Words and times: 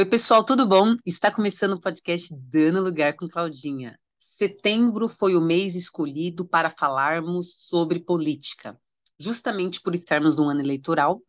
Oi, 0.00 0.06
pessoal, 0.06 0.42
tudo 0.42 0.66
bom? 0.66 0.96
Está 1.04 1.30
começando 1.30 1.74
o 1.74 1.78
podcast 1.78 2.34
Dando 2.34 2.82
Lugar 2.82 3.14
com 3.16 3.28
Claudinha. 3.28 4.00
Setembro 4.18 5.10
foi 5.10 5.36
o 5.36 5.42
mês 5.42 5.74
escolhido 5.74 6.42
para 6.42 6.70
falarmos 6.70 7.54
sobre 7.68 8.00
política, 8.00 8.80
justamente 9.18 9.78
por 9.78 9.94
estarmos 9.94 10.34
num 10.36 10.48
ano 10.48 10.62
eleitoral 10.62 11.20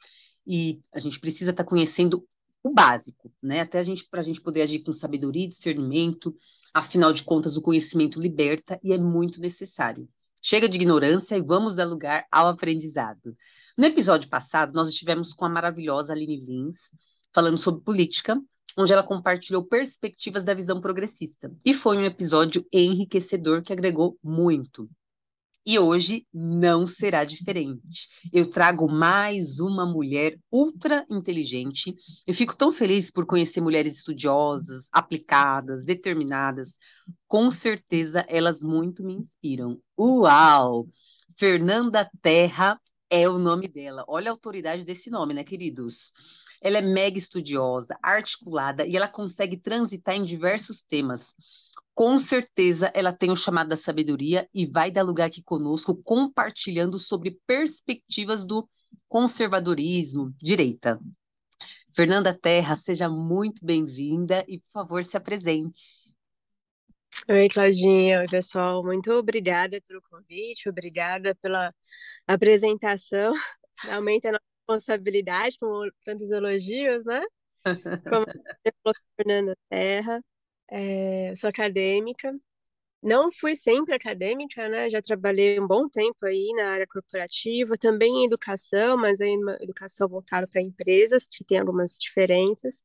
e 0.47 0.79
a 0.93 0.99
gente 0.99 1.19
precisa 1.19 1.51
estar 1.51 1.65
conhecendo 1.65 2.25
o 2.63 2.73
básico, 2.73 3.29
né? 3.43 3.59
Até 3.59 3.77
a 3.77 3.83
gente 3.83 4.07
para 4.09 4.21
a 4.21 4.23
gente 4.23 4.39
poder 4.39 4.61
agir 4.61 4.79
com 4.79 4.93
sabedoria 4.93 5.43
e 5.43 5.49
discernimento. 5.49 6.33
Afinal 6.73 7.11
de 7.11 7.23
contas, 7.23 7.57
o 7.57 7.61
conhecimento 7.61 8.21
liberta 8.21 8.79
e 8.81 8.93
é 8.93 8.97
muito 8.97 9.41
necessário. 9.41 10.07
Chega 10.41 10.69
de 10.69 10.77
ignorância 10.77 11.35
e 11.35 11.41
vamos 11.41 11.75
dar 11.75 11.83
lugar 11.83 12.25
ao 12.31 12.47
aprendizado. 12.47 13.35
No 13.77 13.85
episódio 13.85 14.29
passado, 14.29 14.71
nós 14.73 14.87
estivemos 14.87 15.33
com 15.33 15.43
a 15.43 15.49
maravilhosa 15.49 16.13
Aline 16.13 16.37
Lins, 16.37 16.89
falando 17.33 17.57
sobre 17.57 17.83
política, 17.83 18.41
onde 18.77 18.93
ela 18.93 19.03
compartilhou 19.03 19.65
perspectivas 19.65 20.43
da 20.43 20.53
visão 20.53 20.79
progressista. 20.81 21.51
E 21.65 21.73
foi 21.73 21.97
um 21.97 22.05
episódio 22.05 22.65
enriquecedor 22.71 23.61
que 23.61 23.73
agregou 23.73 24.17
muito. 24.23 24.89
E 25.63 25.77
hoje 25.77 26.25
não 26.33 26.87
será 26.87 27.23
diferente. 27.23 28.09
Eu 28.33 28.49
trago 28.49 28.91
mais 28.91 29.59
uma 29.59 29.85
mulher 29.85 30.35
ultra 30.51 31.05
inteligente. 31.07 31.95
Eu 32.25 32.33
fico 32.33 32.55
tão 32.55 32.71
feliz 32.71 33.11
por 33.11 33.27
conhecer 33.27 33.61
mulheres 33.61 33.97
estudiosas, 33.97 34.87
aplicadas, 34.91 35.83
determinadas. 35.83 36.77
Com 37.27 37.51
certeza 37.51 38.25
elas 38.27 38.63
muito 38.63 39.03
me 39.03 39.13
inspiram. 39.13 39.79
Uau! 39.99 40.87
Fernanda 41.37 42.09
Terra 42.23 42.79
é 43.07 43.29
o 43.29 43.37
nome 43.37 43.67
dela. 43.67 44.03
Olha 44.07 44.31
a 44.31 44.33
autoridade 44.33 44.83
desse 44.83 45.11
nome, 45.11 45.33
né, 45.33 45.43
queridos? 45.43 46.11
Ela 46.61 46.77
é 46.77 46.81
mega 46.81 47.17
estudiosa, 47.17 47.97
articulada 48.01 48.85
e 48.85 48.95
ela 48.95 49.07
consegue 49.07 49.57
transitar 49.57 50.15
em 50.15 50.23
diversos 50.23 50.81
temas. 50.81 51.33
Com 51.93 52.17
certeza 52.19 52.91
ela 52.93 53.11
tem 53.11 53.31
o 53.31 53.35
chamado 53.35 53.69
da 53.69 53.75
sabedoria 53.75 54.47
e 54.53 54.65
vai 54.65 54.89
dar 54.89 55.03
lugar 55.03 55.25
aqui 55.25 55.43
conosco, 55.43 55.95
compartilhando 56.03 56.97
sobre 56.97 57.39
perspectivas 57.45 58.45
do 58.45 58.67
conservadorismo, 59.09 60.33
direita. 60.37 60.99
Fernanda 61.93 62.33
Terra, 62.33 62.77
seja 62.77 63.09
muito 63.09 63.65
bem-vinda 63.65 64.45
e, 64.47 64.59
por 64.59 64.71
favor, 64.71 65.03
se 65.03 65.17
apresente. 65.17 66.11
Oi, 67.29 67.49
Claudinha. 67.49 68.21
Oi, 68.21 68.27
pessoal. 68.27 68.83
Muito 68.83 69.11
obrigada 69.11 69.81
pelo 69.81 70.01
convite, 70.03 70.69
obrigada 70.69 71.35
pela 71.35 71.73
apresentação. 72.25 73.33
Aumenta 73.91 74.29
a 74.29 74.39
responsabilidade, 74.75 75.57
como 75.59 75.91
tantos 76.03 76.31
elogios, 76.31 77.05
né? 77.05 77.21
Como 78.09 78.25
a 78.87 78.93
Fernanda 79.17 79.57
Terra, 79.69 80.23
é, 80.69 81.33
sou 81.35 81.49
acadêmica. 81.49 82.33
Não 83.03 83.31
fui 83.31 83.55
sempre 83.55 83.95
acadêmica, 83.95 84.69
né? 84.69 84.89
Já 84.89 85.01
trabalhei 85.01 85.59
um 85.59 85.67
bom 85.67 85.89
tempo 85.89 86.25
aí 86.25 86.53
na 86.55 86.71
área 86.71 86.87
corporativa, 86.87 87.77
também 87.77 88.23
em 88.23 88.25
educação, 88.25 88.97
mas 88.97 89.21
aí 89.21 89.35
uma 89.37 89.57
educação 89.61 90.07
voltada 90.09 90.47
para 90.47 90.61
empresas, 90.61 91.27
que 91.29 91.43
tem 91.45 91.59
algumas 91.59 91.97
diferenças. 91.99 92.81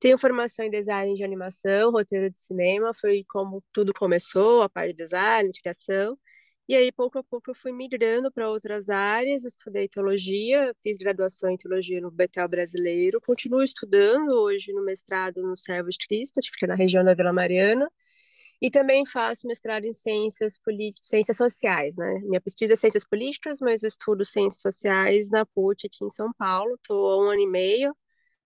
Tenho 0.00 0.18
formação 0.18 0.64
em 0.66 0.70
design 0.70 1.14
de 1.14 1.24
animação, 1.24 1.90
roteiro 1.92 2.30
de 2.30 2.40
cinema, 2.40 2.94
foi 2.94 3.24
como 3.28 3.62
tudo 3.72 3.92
começou, 3.94 4.62
a 4.62 4.68
parte 4.68 4.92
de 4.94 5.04
design, 5.04 5.50
de 5.52 5.60
criação. 5.60 6.18
E 6.70 6.76
aí, 6.76 6.92
pouco 6.92 7.18
a 7.18 7.24
pouco, 7.24 7.50
eu 7.50 7.54
fui 7.56 7.72
migrando 7.72 8.30
para 8.30 8.48
outras 8.48 8.88
áreas, 8.88 9.44
estudei 9.44 9.88
teologia, 9.88 10.72
fiz 10.80 10.96
graduação 10.96 11.50
em 11.50 11.56
teologia 11.56 12.00
no 12.00 12.12
Betel 12.12 12.46
Brasileiro, 12.46 13.20
continuo 13.20 13.60
estudando 13.60 14.30
hoje 14.30 14.72
no 14.72 14.84
mestrado 14.84 15.42
no 15.42 15.56
Servo 15.56 15.88
de 15.90 15.98
Cristo, 15.98 16.40
que 16.40 16.48
fica 16.48 16.68
na 16.68 16.76
região 16.76 17.02
da 17.02 17.12
Vila 17.12 17.32
Mariana, 17.32 17.90
e 18.62 18.70
também 18.70 19.04
faço 19.04 19.48
mestrado 19.48 19.84
em 19.84 19.92
ciências 19.92 20.60
ciências 21.02 21.36
sociais, 21.36 21.96
né? 21.96 22.20
Minha 22.22 22.40
pesquisa 22.40 22.74
é 22.74 22.76
ciências 22.76 23.04
políticas, 23.04 23.58
mas 23.60 23.82
eu 23.82 23.88
estudo 23.88 24.24
ciências 24.24 24.62
sociais 24.62 25.28
na 25.28 25.44
PUC 25.44 25.88
aqui 25.88 26.04
em 26.04 26.10
São 26.10 26.32
Paulo, 26.32 26.76
estou 26.76 27.10
há 27.10 27.18
um 27.26 27.30
ano 27.30 27.40
e 27.40 27.48
meio. 27.48 27.96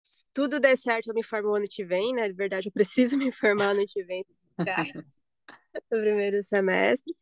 Se 0.02 0.26
tudo 0.34 0.60
der 0.60 0.76
certo, 0.76 1.08
eu 1.08 1.14
me 1.14 1.24
formo 1.24 1.54
ano 1.54 1.66
que 1.66 1.82
vem, 1.82 2.12
né? 2.14 2.28
De 2.28 2.34
verdade, 2.34 2.68
eu 2.68 2.72
preciso 2.72 3.16
me 3.18 3.32
formar 3.32 3.70
ano 3.70 3.86
que 3.88 4.04
vem, 4.04 4.22
no 5.90 6.00
primeiro 6.00 6.42
semestre. 6.42 7.14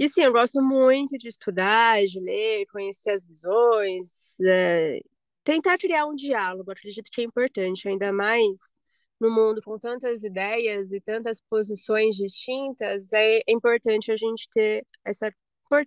E 0.00 0.08
sim, 0.08 0.22
eu 0.22 0.32
gosto 0.32 0.62
muito 0.62 1.18
de 1.18 1.28
estudar, 1.28 2.02
de 2.06 2.18
ler, 2.18 2.64
conhecer 2.72 3.10
as 3.10 3.26
visões, 3.26 4.40
é, 4.40 4.98
tentar 5.44 5.76
criar 5.76 6.06
um 6.06 6.14
diálogo, 6.14 6.70
acredito 6.70 7.10
que 7.10 7.20
é 7.20 7.24
importante, 7.24 7.86
ainda 7.86 8.10
mais 8.10 8.72
no 9.20 9.30
mundo 9.30 9.60
com 9.62 9.78
tantas 9.78 10.22
ideias 10.24 10.90
e 10.90 11.02
tantas 11.02 11.38
posições 11.42 12.16
distintas, 12.16 13.12
é 13.12 13.42
importante 13.46 14.10
a 14.10 14.16
gente 14.16 14.48
ter 14.50 14.86
essa, 15.04 15.30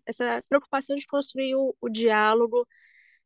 essa 0.05 0.43
preocupação 0.47 0.95
de 0.95 1.07
construir 1.07 1.55
o, 1.55 1.75
o 1.81 1.89
diálogo 1.89 2.67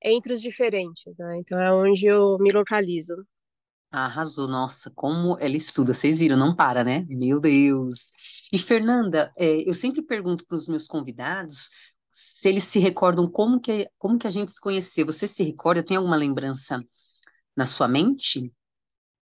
entre 0.01 0.31
os 0.31 0.41
diferentes, 0.41 1.17
né? 1.19 1.37
Então 1.39 1.59
é 1.59 1.73
onde 1.73 2.05
eu 2.07 2.37
me 2.39 2.51
localizo. 2.51 3.27
Arrasou, 3.89 4.47
nossa, 4.47 4.91
como 4.93 5.37
ela 5.39 5.55
estuda, 5.55 5.93
vocês 5.93 6.19
viram, 6.19 6.35
não 6.35 6.55
para, 6.55 6.83
né? 6.83 7.05
Meu 7.07 7.39
Deus. 7.39 8.11
E 8.51 8.57
Fernanda, 8.57 9.31
é, 9.37 9.67
eu 9.67 9.73
sempre 9.73 10.01
pergunto 10.01 10.45
para 10.45 10.57
os 10.57 10.67
meus 10.67 10.85
convidados 10.85 11.69
se 12.11 12.49
eles 12.49 12.65
se 12.65 12.79
recordam 12.79 13.29
como 13.29 13.59
que, 13.59 13.89
como 13.97 14.17
que 14.17 14.27
a 14.27 14.29
gente 14.29 14.51
se 14.51 14.59
conheceu. 14.59 15.05
Você 15.05 15.27
se 15.27 15.43
recorda? 15.43 15.83
Tem 15.83 15.95
alguma 15.95 16.17
lembrança 16.17 16.83
na 17.55 17.65
sua 17.65 17.87
mente? 17.87 18.51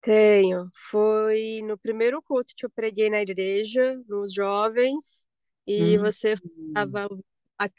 Tenho. 0.01 0.71
Foi 0.91 1.61
no 1.65 1.77
primeiro 1.77 2.23
culto 2.23 2.55
que 2.57 2.65
eu 2.65 2.71
preguei 2.71 3.11
na 3.11 3.21
igreja, 3.21 4.01
nos 4.09 4.33
jovens, 4.33 5.27
e 5.67 5.99
hum. 5.99 6.03
você 6.03 6.37
estava 6.69 7.09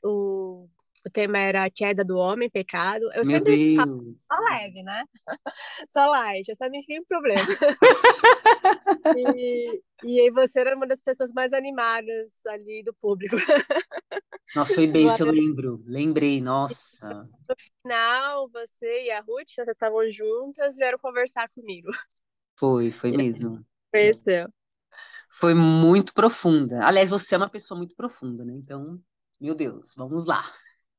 o 0.03 0.67
o 1.05 1.09
tema 1.09 1.37
era 1.37 1.63
a 1.63 1.69
queda 1.69 2.03
do 2.03 2.17
homem, 2.17 2.49
pecado. 2.49 3.03
Eu 3.13 3.23
Meu 3.23 3.37
sempre 3.37 3.75
Deus. 3.75 3.75
falo 3.75 4.13
só 4.15 4.39
leve, 4.51 4.81
né? 4.81 5.03
só 5.87 6.07
light, 6.07 6.49
eu 6.49 6.55
só 6.55 6.67
me 6.67 6.79
enfio 6.79 6.97
em 6.97 7.05
problema. 7.05 7.41
e, 9.37 9.81
e 10.03 10.19
aí 10.19 10.31
você 10.31 10.61
era 10.61 10.75
uma 10.75 10.87
das 10.87 11.01
pessoas 11.01 11.31
mais 11.31 11.53
animadas 11.53 12.43
ali 12.47 12.81
do 12.83 12.93
público. 12.95 13.35
Nossa, 14.55 14.73
foi 14.73 14.87
bem, 14.87 15.07
eu 15.07 15.31
lembro. 15.31 15.83
Lembrei, 15.85 16.39
nossa. 16.39 17.27
No 17.49 17.55
final, 17.57 18.47
você 18.49 19.05
e 19.05 19.11
a 19.11 19.19
Ruth, 19.19 19.49
vocês 19.49 19.67
estavam 19.67 20.09
juntas, 20.09 20.75
vieram 20.75 20.99
conversar 20.99 21.49
comigo. 21.49 21.89
Foi, 22.57 22.91
foi 22.91 23.11
mesmo. 23.11 23.65
Conheceu. 23.91 24.47
Foi 25.31 25.53
muito 25.53 26.13
profunda. 26.13 26.85
Aliás, 26.85 27.09
você 27.09 27.35
é 27.35 27.37
uma 27.37 27.49
pessoa 27.49 27.77
muito 27.77 27.95
profunda, 27.95 28.45
né? 28.45 28.53
Então, 28.53 29.01
meu 29.41 29.55
Deus, 29.55 29.93
vamos 29.97 30.25
lá. 30.25 30.49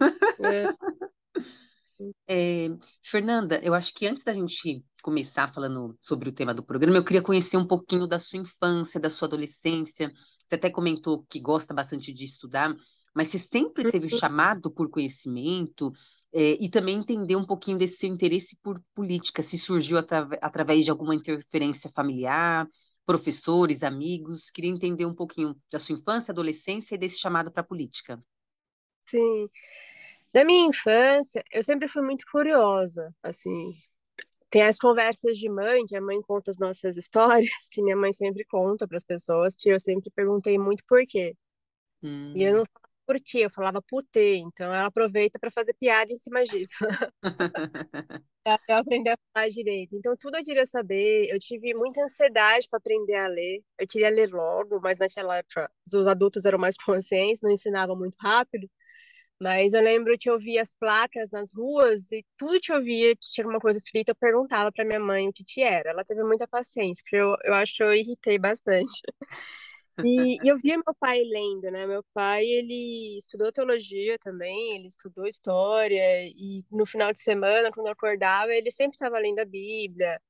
É. 0.01 0.67
É, 2.29 2.69
Fernanda, 3.03 3.59
eu 3.63 3.73
acho 3.73 3.95
que 3.95 4.07
antes 4.07 4.23
da 4.23 4.33
gente 4.33 4.85
começar 5.03 5.53
falando 5.53 5.97
sobre 6.01 6.29
o 6.29 6.33
tema 6.33 6.53
do 6.53 6.63
programa, 6.63 6.99
eu 6.99 7.05
queria 7.05 7.23
conhecer 7.23 7.57
um 7.57 7.67
pouquinho 7.67 8.07
da 8.07 8.19
sua 8.19 8.39
infância, 8.39 9.01
da 9.01 9.09
sua 9.09 9.29
adolescência. 9.29 10.13
Você 10.47 10.57
até 10.57 10.71
comentou 10.71 11.25
que 11.29 11.41
gosta 11.41 11.73
bastante 11.73 12.13
de 12.13 12.25
estudar, 12.25 12.77
mas 13.15 13.29
você 13.29 13.39
sempre 13.39 13.91
teve 13.91 14.13
uhum. 14.13 14.19
chamado 14.19 14.71
por 14.71 14.91
conhecimento 14.91 15.91
é, 16.33 16.63
e 16.63 16.69
também 16.69 16.99
entender 16.99 17.37
um 17.37 17.45
pouquinho 17.45 17.79
desse 17.79 17.97
seu 17.97 18.11
interesse 18.11 18.59
por 18.63 18.81
política, 18.95 19.43
se 19.43 19.57
surgiu 19.57 19.97
atra 19.97 20.29
através 20.43 20.85
de 20.85 20.91
alguma 20.91 21.15
interferência 21.15 21.89
familiar, 21.89 22.69
professores, 23.07 23.83
amigos. 23.83 24.51
Queria 24.51 24.71
entender 24.71 25.07
um 25.07 25.15
pouquinho 25.15 25.57
da 25.73 25.79
sua 25.79 25.95
infância, 25.95 26.33
adolescência 26.33 26.95
e 26.95 26.99
desse 26.99 27.19
chamado 27.19 27.51
para 27.51 27.63
a 27.63 27.67
política. 27.67 28.23
Sim. 29.07 29.49
Na 30.35 30.45
minha 30.45 30.69
infância, 30.69 31.43
eu 31.51 31.63
sempre 31.63 31.89
fui 31.89 32.03
muito 32.03 32.27
curiosa, 32.31 33.15
assim. 33.23 33.75
Tem 34.51 34.63
as 34.63 34.79
conversas 34.79 35.39
de 35.39 35.49
mãe, 35.49 35.87
que 35.87 35.97
a 35.97 36.01
mãe 36.01 36.21
conta 36.23 36.51
as 36.51 36.59
nossas 36.59 36.97
histórias, 36.99 37.69
que 37.71 37.83
minha 37.83 37.97
mãe 37.97 38.13
sempre 38.13 38.45
conta 38.45 38.87
para 38.87 38.97
as 38.97 39.05
pessoas, 39.05 39.57
que 39.57 39.69
eu 39.71 39.79
sempre 39.79 40.11
perguntei 40.15 40.59
muito 40.59 40.85
por 40.87 41.05
quê. 41.07 41.35
Hum. 42.03 42.33
E 42.37 42.43
eu 42.43 42.59
não 42.59 42.65
falava 42.67 42.89
por 43.07 43.21
quê, 43.21 43.39
eu 43.39 43.51
falava 43.51 43.83
por 43.83 44.05
quê. 44.13 44.37
Então 44.37 44.67
ela 44.73 44.87
aproveita 44.87 45.39
para 45.39 45.51
fazer 45.51 45.75
piada 45.75 46.13
em 46.13 46.19
cima 46.19 46.45
disso. 46.45 46.77
eu 48.69 48.77
aprender 48.77 49.11
a 49.11 49.19
falar 49.33 49.49
direito. 49.49 49.97
Então, 49.97 50.17
tudo 50.17 50.37
eu 50.37 50.45
queria 50.45 50.67
saber. 50.67 51.29
Eu 51.29 51.39
tive 51.39 51.75
muita 51.75 52.03
ansiedade 52.05 52.69
para 52.69 52.79
aprender 52.79 53.15
a 53.17 53.27
ler. 53.27 53.63
Eu 53.79 53.87
queria 53.89 54.09
ler 54.09 54.31
logo, 54.31 54.81
mas 54.81 54.99
naquela 54.99 55.39
época 55.39 55.71
os 55.87 56.07
adultos 56.07 56.45
eram 56.45 56.59
mais 56.59 56.77
conscientes, 56.85 57.41
não 57.43 57.51
ensinavam 57.51 57.97
muito 57.97 58.17
rápido. 58.21 58.69
Mas 59.41 59.75
eu 59.75 59.83
lembro 59.83 60.17
que 60.19 60.31
eu 60.31 60.39
via 60.39 60.63
as 60.63 60.73
placas 60.75 61.31
nas 61.31 61.53
ruas 61.53 62.11
e 62.11 62.25
tudo 62.39 62.61
que 62.61 62.73
eu 62.73 62.83
via 62.83 63.15
tinha 63.17 63.45
alguma 63.45 63.61
coisa 63.61 63.79
escrita, 63.79 64.13
eu 64.13 64.17
perguntava 64.17 64.73
para 64.73 64.85
minha 64.85 65.01
mãe 65.01 65.29
o 65.29 65.33
que 65.33 65.45
que 65.45 65.63
era. 65.63 65.91
Ela 65.91 66.05
teve 66.05 66.23
muita 66.25 66.49
paciência, 66.49 67.03
porque 67.05 67.17
eu, 67.17 67.37
eu 67.45 67.55
acho 67.55 67.77
que 67.77 67.83
eu 67.83 67.95
irritei 67.95 68.39
bastante. 68.39 69.03
E, 70.05 70.37
e, 70.45 70.49
eu 70.49 70.59
via 70.59 70.77
meu 70.77 70.95
pai 71.01 71.23
lendo, 71.23 71.71
né? 71.71 71.87
Meu 71.87 72.05
pai, 72.13 72.45
ele 72.45 73.17
estudou 73.17 73.51
teologia 73.51 74.19
também, 74.19 74.77
ele 74.77 74.89
estudou 74.89 75.27
história, 75.27 76.27
e 76.27 76.63
no 76.71 76.85
final 76.85 77.15
de 77.15 77.23
semana, 77.23 77.71
quando 77.73 77.87
eu 77.87 77.93
acordava, 77.93 78.53
ele 78.55 78.71
sempre 78.71 78.97
estava 78.97 79.19
lendo 79.19 79.39
a 79.39 79.45
Bíblia. 79.47 80.21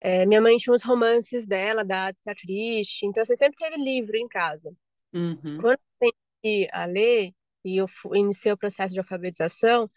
É, 0.00 0.26
minha 0.26 0.40
mãe 0.40 0.56
tinha 0.56 0.74
uns 0.74 0.82
romances 0.82 1.46
dela, 1.46 1.84
da 1.84 2.06
Agatha 2.06 2.34
Christie, 2.34 3.06
então 3.06 3.24
você 3.24 3.36
sempre 3.36 3.56
teve 3.58 3.76
livro 3.76 4.16
em 4.16 4.26
casa. 4.26 4.74
Uhum. 5.12 5.58
Quando 5.60 5.78
eu 5.78 6.10
aprendi 6.42 6.68
a 6.72 6.84
ler 6.86 7.32
e 7.66 7.78
eu 7.78 7.86
iniciei 8.14 8.52
o 8.52 8.56
processo 8.56 8.92
de 8.94 9.00
alfabetização, 9.00 9.90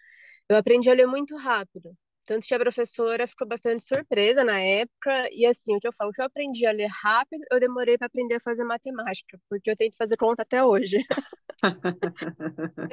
eu 0.49 0.57
aprendi 0.57 0.89
a 0.89 0.93
ler 0.93 1.07
muito 1.07 1.35
rápido. 1.37 1.95
Tanto 2.25 2.45
que 2.47 2.53
a 2.53 2.59
professora 2.59 3.27
ficou 3.27 3.47
bastante 3.47 3.83
surpresa 3.83 4.43
na 4.43 4.59
época. 4.59 5.27
E 5.31 5.45
assim, 5.47 5.75
o 5.75 5.79
que 5.79 5.87
eu 5.87 5.93
falo, 5.93 6.11
que 6.11 6.21
eu 6.21 6.25
aprendi 6.25 6.65
a 6.65 6.71
ler 6.71 6.87
rápido, 6.87 7.43
eu 7.51 7.59
demorei 7.59 7.97
para 7.97 8.07
aprender 8.07 8.35
a 8.35 8.39
fazer 8.39 8.63
matemática, 8.63 9.39
porque 9.49 9.71
eu 9.71 9.75
tento 9.75 9.97
fazer 9.97 10.15
conta 10.17 10.43
até 10.43 10.63
hoje. 10.63 10.97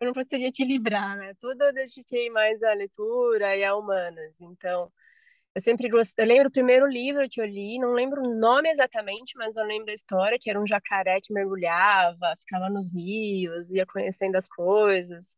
eu 0.00 0.06
não 0.06 0.14
conseguia 0.14 0.48
equilibrar, 0.48 1.16
né? 1.16 1.34
Tudo 1.40 1.62
eu 1.62 1.72
dediquei 1.74 2.30
mais 2.30 2.62
à 2.62 2.72
leitura 2.72 3.56
e 3.56 3.64
a 3.64 3.74
humanas. 3.74 4.40
Então, 4.40 4.88
eu 5.58 5.62
sempre 5.62 5.88
gostei. 5.88 6.24
Eu 6.24 6.28
lembro 6.28 6.48
o 6.48 6.52
primeiro 6.52 6.86
livro 6.86 7.28
que 7.28 7.40
eu 7.40 7.44
li, 7.44 7.78
não 7.80 7.92
lembro 7.92 8.22
o 8.22 8.38
nome 8.38 8.70
exatamente, 8.70 9.36
mas 9.36 9.56
eu 9.56 9.64
lembro 9.64 9.90
a 9.90 9.94
história, 9.94 10.38
que 10.40 10.48
era 10.48 10.60
um 10.60 10.66
jacaré 10.66 11.20
que 11.20 11.32
mergulhava, 11.32 12.36
ficava 12.40 12.70
nos 12.70 12.92
rios, 12.92 13.70
ia 13.70 13.84
conhecendo 13.84 14.36
as 14.36 14.48
coisas. 14.48 15.36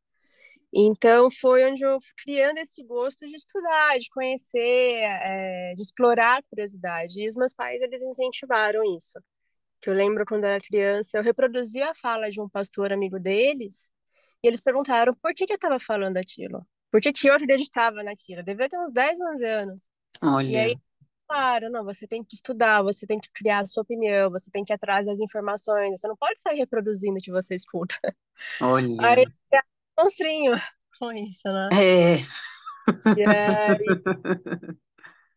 Então 0.72 1.30
foi 1.30 1.64
onde 1.64 1.82
eu 1.84 2.00
fui 2.00 2.12
criando 2.24 2.58
esse 2.58 2.84
gosto 2.84 3.26
de 3.26 3.34
estudar, 3.36 3.98
de 3.98 4.10
conhecer, 4.10 5.02
é, 5.02 5.74
de 5.74 5.82
explorar 5.82 6.38
a 6.40 6.42
curiosidade. 6.42 7.20
E 7.20 7.28
os 7.28 7.34
meus 7.34 7.54
pais 7.54 7.80
eles 7.80 8.02
incentivaram 8.02 8.84
isso. 8.96 9.18
Que 9.82 9.90
eu 9.90 9.94
lembro 9.94 10.24
quando 10.26 10.44
era 10.44 10.60
criança, 10.60 11.18
eu 11.18 11.22
reproduzia 11.24 11.90
a 11.90 11.94
fala 11.94 12.30
de 12.30 12.40
um 12.40 12.48
pastor 12.48 12.92
amigo 12.92 13.18
deles, 13.18 13.90
e 14.42 14.48
eles 14.48 14.60
perguntaram 14.60 15.14
por 15.14 15.34
que, 15.34 15.46
que 15.46 15.52
eu 15.54 15.56
estava 15.56 15.80
falando 15.80 16.18
aquilo. 16.18 16.66
Por 16.90 17.00
que 17.00 17.12
eu 17.28 17.34
acreditava 17.34 18.02
naquilo? 18.02 18.40
Eu 18.40 18.44
devia 18.44 18.68
ter 18.68 18.78
uns 18.78 18.92
10, 18.92 19.20
11 19.20 19.44
anos. 19.46 19.88
Olha. 20.22 20.48
E 20.48 20.56
aí, 20.56 20.76
claro, 21.28 21.70
não, 21.70 21.84
você 21.84 22.06
tem 22.06 22.22
que 22.24 22.34
estudar, 22.34 22.82
você 22.82 23.06
tem 23.06 23.18
que 23.18 23.30
criar 23.32 23.60
a 23.60 23.66
sua 23.66 23.82
opinião, 23.82 24.30
você 24.30 24.50
tem 24.50 24.64
que 24.64 24.72
ir 24.72 24.74
atrás 24.74 25.06
das 25.06 25.20
informações, 25.20 26.00
você 26.00 26.08
não 26.08 26.16
pode 26.16 26.40
sair 26.40 26.58
reproduzindo 26.58 27.18
o 27.18 27.22
que 27.22 27.30
você 27.30 27.54
escuta. 27.54 27.96
Olha. 28.60 28.96
Aí, 29.00 29.26
monstrinho 29.98 30.52
com 30.98 31.12
isso, 31.12 31.48
né? 31.48 31.68
É. 31.72 32.16
E, 33.16 33.24
aí, 33.24 33.78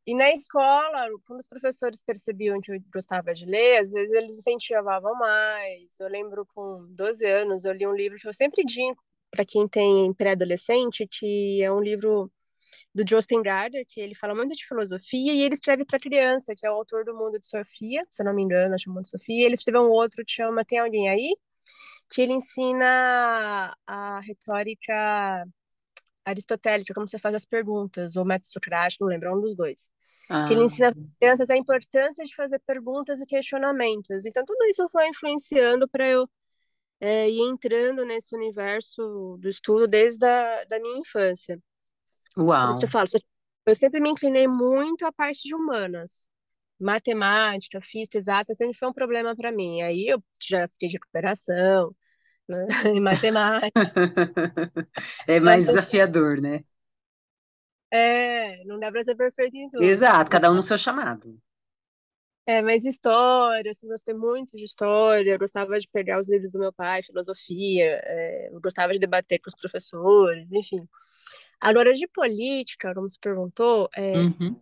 e 0.06 0.16
na 0.16 0.32
escola, 0.32 1.08
quando 1.26 1.40
os 1.40 1.48
professores 1.48 2.02
percebiam 2.02 2.60
que 2.60 2.72
eu 2.72 2.82
gostava 2.94 3.34
de 3.34 3.46
ler, 3.46 3.80
às 3.80 3.92
vezes 3.92 4.12
eles 4.12 4.38
incentivavam 4.38 5.16
mais. 5.16 5.98
Eu 6.00 6.10
lembro 6.10 6.46
com 6.54 6.86
12 6.90 7.26
anos, 7.26 7.64
eu 7.64 7.74
li 7.74 7.88
um 7.88 7.96
livro 7.96 8.18
que 8.18 8.28
eu 8.28 8.34
sempre 8.34 8.64
digo 8.66 9.02
para 9.32 9.46
quem 9.46 9.68
tem 9.68 10.14
pré-adolescente, 10.14 11.08
que 11.08 11.64
é 11.64 11.72
um 11.72 11.82
livro 11.82 12.32
do 12.94 13.04
Justin 13.08 13.42
Gardner, 13.42 13.86
que 13.88 14.00
ele 14.00 14.16
fala 14.16 14.36
muito 14.36 14.56
de 14.56 14.66
filosofia, 14.68 15.34
e 15.34 15.42
ele 15.42 15.56
escreve 15.56 15.84
para 15.86 16.00
criança, 16.00 16.54
que 16.56 16.66
é 16.66 16.72
o 16.72 16.76
autor 16.76 17.04
do 17.04 17.16
Mundo 17.16 17.40
de 17.40 17.48
Sofia, 17.48 18.06
se 18.12 18.22
eu 18.22 18.26
não 18.26 18.34
me 18.34 18.44
engano, 18.44 18.76
acho 18.76 18.90
Mundo 18.90 19.04
de 19.04 19.10
Sofia. 19.10 19.46
Ele 19.46 19.56
escreveu 19.56 19.82
um 19.82 19.90
outro 19.90 20.24
que 20.26 20.32
chama 20.32 20.64
Tem 20.64 20.80
Alguém 20.80 21.10
Aí? 21.10 21.34
que 22.14 22.22
ele 22.22 22.34
ensina 22.34 23.76
a 23.88 24.20
retórica 24.20 25.48
aristotélica, 26.24 26.94
como 26.94 27.08
você 27.08 27.18
faz 27.18 27.36
as 27.36 27.46
perguntas, 27.46 28.16
ou 28.16 28.24
método 28.24 28.48
socrático, 28.50 29.04
não 29.04 29.10
lembro, 29.10 29.36
um 29.36 29.42
dos 29.42 29.56
dois. 29.56 29.90
Ah. 30.30 30.46
Que 30.48 30.54
ele 30.54 30.64
ensina 30.64 30.90
às 30.90 30.96
crianças 31.20 31.50
a 31.50 31.58
importância 31.58 32.24
de 32.24 32.36
fazer 32.36 32.60
perguntas 32.60 33.20
e 33.20 33.26
questionamentos. 33.26 34.26
Então, 34.26 34.44
tudo 34.46 34.64
isso 34.68 34.88
foi 34.90 35.08
influenciando 35.08 35.88
para 35.90 36.08
eu 36.08 36.30
é, 37.00 37.30
ir 37.30 37.42
entrando 37.42 38.06
nesse 38.06 38.36
universo 38.36 39.38
do 39.40 39.50
estudo 39.50 39.88
desde 39.88 40.26
a 40.26 40.66
da 40.66 40.80
minha 40.80 41.00
infância. 41.00 41.60
Uau! 42.38 42.80
eu, 42.82 42.90
falo, 42.90 43.08
eu 43.66 43.76
sempre 43.76 44.00
me 44.00 44.10
inclinei 44.10 44.48
muito 44.48 45.06
à 45.06 45.12
parte 45.12 45.44
de 45.48 45.56
humanas 45.56 46.28
matemática, 46.80 47.82
física, 47.82 48.18
exata, 48.18 48.54
sempre 48.54 48.78
foi 48.78 48.90
um 48.90 48.94
problema 48.94 49.36
para 49.36 49.52
mim. 49.52 49.82
Aí 49.82 50.08
eu 50.08 50.22
já 50.42 50.68
fiquei 50.68 50.90
de 50.90 50.96
recuperação, 50.96 51.96
né? 52.48 52.68
em 52.96 53.00
matemática. 53.00 53.72
é 55.28 55.40
mais 55.40 55.66
desafiador, 55.66 56.42
né? 56.42 56.64
É, 57.92 58.64
não 58.66 58.80
dá 58.80 58.92
para 58.92 59.04
ser 59.04 59.16
perfeito 59.16 59.56
em 59.56 59.70
tudo. 59.70 59.84
Exato, 59.84 60.30
cada 60.30 60.52
um 60.52 60.56
no 60.56 60.64
seu 60.64 60.78
chamado. 60.78 61.40
É, 62.46 62.62
mas 62.62 62.84
história, 62.84 63.72
assim, 63.72 63.88
gostei 63.88 64.14
muito 64.14 64.58
de 64.58 64.66
história, 64.66 65.38
gostava 65.38 65.80
de 65.80 65.88
pegar 65.88 66.20
os 66.20 66.30
livros 66.30 66.52
do 66.52 66.60
meu 66.60 66.74
pai, 66.74 67.02
filosofia, 67.02 68.02
é, 68.04 68.50
eu 68.52 68.60
gostava 68.60 68.92
de 68.92 69.00
debater 69.00 69.40
com 69.40 69.50
os 69.50 69.56
professores, 69.56 70.52
enfim. 70.52 70.88
Agora, 71.60 71.94
de 71.94 72.06
política, 72.08 72.94
como 72.94 73.10
você 73.10 73.18
perguntou, 73.22 73.90
é, 73.96 74.18
uhum 74.18 74.62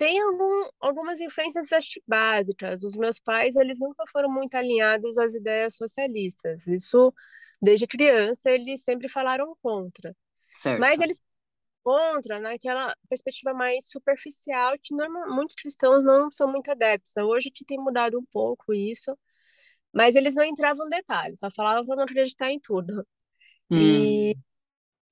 tem 0.00 0.18
algum, 0.18 0.70
algumas 0.80 1.20
influências 1.20 1.66
básicas. 2.08 2.82
Os 2.82 2.96
meus 2.96 3.20
pais, 3.20 3.54
eles 3.54 3.78
nunca 3.78 4.02
foram 4.10 4.30
muito 4.32 4.54
alinhados 4.54 5.18
às 5.18 5.34
ideias 5.34 5.74
socialistas. 5.74 6.66
Isso, 6.66 7.12
desde 7.60 7.86
criança, 7.86 8.50
eles 8.50 8.82
sempre 8.82 9.10
falaram 9.10 9.54
contra. 9.62 10.16
Certo. 10.54 10.80
Mas 10.80 11.00
eles 11.00 11.20
contra 11.82 12.40
naquela 12.40 12.94
perspectiva 13.08 13.54
mais 13.54 13.88
superficial 13.88 14.74
que 14.82 14.94
normal, 14.94 15.30
muitos 15.34 15.56
cristãos 15.56 16.02
não 16.04 16.30
são 16.30 16.50
muito 16.50 16.70
adeptos. 16.70 17.16
Hoje 17.16 17.50
que 17.50 17.64
tem 17.64 17.78
mudado 17.78 18.18
um 18.18 18.24
pouco 18.32 18.72
isso, 18.74 19.16
mas 19.92 20.14
eles 20.16 20.34
não 20.34 20.44
entravam 20.44 20.86
em 20.86 20.90
detalhes, 20.90 21.40
só 21.40 21.50
falavam 21.50 21.86
para 21.86 21.96
não 21.96 22.04
acreditar 22.04 22.50
em 22.50 22.60
tudo. 22.60 23.06
Hum. 23.70 23.78
E 23.78 24.36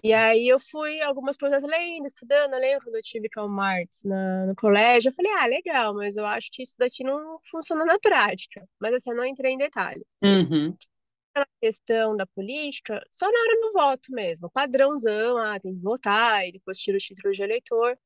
e 0.02 0.12
aí 0.12 0.46
eu 0.46 0.60
fui 0.60 1.00
algumas 1.02 1.36
coisas 1.36 1.62
lendo, 1.62 2.06
estudando. 2.06 2.52
Eu 2.54 2.60
lembro 2.60 2.84
quando 2.84 2.96
eu 2.96 3.02
tive 3.02 3.28
Karl 3.28 3.48
Marx 3.48 4.02
na, 4.04 4.46
no 4.46 4.54
colégio, 4.54 5.08
eu 5.08 5.14
falei, 5.14 5.32
ah, 5.38 5.46
legal, 5.46 5.94
mas 5.94 6.16
eu 6.16 6.24
acho 6.24 6.50
que 6.52 6.62
isso 6.62 6.76
daqui 6.78 7.02
não 7.02 7.38
funciona 7.50 7.84
na 7.84 7.98
prática. 7.98 8.64
Mas 8.78 8.94
assim, 8.94 9.10
eu 9.10 9.16
não 9.16 9.24
entrei 9.24 9.52
em 9.52 9.58
detalhe. 9.58 10.04
Uhum. 10.22 10.76
A 11.42 11.46
questão 11.60 12.16
da 12.16 12.26
política, 12.26 13.02
só 13.10 13.26
na 13.30 13.38
hora 13.40 13.60
do 13.60 13.72
voto 13.72 14.12
mesmo. 14.12 14.50
Padrãozão, 14.50 15.36
ah, 15.38 15.58
tem 15.60 15.74
que 15.74 15.80
votar, 15.82 16.46
e 16.46 16.52
depois 16.52 16.78
tira 16.78 16.96
o 16.96 17.00
título 17.00 17.32
de 17.32 17.42
eleitor. 17.42 17.98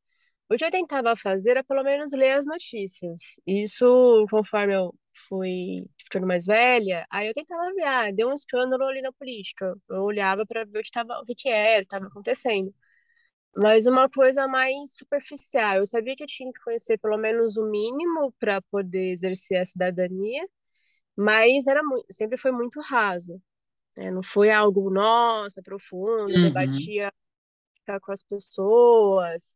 O 0.50 0.56
que 0.56 0.64
eu 0.64 0.70
tentava 0.70 1.16
fazer 1.16 1.52
era 1.52 1.64
pelo 1.64 1.82
menos 1.84 2.12
ler 2.12 2.32
as 2.32 2.46
notícias. 2.46 3.20
Isso, 3.46 4.26
conforme 4.30 4.74
eu 4.76 4.94
fui 5.28 5.86
ficando 6.04 6.26
mais 6.26 6.46
velha, 6.46 7.06
aí 7.10 7.28
eu 7.28 7.34
tentava 7.34 7.72
ver, 7.74 7.84
ah, 7.84 8.10
deu 8.12 8.28
um 8.30 8.34
escândalo 8.34 8.84
ali 8.84 9.02
na 9.02 9.12
política. 9.12 9.74
Eu 9.90 10.02
olhava 10.04 10.46
para 10.46 10.64
ver 10.64 10.80
o 10.80 10.82
que, 10.82 10.90
tava, 10.90 11.20
o 11.22 11.26
que 11.26 11.48
era, 11.48 11.78
o 11.78 11.80
que 11.80 11.86
estava 11.86 12.06
acontecendo. 12.06 12.74
Mas 13.56 13.86
uma 13.86 14.08
coisa 14.08 14.48
mais 14.48 14.94
superficial. 14.94 15.76
Eu 15.76 15.86
sabia 15.86 16.16
que 16.16 16.22
eu 16.22 16.26
tinha 16.26 16.52
que 16.52 16.60
conhecer 16.62 16.98
pelo 16.98 17.18
menos 17.18 17.56
o 17.56 17.66
mínimo 17.70 18.32
para 18.38 18.62
poder 18.62 19.10
exercer 19.12 19.58
a 19.58 19.66
cidadania, 19.66 20.46
mas 21.16 21.66
era 21.66 21.82
muito, 21.82 22.06
sempre 22.10 22.36
foi 22.36 22.52
muito 22.52 22.80
raso. 22.80 23.40
Né? 23.96 24.10
Não 24.10 24.22
foi 24.22 24.50
algo, 24.50 24.90
nossa, 24.90 25.62
profundo, 25.62 26.32
uhum. 26.32 26.42
debatia 26.42 27.12
com 28.02 28.12
as 28.12 28.22
pessoas. 28.22 29.54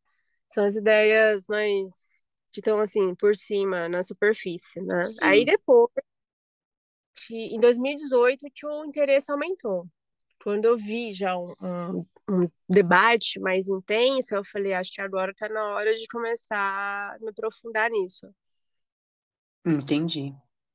São 0.49 0.65
as 0.65 0.77
ideias 0.77 1.47
mais 1.49 2.23
que 2.51 2.61
estão 2.61 2.79
assim 2.79 3.15
por 3.15 3.37
cima, 3.37 3.89
na 3.89 4.03
superfície, 4.03 4.81
né? 4.81 5.05
Sim. 5.05 5.19
Aí 5.23 5.45
depois, 5.45 5.91
em 7.31 7.61
2018, 7.61 8.47
que 8.55 8.67
o 8.67 8.85
interesse 8.85 9.31
aumentou. 9.31 9.87
Quando 10.43 10.65
eu 10.65 10.77
vi 10.77 11.13
já 11.13 11.37
um, 11.37 11.55
um, 11.61 12.07
um 12.31 12.49
debate 12.69 13.41
mais 13.41 13.69
intenso, 13.69 14.35
eu 14.35 14.45
falei, 14.45 14.73
acho 14.73 14.93
que 14.93 15.01
agora 15.01 15.33
está 15.33 15.49
na 15.49 15.75
hora 15.75 15.95
de 15.95 16.07
começar 16.07 17.15
a 17.15 17.19
me 17.21 17.31
aprofundar 17.31 17.91
nisso. 17.91 18.33
Entendi, 19.65 20.33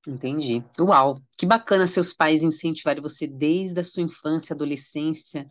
entendi. 0.07 0.63
Uau, 0.79 1.21
que 1.37 1.45
bacana 1.45 1.87
seus 1.87 2.13
pais 2.13 2.43
incentivarem 2.43 3.01
você 3.01 3.27
desde 3.27 3.79
a 3.79 3.83
sua 3.83 4.03
infância, 4.03 4.53
adolescência, 4.53 5.47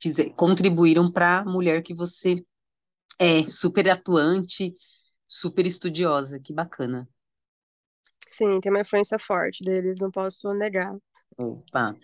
fizer, 0.00 0.30
contribuíram 0.30 1.10
para 1.10 1.40
a 1.40 1.44
mulher 1.44 1.82
que 1.82 1.94
você 1.94 2.44
é, 3.18 3.46
super 3.48 3.88
atuante, 3.88 4.74
super 5.26 5.66
estudiosa, 5.66 6.38
que 6.38 6.52
bacana. 6.52 7.08
Sim, 8.26 8.60
tem 8.60 8.72
uma 8.72 8.80
influência 8.80 9.18
forte 9.18 9.62
deles, 9.62 9.98
não 9.98 10.10
posso 10.10 10.52
negar. 10.54 10.96
Opa. 11.36 11.96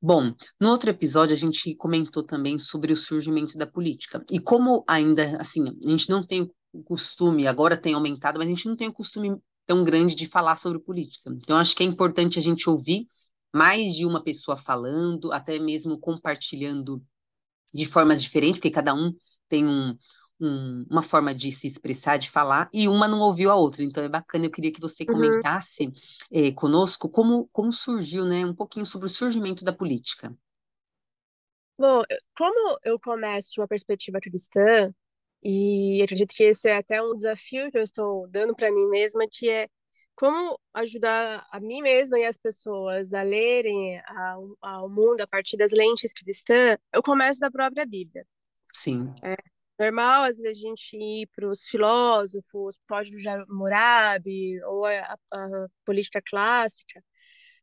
Bom, 0.00 0.34
no 0.60 0.70
outro 0.70 0.90
episódio 0.90 1.34
a 1.34 1.38
gente 1.38 1.74
comentou 1.74 2.22
também 2.22 2.58
sobre 2.58 2.92
o 2.92 2.96
surgimento 2.96 3.58
da 3.58 3.66
política. 3.66 4.24
E 4.30 4.40
como 4.40 4.84
ainda, 4.88 5.36
assim, 5.40 5.64
a 5.84 5.90
gente 5.90 6.08
não 6.08 6.26
tem 6.26 6.50
o 6.72 6.82
costume, 6.82 7.46
agora 7.46 7.76
tem 7.76 7.94
aumentado, 7.94 8.38
mas 8.38 8.46
a 8.46 8.50
gente 8.50 8.66
não 8.66 8.76
tem 8.76 8.88
o 8.88 8.92
costume 8.92 9.36
tão 9.68 9.84
grande 9.84 10.14
de 10.14 10.26
falar 10.26 10.56
sobre 10.56 10.78
política. 10.78 11.30
Então, 11.30 11.58
acho 11.58 11.76
que 11.76 11.82
é 11.82 11.86
importante 11.86 12.38
a 12.38 12.42
gente 12.42 12.70
ouvir 12.70 13.06
mais 13.54 13.94
de 13.94 14.06
uma 14.06 14.24
pessoa 14.24 14.56
falando, 14.56 15.30
até 15.30 15.58
mesmo 15.58 15.98
compartilhando 15.98 17.04
de 17.72 17.84
formas 17.84 18.22
diferentes, 18.22 18.56
porque 18.56 18.70
cada 18.70 18.94
um 18.94 19.14
tem 19.46 19.66
um, 19.66 19.94
um, 20.40 20.86
uma 20.90 21.02
forma 21.02 21.34
de 21.34 21.52
se 21.52 21.66
expressar, 21.66 22.16
de 22.16 22.30
falar, 22.30 22.70
e 22.72 22.88
uma 22.88 23.06
não 23.06 23.20
ouviu 23.20 23.50
a 23.50 23.56
outra. 23.56 23.82
Então 23.82 24.02
é 24.02 24.08
bacana, 24.08 24.46
eu 24.46 24.50
queria 24.50 24.72
que 24.72 24.80
você 24.80 25.04
uhum. 25.04 25.14
comentasse 25.14 25.84
uhum. 25.84 25.92
eh, 26.32 26.52
conosco 26.52 27.10
como, 27.10 27.46
como 27.52 27.70
surgiu, 27.70 28.24
né, 28.24 28.46
um 28.46 28.54
pouquinho 28.54 28.86
sobre 28.86 29.06
o 29.06 29.10
surgimento 29.10 29.66
da 29.66 29.72
política. 29.72 30.34
Bom, 31.78 32.02
como 32.36 32.78
eu 32.82 32.98
começo 32.98 33.52
de 33.52 33.60
uma 33.60 33.68
perspectiva 33.68 34.18
cristã, 34.18 34.92
E 35.42 36.02
acredito 36.02 36.34
que 36.34 36.42
esse 36.44 36.68
é 36.68 36.76
até 36.76 37.02
um 37.02 37.14
desafio 37.14 37.70
que 37.70 37.78
eu 37.78 37.82
estou 37.82 38.26
dando 38.28 38.54
para 38.54 38.72
mim 38.72 38.86
mesma, 38.88 39.26
que 39.30 39.48
é 39.48 39.68
como 40.16 40.58
ajudar 40.74 41.46
a 41.50 41.60
mim 41.60 41.80
mesma 41.80 42.18
e 42.18 42.24
as 42.24 42.36
pessoas 42.36 43.12
a 43.14 43.22
lerem 43.22 44.00
ao, 44.06 44.56
ao 44.60 44.90
mundo 44.90 45.20
a 45.20 45.26
partir 45.26 45.56
das 45.56 45.70
lentes 45.70 46.12
cristãs. 46.12 46.76
Eu 46.92 47.02
começo 47.02 47.38
da 47.38 47.50
própria 47.50 47.86
Bíblia. 47.86 48.26
Sim. 48.74 49.14
É 49.22 49.36
normal, 49.78 50.24
às 50.24 50.38
vezes, 50.38 50.58
a 50.58 50.68
gente 50.68 50.96
ir 50.96 51.28
para 51.28 51.48
os 51.48 51.62
filósofos, 51.62 52.76
Código 52.88 53.16
de 53.16 53.28
Hammurabi, 53.28 54.60
ou 54.64 54.84
a, 54.84 55.16
a, 55.32 55.44
a 55.44 55.68
política 55.84 56.20
clássica, 56.20 57.00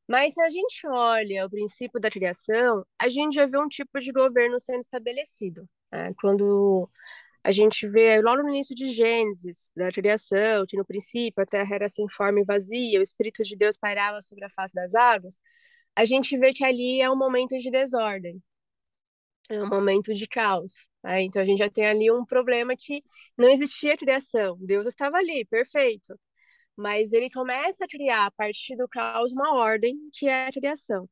mas 0.07 0.33
se 0.33 0.41
a 0.41 0.49
gente 0.49 0.87
olha 0.87 1.45
o 1.45 1.49
princípio 1.49 1.99
da 1.99 2.11
criação, 2.11 2.85
a 2.99 3.09
gente 3.09 3.35
já 3.35 3.45
vê 3.45 3.57
um 3.57 3.67
tipo 3.67 3.99
de 3.99 4.11
governo 4.11 4.59
sendo 4.59 4.79
estabelecido. 4.79 5.67
Né? 5.91 6.13
Quando 6.21 6.89
a 7.45 7.51
gente 7.51 7.87
vê 7.87 8.19
logo 8.21 8.41
no 8.41 8.49
início 8.49 8.75
de 8.75 8.91
Gênesis, 8.91 9.69
da 9.75 9.91
criação, 9.91 10.65
que 10.67 10.75
no 10.75 10.83
princípio 10.83 11.43
a 11.43 11.45
terra 11.45 11.75
era 11.75 11.87
sem 11.87 12.09
forma 12.09 12.39
e 12.39 12.43
vazia, 12.43 12.97
o 12.97 13.03
Espírito 13.03 13.43
de 13.43 13.55
Deus 13.55 13.77
pairava 13.77 14.19
sobre 14.19 14.43
a 14.45 14.49
face 14.49 14.73
das 14.73 14.95
águas, 14.95 15.37
a 15.95 16.05
gente 16.05 16.35
vê 16.39 16.51
que 16.51 16.63
ali 16.63 17.01
é 17.01 17.09
um 17.09 17.15
momento 17.15 17.55
de 17.55 17.69
desordem, 17.69 18.41
é 19.47 19.61
um 19.61 19.69
momento 19.69 20.11
de 20.11 20.27
caos. 20.27 20.87
Né? 21.03 21.21
Então 21.21 21.39
a 21.39 21.45
gente 21.45 21.59
já 21.59 21.69
tem 21.69 21.85
ali 21.85 22.11
um 22.11 22.25
problema 22.25 22.73
que 22.75 23.03
não 23.37 23.47
existia 23.47 23.95
criação, 23.95 24.57
Deus 24.59 24.87
estava 24.87 25.17
ali, 25.17 25.45
perfeito, 25.45 26.19
mas 26.75 27.13
ele 27.13 27.29
começa 27.29 27.85
a 27.85 27.87
criar 27.87 28.25
a 28.25 28.31
partir 28.31 28.75
do 28.75 28.87
caos 28.89 29.31
uma 29.31 29.53
ordem 29.53 29.95
que 30.11 30.27
é 30.27 30.47
a 30.47 30.51
criação. 30.51 31.07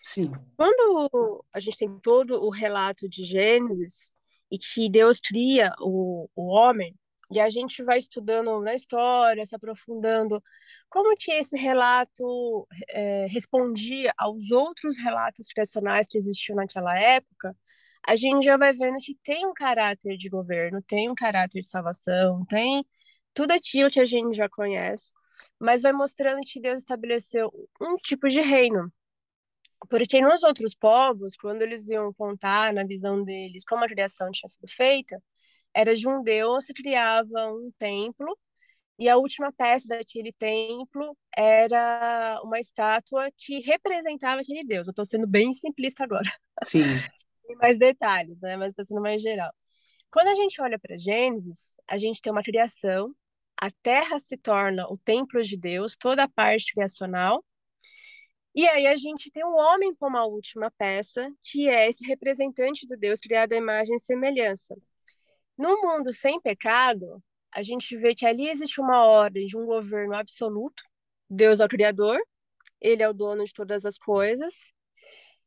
Sim. 0.00 0.30
Quando 0.56 1.44
a 1.52 1.58
gente 1.58 1.76
tem 1.76 1.98
todo 1.98 2.40
o 2.40 2.50
relato 2.50 3.08
de 3.08 3.24
Gênesis, 3.24 4.12
e 4.52 4.58
que 4.58 4.90
Deus 4.90 5.18
cria 5.20 5.72
o, 5.80 6.28
o 6.36 6.48
homem, 6.48 6.94
e 7.30 7.40
a 7.40 7.48
gente 7.48 7.82
vai 7.82 7.98
estudando 7.98 8.60
na 8.60 8.74
história, 8.74 9.46
se 9.46 9.54
aprofundando, 9.56 10.42
como 10.90 11.16
que 11.16 11.32
esse 11.32 11.56
relato 11.56 12.68
é, 12.90 13.26
respondia 13.26 14.12
aos 14.18 14.50
outros 14.50 14.98
relatos 14.98 15.46
criacionais 15.48 16.06
que 16.06 16.18
existiam 16.18 16.56
naquela 16.56 16.98
época, 16.98 17.56
a 18.06 18.16
gente 18.16 18.44
já 18.44 18.56
vai 18.58 18.72
vendo 18.74 18.98
que 18.98 19.16
tem 19.24 19.46
um 19.46 19.54
caráter 19.54 20.16
de 20.18 20.28
governo, 20.28 20.82
tem 20.82 21.10
um 21.10 21.14
caráter 21.14 21.62
de 21.62 21.68
salvação, 21.68 22.42
tem 22.48 22.84
tudo 23.34 23.52
aquilo 23.52 23.90
que 23.90 24.00
a 24.00 24.04
gente 24.04 24.36
já 24.36 24.48
conhece, 24.48 25.12
mas 25.58 25.82
vai 25.82 25.92
mostrando 25.92 26.40
que 26.42 26.60
Deus 26.60 26.78
estabeleceu 26.78 27.50
um 27.80 27.96
tipo 27.96 28.28
de 28.28 28.40
reino, 28.40 28.92
porque 29.88 30.20
nos 30.20 30.42
outros 30.42 30.74
povos, 30.74 31.36
quando 31.36 31.62
eles 31.62 31.88
iam 31.88 32.12
contar 32.12 32.72
na 32.72 32.84
visão 32.84 33.22
deles 33.24 33.64
como 33.64 33.84
a 33.84 33.88
criação 33.88 34.30
tinha 34.30 34.48
sido 34.48 34.68
feita, 34.68 35.22
era 35.74 35.94
de 35.94 36.08
um 36.08 36.22
deus 36.22 36.66
que 36.66 36.74
criava 36.74 37.48
um 37.52 37.70
templo 37.78 38.36
e 38.98 39.08
a 39.08 39.16
última 39.16 39.52
peça 39.52 39.88
daquele 39.88 40.32
templo 40.32 41.16
era 41.36 42.40
uma 42.44 42.60
estátua 42.60 43.30
que 43.36 43.60
representava 43.60 44.40
aquele 44.42 44.64
deus. 44.64 44.86
Eu 44.86 44.92
estou 44.92 45.04
sendo 45.04 45.26
bem 45.26 45.52
simplista 45.54 46.04
agora. 46.04 46.30
Sim. 46.62 46.82
Tem 47.46 47.56
mais 47.56 47.78
detalhes, 47.78 48.40
né? 48.40 48.56
Mas 48.56 48.68
está 48.68 48.84
sendo 48.84 49.00
mais 49.00 49.20
geral. 49.20 49.52
Quando 50.10 50.28
a 50.28 50.34
gente 50.34 50.60
olha 50.60 50.78
para 50.78 50.96
Gênesis, 50.96 51.74
a 51.88 51.96
gente 51.96 52.20
tem 52.20 52.30
uma 52.30 52.42
criação, 52.42 53.14
a 53.60 53.70
terra 53.82 54.18
se 54.20 54.36
torna 54.36 54.86
o 54.88 54.98
templo 54.98 55.42
de 55.42 55.56
Deus, 55.56 55.96
toda 55.96 56.24
a 56.24 56.28
parte 56.28 56.72
criacional, 56.74 57.42
e 58.54 58.68
aí 58.68 58.86
a 58.86 58.96
gente 58.96 59.30
tem 59.30 59.44
o 59.44 59.54
homem 59.54 59.94
como 59.94 60.16
a 60.16 60.26
última 60.26 60.70
peça, 60.70 61.30
que 61.40 61.68
é 61.68 61.88
esse 61.88 62.04
representante 62.06 62.86
do 62.86 62.96
Deus 62.96 63.20
criado 63.20 63.52
à 63.52 63.56
imagem 63.56 63.96
e 63.96 64.00
semelhança. 64.00 64.76
No 65.56 65.80
mundo 65.82 66.12
sem 66.12 66.40
pecado, 66.40 67.22
a 67.52 67.62
gente 67.62 67.96
vê 67.96 68.14
que 68.14 68.26
ali 68.26 68.48
existe 68.48 68.80
uma 68.80 69.04
ordem 69.04 69.46
de 69.46 69.56
um 69.56 69.64
governo 69.64 70.14
absoluto. 70.14 70.82
Deus 71.28 71.60
é 71.60 71.64
o 71.64 71.68
criador, 71.68 72.20
ele 72.80 73.02
é 73.02 73.08
o 73.08 73.14
dono 73.14 73.44
de 73.44 73.52
todas 73.52 73.86
as 73.86 73.96
coisas, 73.96 74.72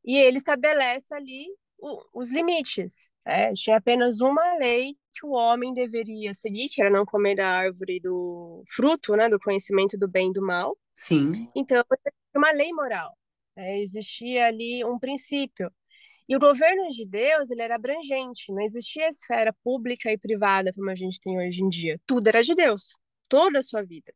e 0.03 0.17
ele 0.17 0.37
estabelece 0.37 1.13
ali 1.13 1.45
o, 1.77 2.01
os 2.13 2.31
limites. 2.31 3.11
É, 3.23 3.51
tinha 3.53 3.77
apenas 3.77 4.21
uma 4.21 4.57
lei 4.57 4.95
que 5.13 5.25
o 5.25 5.31
homem 5.31 5.73
deveria 5.73 6.33
seguir, 6.33 6.69
que 6.69 6.81
era 6.81 6.89
não 6.89 7.05
comer 7.05 7.35
da 7.35 7.47
árvore 7.47 7.99
do 7.99 8.63
fruto, 8.69 9.15
né, 9.15 9.29
do 9.29 9.39
conhecimento 9.39 9.97
do 9.97 10.07
bem 10.07 10.29
e 10.29 10.33
do 10.33 10.41
mal. 10.41 10.77
Sim. 10.93 11.49
Então, 11.55 11.83
uma 12.37 12.51
lei 12.51 12.71
moral. 12.71 13.17
Né? 13.55 13.79
Existia 13.79 14.47
ali 14.47 14.83
um 14.83 14.99
princípio. 14.99 15.71
E 16.27 16.35
o 16.35 16.39
governo 16.39 16.87
de 16.89 17.05
Deus 17.05 17.51
ele 17.51 17.61
era 17.61 17.75
abrangente, 17.75 18.51
não 18.51 18.61
existia 18.61 19.07
esfera 19.07 19.53
pública 19.63 20.11
e 20.11 20.17
privada 20.17 20.73
como 20.73 20.89
a 20.89 20.95
gente 20.95 21.19
tem 21.19 21.37
hoje 21.37 21.61
em 21.61 21.69
dia. 21.69 21.99
Tudo 22.05 22.27
era 22.27 22.41
de 22.41 22.55
Deus, 22.55 22.97
toda 23.29 23.59
a 23.59 23.63
sua 23.63 23.83
vida. 23.83 24.11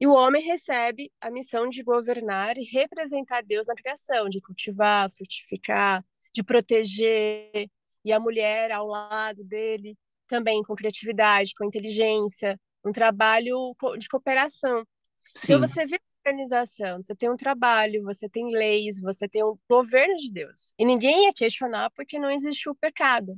E 0.00 0.06
o 0.06 0.12
homem 0.12 0.42
recebe 0.42 1.12
a 1.20 1.30
missão 1.30 1.68
de 1.68 1.82
governar 1.82 2.58
e 2.58 2.64
representar 2.64 3.42
Deus 3.42 3.66
na 3.66 3.74
criação, 3.74 4.28
de 4.28 4.40
cultivar, 4.40 5.10
frutificar, 5.12 6.04
de 6.32 6.42
proteger, 6.42 7.68
e 8.04 8.12
a 8.12 8.20
mulher 8.20 8.72
ao 8.72 8.86
lado 8.86 9.44
dele, 9.44 9.96
também 10.26 10.62
com 10.62 10.74
criatividade, 10.74 11.54
com 11.56 11.64
inteligência, 11.64 12.58
um 12.84 12.92
trabalho 12.92 13.74
de 13.98 14.08
cooperação. 14.08 14.80
Então, 14.80 14.86
Sim. 15.36 15.52
Então 15.54 15.66
você 15.66 15.86
vê 15.86 16.00
organização, 16.24 17.02
você 17.02 17.14
tem 17.14 17.30
um 17.30 17.36
trabalho, 17.36 18.02
você 18.04 18.28
tem 18.28 18.50
leis, 18.52 19.00
você 19.00 19.28
tem 19.28 19.42
um 19.44 19.58
governo 19.68 20.16
de 20.16 20.30
Deus. 20.30 20.72
E 20.78 20.84
ninguém 20.84 21.24
ia 21.24 21.32
questionar 21.32 21.90
porque 21.90 22.18
não 22.18 22.30
existiu 22.30 22.72
o 22.72 22.76
pecado. 22.76 23.36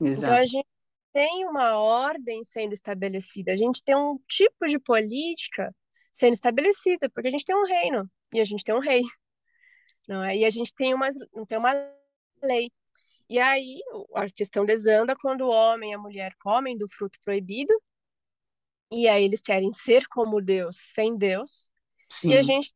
Exato. 0.00 0.24
Então 0.24 0.34
a 0.34 0.44
gente 0.44 0.68
tem 1.12 1.46
uma 1.46 1.78
ordem 1.78 2.44
sendo 2.44 2.74
estabelecida, 2.74 3.52
a 3.52 3.56
gente 3.56 3.82
tem 3.82 3.96
um 3.96 4.18
tipo 4.28 4.66
de 4.66 4.78
política 4.78 5.74
sendo 6.12 6.34
estabelecida, 6.34 7.08
porque 7.10 7.28
a 7.28 7.30
gente 7.30 7.44
tem 7.44 7.56
um 7.56 7.64
reino 7.64 8.10
e 8.34 8.40
a 8.40 8.44
gente 8.44 8.64
tem 8.64 8.74
um 8.74 8.80
rei. 8.80 9.02
Não 10.08 10.22
é? 10.22 10.36
E 10.36 10.44
a 10.44 10.50
gente 10.50 10.74
tem 10.74 10.94
uma, 10.94 11.08
tem 11.48 11.58
uma 11.58 11.72
lei. 12.42 12.70
E 13.28 13.38
aí 13.38 13.80
a 14.14 14.28
questão 14.30 14.64
desanda 14.64 15.16
quando 15.16 15.42
o 15.42 15.50
homem 15.50 15.90
e 15.90 15.94
a 15.94 15.98
mulher 15.98 16.34
comem 16.38 16.76
do 16.76 16.88
fruto 16.88 17.18
proibido, 17.24 17.72
e 18.92 19.08
aí 19.08 19.24
eles 19.24 19.40
querem 19.40 19.72
ser 19.72 20.06
como 20.06 20.40
Deus, 20.40 20.76
sem 20.94 21.16
Deus, 21.16 21.68
Sim. 22.10 22.30
E 22.30 22.36
a 22.36 22.42
gente 22.42 22.72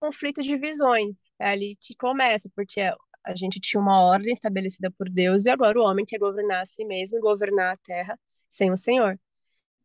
conflito 0.00 0.42
de 0.42 0.56
visões. 0.56 1.30
É 1.38 1.50
ali 1.50 1.76
que 1.80 1.94
começa, 1.94 2.50
porque 2.56 2.80
a 3.24 3.34
gente 3.36 3.60
tinha 3.60 3.80
uma 3.80 4.00
ordem 4.02 4.32
estabelecida 4.32 4.90
por 4.90 5.08
Deus 5.10 5.44
e 5.44 5.50
agora 5.50 5.78
o 5.78 5.84
homem 5.84 6.06
quer 6.06 6.18
governar 6.18 6.62
a 6.62 6.66
si 6.66 6.84
mesmo 6.84 7.18
e 7.18 7.20
governar 7.20 7.74
a 7.74 7.76
terra 7.76 8.18
sem 8.48 8.72
o 8.72 8.76
Senhor. 8.76 9.20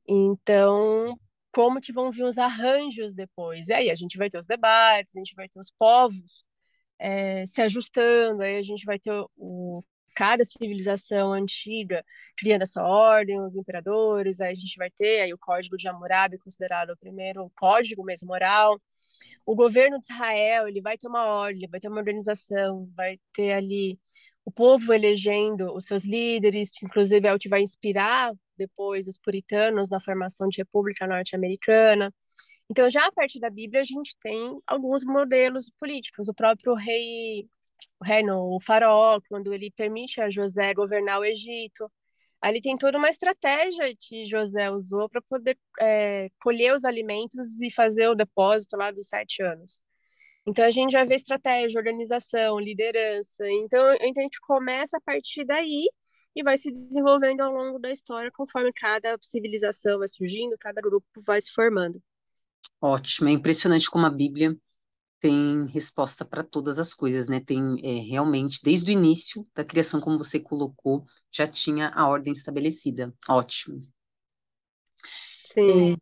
Então, 0.08 1.20
como 1.52 1.82
que 1.82 1.94
vão 1.94 2.12
vir 2.12 2.24
os 2.24 2.38
arranjos 2.38 3.14
depois? 3.14 3.70
E 3.70 3.74
aí 3.74 3.90
a 3.92 3.96
gente 3.96 4.18
vai 4.18 4.30
ter 4.30 4.40
os 4.40 4.48
debates, 4.48 5.16
a 5.16 5.20
gente 5.20 5.36
vai 5.36 5.50
ter 5.50 5.60
os 5.60 5.72
povos 5.72 6.46
é, 7.00 7.46
se 7.48 7.62
ajustando, 7.62 8.42
aí 8.44 8.58
a 8.58 8.62
gente 8.62 8.86
vai 8.86 9.00
ter 9.00 9.12
o, 9.12 9.30
o 9.38 9.84
cada 10.16 10.46
civilização 10.46 11.34
antiga 11.34 12.04
criando 12.38 12.64
a 12.64 12.66
sua 12.66 12.88
ordem, 12.88 13.40
os 13.42 13.56
imperadores, 13.56 14.40
aí 14.42 14.52
a 14.52 14.56
gente 14.56 14.78
vai 14.78 14.90
ter 14.92 15.22
aí 15.22 15.34
o 15.34 15.38
Código 15.38 15.78
de 15.78 15.88
Hammurabi, 15.88 16.38
considerado 16.40 16.92
o 16.92 16.98
primeiro 16.98 17.52
código 17.56 18.04
mesmo 18.04 18.28
moral. 18.28 18.80
O 19.46 19.56
governo 19.56 20.00
de 20.00 20.12
Israel, 20.12 20.68
ele 20.68 20.82
vai 20.82 20.98
ter 20.98 21.08
uma 21.08 21.26
ordem, 21.26 21.68
vai 21.70 21.80
ter 21.80 21.88
uma 21.88 22.00
organização, 22.00 22.90
vai 22.96 23.20
ter 23.34 23.54
ali 23.54 24.00
o 24.46 24.52
povo 24.52 24.94
elegendo 24.94 25.74
os 25.76 25.86
seus 25.86 26.06
líderes, 26.06 26.72
que 26.72 26.86
inclusive 26.86 27.28
é 27.28 27.34
o 27.34 27.40
que 27.40 27.50
vai 27.50 27.62
inspirar 27.62 28.34
depois 28.58 29.08
os 29.08 29.18
puritanos 29.18 29.90
na 29.90 30.00
formação 30.00 30.48
de 30.48 30.58
república 30.60 31.08
norte-americana. 31.08 32.14
Então, 32.70 32.90
já 32.90 33.06
a 33.06 33.12
partir 33.12 33.40
da 33.40 33.50
Bíblia, 33.50 33.82
a 33.82 33.84
gente 33.84 34.16
tem 34.22 34.60
alguns 34.66 35.04
modelos 35.04 35.70
políticos. 35.80 36.28
O 36.28 36.34
próprio 36.34 36.74
rei 36.74 37.48
rei, 38.04 38.24
o 38.30 38.60
faraó, 38.60 39.20
quando 39.30 39.54
ele 39.54 39.72
permite 39.72 40.22
a 40.22 40.30
José 40.30 40.74
governar 40.74 41.20
o 41.20 41.26
Egito. 41.26 41.92
Ali 42.42 42.62
tem 42.62 42.78
toda 42.78 42.98
uma 42.98 43.10
estratégia 43.10 43.96
que 44.00 44.26
José 44.26 44.70
usou 44.70 45.10
para 45.10 45.22
poder 45.22 45.58
é, 45.82 46.30
colher 46.42 46.74
os 46.76 46.84
alimentos 46.86 47.60
e 47.62 47.72
fazer 47.72 48.08
o 48.08 48.16
depósito 48.16 48.78
lá 48.78 48.92
dos 48.92 49.08
sete 49.08 49.42
anos. 49.42 49.80
Então 50.48 50.64
a 50.64 50.70
gente 50.70 50.92
já 50.92 51.04
vê 51.04 51.16
estratégia, 51.16 51.80
organização, 51.80 52.60
liderança. 52.60 53.50
Então 53.50 53.84
a 53.88 53.96
gente 53.98 54.40
começa 54.42 54.98
a 54.98 55.02
partir 55.02 55.44
daí 55.44 55.88
e 56.36 56.44
vai 56.44 56.58
se 56.58 56.70
desenvolvendo 56.70 57.42
ao 57.42 57.52
longo 57.52 57.80
da 57.80 57.92
história 57.92 58.32
conforme 58.32 58.72
cada 58.74 59.18
civilização 59.22 60.00
vai 60.00 60.08
surgindo, 60.08 60.56
cada 60.60 60.82
grupo 60.82 61.08
vai 61.26 61.42
se 61.42 61.52
formando. 61.52 62.00
Ótimo, 62.80 63.30
é 63.30 63.32
impressionante 63.32 63.90
como 63.90 64.06
a 64.06 64.10
Bíblia 64.10 64.56
tem 65.26 65.66
resposta 65.66 66.24
para 66.24 66.44
todas 66.44 66.78
as 66.78 66.94
coisas, 66.94 67.28
né? 67.28 67.40
Tem 67.40 67.60
é, 67.84 68.00
realmente, 68.08 68.60
desde 68.64 68.92
o 68.92 68.94
início 68.94 69.44
da 69.56 69.66
criação, 69.66 70.00
como 70.00 70.20
você 70.20 70.40
colocou, 70.40 71.04
já 71.32 71.48
tinha 71.48 71.90
a 71.90 72.08
ordem 72.08 72.32
estabelecida. 72.32 73.12
Ótimo. 73.28 73.80
Sim. 75.44 75.94
É, 75.94 75.98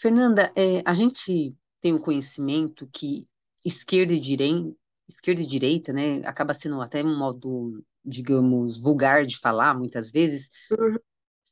Fernanda, 0.00 0.52
é, 0.54 0.84
a 0.86 0.94
gente 0.94 1.52
tem 1.80 1.94
o 1.94 2.00
conhecimento 2.00 2.88
que 2.92 3.26
esquerda 3.64 4.12
e 4.12 4.20
direita, 4.20 4.72
esquerda 5.08 5.42
e 5.42 5.46
direita, 5.46 5.92
né, 5.92 6.18
acaba 6.24 6.54
sendo 6.54 6.80
até 6.80 7.02
um 7.02 7.18
modo, 7.18 7.84
digamos, 8.04 8.78
vulgar 8.80 9.26
de 9.26 9.36
falar, 9.36 9.76
muitas 9.76 10.12
vezes, 10.12 10.48
uhum. 10.70 10.96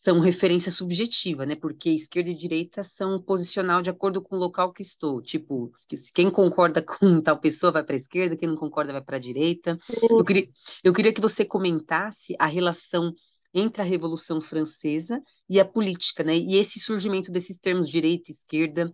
São 0.01 0.21
referência 0.21 0.71
subjetiva, 0.71 1.45
né? 1.45 1.57
Porque 1.57 1.91
esquerda 1.91 2.31
e 2.31 2.35
direita 2.35 2.85
são 2.85 3.21
posicional 3.21 3.83
de 3.83 3.91
acordo 3.91 4.23
com 4.23 4.37
o 4.37 4.39
local 4.39 4.73
que 4.73 4.83
estou. 4.83 5.21
Tipo, 5.21 5.73
quem 6.15 6.31
concorda 6.31 6.81
com 6.83 7.21
tal 7.21 7.39
pessoa 7.39 7.73
vai 7.73 7.85
para 7.85 7.95
a 7.95 7.99
esquerda, 7.99 8.37
quem 8.37 8.49
não 8.49 8.57
concorda 8.57 8.93
vai 8.93 9.03
para 9.03 9.17
a 9.17 9.21
direita. 9.21 9.79
Eu 10.09 10.25
queria, 10.25 10.49
eu 10.85 10.93
queria 10.93 11.13
que 11.13 11.21
você 11.21 11.45
comentasse 11.45 12.35
a 12.39 12.47
relação 12.47 13.13
entre 13.53 13.83
a 13.83 13.85
Revolução 13.85 14.41
Francesa 14.41 15.23
e 15.49 15.59
a 15.59 15.65
política, 15.65 16.23
né? 16.23 16.37
E 16.37 16.57
esse 16.57 16.79
surgimento 16.79 17.33
desses 17.33 17.59
termos 17.59 17.89
direita 17.89 18.31
e 18.31 18.35
esquerda, 18.35 18.93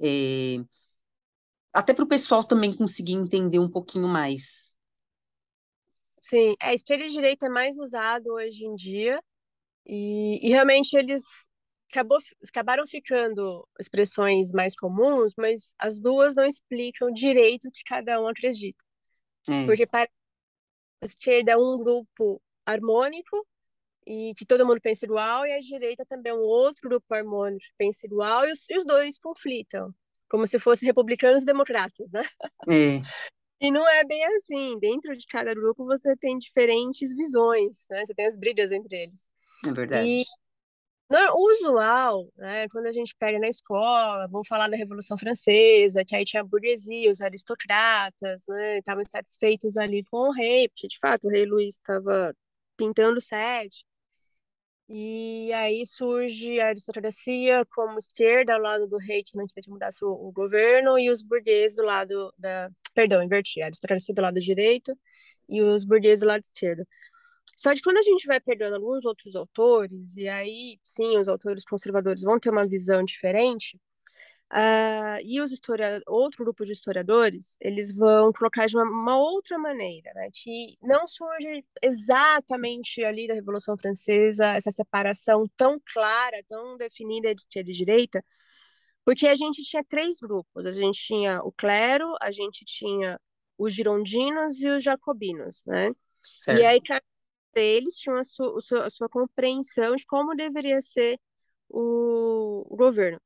é... 0.00 0.58
até 1.72 1.92
para 1.92 2.04
o 2.04 2.08
pessoal 2.08 2.44
também 2.44 2.74
conseguir 2.74 3.14
entender 3.14 3.58
um 3.58 3.68
pouquinho 3.70 4.08
mais. 4.08 4.74
Sim, 6.22 6.56
a 6.60 6.72
é, 6.72 6.74
esquerda 6.74 7.04
e 7.04 7.08
direita 7.08 7.46
é 7.46 7.48
mais 7.48 7.76
usado 7.78 8.32
hoje 8.32 8.64
em 8.64 8.74
dia, 8.74 9.22
e, 9.86 10.46
e 10.46 10.50
realmente 10.50 10.96
eles 10.96 11.22
acabou, 11.90 12.18
acabaram 12.48 12.86
ficando 12.86 13.66
expressões 13.78 14.52
mais 14.52 14.74
comuns, 14.74 15.32
mas 15.36 15.72
as 15.78 16.00
duas 16.00 16.34
não 16.34 16.44
explicam 16.44 17.12
direito 17.12 17.68
o 17.68 17.70
que 17.70 17.82
cada 17.84 18.20
um 18.20 18.26
acredita. 18.26 18.82
É. 19.48 19.64
Porque 19.64 19.86
para 19.86 20.08
a 21.02 21.06
esquerda 21.06 21.52
é 21.52 21.56
um 21.56 21.78
grupo 21.78 22.42
harmônico 22.66 23.46
e 24.06 24.32
que 24.36 24.46
todo 24.46 24.66
mundo 24.66 24.80
pensa 24.80 25.04
igual, 25.04 25.46
e 25.46 25.52
a 25.52 25.60
direita 25.60 26.04
também 26.06 26.32
é 26.32 26.34
um 26.34 26.44
outro 26.44 26.88
grupo 26.88 27.12
harmônico 27.12 27.64
que 27.64 27.74
pensa 27.76 28.06
igual, 28.06 28.46
e 28.46 28.52
os, 28.52 28.70
e 28.70 28.78
os 28.78 28.84
dois 28.84 29.18
conflitam, 29.18 29.92
como 30.28 30.46
se 30.46 30.60
fossem 30.60 30.86
republicanos 30.86 31.42
e 31.42 31.46
democratas, 31.46 32.10
né? 32.12 32.22
É. 32.68 33.02
E 33.58 33.70
não 33.70 33.88
é 33.88 34.04
bem 34.04 34.22
assim. 34.22 34.78
Dentro 34.78 35.16
de 35.16 35.26
cada 35.26 35.54
grupo 35.54 35.86
você 35.86 36.14
tem 36.18 36.36
diferentes 36.36 37.16
visões, 37.16 37.86
né? 37.88 38.04
Você 38.04 38.14
tem 38.14 38.26
as 38.26 38.36
brigas 38.36 38.70
entre 38.70 38.94
eles. 39.04 39.26
É 39.64 39.72
verdade. 39.72 40.06
E 40.06 40.24
o 41.10 41.50
usual, 41.52 42.28
né, 42.36 42.68
quando 42.68 42.86
a 42.86 42.92
gente 42.92 43.14
pega 43.18 43.38
na 43.38 43.48
escola, 43.48 44.26
vamos 44.28 44.48
falar 44.48 44.68
da 44.68 44.76
Revolução 44.76 45.16
Francesa, 45.16 46.04
que 46.04 46.16
aí 46.16 46.24
tinha 46.24 46.42
a 46.42 46.44
burguesia, 46.44 47.10
os 47.10 47.20
aristocratas, 47.20 48.44
né, 48.48 48.78
estavam 48.78 49.04
satisfeitos 49.04 49.76
ali 49.76 50.04
com 50.04 50.28
o 50.30 50.32
rei, 50.32 50.68
porque 50.68 50.88
de 50.88 50.98
fato 50.98 51.26
o 51.26 51.30
rei 51.30 51.44
Luís 51.46 51.74
estava 51.76 52.34
pintando 52.76 53.20
sede. 53.20 53.84
E 54.88 55.52
aí 55.52 55.84
surge 55.84 56.60
a 56.60 56.68
aristocracia 56.68 57.64
como 57.74 57.98
esquerda 57.98 58.54
ao 58.54 58.60
lado 58.60 58.86
do 58.86 58.98
rei 58.98 59.22
que 59.24 59.36
não 59.36 59.46
queria 59.46 59.62
que 59.64 59.70
mudasse 59.70 60.04
o, 60.04 60.08
o 60.10 60.30
governo 60.30 60.96
e 60.98 61.10
os 61.10 61.22
burgueses 61.22 61.76
do 61.76 61.82
lado 61.82 62.32
da, 62.38 62.70
perdão, 62.94 63.22
inverti, 63.22 63.60
a 63.60 63.66
aristocracia 63.66 64.14
do 64.14 64.22
lado 64.22 64.38
direito 64.40 64.96
e 65.48 65.60
os 65.60 65.84
burgueses 65.84 66.20
do 66.20 66.26
lado 66.28 66.42
esquerdo. 66.44 66.86
Só 67.56 67.74
que 67.74 67.80
quando 67.82 67.98
a 67.98 68.02
gente 68.02 68.26
vai 68.26 68.38
pegando 68.38 68.76
alguns 68.76 69.04
outros 69.04 69.34
autores, 69.34 70.16
e 70.16 70.28
aí 70.28 70.78
sim, 70.82 71.18
os 71.18 71.26
autores 71.28 71.64
conservadores 71.64 72.22
vão 72.22 72.38
ter 72.38 72.50
uma 72.50 72.66
visão 72.66 73.02
diferente, 73.02 73.80
uh, 74.52 75.18
e 75.24 75.40
os 75.40 75.52
historiadores, 75.52 76.04
outro 76.06 76.44
grupo 76.44 76.64
de 76.66 76.72
historiadores, 76.72 77.56
eles 77.60 77.92
vão 77.92 78.32
colocar 78.32 78.66
de 78.66 78.76
uma, 78.76 78.84
uma, 78.84 79.18
outra 79.18 79.58
maneira, 79.58 80.12
né, 80.14 80.28
que 80.32 80.76
não 80.82 81.06
surge 81.06 81.64
exatamente 81.82 83.02
ali 83.02 83.26
da 83.26 83.34
Revolução 83.34 83.76
Francesa 83.78 84.46
essa 84.54 84.70
separação 84.70 85.48
tão 85.56 85.80
clara, 85.92 86.42
tão 86.48 86.76
definida 86.76 87.34
de 87.34 87.40
esquerda 87.40 87.70
e 87.70 87.74
direita, 87.74 88.24
porque 89.04 89.26
a 89.28 89.34
gente 89.34 89.62
tinha 89.62 89.84
três 89.84 90.18
grupos, 90.20 90.66
a 90.66 90.72
gente 90.72 91.00
tinha 91.00 91.40
o 91.42 91.52
clero, 91.52 92.14
a 92.20 92.30
gente 92.30 92.64
tinha 92.64 93.20
os 93.56 93.72
girondinos 93.72 94.60
e 94.60 94.68
os 94.68 94.82
jacobinos, 94.82 95.62
né? 95.64 95.90
Certo. 96.22 96.60
E 96.60 96.64
aí 96.64 96.80
deles 97.56 97.96
tinham 97.96 98.18
a 98.18 98.24
sua, 98.24 98.58
a 98.58 98.60
sua, 98.60 98.86
a 98.86 98.90
sua 98.90 99.08
compreensão 99.08 99.96
de 99.96 100.04
como 100.06 100.36
deveria 100.36 100.80
ser 100.82 101.18
o, 101.68 102.66
o 102.70 102.76
governo. 102.76 103.20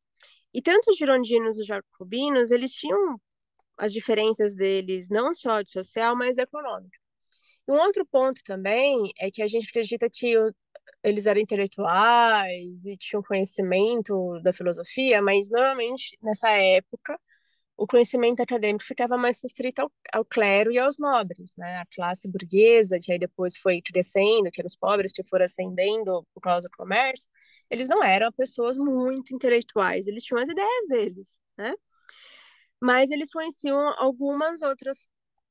E 0.54 0.62
tanto 0.62 0.90
os 0.90 0.96
girondinos 0.96 1.56
e 1.58 1.60
os 1.62 1.66
jacobinos, 1.66 2.50
eles 2.50 2.72
tinham 2.72 3.20
as 3.78 3.92
diferenças 3.92 4.54
deles, 4.54 5.08
não 5.10 5.34
só 5.34 5.62
de 5.62 5.72
social, 5.72 6.16
mas 6.16 6.38
econômico. 6.38 6.96
Um 7.68 7.74
outro 7.74 8.06
ponto 8.06 8.40
também 8.44 9.12
é 9.18 9.30
que 9.30 9.42
a 9.42 9.48
gente 9.48 9.68
acredita 9.68 10.08
que 10.10 10.36
o, 10.38 10.54
eles 11.04 11.26
eram 11.26 11.40
intelectuais 11.40 12.84
e 12.86 12.96
tinham 12.98 13.22
conhecimento 13.22 14.40
da 14.42 14.52
filosofia, 14.52 15.22
mas 15.22 15.50
normalmente 15.50 16.18
nessa 16.22 16.50
época 16.50 17.18
o 17.80 17.86
conhecimento 17.86 18.42
acadêmico 18.42 18.84
ficava 18.84 19.16
mais 19.16 19.40
restrito 19.42 19.80
ao, 19.80 19.90
ao, 20.12 20.22
clero 20.22 20.70
e 20.70 20.78
aos 20.78 20.98
nobres, 20.98 21.54
né? 21.56 21.78
A 21.78 21.86
classe 21.86 22.28
burguesa, 22.28 23.00
que 23.00 23.10
aí 23.10 23.18
depois 23.18 23.56
foi 23.56 23.80
crescendo, 23.80 24.50
que 24.50 24.60
eram 24.60 24.66
os 24.66 24.76
pobres 24.76 25.12
que 25.12 25.24
foram 25.24 25.46
ascendendo 25.46 26.26
por 26.34 26.42
causa 26.42 26.68
do 26.68 26.76
comércio, 26.76 27.26
eles 27.70 27.88
não 27.88 28.02
eram 28.04 28.30
pessoas 28.32 28.76
muito 28.76 29.34
intelectuais, 29.34 30.06
eles 30.06 30.22
tinham 30.24 30.42
as 30.42 30.50
ideias 30.50 30.88
deles, 30.88 31.40
né? 31.56 31.72
Mas 32.78 33.10
eles 33.10 33.30
conheciam 33.30 33.78
algumas 33.96 34.60
outras, 34.60 35.08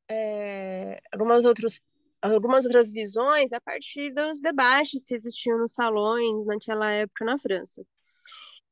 é, 0.07 0.99
algumas 1.11 1.45
outras 1.45 1.81
algumas 2.21 2.65
outras 2.65 2.91
visões 2.91 3.53
a 3.53 3.61
partir 3.61 4.11
dos 4.13 4.41
debates 4.41 5.05
que 5.05 5.15
existiam 5.15 5.57
nos 5.57 5.73
salões 5.73 6.45
naquela 6.45 6.91
época 6.91 7.25
na 7.25 7.39
França. 7.39 7.83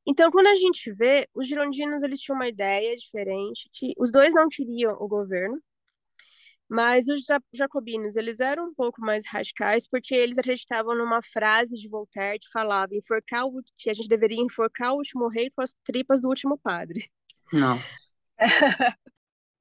Então, 0.07 0.31
quando 0.31 0.47
a 0.47 0.55
gente 0.55 0.91
vê, 0.93 1.27
os 1.35 1.47
girondinos 1.47 2.01
eles 2.01 2.19
tinham 2.19 2.37
uma 2.37 2.47
ideia 2.47 2.95
diferente, 2.95 3.69
que 3.73 3.93
os 3.97 4.09
dois 4.09 4.33
não 4.33 4.47
queriam 4.47 4.95
o 4.99 5.07
governo, 5.07 5.61
mas 6.69 7.07
os 7.07 7.23
jacobinos 7.53 8.15
eles 8.15 8.39
eram 8.39 8.69
um 8.69 8.73
pouco 8.73 9.01
mais 9.01 9.25
radicais 9.25 9.87
porque 9.87 10.13
eles 10.15 10.37
acreditavam 10.37 10.95
numa 10.95 11.21
frase 11.21 11.75
de 11.75 11.87
Voltaire 11.89 12.39
que 12.39 12.51
falava 12.51 12.95
enforcar 12.95 13.45
o, 13.45 13.61
que 13.75 13.89
a 13.89 13.93
gente 13.93 14.09
deveria 14.09 14.41
enforcar 14.41 14.93
o 14.93 14.97
último 14.97 15.27
rei 15.29 15.49
com 15.49 15.61
as 15.61 15.73
tripas 15.83 16.21
do 16.21 16.27
último 16.27 16.57
padre. 16.57 17.09
Nossa. 17.51 18.11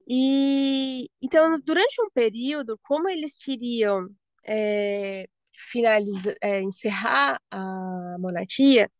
e 0.07 1.09
então 1.21 1.59
durante 1.61 2.01
um 2.01 2.09
período, 2.09 2.77
como 2.83 3.09
eles 3.09 3.37
queriam 3.37 4.07
é, 4.45 5.27
finalizar, 5.71 6.35
é, 6.41 6.61
encerrar 6.61 7.41
a 7.49 8.17
monarquia, 8.19 8.91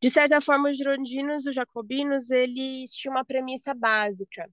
de 0.00 0.10
certa 0.10 0.40
forma, 0.40 0.70
os 0.70 0.76
girondinos, 0.76 1.46
os 1.46 1.54
jacobinos, 1.54 2.30
eles 2.30 2.90
tinham 2.92 3.14
uma 3.14 3.24
premissa 3.24 3.74
básica, 3.74 4.48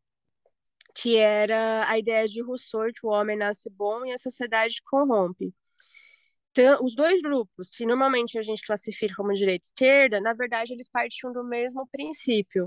que 0.94 1.16
era 1.16 1.90
a 1.90 1.98
ideia 1.98 2.28
de 2.28 2.42
Rousseau, 2.42 2.92
que 2.94 3.06
o 3.06 3.10
homem 3.10 3.38
nasce 3.38 3.70
bom 3.70 4.06
e 4.06 4.12
a 4.12 4.18
sociedade 4.18 4.82
corrompe. 4.84 5.54
Então, 6.52 6.84
os 6.84 6.96
dois 6.96 7.22
grupos, 7.22 7.70
que 7.70 7.86
normalmente 7.86 8.38
a 8.38 8.42
gente 8.42 8.66
classifica 8.66 9.14
como 9.16 9.34
direita 9.34 9.66
e 9.66 9.68
esquerda, 9.68 10.20
na 10.20 10.34
verdade, 10.34 10.74
eles 10.74 10.90
partiam 10.90 11.32
do 11.32 11.44
mesmo 11.44 11.88
princípio, 11.88 12.66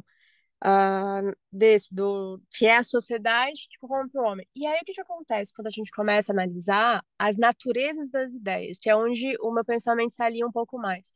uh, 0.65 1.37
desse, 1.53 1.93
do, 1.93 2.41
que 2.53 2.67
é 2.67 2.77
a 2.77 2.85
sociedade 2.85 3.67
que 3.69 3.79
corrompe 3.79 4.17
o 4.17 4.23
homem. 4.23 4.47
E 4.55 4.67
aí, 4.67 4.79
o 4.81 4.85
que, 4.85 4.93
que 4.95 5.01
acontece 5.01 5.53
quando 5.53 5.67
a 5.67 5.71
gente 5.71 5.91
começa 5.91 6.33
a 6.33 6.35
analisar 6.35 7.05
as 7.19 7.37
naturezas 7.37 8.11
das 8.11 8.33
ideias, 8.33 8.79
que 8.79 8.89
é 8.89 8.97
onde 8.97 9.37
o 9.41 9.53
meu 9.53 9.65
pensamento 9.65 10.15
se 10.15 10.23
alia 10.23 10.47
um 10.47 10.53
pouco 10.53 10.79
mais 10.79 11.13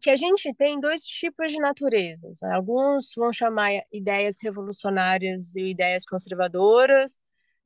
que 0.00 0.10
a 0.10 0.16
gente 0.16 0.52
tem 0.54 0.80
dois 0.80 1.02
tipos 1.02 1.52
de 1.52 1.58
naturezas. 1.58 2.38
Né? 2.40 2.54
Alguns 2.54 3.12
vão 3.16 3.32
chamar 3.32 3.70
ideias 3.92 4.36
revolucionárias 4.40 5.54
e 5.54 5.70
ideias 5.70 6.04
conservadoras. 6.04 7.20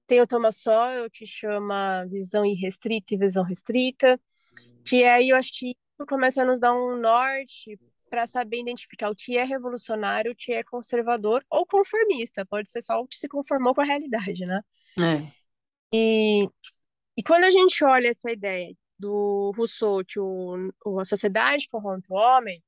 Tem 0.06 0.20
o 0.20 0.26
Thomas 0.26 0.56
Sowell, 0.56 1.10
que 1.10 1.24
chama 1.24 2.04
visão 2.06 2.44
irrestrita 2.44 3.14
e 3.14 3.18
visão 3.18 3.42
restrita, 3.42 4.20
que 4.84 5.02
aí 5.04 5.30
eu 5.30 5.36
acho 5.36 5.50
que 5.58 5.74
começa 6.08 6.42
a 6.42 6.44
nos 6.44 6.60
dar 6.60 6.74
um 6.74 6.96
norte 6.96 7.78
para 8.10 8.26
saber 8.26 8.60
identificar 8.60 9.10
o 9.10 9.16
que 9.16 9.38
é 9.38 9.44
revolucionário, 9.44 10.32
o 10.32 10.36
que 10.36 10.52
é 10.52 10.62
conservador 10.62 11.44
ou 11.48 11.66
conformista. 11.66 12.44
Pode 12.44 12.70
ser 12.70 12.82
só 12.82 13.00
o 13.00 13.06
que 13.06 13.16
se 13.16 13.28
conformou 13.28 13.74
com 13.74 13.80
a 13.80 13.84
realidade, 13.84 14.44
né? 14.44 14.60
É. 14.98 15.32
E, 15.92 16.48
e 17.16 17.22
quando 17.22 17.44
a 17.44 17.50
gente 17.50 17.82
olha 17.82 18.08
essa 18.08 18.30
ideia 18.30 18.74
do 18.98 19.52
Rousseau, 19.56 20.04
que 20.04 20.18
o, 20.20 20.70
a 21.00 21.04
sociedade 21.04 21.68
corrompe 21.68 22.06
o 22.10 22.14
homem, 22.14 22.62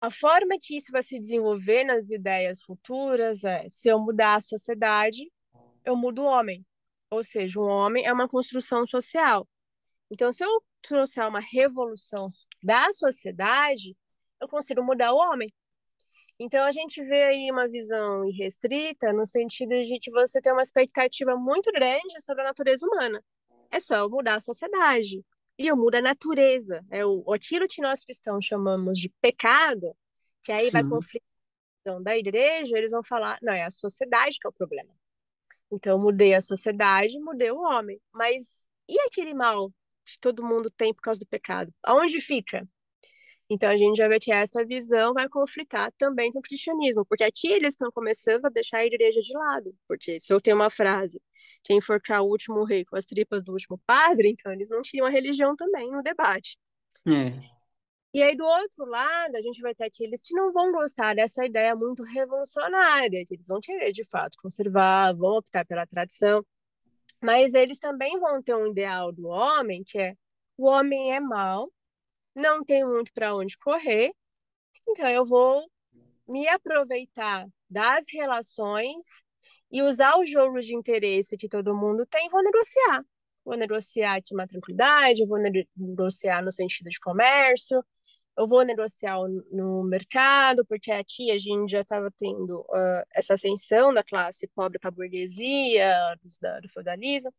a 0.00 0.10
forma 0.10 0.56
que 0.60 0.76
isso 0.76 0.90
vai 0.92 1.02
se 1.02 1.18
desenvolver 1.18 1.84
nas 1.84 2.10
ideias 2.10 2.62
futuras 2.62 3.44
é: 3.44 3.68
se 3.68 3.88
eu 3.88 3.98
mudar 3.98 4.36
a 4.36 4.40
sociedade, 4.40 5.30
eu 5.84 5.96
mudo 5.96 6.22
o 6.22 6.26
homem. 6.26 6.64
Ou 7.10 7.22
seja, 7.24 7.60
o 7.60 7.64
homem 7.64 8.06
é 8.06 8.12
uma 8.12 8.28
construção 8.28 8.86
social. 8.86 9.46
Então, 10.10 10.32
se 10.32 10.44
eu 10.44 10.62
trouxer 10.82 11.26
uma 11.28 11.40
revolução 11.40 12.28
da 12.62 12.92
sociedade, 12.92 13.96
eu 14.40 14.48
consigo 14.48 14.82
mudar 14.82 15.12
o 15.12 15.18
homem. 15.18 15.52
Então, 16.38 16.64
a 16.64 16.72
gente 16.72 17.04
vê 17.04 17.24
aí 17.24 17.50
uma 17.50 17.68
visão 17.68 18.24
irrestrita 18.24 19.12
no 19.12 19.26
sentido 19.26 19.74
de 19.74 19.98
que 20.00 20.10
você 20.10 20.40
tem 20.40 20.52
uma 20.52 20.62
expectativa 20.62 21.36
muito 21.36 21.70
grande 21.72 22.20
sobre 22.20 22.42
a 22.42 22.46
natureza 22.46 22.86
humana 22.86 23.22
é 23.70 23.80
só 23.80 23.96
eu 23.96 24.10
mudar 24.10 24.36
a 24.36 24.40
sociedade. 24.40 25.24
E 25.58 25.66
eu 25.66 25.76
mudo 25.76 25.96
a 25.96 26.02
natureza. 26.02 26.84
É 26.90 27.04
o, 27.04 27.32
aquilo 27.32 27.68
que 27.68 27.82
nós 27.82 28.00
cristãos 28.00 28.44
chamamos 28.44 28.98
de 28.98 29.12
pecado, 29.20 29.94
que 30.42 30.52
aí 30.52 30.66
Sim. 30.66 30.70
vai 30.72 30.84
conflitar 30.84 31.30
da 32.02 32.16
igreja, 32.16 32.76
eles 32.76 32.90
vão 32.90 33.02
falar, 33.02 33.38
não, 33.42 33.52
é 33.52 33.64
a 33.64 33.70
sociedade 33.70 34.38
que 34.38 34.46
é 34.46 34.50
o 34.50 34.52
problema. 34.52 34.90
Então, 35.72 35.98
mudei 35.98 36.34
a 36.34 36.40
sociedade, 36.40 37.18
mudei 37.20 37.50
o 37.50 37.60
homem. 37.60 38.00
Mas 38.12 38.66
e 38.88 38.98
aquele 39.00 39.34
mal 39.34 39.70
que 40.04 40.18
todo 40.20 40.44
mundo 40.44 40.70
tem 40.70 40.92
por 40.92 41.02
causa 41.02 41.20
do 41.20 41.26
pecado? 41.26 41.72
Aonde 41.82 42.20
fica? 42.20 42.68
Então 43.48 43.68
a 43.68 43.76
gente 43.76 43.96
já 43.96 44.06
vê 44.08 44.20
que 44.20 44.32
essa 44.32 44.64
visão 44.64 45.12
vai 45.12 45.28
conflitar 45.28 45.92
também 45.98 46.32
com 46.32 46.38
o 46.38 46.42
cristianismo, 46.42 47.04
porque 47.04 47.24
aqui 47.24 47.48
eles 47.48 47.74
estão 47.74 47.90
começando 47.90 48.46
a 48.46 48.48
deixar 48.48 48.78
a 48.78 48.86
igreja 48.86 49.20
de 49.20 49.32
lado. 49.32 49.74
Porque 49.88 50.20
se 50.20 50.32
eu 50.32 50.40
tenho 50.40 50.56
uma 50.56 50.70
frase, 50.70 51.20
quem 51.62 51.78
enforcar 51.78 52.22
o 52.22 52.28
último 52.28 52.64
rei 52.64 52.84
com 52.84 52.96
as 52.96 53.04
tripas 53.04 53.42
do 53.42 53.52
último 53.52 53.78
padre, 53.86 54.30
então 54.30 54.52
eles 54.52 54.68
não 54.68 54.82
tinham 54.82 55.06
a 55.06 55.10
religião 55.10 55.54
também 55.56 55.90
no 55.90 56.02
debate. 56.02 56.58
É. 57.06 57.60
E 58.12 58.22
aí, 58.22 58.36
do 58.36 58.44
outro 58.44 58.84
lado, 58.86 59.36
a 59.36 59.40
gente 59.40 59.60
vai 59.60 59.72
ter 59.74 59.84
aqueles 59.84 60.20
que 60.20 60.34
não 60.34 60.52
vão 60.52 60.72
gostar 60.72 61.14
dessa 61.14 61.44
ideia 61.44 61.76
muito 61.76 62.02
revolucionária, 62.02 63.24
que 63.24 63.34
eles 63.34 63.46
vão 63.46 63.60
querer, 63.60 63.92
de 63.92 64.04
fato, 64.04 64.36
conservar, 64.42 65.14
vão 65.14 65.36
optar 65.36 65.64
pela 65.64 65.86
tradição. 65.86 66.44
Mas 67.22 67.54
eles 67.54 67.78
também 67.78 68.18
vão 68.18 68.42
ter 68.42 68.54
um 68.56 68.66
ideal 68.66 69.12
do 69.12 69.28
homem, 69.28 69.84
que 69.84 69.98
é 69.98 70.16
o 70.56 70.66
homem 70.66 71.14
é 71.14 71.20
mau, 71.20 71.72
não 72.34 72.64
tem 72.64 72.84
muito 72.84 73.12
para 73.12 73.34
onde 73.34 73.56
correr, 73.58 74.12
então 74.88 75.08
eu 75.08 75.24
vou 75.24 75.64
me 76.28 76.46
aproveitar 76.48 77.46
das 77.68 78.04
relações 78.12 79.04
e 79.70 79.82
usar 79.82 80.16
o 80.18 80.24
jogo 80.24 80.60
de 80.60 80.74
interesse 80.74 81.36
que 81.36 81.48
todo 81.48 81.76
mundo 81.76 82.06
tem, 82.06 82.28
vou 82.28 82.42
negociar. 82.42 83.04
Vou 83.44 83.56
negociar 83.56 84.16
aqui 84.16 84.34
uma 84.34 84.46
tranquilidade, 84.46 85.26
vou 85.26 85.38
negociar 85.76 86.42
no 86.42 86.52
sentido 86.52 86.90
de 86.90 87.00
comércio, 87.00 87.82
eu 88.36 88.48
vou 88.48 88.64
negociar 88.64 89.18
no 89.50 89.82
mercado, 89.84 90.64
porque 90.66 90.90
aqui 90.90 91.30
a 91.30 91.38
gente 91.38 91.70
já 91.72 91.80
estava 91.82 92.10
tendo 92.16 92.60
uh, 92.60 93.04
essa 93.14 93.34
ascensão 93.34 93.92
da 93.92 94.02
classe 94.02 94.46
pobre 94.48 94.78
para 94.78 94.88
a 94.88 94.92
burguesia, 94.92 95.94
dos, 96.22 96.38
da, 96.38 96.60
do 96.60 96.68
feudalismo, 96.68 97.32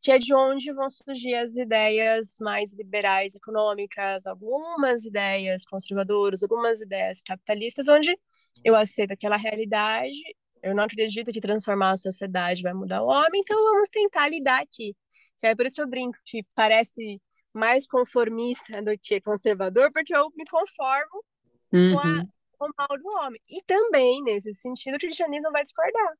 que 0.00 0.10
é 0.12 0.18
de 0.18 0.34
onde 0.34 0.72
vão 0.72 0.90
surgir 0.90 1.34
as 1.34 1.56
ideias 1.56 2.36
mais 2.40 2.72
liberais 2.72 3.34
econômicas, 3.34 4.26
algumas 4.26 5.04
ideias 5.04 5.64
conservadoras, 5.64 6.42
algumas 6.42 6.80
ideias 6.80 7.20
capitalistas, 7.22 7.88
onde 7.88 8.16
eu 8.64 8.74
aceito 8.74 9.12
aquela 9.12 9.36
realidade, 9.36 10.18
eu 10.62 10.74
não 10.74 10.84
acredito 10.84 11.32
que 11.32 11.40
transformar 11.40 11.92
a 11.92 11.96
sociedade 11.96 12.62
vai 12.62 12.72
mudar 12.72 13.02
o 13.02 13.08
homem, 13.08 13.40
então 13.40 13.56
vamos 13.56 13.88
tentar 13.88 14.28
lidar 14.28 14.62
aqui. 14.62 14.96
É 15.42 15.54
por 15.54 15.66
isso 15.66 15.76
que 15.76 15.82
eu 15.82 15.88
brinco, 15.88 16.18
que 16.24 16.44
parece 16.54 17.20
mais 17.52 17.86
conformista 17.86 18.82
do 18.82 18.96
que 18.98 19.20
conservador, 19.20 19.92
porque 19.92 20.14
eu 20.14 20.28
me 20.36 20.44
conformo 20.44 21.24
uhum. 21.72 21.92
com, 21.92 21.98
a, 21.98 22.04
uhum. 22.04 22.28
com 22.58 22.66
o 22.66 22.70
mal 22.76 22.98
do 22.98 23.08
homem. 23.20 23.40
E 23.48 23.62
também, 23.62 24.22
nesse 24.22 24.52
sentido, 24.54 24.96
o 24.96 24.98
cristianismo 24.98 25.50
vai 25.52 25.62
discordar, 25.62 26.14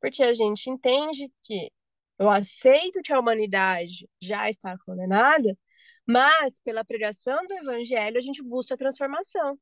porque 0.00 0.22
a 0.22 0.34
gente 0.34 0.70
entende 0.70 1.30
que 1.42 1.70
eu 2.18 2.28
aceito 2.28 3.00
que 3.02 3.12
a 3.12 3.20
humanidade 3.20 4.08
já 4.20 4.50
está 4.50 4.76
condenada, 4.84 5.56
mas 6.06 6.58
pela 6.60 6.84
pregação 6.84 7.46
do 7.46 7.54
evangelho 7.54 8.18
a 8.18 8.20
gente 8.20 8.42
busca 8.42 8.74
a 8.74 8.78
transformação, 8.78 9.58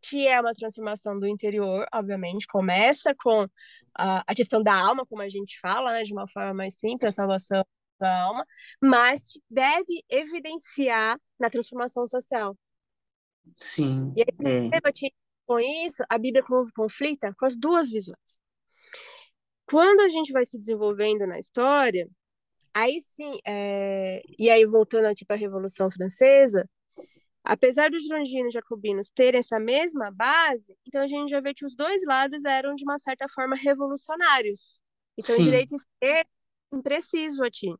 que 0.00 0.26
é 0.26 0.40
uma 0.40 0.54
transformação 0.54 1.18
do 1.18 1.26
interior, 1.26 1.86
obviamente, 1.92 2.46
começa 2.46 3.14
com 3.14 3.46
a, 3.94 4.24
a 4.26 4.34
questão 4.34 4.62
da 4.62 4.74
alma, 4.74 5.06
como 5.06 5.22
a 5.22 5.28
gente 5.28 5.58
fala, 5.60 5.92
né, 5.92 6.02
de 6.04 6.12
uma 6.12 6.28
forma 6.28 6.54
mais 6.54 6.74
simples, 6.78 7.08
a 7.08 7.12
salvação 7.12 7.64
da 7.98 8.22
alma, 8.22 8.46
mas 8.80 9.32
deve 9.50 10.04
evidenciar 10.08 11.18
na 11.38 11.50
transformação 11.50 12.06
social. 12.06 12.56
Sim. 13.58 14.12
E 14.16 14.22
aí, 14.22 14.70
é. 14.72 15.10
com 15.46 15.58
isso, 15.58 16.04
a 16.08 16.18
Bíblia 16.18 16.44
conflita 16.74 17.34
com 17.38 17.46
as 17.46 17.56
duas 17.56 17.90
visões. 17.90 18.38
Quando 19.66 20.00
a 20.00 20.08
gente 20.08 20.32
vai 20.32 20.44
se 20.44 20.58
desenvolvendo 20.58 21.26
na 21.26 21.38
história, 21.38 22.08
aí 22.72 23.00
sim, 23.00 23.38
é... 23.46 24.22
e 24.38 24.48
aí 24.48 24.64
voltando 24.64 25.06
aqui 25.06 25.24
para 25.24 25.36
a 25.36 25.38
Revolução 25.38 25.90
Francesa, 25.90 26.68
apesar 27.48 27.90
dos 27.90 28.02
girondinos 28.02 28.52
e 28.52 28.58
jacobinos 28.58 29.10
terem 29.10 29.40
essa 29.40 29.58
mesma 29.58 30.10
base, 30.10 30.76
então 30.86 31.02
a 31.02 31.06
gente 31.06 31.30
já 31.30 31.40
vê 31.40 31.54
que 31.54 31.64
os 31.64 31.74
dois 31.74 32.04
lados 32.04 32.44
eram, 32.44 32.74
de 32.74 32.84
uma 32.84 32.98
certa 32.98 33.26
forma, 33.28 33.56
revolucionários. 33.56 34.80
Então, 35.16 35.34
sim. 35.34 35.44
direita 35.44 35.74
e 35.74 35.76
esquerda, 35.76 36.30
impreciso 36.72 37.42
aqui 37.42 37.74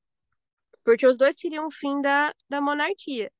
porque 0.88 1.06
os 1.06 1.18
dois 1.18 1.36
queriam 1.36 1.66
o 1.66 1.70
fim 1.70 2.00
da, 2.00 2.34
da 2.48 2.62
monarquia. 2.62 3.30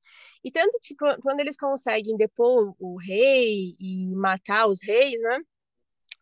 E 0.43 0.51
tanto 0.51 0.77
que 0.83 0.95
quando 0.95 1.39
eles 1.39 1.57
conseguem 1.57 2.15
depor 2.15 2.75
o 2.77 2.95
rei 2.95 3.73
e 3.79 4.13
matar 4.15 4.67
os 4.67 4.79
reis, 4.83 5.19
né? 5.19 5.39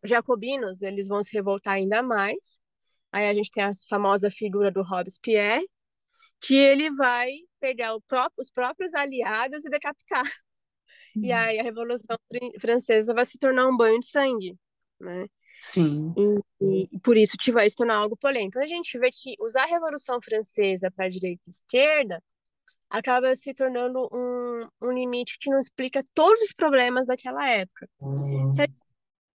Os 0.01 0.09
jacobinos, 0.09 0.81
eles 0.81 1.05
vão 1.09 1.21
se 1.21 1.33
revoltar 1.33 1.73
ainda 1.73 2.01
mais. 2.01 2.57
Aí 3.11 3.27
a 3.27 3.33
gente 3.33 3.51
tem 3.51 3.61
a 3.61 3.71
famosa 3.89 4.31
figura 4.31 4.71
do 4.71 4.81
Robespierre, 4.81 5.69
que 6.39 6.55
ele 6.55 6.89
vai 6.91 7.29
pegar 7.59 7.97
próprio, 8.07 8.41
os 8.41 8.49
próprios 8.49 8.93
aliados 8.93 9.65
e 9.65 9.69
decapitar. 9.69 10.25
Uhum. 11.15 11.25
E 11.25 11.31
aí 11.31 11.59
a 11.59 11.63
Revolução 11.63 12.17
Francesa 12.59 13.13
vai 13.13 13.25
se 13.25 13.37
tornar 13.37 13.67
um 13.67 13.75
banho 13.75 13.99
de 13.99 14.07
sangue, 14.07 14.57
né? 14.99 15.27
Sim. 15.61 16.13
E, 16.61 16.87
e, 16.93 16.99
por 16.99 17.17
isso 17.17 17.35
que 17.37 17.51
vai 17.51 17.69
se 17.69 17.75
tornar 17.75 17.95
algo 17.95 18.15
polêmico. 18.15 18.49
Então, 18.49 18.61
a 18.61 18.67
gente 18.67 18.97
vê 18.99 19.09
que 19.11 19.35
usar 19.39 19.63
a 19.63 19.67
Revolução 19.67 20.19
Francesa 20.21 20.91
para 20.91 21.05
a 21.05 21.09
direita 21.09 21.41
e 21.47 21.49
esquerda 21.49 22.23
acaba 22.89 23.35
se 23.35 23.53
tornando 23.53 24.07
um, 24.13 24.67
um 24.81 24.91
limite 24.91 25.37
que 25.39 25.49
não 25.49 25.59
explica 25.59 26.03
todos 26.13 26.41
os 26.41 26.53
problemas 26.53 27.05
daquela 27.05 27.47
época. 27.49 27.89
Uhum. 27.99 28.53
Se 28.53 28.61
a 28.61 28.65
gente, 28.65 28.77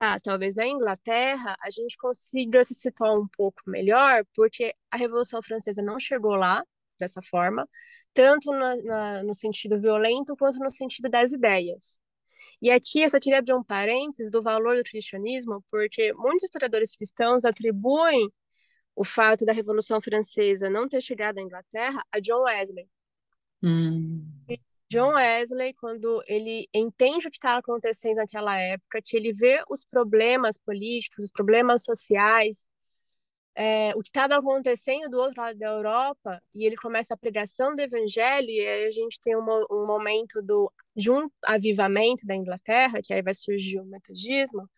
ah, 0.01 0.21
talvez 0.21 0.55
na 0.55 0.67
Inglaterra 0.67 1.57
a 1.61 1.71
gente 1.71 1.97
consiga 1.99 2.65
se 2.65 2.75
situar 2.75 3.15
um 3.15 3.29
pouco 3.29 3.61
melhor, 3.67 4.25
porque 4.35 4.75
a 4.91 4.97
Revolução 4.97 5.43
Francesa 5.43 5.83
não 5.83 5.99
chegou 6.01 6.35
lá 6.35 6.65
dessa 7.03 7.23
forma, 7.23 7.69
tanto 8.15 8.51
na, 8.53 8.77
na, 8.77 9.23
no 9.23 9.35
sentido 9.35 9.79
violento 9.79 10.37
quanto 10.37 10.59
no 10.59 10.71
sentido 10.71 11.09
das 11.09 11.33
ideias. 11.33 11.99
E 12.61 12.71
aqui 12.71 13.03
eu 13.03 13.09
só 13.09 13.19
queria 13.19 13.39
abrir 13.39 13.55
um 13.55 13.63
parênteses 13.63 14.31
do 14.31 14.43
valor 14.43 14.77
do 14.77 14.85
cristianismo, 14.85 15.65
porque 15.71 16.13
muitos 16.15 16.45
historiadores 16.45 16.95
cristãos 16.95 17.45
atribuem 17.45 18.31
o 18.95 19.05
fato 19.05 19.45
da 19.45 19.53
Revolução 19.53 20.01
Francesa 20.01 20.71
não 20.71 20.89
ter 20.89 21.01
chegado 21.01 21.39
à 21.39 21.43
Inglaterra 21.43 22.03
a 22.13 22.21
John 22.21 22.43
Wesley. 22.43 22.89
Hum. 23.63 24.27
John 24.91 25.15
Wesley, 25.15 25.73
quando 25.75 26.23
ele 26.27 26.69
entende 26.75 27.27
o 27.27 27.31
que 27.31 27.39
está 27.39 27.57
acontecendo 27.57 28.17
naquela 28.17 28.59
época, 28.59 29.01
que 29.03 29.17
ele 29.17 29.33
vê 29.33 29.65
os 29.71 29.85
problemas 29.85 30.59
políticos, 30.59 31.25
os 31.25 31.31
problemas 31.31 31.83
sociais, 31.83 32.69
é, 33.55 33.93
o 33.95 34.03
que 34.03 34.09
estava 34.09 34.37
acontecendo 34.37 35.11
do 35.11 35.19
outro 35.19 35.43
lado 35.43 35.59
da 35.59 35.67
Europa, 35.67 36.43
e 36.55 36.65
ele 36.65 36.77
começa 36.77 37.15
a 37.15 37.17
pregação 37.17 37.75
do 37.75 37.81
evangelho, 37.81 38.49
e 38.49 38.61
aí 38.61 38.87
a 38.87 38.91
gente 38.91 39.21
tem 39.21 39.37
um, 39.37 39.45
um 39.71 39.87
momento 39.87 40.41
do 40.43 40.73
de 40.95 41.11
um 41.11 41.31
avivamento 41.43 42.27
da 42.27 42.35
Inglaterra, 42.35 43.01
que 43.03 43.13
aí 43.13 43.23
vai 43.23 43.35
surgir 43.35 43.81
o 43.81 43.85
metodismo, 43.85 44.69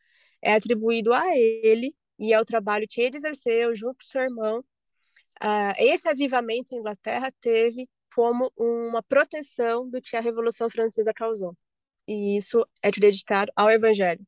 é 0.42 0.54
atribuído 0.54 1.12
a 1.12 1.24
ele 1.36 1.94
e 2.18 2.32
ao 2.34 2.44
trabalho 2.44 2.86
que 2.88 3.00
ele 3.00 3.16
exerceu 3.16 3.74
junto 3.74 3.96
com 3.98 4.04
seu 4.04 4.22
irmão. 4.22 4.60
Uh, 5.42 5.74
esse 5.78 6.08
avivamento 6.08 6.72
na 6.72 6.80
Inglaterra 6.80 7.32
teve 7.40 7.88
como 8.14 8.52
uma 8.56 9.02
proteção 9.02 9.88
do 9.90 10.00
que 10.00 10.16
a 10.16 10.20
Revolução 10.20 10.70
Francesa 10.70 11.12
causou. 11.12 11.56
E 12.06 12.36
isso 12.36 12.66
é 12.82 12.88
acreditado 12.88 13.50
ao 13.56 13.70
Evangelho. 13.70 14.24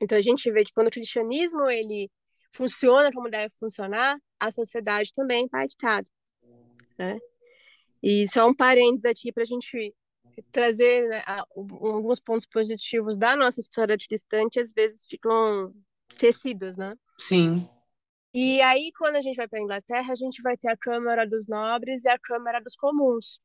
Então 0.00 0.18
a 0.18 0.20
gente 0.20 0.50
vê 0.50 0.64
que 0.64 0.72
quando 0.72 0.88
o 0.88 0.90
cristianismo 0.90 1.70
ele 1.70 2.10
funciona 2.56 3.10
como 3.12 3.30
deve 3.30 3.52
funcionar, 3.60 4.18
a 4.40 4.50
sociedade 4.50 5.12
também 5.12 5.42
é 5.42 5.44
impactada. 5.44 6.08
Né? 6.98 7.18
E 8.02 8.26
só 8.28 8.48
um 8.48 8.54
parênteses 8.54 9.04
aqui 9.04 9.30
para 9.30 9.42
a 9.42 9.46
gente 9.46 9.94
trazer 10.52 11.08
né, 11.08 11.22
alguns 11.26 12.20
pontos 12.20 12.46
positivos 12.46 13.16
da 13.16 13.36
nossa 13.36 13.60
história 13.60 13.96
distante, 13.96 14.60
às 14.60 14.72
vezes 14.72 15.06
ficam 15.06 15.74
esquecidos, 16.10 16.76
né? 16.76 16.94
Sim. 17.18 17.68
E 18.34 18.60
aí, 18.60 18.92
quando 18.98 19.16
a 19.16 19.22
gente 19.22 19.36
vai 19.36 19.48
para 19.48 19.58
a 19.58 19.62
Inglaterra, 19.62 20.12
a 20.12 20.14
gente 20.14 20.42
vai 20.42 20.56
ter 20.58 20.68
a 20.68 20.76
Câmara 20.76 21.26
dos 21.26 21.46
Nobres 21.46 22.04
e 22.04 22.08
a 22.08 22.18
Câmara 22.18 22.60
dos 22.60 22.76
Comuns. 22.76 23.40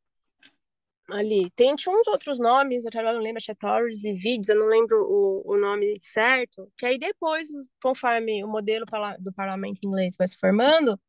Ali. 1.12 1.52
Tem 1.52 1.74
uns 1.74 2.08
outros 2.08 2.40
nomes, 2.40 2.86
eu 2.86 3.04
não 3.04 3.20
lembro, 3.20 3.38
acho 3.38 3.52
é 3.52 3.56
e 4.10 4.14
Vids, 4.14 4.48
eu 4.48 4.56
não 4.56 4.68
lembro 4.68 4.98
o, 5.04 5.54
o 5.54 5.58
nome 5.58 5.96
certo. 6.00 6.72
Que 6.78 6.86
aí 6.86 6.98
depois, 6.98 7.50
conforme 7.82 8.44
o 8.44 8.48
modelo 8.48 8.86
do 9.20 9.34
parlamento 9.34 9.82
inglês 9.84 10.16
vai 10.18 10.28
se 10.28 10.38
formando, 10.38 11.00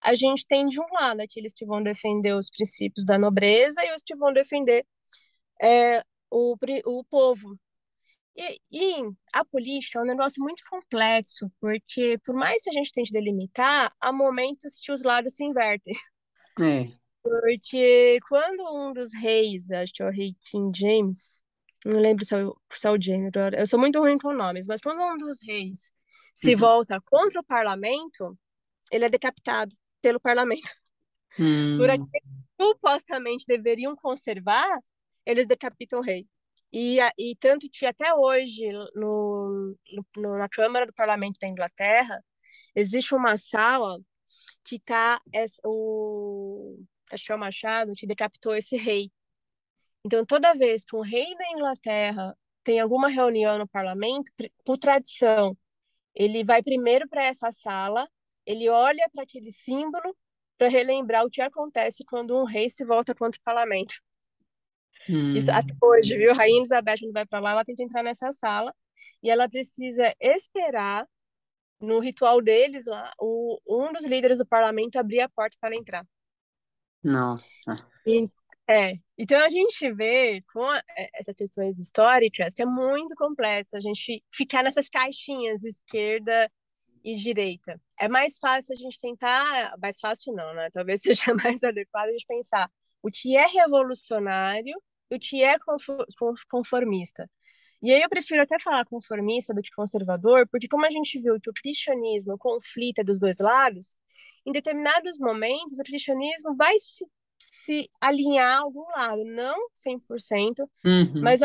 a 0.00 0.14
gente 0.14 0.46
tem 0.46 0.68
de 0.68 0.80
um 0.80 0.86
lado 0.92 1.20
aqueles 1.20 1.52
que 1.54 1.66
vão 1.66 1.82
defender 1.82 2.34
os 2.34 2.50
princípios 2.50 3.04
da 3.04 3.18
nobreza 3.18 3.84
e 3.84 3.94
os 3.94 4.02
que 4.02 4.16
vão 4.16 4.32
defender 4.32 4.86
é, 5.62 6.02
o, 6.30 6.56
o 6.86 7.04
povo. 7.04 7.58
E, 8.34 8.58
e, 8.70 9.10
a 9.32 9.44
política 9.44 9.98
é 9.98 10.02
um 10.02 10.06
negócio 10.06 10.42
muito 10.42 10.62
complexo, 10.68 11.52
porque 11.60 12.18
por 12.24 12.34
mais 12.34 12.62
que 12.62 12.70
a 12.70 12.72
gente 12.72 12.92
tente 12.92 13.12
delimitar, 13.12 13.94
há 14.00 14.12
momentos 14.12 14.80
que 14.80 14.90
os 14.90 15.02
lados 15.02 15.34
se 15.34 15.44
invertem. 15.44 15.94
É. 16.60 17.01
Porque 17.22 18.18
quando 18.28 18.62
um 18.74 18.92
dos 18.92 19.12
reis, 19.14 19.70
acho 19.70 19.92
que 19.92 20.02
é 20.02 20.06
o 20.06 20.10
rei 20.10 20.34
King 20.40 20.76
James, 20.76 21.40
não 21.84 22.00
lembro 22.00 22.24
se 22.24 22.34
é 22.34 22.44
o, 22.44 22.56
se 22.74 22.86
é 22.86 22.90
o 22.90 23.00
James, 23.00 23.32
eu 23.56 23.66
sou 23.66 23.78
muito 23.78 23.98
ruim 23.98 24.18
com 24.18 24.32
nomes, 24.32 24.66
mas 24.66 24.80
quando 24.80 25.00
um 25.00 25.16
dos 25.16 25.38
reis 25.42 25.92
se 26.34 26.54
uhum. 26.54 26.60
volta 26.60 27.00
contra 27.00 27.40
o 27.40 27.44
parlamento, 27.44 28.36
ele 28.90 29.04
é 29.04 29.08
decapitado 29.08 29.74
pelo 30.00 30.20
parlamento. 30.20 30.68
Hum. 31.38 31.78
Por 31.78 31.88
aqueles 31.88 32.10
que 32.10 32.64
supostamente 32.64 33.44
deveriam 33.46 33.96
conservar, 33.96 34.78
eles 35.24 35.46
decapitam 35.46 36.00
o 36.00 36.02
rei. 36.02 36.26
E, 36.72 36.98
e 37.18 37.36
tanto 37.38 37.68
que 37.70 37.84
até 37.84 38.14
hoje, 38.14 38.70
no, 38.94 39.76
no, 40.16 40.38
na 40.38 40.48
Câmara 40.48 40.86
do 40.86 40.92
Parlamento 40.92 41.38
da 41.40 41.48
Inglaterra, 41.48 42.22
existe 42.74 43.14
uma 43.14 43.36
sala 43.36 43.98
que 44.64 44.76
está 44.76 45.20
o 45.64 46.78
o 47.34 47.38
Machado 47.38 47.94
que 47.94 48.06
decapitou 48.06 48.54
esse 48.54 48.76
rei. 48.76 49.10
Então, 50.04 50.24
toda 50.24 50.54
vez 50.54 50.84
que 50.84 50.96
um 50.96 51.00
rei 51.00 51.34
da 51.36 51.50
Inglaterra 51.50 52.36
tem 52.64 52.80
alguma 52.80 53.08
reunião 53.08 53.58
no 53.58 53.68
parlamento, 53.68 54.30
por 54.64 54.78
tradição, 54.78 55.56
ele 56.14 56.44
vai 56.44 56.62
primeiro 56.62 57.08
para 57.08 57.24
essa 57.24 57.50
sala, 57.50 58.08
ele 58.44 58.68
olha 58.68 59.08
para 59.12 59.22
aquele 59.22 59.50
símbolo 59.52 60.16
para 60.58 60.68
relembrar 60.68 61.24
o 61.24 61.30
que 61.30 61.40
acontece 61.40 62.04
quando 62.04 62.36
um 62.36 62.44
rei 62.44 62.68
se 62.68 62.84
volta 62.84 63.14
contra 63.14 63.38
o 63.38 63.42
parlamento. 63.42 63.94
Hum. 65.08 65.34
Isso 65.34 65.50
até 65.50 65.74
hoje, 65.82 66.16
viu? 66.16 66.32
Rainha 66.32 66.58
Elizabeth, 66.58 66.98
quando 67.00 67.12
vai 67.12 67.26
para 67.26 67.40
lá, 67.40 67.50
ela 67.52 67.64
tem 67.64 67.74
que 67.74 67.82
entrar 67.82 68.02
nessa 68.02 68.30
sala 68.32 68.72
e 69.22 69.30
ela 69.30 69.48
precisa 69.48 70.14
esperar 70.20 71.06
no 71.80 71.98
ritual 71.98 72.40
deles 72.40 72.86
lá, 72.86 73.12
o, 73.18 73.58
um 73.66 73.92
dos 73.92 74.04
líderes 74.06 74.38
do 74.38 74.46
parlamento 74.46 74.96
abrir 74.96 75.20
a 75.20 75.28
porta 75.28 75.56
para 75.60 75.74
entrar. 75.74 76.06
Nossa. 77.02 77.76
E, 78.06 78.28
é, 78.68 78.94
então 79.18 79.40
a 79.40 79.48
gente 79.48 79.92
vê 79.92 80.42
com 80.52 80.64
é, 80.74 81.10
essas 81.14 81.34
questões 81.34 81.78
históricas 81.78 82.54
que 82.54 82.62
é 82.62 82.66
muito 82.66 83.14
complexo 83.16 83.76
a 83.76 83.80
gente 83.80 84.22
ficar 84.32 84.62
nessas 84.62 84.88
caixinhas 84.88 85.64
esquerda 85.64 86.50
e 87.04 87.14
direita. 87.14 87.80
É 88.00 88.08
mais 88.08 88.38
fácil 88.38 88.74
a 88.74 88.76
gente 88.78 88.98
tentar, 88.98 89.76
mais 89.78 89.98
fácil 90.00 90.32
não, 90.32 90.54
né? 90.54 90.70
Talvez 90.70 91.02
seja 91.02 91.34
mais 91.34 91.62
adequado 91.62 92.08
a 92.08 92.12
gente 92.12 92.26
pensar 92.26 92.70
o 93.02 93.10
que 93.10 93.36
é 93.36 93.46
revolucionário 93.46 94.74
e 95.10 95.16
o 95.16 95.18
que 95.18 95.42
é 95.42 95.56
conformista. 96.48 97.28
E 97.82 97.92
aí 97.92 98.00
eu 98.00 98.08
prefiro 98.08 98.42
até 98.42 98.58
falar 98.60 98.84
conformista 98.84 99.52
do 99.52 99.60
que 99.60 99.70
conservador, 99.74 100.46
porque 100.48 100.68
como 100.68 100.86
a 100.86 100.90
gente 100.90 101.18
viu 101.20 101.40
que 101.40 101.50
o 101.50 101.52
cristianismo 101.52 102.38
conflita 102.38 103.02
dos 103.02 103.18
dois 103.18 103.38
lados, 103.38 103.96
em 104.46 104.52
determinados 104.52 105.18
momentos 105.18 105.78
o 105.78 105.84
cristianismo 105.84 106.54
vai 106.56 106.78
se, 106.78 107.06
se 107.38 107.90
alinhar 108.00 108.58
a 108.58 108.62
algum 108.62 108.84
lado, 108.90 109.24
não 109.24 109.68
100%, 109.74 110.68
uhum. 110.84 111.22
mas 111.22 111.40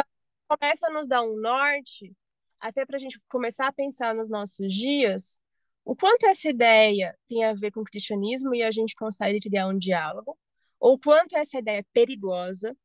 começa 0.48 0.88
a 0.88 0.92
nos 0.92 1.08
dar 1.08 1.22
um 1.22 1.36
norte, 1.40 2.16
até 2.60 2.86
para 2.86 2.96
a 2.96 3.00
gente 3.00 3.20
começar 3.30 3.68
a 3.68 3.74
pensar 3.74 4.16
nos 4.16 4.30
nossos 4.30 4.74
dias, 4.74 5.40
o 5.86 5.96
quanto 5.96 6.26
essa 6.26 6.50
ideia 6.50 7.18
tem 7.28 7.44
a 7.44 7.54
ver 7.54 7.72
com 7.72 7.82
o 7.82 7.86
cristianismo 7.86 8.54
e 8.54 8.64
a 8.64 8.72
gente 8.72 8.96
consegue 8.96 9.40
criar 9.40 9.68
um 9.68 9.78
diálogo, 9.78 10.38
ou 10.80 11.00
quanto 11.00 11.36
essa 11.38 11.60
ideia 11.60 11.80
é 11.80 11.86
perigosa, 11.94 12.76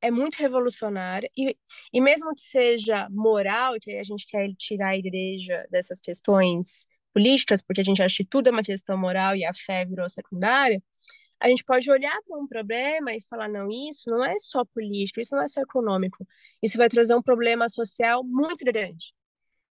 é 0.00 0.10
muito 0.10 0.36
revolucionária 0.36 1.30
e, 1.36 1.56
e 1.92 2.00
mesmo 2.00 2.34
que 2.34 2.40
seja 2.40 3.08
moral, 3.10 3.74
que 3.80 3.96
a 3.96 4.04
gente 4.04 4.26
quer 4.26 4.48
tirar 4.54 4.90
a 4.90 4.96
igreja 4.96 5.66
dessas 5.70 6.00
questões 6.00 6.86
políticas, 7.14 7.62
porque 7.62 7.80
a 7.80 7.84
gente 7.84 8.02
acha 8.02 8.18
que 8.18 8.24
tudo 8.24 8.48
é 8.48 8.52
uma 8.52 8.62
questão 8.62 8.96
moral 8.96 9.36
e 9.36 9.44
a 9.44 9.52
fé 9.54 9.84
virou 9.84 10.08
secundária, 10.08 10.82
a 11.40 11.48
gente 11.48 11.64
pode 11.64 11.90
olhar 11.90 12.16
para 12.26 12.38
um 12.38 12.46
problema 12.48 13.12
e 13.14 13.22
falar, 13.30 13.48
não, 13.48 13.68
isso 13.70 14.10
não 14.10 14.24
é 14.24 14.38
só 14.40 14.64
político, 14.64 15.20
isso 15.20 15.34
não 15.36 15.42
é 15.42 15.48
só 15.48 15.60
econômico, 15.60 16.26
isso 16.62 16.76
vai 16.76 16.88
trazer 16.88 17.14
um 17.14 17.22
problema 17.22 17.68
social 17.68 18.24
muito 18.24 18.64
grande. 18.64 19.14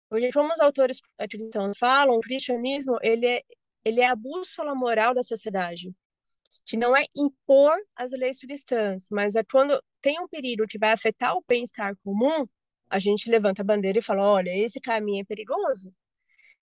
Porque 0.08 0.32
como 0.32 0.52
os 0.52 0.60
autores 0.60 1.00
cristãos 1.30 1.78
falam, 1.78 2.16
o 2.16 2.20
cristianismo, 2.20 2.98
ele 3.02 3.26
é, 3.26 3.42
ele 3.84 4.00
é 4.00 4.08
a 4.08 4.16
bússola 4.16 4.74
moral 4.74 5.14
da 5.14 5.22
sociedade 5.22 5.94
que 6.66 6.76
não 6.76 6.96
é 6.96 7.04
impor 7.16 7.76
as 7.94 8.10
leis 8.10 8.40
cristãs, 8.40 9.08
mas 9.10 9.36
é 9.36 9.44
quando 9.44 9.80
tem 10.02 10.20
um 10.20 10.28
perigo 10.28 10.66
que 10.66 10.78
vai 10.78 10.90
afetar 10.92 11.36
o 11.36 11.44
bem-estar 11.48 11.96
comum, 12.04 12.46
a 12.90 12.98
gente 12.98 13.30
levanta 13.30 13.62
a 13.62 13.64
bandeira 13.64 13.98
e 14.00 14.02
fala: 14.02 14.22
olha, 14.22 14.50
esse 14.56 14.80
caminho 14.80 15.22
é 15.22 15.24
perigoso. 15.24 15.92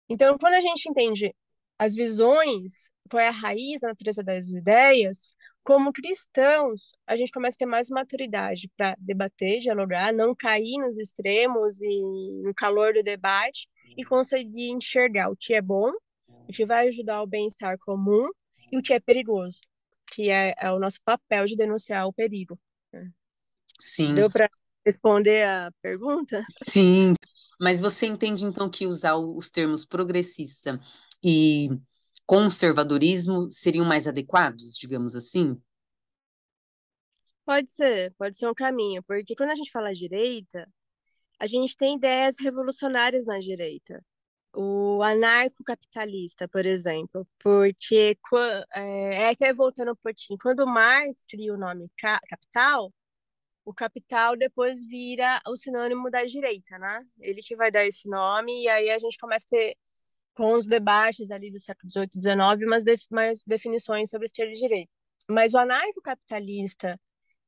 Então, 0.09 0.37
quando 0.39 0.55
a 0.55 0.61
gente 0.61 0.89
entende 0.89 1.35
as 1.79 1.95
visões, 1.95 2.91
qual 3.11 3.23
é 3.23 3.29
a 3.29 3.33
raiz 3.33 3.81
da 3.81 3.89
natureza 3.89 4.23
das 4.23 4.49
ideias, 4.51 5.33
como 5.63 5.93
cristãos, 5.93 6.93
a 7.07 7.17
gente 7.17 7.33
começa 7.33 7.57
a 7.57 7.59
ter 7.59 7.67
mais 7.67 7.89
maturidade 7.89 8.71
para 8.77 8.95
debater, 8.99 9.61
dialogar, 9.61 10.13
não 10.13 10.35
cair 10.35 10.79
nos 10.79 10.99
extremos 10.99 11.81
e 11.81 12.43
no 12.43 12.55
calor 12.55 12.93
do 12.93 13.03
debate 13.03 13.67
e 13.97 14.05
conseguir 14.05 14.71
enxergar 14.71 15.31
o 15.31 15.37
que 15.37 15.55
é 15.55 15.63
bom, 15.63 15.91
o 16.29 16.53
que 16.53 16.67
vai 16.67 16.89
ajudar 16.89 17.23
o 17.23 17.27
bem-estar 17.27 17.79
comum 17.79 18.29
e 18.71 18.79
o 18.79 18.83
que 18.83 18.93
é 18.93 19.01
perigoso 19.01 19.61
que 20.07 20.31
é, 20.31 20.55
é 20.59 20.71
o 20.71 20.79
nosso 20.79 20.99
papel 21.05 21.47
de 21.47 21.57
denunciar 21.57 22.07
o 22.07 22.13
perigo. 22.13 22.59
Né? 22.93 23.11
Sim. 23.81 24.15
Deu 24.15 24.31
para 24.31 24.49
responder 24.85 25.47
a 25.47 25.71
pergunta? 25.83 26.45
Sim, 26.69 27.15
mas 27.65 27.81
você 27.81 28.05
entende 28.05 28.45
então 28.45 28.69
que 28.69 28.87
usar 28.87 29.17
os 29.17 29.51
termos 29.51 29.87
progressista 29.87 30.79
e 31.23 31.71
conservadorismo 32.27 33.51
seriam 33.51 33.87
mais 33.87 34.07
adequados, 34.07 34.77
digamos 34.77 35.17
assim? 35.17 35.59
Pode 37.47 37.71
ser, 37.71 38.13
pode 38.19 38.37
ser 38.37 38.47
um 38.49 38.55
caminho, 38.55 39.03
porque 39.03 39.35
quando 39.35 39.51
a 39.51 39.55
gente 39.55 39.71
fala 39.71 39.95
direita, 39.95 40.69
a 41.41 41.47
gente 41.47 41.75
tem 41.75 41.97
ideias 41.97 42.37
revolucionárias 42.39 43.25
na 43.25 43.39
direita 43.39 44.05
o 44.55 45.03
anarcocapitalista, 45.03 46.47
por 46.49 46.65
exemplo, 46.65 47.27
porque 47.43 48.17
é, 48.73 49.29
até 49.29 49.53
voltando 49.53 49.93
um 49.93 49.97
pouquinho, 49.97 50.39
quando 50.41 50.67
Marx 50.67 51.25
cria 51.29 51.53
o 51.53 51.59
nome 51.59 51.91
capital, 52.29 52.93
o 53.65 53.73
capital 53.75 54.37
depois 54.37 54.85
vira 54.87 55.41
o 55.49 55.57
sinônimo 55.57 56.11
da 56.11 56.25
direita, 56.25 56.79
né? 56.79 57.05
Ele 57.21 57.43
que 57.43 57.57
vai 57.57 57.71
dar 57.71 57.87
esse 57.87 58.09
nome 58.09 58.65
e 58.65 58.69
aí 58.69 58.91
a 58.91 58.99
gente 58.99 59.19
começa 59.19 59.47
a 59.47 59.51
ter 59.51 59.77
com 60.35 60.55
os 60.55 60.67
debates 60.67 61.31
ali 61.31 61.51
do 61.51 61.61
século 61.61 61.91
XVIII, 61.91 62.09
XIX, 62.21 62.67
umas, 62.67 62.85
def 62.85 63.03
definições 63.47 64.11
sobre 64.11 64.27
esquerda 64.27 64.53
e 64.53 64.59
direita. 64.59 64.91
Mas 65.29 65.55
o 65.55 65.59
anarcocapitalista 65.59 66.99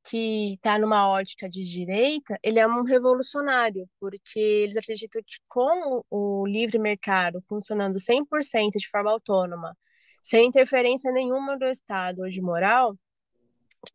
que 0.05 0.53
está 0.53 0.79
numa 0.79 1.09
ótica 1.09 1.49
de 1.49 1.63
direita, 1.65 2.39
ele 2.41 2.59
é 2.59 2.67
um 2.67 2.83
revolucionário, 2.83 3.89
porque 3.99 4.39
eles 4.39 4.77
acreditam 4.77 5.21
que 5.25 5.35
com 5.49 6.03
o 6.09 6.45
livre 6.47 6.79
mercado 6.79 7.43
funcionando 7.49 7.99
100% 7.99 8.77
de 8.77 8.89
forma 8.89 9.11
autônoma, 9.11 9.77
sem 10.21 10.47
interferência 10.47 11.11
nenhuma 11.11 11.57
do 11.57 11.65
Estado 11.65 12.21
ou 12.21 12.29
de 12.29 12.41
moral, 12.41 12.97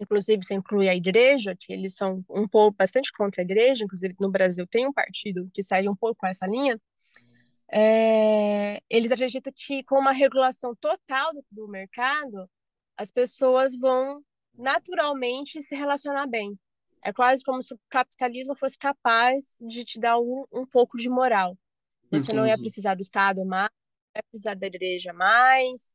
inclusive 0.01 0.45
se 0.45 0.55
inclui 0.55 0.89
a 0.89 0.95
igreja, 0.95 1.57
que 1.59 1.73
eles 1.73 1.95
são 1.95 2.25
um 2.29 2.47
pouco 2.49 2.77
bastante 2.77 3.13
contra 3.13 3.43
a 3.43 3.45
igreja, 3.45 3.85
inclusive 3.85 4.15
no 4.21 4.31
Brasil 4.31 4.67
tem 4.67 4.87
um 4.87 4.93
partido 4.93 5.51
que 5.53 5.63
segue 5.63 5.89
um 5.89 5.97
pouco 5.97 6.21
com 6.21 6.27
essa 6.27 6.47
linha, 6.47 6.81
é, 7.75 8.83
eles 8.91 9.11
acreditam 9.11 9.51
que 9.57 9.83
com 9.85 9.99
uma 9.99 10.13
regulação 10.13 10.75
total 10.77 11.33
do, 11.33 11.45
do 11.51 11.69
mercado, 11.69 12.49
as 12.97 13.11
pessoas 13.11 13.75
vão 13.75 14.23
naturalmente 14.55 15.63
se 15.63 15.75
relacionar 15.75 16.27
bem. 16.27 16.59
É 17.03 17.13
quase 17.13 17.43
como 17.43 17.63
se 17.63 17.73
o 17.73 17.81
capitalismo 17.89 18.55
fosse 18.55 18.77
capaz 18.77 19.57
de 19.59 19.85
te 19.85 19.99
dar 19.99 20.21
um, 20.21 20.45
um 20.53 20.67
pouco 20.67 20.99
de 20.99 21.09
moral. 21.09 21.59
Você 22.11 22.27
Entendi. 22.27 22.37
não 22.37 22.47
ia 22.47 22.59
precisar 22.59 22.95
do 22.95 23.01
Estado 23.01 23.45
mais, 23.45 23.71
não 24.15 24.19
ia 24.19 24.23
precisar 24.31 24.55
da 24.55 24.67
igreja 24.67 25.13
mais. 25.15 25.95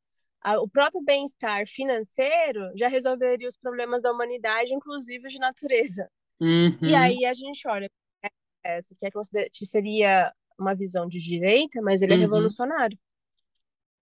O 0.59 0.67
próprio 0.67 1.01
bem-estar 1.01 1.67
financeiro 1.67 2.71
já 2.75 2.87
resolveria 2.87 3.47
os 3.47 3.57
problemas 3.57 4.01
da 4.01 4.11
humanidade, 4.11 4.73
inclusive 4.73 5.27
de 5.27 5.39
natureza. 5.39 6.09
Uhum. 6.39 6.77
E 6.81 6.95
aí 6.95 7.25
a 7.25 7.33
gente 7.33 7.67
olha 7.67 7.89
essa, 8.63 8.93
que, 8.95 9.05
é, 9.05 9.49
que 9.49 9.65
seria 9.65 10.31
uma 10.57 10.75
visão 10.75 11.07
de 11.07 11.19
direita, 11.19 11.81
mas 11.81 12.01
ele 12.01 12.13
é 12.13 12.15
uhum. 12.15 12.21
revolucionário. 12.21 12.97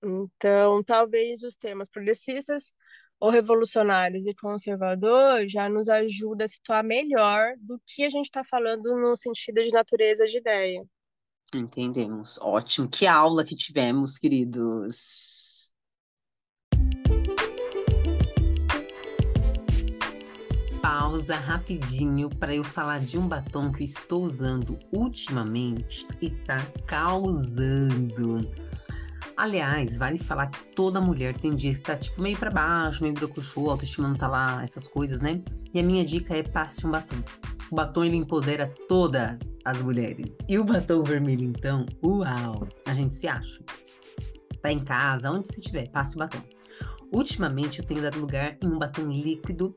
Então, 0.03 0.83
talvez 0.85 1.43
os 1.43 1.57
temas 1.57 1.89
progressistas 1.89 2.73
ou 3.21 3.31
revolucionários 3.31 4.27
e 4.27 4.35
conservador 4.35 5.47
já 5.49 5.69
nos 5.69 5.89
ajuda 5.89 6.45
a 6.45 6.49
situar 6.49 6.85
melhor 6.85 7.55
do 7.59 7.81
que 7.85 8.05
a 8.05 8.09
gente 8.09 8.27
está 8.27 8.45
falando 8.45 8.97
no 8.97 9.17
sentido 9.17 9.63
de 9.63 9.71
natureza 9.71 10.27
de 10.27 10.37
ideia. 10.37 10.85
Entendemos. 11.53 12.39
Ótimo. 12.41 12.89
Que 12.89 13.07
aula 13.07 13.45
que 13.45 13.57
tivemos, 13.57 14.19
queridos. 14.19 15.28
Pausa 20.91 21.37
rapidinho 21.37 22.31
para 22.31 22.55
eu 22.55 22.65
falar 22.65 23.01
de 23.01 23.19
um 23.19 23.29
batom 23.29 23.71
que 23.71 23.83
eu 23.83 23.85
estou 23.85 24.25
usando 24.25 24.79
ultimamente 24.91 26.07
e 26.19 26.31
tá 26.31 26.65
causando 26.87 28.51
Aliás, 29.37 29.99
vale 29.99 30.17
falar 30.17 30.47
que 30.47 30.65
toda 30.75 30.99
mulher 30.99 31.37
tem 31.37 31.55
dia 31.55 31.75
que 31.75 31.81
tá 31.83 31.95
tipo 31.95 32.23
meio 32.23 32.39
para 32.39 32.51
baixo, 32.51 33.03
meio 33.03 33.13
brocochô, 33.13 33.69
autoestima 33.69 34.09
não 34.09 34.17
tá 34.17 34.29
lá, 34.29 34.63
essas 34.63 34.89
coisas, 34.89 35.21
né? 35.21 35.43
E 35.75 35.79
a 35.79 35.83
minha 35.83 36.03
dica 36.07 36.35
é 36.35 36.43
passe 36.43 36.87
um 36.87 36.91
batom. 36.91 37.23
O 37.71 37.77
batom 37.77 38.03
ele 38.03 38.17
empodera 38.17 38.73
todas 38.89 39.41
as 39.67 39.83
mulheres. 39.83 40.39
E 40.49 40.59
o 40.59 40.65
batom 40.65 41.03
vermelho, 41.03 41.45
então, 41.45 41.85
uau, 42.03 42.67
a 42.87 42.95
gente 42.95 43.15
se 43.15 43.29
acha. 43.29 43.63
Tá 44.63 44.73
em 44.73 44.83
casa, 44.83 45.31
onde 45.31 45.49
você 45.49 45.57
estiver, 45.57 45.91
passe 45.91 46.17
o 46.17 46.19
batom. 46.19 46.41
Ultimamente 47.13 47.79
eu 47.79 47.85
tenho 47.85 48.01
dado 48.01 48.19
lugar 48.19 48.57
em 48.63 48.67
um 48.67 48.79
batom 48.79 49.11
líquido 49.11 49.75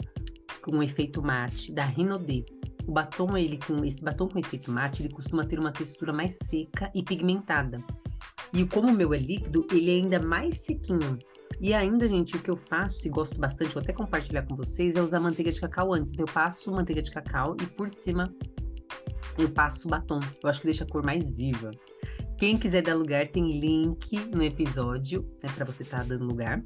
com 0.62 0.78
um 0.78 0.84
efeito 0.84 1.22
mate 1.22 1.72
da 1.72 1.84
Rinode. 1.84 2.46
o 2.88 2.92
batom, 2.92 3.38
ele 3.38 3.58
com 3.58 3.84
esse 3.84 4.04
batom 4.04 4.28
com 4.28 4.40
efeito 4.40 4.72
mate, 4.72 5.02
ele 5.02 5.14
costuma 5.14 5.46
ter 5.46 5.60
uma 5.60 5.72
textura 5.72 6.14
mais 6.14 6.38
seca 6.44 6.92
e 6.94 7.04
pigmentada. 7.04 7.84
E 8.54 8.66
como 8.66 8.90
o 8.90 8.94
meu 8.94 9.14
é 9.14 9.18
líquido, 9.18 9.66
ele 9.72 9.90
é 9.90 9.94
ainda 9.96 10.20
mais 10.20 10.58
sequinho. 10.58 11.18
E 11.60 11.74
ainda, 11.74 12.08
gente, 12.08 12.36
o 12.36 12.42
que 12.42 12.50
eu 12.50 12.58
faço, 12.58 13.08
e 13.08 13.10
gosto 13.10 13.40
bastante, 13.40 13.74
vou 13.74 13.84
até 13.84 13.94
compartilhar 13.94 14.44
com 14.44 14.56
vocês, 14.56 14.96
é 14.96 15.02
usar 15.02 15.20
manteiga 15.20 15.52
de 15.52 15.62
cacau 15.62 15.94
antes. 15.94 16.12
Então, 16.12 16.26
eu 16.26 16.34
passo 16.34 16.72
manteiga 16.72 17.02
de 17.02 17.12
cacau 17.12 17.56
e 17.62 17.66
por 17.66 17.88
cima 17.88 18.34
eu 19.38 19.50
passo 19.50 19.88
batom. 19.88 20.20
Eu 20.44 20.50
acho 20.50 20.60
que 20.60 20.66
deixa 20.66 20.84
a 20.84 20.88
cor 20.88 21.04
mais 21.04 21.30
viva. 21.30 21.72
Quem 22.38 22.58
quiser 22.58 22.82
dar 22.82 22.96
lugar, 22.96 23.28
tem 23.28 23.60
link 23.60 24.20
no 24.34 24.42
episódio, 24.44 25.22
né, 25.44 25.50
para 25.54 25.64
você 25.64 25.84
estar 25.84 26.00
tá 26.00 26.04
dando 26.06 26.26
lugar. 26.26 26.64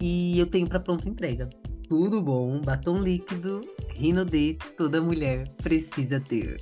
E 0.00 0.38
eu 0.38 0.46
tenho 0.46 0.66
para 0.66 0.80
pronta 0.80 1.08
entrega. 1.08 1.48
Tudo 1.88 2.20
bom, 2.20 2.60
batom 2.60 2.98
líquido, 2.98 3.60
Rino 3.90 4.24
D, 4.24 4.58
toda 4.76 5.00
mulher 5.00 5.46
precisa 5.62 6.20
ter. 6.20 6.60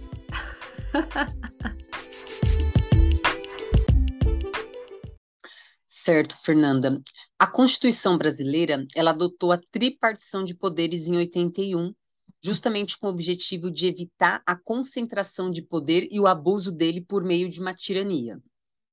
Certo, 5.89 6.37
Fernanda. 6.37 7.01
A 7.39 7.47
Constituição 7.47 8.19
brasileira, 8.19 8.87
ela 8.95 9.13
adotou 9.13 9.51
a 9.51 9.61
tripartição 9.71 10.45
de 10.45 10.55
poderes 10.55 11.07
em 11.07 11.17
81, 11.17 11.95
justamente 12.45 12.99
com 12.99 13.07
o 13.07 13.11
objetivo 13.11 13.71
de 13.71 13.87
evitar 13.87 14.43
a 14.45 14.55
concentração 14.55 15.51
de 15.51 15.63
poder 15.63 16.07
e 16.11 16.21
o 16.21 16.27
abuso 16.27 16.71
dele 16.71 17.01
por 17.01 17.25
meio 17.25 17.49
de 17.49 17.63
uma 17.63 17.73
tirania. 17.73 18.39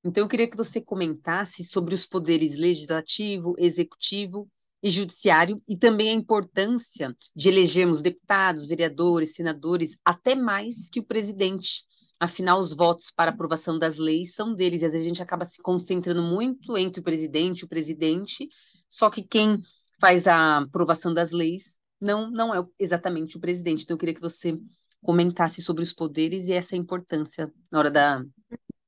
Então, 0.01 0.23
eu 0.23 0.29
queria 0.29 0.49
que 0.49 0.55
você 0.55 0.79
comentasse 0.79 1.65
sobre 1.65 1.93
os 1.93 2.05
poderes 2.05 2.55
legislativo, 2.55 3.53
executivo 3.57 4.49
e 4.83 4.89
judiciário 4.89 5.61
e 5.67 5.77
também 5.77 6.09
a 6.09 6.13
importância 6.13 7.15
de 7.35 7.49
elegermos 7.49 8.01
deputados, 8.01 8.67
vereadores, 8.67 9.35
senadores, 9.35 9.97
até 10.03 10.35
mais 10.35 10.89
que 10.89 10.99
o 10.99 11.05
presidente. 11.05 11.83
Afinal, 12.19 12.59
os 12.59 12.73
votos 12.73 13.11
para 13.11 13.31
aprovação 13.31 13.79
das 13.79 13.97
leis 13.97 14.35
são 14.35 14.53
deles, 14.53 14.81
e 14.81 14.85
às 14.85 14.91
vezes 14.91 15.05
a 15.05 15.09
gente 15.09 15.23
acaba 15.23 15.45
se 15.45 15.61
concentrando 15.61 16.21
muito 16.21 16.77
entre 16.77 16.99
o 16.99 17.03
presidente 17.03 17.61
e 17.61 17.65
o 17.65 17.67
presidente, 17.67 18.47
só 18.89 19.09
que 19.09 19.23
quem 19.23 19.61
faz 19.99 20.27
a 20.27 20.57
aprovação 20.57 21.13
das 21.13 21.31
leis 21.31 21.75
não, 21.99 22.29
não 22.29 22.53
é 22.53 22.65
exatamente 22.79 23.37
o 23.37 23.39
presidente. 23.39 23.83
Então, 23.83 23.95
eu 23.95 23.99
queria 23.99 24.15
que 24.15 24.21
você 24.21 24.57
comentasse 25.03 25.61
sobre 25.61 25.83
os 25.83 25.93
poderes 25.93 26.47
e 26.47 26.53
essa 26.53 26.75
importância 26.75 27.51
na 27.71 27.79
hora 27.79 27.91
da, 27.91 28.23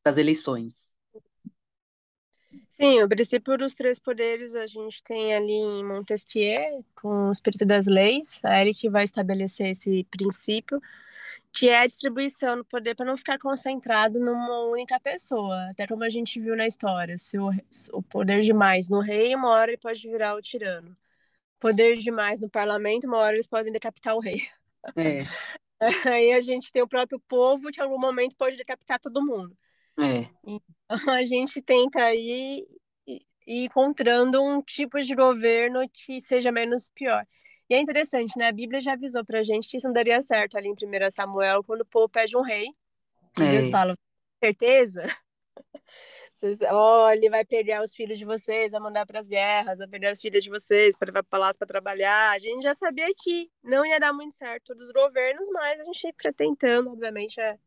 das 0.03 0.17
eleições. 0.17 0.73
Sim, 2.79 3.03
o 3.03 3.07
princípio 3.09 3.57
dos 3.57 3.73
três 3.75 3.99
poderes 3.99 4.55
a 4.55 4.65
gente 4.65 5.03
tem 5.03 5.33
ali 5.35 5.51
em 5.53 5.85
Montesquieu, 5.85 6.83
com 6.95 7.29
o 7.29 7.31
espírito 7.31 7.65
das 7.65 7.85
leis, 7.85 8.41
é 8.43 8.61
ele 8.61 8.73
que 8.73 8.89
vai 8.89 9.03
estabelecer 9.03 9.67
esse 9.67 10.03
princípio, 10.05 10.81
que 11.53 11.69
é 11.69 11.79
a 11.79 11.87
distribuição 11.87 12.57
do 12.57 12.65
poder 12.65 12.95
para 12.95 13.05
não 13.05 13.17
ficar 13.17 13.39
concentrado 13.39 14.19
numa 14.19 14.65
única 14.65 14.99
pessoa, 14.99 15.69
até 15.71 15.87
como 15.87 16.03
a 16.03 16.09
gente 16.09 16.39
viu 16.39 16.55
na 16.55 16.67
história, 16.67 17.17
se 17.17 17.37
o, 17.39 17.51
o 17.93 18.03
poder 18.03 18.41
demais 18.41 18.89
no 18.89 18.99
rei, 18.99 19.35
uma 19.35 19.49
hora 19.49 19.71
ele 19.71 19.77
pode 19.79 20.01
virar 20.01 20.35
o 20.35 20.41
tirano. 20.41 20.95
Poder 21.59 21.97
demais 21.97 22.39
no 22.41 22.49
parlamento, 22.49 23.07
uma 23.07 23.17
hora 23.17 23.35
eles 23.35 23.47
podem 23.47 23.73
decapitar 23.73 24.15
o 24.15 24.21
rei. 24.21 24.41
É. 24.95 25.25
Aí 26.13 26.31
a 26.33 26.41
gente 26.41 26.71
tem 26.71 26.81
o 26.81 26.87
próprio 26.87 27.19
povo 27.27 27.71
que 27.71 27.79
em 27.79 27.83
algum 27.83 27.99
momento 27.99 28.35
pode 28.35 28.55
decapitar 28.57 28.99
todo 28.99 29.23
mundo. 29.25 29.57
É. 29.99 30.25
Então, 30.45 30.59
a 31.17 31.23
gente 31.23 31.61
tenta 31.61 32.13
ir, 32.13 32.65
ir 33.07 33.65
encontrando 33.65 34.41
um 34.41 34.61
tipo 34.61 34.99
de 35.01 35.15
governo 35.15 35.87
que 35.89 36.21
seja 36.21 36.51
menos 36.51 36.89
pior. 36.89 37.25
E 37.69 37.75
é 37.75 37.79
interessante, 37.79 38.37
né? 38.37 38.47
A 38.47 38.51
Bíblia 38.51 38.81
já 38.81 38.93
avisou 38.93 39.23
pra 39.25 39.43
gente 39.43 39.69
que 39.69 39.77
isso 39.77 39.87
não 39.87 39.93
daria 39.93 40.21
certo 40.21 40.57
ali 40.57 40.67
em 40.67 40.75
1 40.75 41.11
Samuel, 41.11 41.63
quando 41.63 41.81
o 41.81 41.85
povo 41.85 42.09
pede 42.09 42.35
um 42.35 42.41
rei. 42.41 42.67
E 43.39 43.43
é. 43.43 43.51
Deus 43.51 43.69
fala, 43.69 43.97
certeza? 44.43 45.03
Oh, 46.73 47.09
ele 47.09 47.29
vai 47.29 47.45
pegar 47.45 47.81
os 47.81 47.95
filhos 47.95 48.19
de 48.19 48.25
vocês, 48.25 48.73
vai 48.73 48.81
mandar 48.81 49.05
para 49.05 49.17
as 49.17 49.29
guerras, 49.29 49.77
vai 49.77 49.87
pegar 49.87 50.09
as 50.09 50.19
filhas 50.19 50.43
de 50.43 50.49
vocês 50.49 50.93
para 50.93 51.05
levar 51.05 51.23
para 51.23 51.29
palácio 51.29 51.57
para 51.57 51.67
trabalhar. 51.69 52.31
A 52.31 52.37
gente 52.37 52.63
já 52.63 52.73
sabia 52.73 53.07
que 53.17 53.49
não 53.63 53.85
ia 53.85 53.97
dar 53.97 54.11
muito 54.11 54.35
certo 54.35 54.75
dos 54.75 54.91
governos, 54.91 55.47
mas 55.53 55.79
a 55.79 55.83
gente 55.85 56.01
fica 56.01 56.33
tentando, 56.33 56.91
obviamente, 56.91 57.39
é 57.39 57.57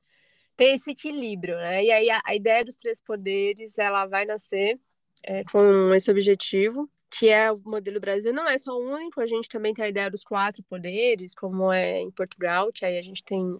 ter 0.56 0.74
esse 0.74 0.90
equilíbrio, 0.90 1.56
né? 1.56 1.84
E 1.84 1.90
aí 1.90 2.10
a, 2.10 2.20
a 2.24 2.34
ideia 2.34 2.64
dos 2.64 2.76
três 2.76 3.00
poderes, 3.00 3.78
ela 3.78 4.06
vai 4.06 4.24
nascer 4.24 4.78
é, 5.22 5.44
com 5.44 5.94
esse 5.94 6.10
objetivo, 6.10 6.90
que 7.10 7.28
é 7.28 7.50
o 7.52 7.58
modelo 7.58 8.00
Brasil. 8.00 8.32
Não 8.32 8.46
é 8.48 8.58
só 8.58 8.72
o 8.72 8.90
único, 8.92 9.20
a 9.20 9.26
gente 9.26 9.48
também 9.48 9.74
tem 9.74 9.84
a 9.84 9.88
ideia 9.88 10.10
dos 10.10 10.24
quatro 10.24 10.62
poderes, 10.64 11.34
como 11.34 11.72
é 11.72 12.00
em 12.00 12.10
Portugal, 12.10 12.72
que 12.72 12.84
aí 12.84 12.98
a 12.98 13.02
gente 13.02 13.22
tem 13.24 13.58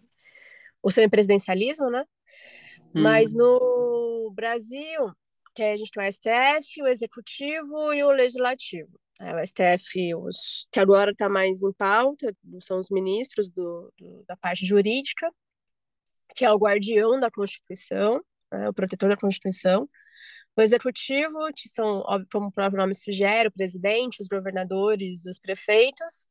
o 0.82 0.90
semipresidencialismo, 0.90 1.90
né? 1.90 2.04
Hum. 2.94 3.02
Mas 3.02 3.34
no 3.34 4.32
Brasil, 4.34 5.12
que 5.54 5.62
a 5.62 5.76
gente 5.76 5.90
tem 5.90 6.06
o 6.06 6.12
STF, 6.12 6.82
o 6.82 6.86
Executivo 6.86 7.92
e 7.92 8.04
o 8.04 8.10
Legislativo. 8.10 8.98
É, 9.18 9.34
o 9.34 9.46
STF, 9.46 10.14
os, 10.14 10.68
que 10.70 10.78
agora 10.78 11.10
está 11.10 11.28
mais 11.28 11.62
em 11.62 11.72
pauta, 11.72 12.36
são 12.60 12.78
os 12.78 12.90
ministros 12.90 13.48
do, 13.48 13.90
do, 13.96 14.24
da 14.28 14.36
parte 14.36 14.66
jurídica, 14.66 15.32
que 16.36 16.44
é 16.44 16.52
o 16.52 16.58
guardião 16.58 17.18
da 17.18 17.30
Constituição, 17.30 18.20
né, 18.52 18.68
o 18.68 18.74
protetor 18.74 19.08
da 19.08 19.16
Constituição. 19.16 19.88
O 20.56 20.62
executivo, 20.62 21.38
que 21.54 21.68
são, 21.68 22.04
como 22.32 22.48
o 22.48 22.52
próprio 22.52 22.80
nome 22.80 22.94
sugere, 22.94 23.48
o 23.48 23.52
presidente, 23.52 24.20
os 24.20 24.28
governadores, 24.28 25.26
os 25.26 25.38
prefeitos, 25.38 26.28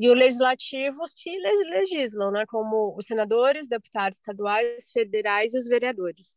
e 0.00 0.08
o 0.08 0.14
legislativo, 0.14 1.02
os 1.02 1.12
que 1.14 1.30
legislam, 1.38 2.32
né, 2.32 2.44
como 2.46 2.94
os 2.96 3.06
senadores, 3.06 3.68
deputados 3.68 4.18
estaduais, 4.18 4.90
federais 4.92 5.54
e 5.54 5.58
os 5.58 5.66
vereadores. 5.66 6.36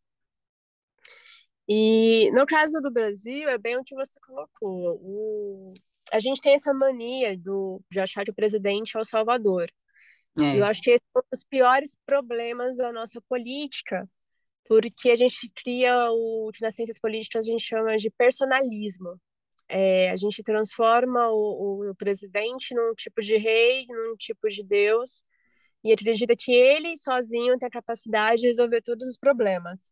E 1.67 2.29
no 2.31 2.45
caso 2.45 2.79
do 2.79 2.91
Brasil, 2.91 3.49
é 3.49 3.57
bem 3.57 3.77
o 3.77 3.83
que 3.83 3.95
você 3.95 4.19
colocou. 4.19 4.99
O... 5.01 5.73
A 6.11 6.19
gente 6.19 6.41
tem 6.41 6.53
essa 6.53 6.73
mania 6.73 7.35
do, 7.37 7.81
de 7.89 7.99
achar 7.99 8.23
que 8.23 8.31
o 8.31 8.35
presidente 8.35 8.95
é 8.95 8.99
o 8.99 9.05
salvador. 9.05 9.67
É. 10.37 10.59
Eu 10.59 10.65
acho 10.65 10.81
que 10.81 10.91
esse 10.91 11.03
é 11.15 11.19
um 11.19 11.21
dos 11.31 11.43
piores 11.43 11.97
problemas 12.05 12.75
da 12.75 12.91
nossa 12.91 13.21
política, 13.21 14.09
porque 14.67 15.09
a 15.11 15.15
gente 15.15 15.49
cria 15.55 16.11
o 16.11 16.51
que 16.53 16.61
nas 16.61 16.75
ciências 16.75 16.99
políticas 16.99 17.45
a 17.45 17.51
gente 17.51 17.63
chama 17.63 17.97
de 17.97 18.09
personalismo. 18.09 19.19
É, 19.67 20.11
a 20.11 20.15
gente 20.15 20.43
transforma 20.43 21.29
o, 21.29 21.89
o, 21.89 21.95
presidente 21.95 22.75
num 22.75 22.93
tipo 22.93 23.21
de 23.21 23.37
rei, 23.37 23.85
num 23.89 24.15
tipo 24.15 24.47
de 24.47 24.63
Deus, 24.63 25.23
e 25.83 25.91
acredita 25.91 26.35
que 26.35 26.51
ele 26.51 26.97
sozinho 26.97 27.57
tem 27.57 27.67
a 27.67 27.71
capacidade 27.71 28.41
de 28.41 28.47
resolver 28.47 28.81
todos 28.81 29.07
os 29.09 29.17
problemas. 29.17 29.91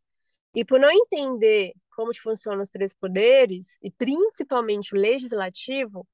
E 0.56 0.64
por 0.66 0.80
não 0.80 0.92
entender 0.92 1.74
como 1.96 2.12
funcionam 2.16 2.62
os 2.62 2.70
três 2.70 2.94
poderes, 2.94 3.78
e 3.82 3.92
principalmente 3.92 4.94
o 4.94 4.98
legislativo, 4.98 6.08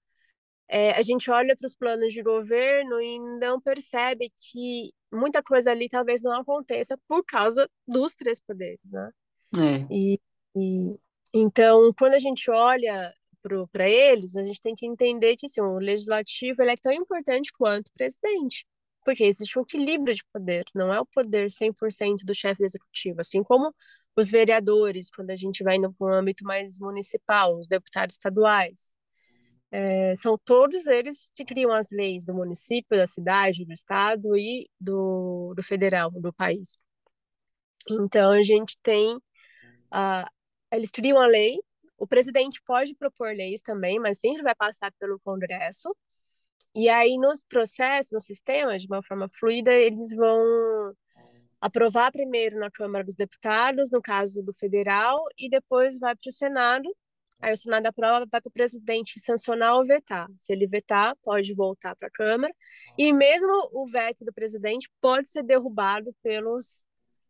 é, 0.69 0.91
a 0.91 1.01
gente 1.01 1.31
olha 1.31 1.55
para 1.57 1.65
os 1.65 1.73
planos 1.73 2.13
de 2.13 2.21
governo 2.21 3.01
e 3.01 3.19
não 3.39 3.59
percebe 3.59 4.31
que 4.37 4.91
muita 5.11 5.41
coisa 5.41 5.71
ali 5.71 5.89
talvez 5.89 6.21
não 6.21 6.31
aconteça 6.39 6.95
por 7.07 7.25
causa 7.25 7.67
dos 7.87 8.13
três 8.13 8.39
poderes, 8.39 8.79
né? 8.91 9.09
É. 9.57 9.87
E, 9.91 10.19
e, 10.55 10.95
então, 11.33 11.91
quando 11.97 12.13
a 12.13 12.19
gente 12.19 12.51
olha 12.51 13.11
para 13.71 13.89
eles, 13.89 14.35
a 14.35 14.43
gente 14.43 14.61
tem 14.61 14.75
que 14.75 14.85
entender 14.85 15.35
que 15.37 15.47
assim, 15.47 15.61
o 15.61 15.79
legislativo 15.79 16.61
ele 16.61 16.71
é 16.71 16.77
tão 16.77 16.91
importante 16.91 17.51
quanto 17.51 17.87
o 17.87 17.93
presidente, 17.93 18.67
porque 19.03 19.23
existe 19.23 19.57
um 19.57 19.63
equilíbrio 19.63 20.13
de 20.13 20.23
poder, 20.31 20.65
não 20.75 20.93
é 20.93 20.99
o 20.99 21.05
poder 21.05 21.49
100% 21.49 22.17
do 22.23 22.35
chefe 22.35 22.63
executivo, 22.63 23.21
assim 23.21 23.41
como 23.43 23.73
os 24.15 24.29
vereadores, 24.29 25.09
quando 25.09 25.31
a 25.31 25.35
gente 25.35 25.63
vai 25.63 25.79
no, 25.79 25.95
no 25.99 26.07
âmbito 26.13 26.43
mais 26.43 26.77
municipal, 26.77 27.57
os 27.57 27.67
deputados 27.67 28.15
estaduais. 28.15 28.91
É, 29.71 30.15
são 30.15 30.37
todos 30.37 30.87
eles 30.87 31.29
que 31.35 31.45
criam 31.45 31.71
as 31.71 31.91
leis 31.91 32.25
do 32.25 32.33
município, 32.33 32.97
da 32.97 33.05
cidade, 33.05 33.65
do 33.65 33.73
estado 33.73 34.35
e 34.35 34.69
do, 34.79 35.53
do 35.55 35.61
federal, 35.61 36.09
do 36.11 36.33
país. 36.33 36.77
Então, 37.89 38.31
a 38.31 38.43
gente 38.43 38.77
tem. 38.81 39.15
Uh, 39.15 40.29
eles 40.71 40.91
criam 40.91 41.19
a 41.19 41.27
lei, 41.27 41.59
o 41.97 42.07
presidente 42.07 42.61
pode 42.65 42.95
propor 42.95 43.33
leis 43.33 43.61
também, 43.61 43.99
mas 43.99 44.19
sempre 44.19 44.43
vai 44.43 44.55
passar 44.55 44.91
pelo 44.99 45.19
Congresso. 45.19 45.95
E 46.75 46.87
aí, 46.87 47.17
nos 47.17 47.43
processos, 47.43 48.11
no 48.11 48.21
sistema, 48.21 48.77
de 48.77 48.87
uma 48.87 49.03
forma 49.03 49.29
fluida, 49.39 49.73
eles 49.73 50.15
vão 50.15 50.93
aprovar 51.59 52.11
primeiro 52.11 52.57
na 52.57 52.71
Câmara 52.71 53.03
dos 53.03 53.15
Deputados, 53.15 53.91
no 53.91 54.01
caso 54.01 54.41
do 54.43 54.53
federal, 54.53 55.19
e 55.37 55.49
depois 55.49 55.97
vai 55.97 56.15
para 56.15 56.29
o 56.29 56.31
Senado, 56.33 56.89
Aí 57.41 57.53
o 57.53 57.57
Senado 57.57 57.85
aprova, 57.85 58.25
vai 58.29 58.41
para 58.41 58.49
o 58.49 58.51
presidente 58.51 59.19
sancionar 59.19 59.75
ou 59.75 59.85
vetar. 59.85 60.27
Se 60.35 60.51
ele 60.51 60.67
vetar, 60.67 61.15
pode 61.23 61.53
voltar 61.53 61.95
para 61.95 62.09
a 62.09 62.11
Câmara. 62.11 62.53
E 62.97 63.13
mesmo 63.13 63.69
o 63.71 63.89
veto 63.89 64.25
do 64.25 64.33
presidente 64.33 64.89
pode 64.99 65.29
ser 65.29 65.43
derrubado 65.43 66.13
pelos, 66.21 66.85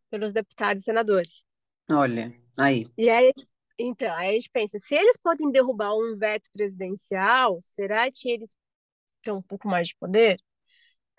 pelos 0.09 0.31
deputados 0.31 0.81
e 0.81 0.85
senadores. 0.85 1.43
Olha, 1.89 2.33
aí. 2.57 2.87
E 2.97 3.07
aí, 3.07 3.31
então, 3.77 4.11
aí 4.15 4.29
a 4.29 4.33
gente 4.33 4.49
pensa, 4.51 4.79
se 4.79 4.95
eles 4.95 5.15
podem 5.17 5.51
derrubar 5.51 5.95
um 5.95 6.15
veto 6.17 6.49
presidencial, 6.51 7.59
será 7.61 8.09
que 8.11 8.29
eles 8.29 8.55
têm 9.21 9.33
um 9.33 9.41
pouco 9.41 9.67
mais 9.67 9.89
de 9.89 9.95
poder? 9.95 10.39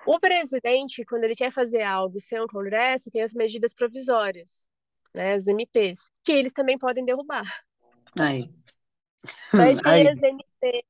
O 0.06 0.18
presidente, 0.18 1.04
quando 1.04 1.24
ele 1.24 1.36
quer 1.36 1.52
fazer 1.52 1.82
algo 1.82 2.18
sem 2.18 2.40
um 2.40 2.46
congresso, 2.46 3.10
tem 3.10 3.22
as 3.22 3.34
medidas 3.34 3.72
provisórias, 3.72 4.66
né, 5.14 5.34
as 5.34 5.46
MPs, 5.46 6.10
que 6.24 6.32
eles 6.32 6.52
também 6.52 6.78
podem 6.78 7.04
derrubar. 7.04 7.46
Aí. 8.18 8.50
Mas 9.56 9.80
tem 9.80 10.08
MP, 10.22 10.84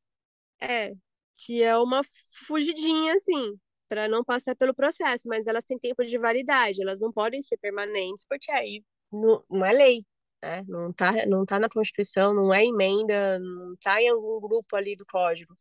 é, 0.61 0.93
que 1.39 1.62
é 1.62 1.76
uma 1.78 2.03
fugidinha, 2.47 3.14
assim, 3.14 3.59
para 3.89 4.09
não 4.09 4.24
passar 4.24 4.57
pelo 4.57 4.74
processo, 4.74 5.28
mas 5.28 5.47
elas 5.47 5.64
têm 5.64 5.78
tempo 5.78 6.05
de 6.05 6.18
validade, 6.18 6.83
elas 6.83 7.01
não 7.01 7.12
podem 7.12 7.43
ser 7.43 7.57
permanentes, 7.59 8.24
porque 8.28 8.51
aí 8.53 8.85
não, 9.12 9.45
não 9.51 9.66
é 9.66 9.72
lei, 9.72 10.07
né? 10.43 10.62
Não 10.68 10.93
tá, 10.93 11.26
não 11.26 11.45
tá 11.47 11.59
na 11.59 11.68
Constituição, 11.68 12.35
não 12.35 12.53
é 12.55 12.64
emenda, 12.64 13.39
não 13.41 13.76
tá 13.83 14.01
em 14.03 14.09
algum 14.09 14.41
grupo 14.41 14.76
ali 14.76 14.97
do 14.97 15.07
código. 15.07 15.57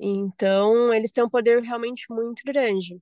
Então, 0.00 0.92
eles 0.94 1.10
têm 1.12 1.24
um 1.24 1.30
poder 1.30 1.62
realmente 1.62 2.06
muito 2.10 2.42
grande. 2.46 3.00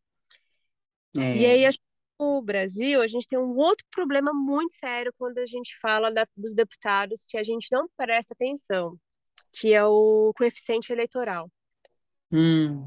E 1.14 1.20
É. 1.20 1.50
aí, 1.52 1.66
acho 1.66 1.78
no 2.18 2.42
Brasil, 2.42 3.00
a 3.02 3.06
gente 3.06 3.26
tem 3.28 3.38
um 3.38 3.56
outro 3.56 3.84
problema 3.90 4.32
muito 4.32 4.74
sério 4.74 5.12
quando 5.18 5.38
a 5.38 5.46
gente 5.46 5.78
fala 5.80 6.10
da- 6.10 6.26
dos 6.36 6.54
deputados 6.54 7.24
que 7.26 7.36
a 7.38 7.42
gente 7.42 7.68
não 7.70 7.88
presta 7.96 8.34
atenção, 8.34 8.98
que 9.52 9.72
é 9.72 9.84
o 9.84 10.32
coeficiente 10.36 10.92
eleitoral. 10.92 11.50
Hum. 12.30 12.84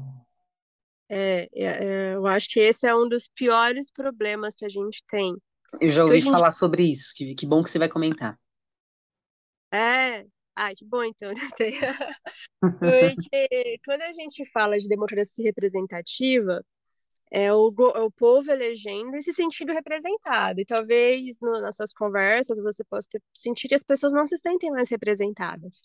É, 1.08 1.48
é, 1.54 1.64
é, 1.64 2.14
eu 2.14 2.26
acho 2.26 2.48
que 2.48 2.60
esse 2.60 2.86
é 2.86 2.94
um 2.94 3.08
dos 3.08 3.28
piores 3.28 3.90
problemas 3.90 4.54
que 4.54 4.64
a 4.64 4.68
gente 4.68 5.02
tem. 5.10 5.34
Eu 5.80 5.90
já 5.90 6.04
ouvi 6.04 6.22
falar 6.22 6.52
sobre 6.52 6.84
isso. 6.84 7.12
Que, 7.14 7.34
que 7.34 7.46
bom 7.46 7.62
que 7.62 7.70
você 7.70 7.78
vai 7.78 7.88
comentar. 7.88 8.38
É, 9.72 10.24
ai, 10.54 10.74
que 10.74 10.84
bom 10.84 11.02
então, 11.02 11.32
né? 11.58 12.12
Porque 12.78 13.78
quando 13.84 14.02
a 14.02 14.12
gente 14.12 14.44
fala 14.52 14.78
de 14.78 14.88
democracia 14.88 15.44
representativa, 15.44 16.64
é 17.32 17.52
o, 17.52 17.74
é 17.96 18.00
o 18.02 18.10
povo 18.10 18.50
elegendo 18.50 19.16
e 19.16 19.22
se 19.22 19.32
sentindo 19.32 19.72
representado. 19.72 20.60
E 20.60 20.66
talvez 20.66 21.38
no- 21.40 21.60
nas 21.62 21.76
suas 21.76 21.92
conversas 21.92 22.58
você 22.58 22.84
possa 22.84 23.08
ter, 23.10 23.22
sentir 23.34 23.68
que 23.68 23.74
as 23.74 23.82
pessoas 23.82 24.12
não 24.12 24.26
se 24.26 24.36
sentem 24.36 24.70
mais 24.70 24.90
representadas. 24.90 25.82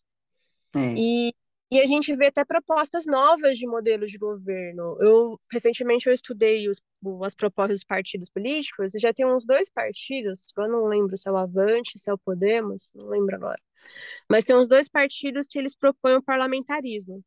É. 0.76 0.94
E, 0.98 1.34
e 1.72 1.80
a 1.80 1.86
gente 1.86 2.14
vê 2.18 2.28
até 2.28 2.44
propostas 2.44 3.06
novas 3.06 3.58
de 3.58 3.66
modelo 3.66 4.06
de 4.08 4.18
governo. 4.18 4.98
Eu 5.00 5.40
recentemente 5.50 6.08
eu 6.08 6.14
estudei 6.14 6.68
os, 6.70 6.82
as 7.24 7.34
propostas 7.34 7.78
dos 7.80 7.86
partidos 7.86 8.30
políticos 8.30 8.94
e 8.94 9.00
já 9.00 9.14
tem 9.14 9.26
uns 9.26 9.46
dois 9.46 9.70
partidos, 9.70 10.52
eu 10.58 10.68
não 10.68 10.86
lembro 10.88 11.18
se 11.18 11.30
é 11.30 11.32
o 11.32 11.38
Avante, 11.38 11.98
se 11.98 12.10
é 12.10 12.14
o 12.14 12.18
Podemos, 12.18 12.92
não 12.94 13.08
lembro 13.08 13.36
agora. 13.36 13.62
Mas 14.30 14.46
tem 14.46 14.56
uns 14.56 14.68
dois 14.68 14.90
partidos 14.90 15.48
que 15.48 15.58
eles 15.60 15.76
propõem 15.76 16.16
o 16.18 16.24
parlamentarismo. 16.24 17.24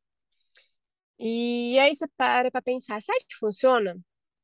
E 1.18 1.78
aí 1.78 1.94
você 1.94 2.06
para 2.16 2.50
para 2.50 2.62
pensar, 2.62 3.00
será 3.02 3.18
que 3.20 3.36
funciona? 3.38 3.96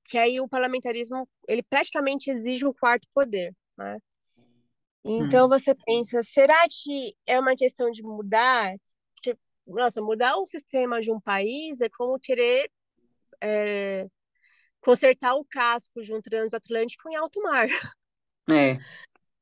Que 0.08 0.18
aí 0.18 0.40
o 0.40 0.48
parlamentarismo, 0.48 1.28
ele 1.48 1.62
praticamente 1.62 2.30
exige 2.30 2.66
o 2.66 2.74
quarto 2.74 3.08
poder, 3.12 3.54
né? 3.76 3.98
Então 5.04 5.46
Hum. 5.46 5.48
você 5.48 5.74
pensa, 5.74 6.20
será 6.22 6.58
que 6.68 7.16
é 7.26 7.38
uma 7.38 7.54
questão 7.54 7.90
de 7.90 8.02
mudar? 8.02 8.74
Nossa, 9.66 10.00
mudar 10.00 10.36
o 10.36 10.46
sistema 10.46 11.00
de 11.00 11.10
um 11.10 11.20
país 11.20 11.80
é 11.80 11.88
como 11.88 12.20
querer 12.20 12.70
é, 13.42 14.06
consertar 14.80 15.34
o 15.34 15.44
casco 15.44 16.00
de 16.02 16.14
um 16.14 16.20
transatlântico 16.20 17.08
em 17.10 17.16
alto 17.16 17.40
mar. 17.42 17.66
É. 18.48 18.78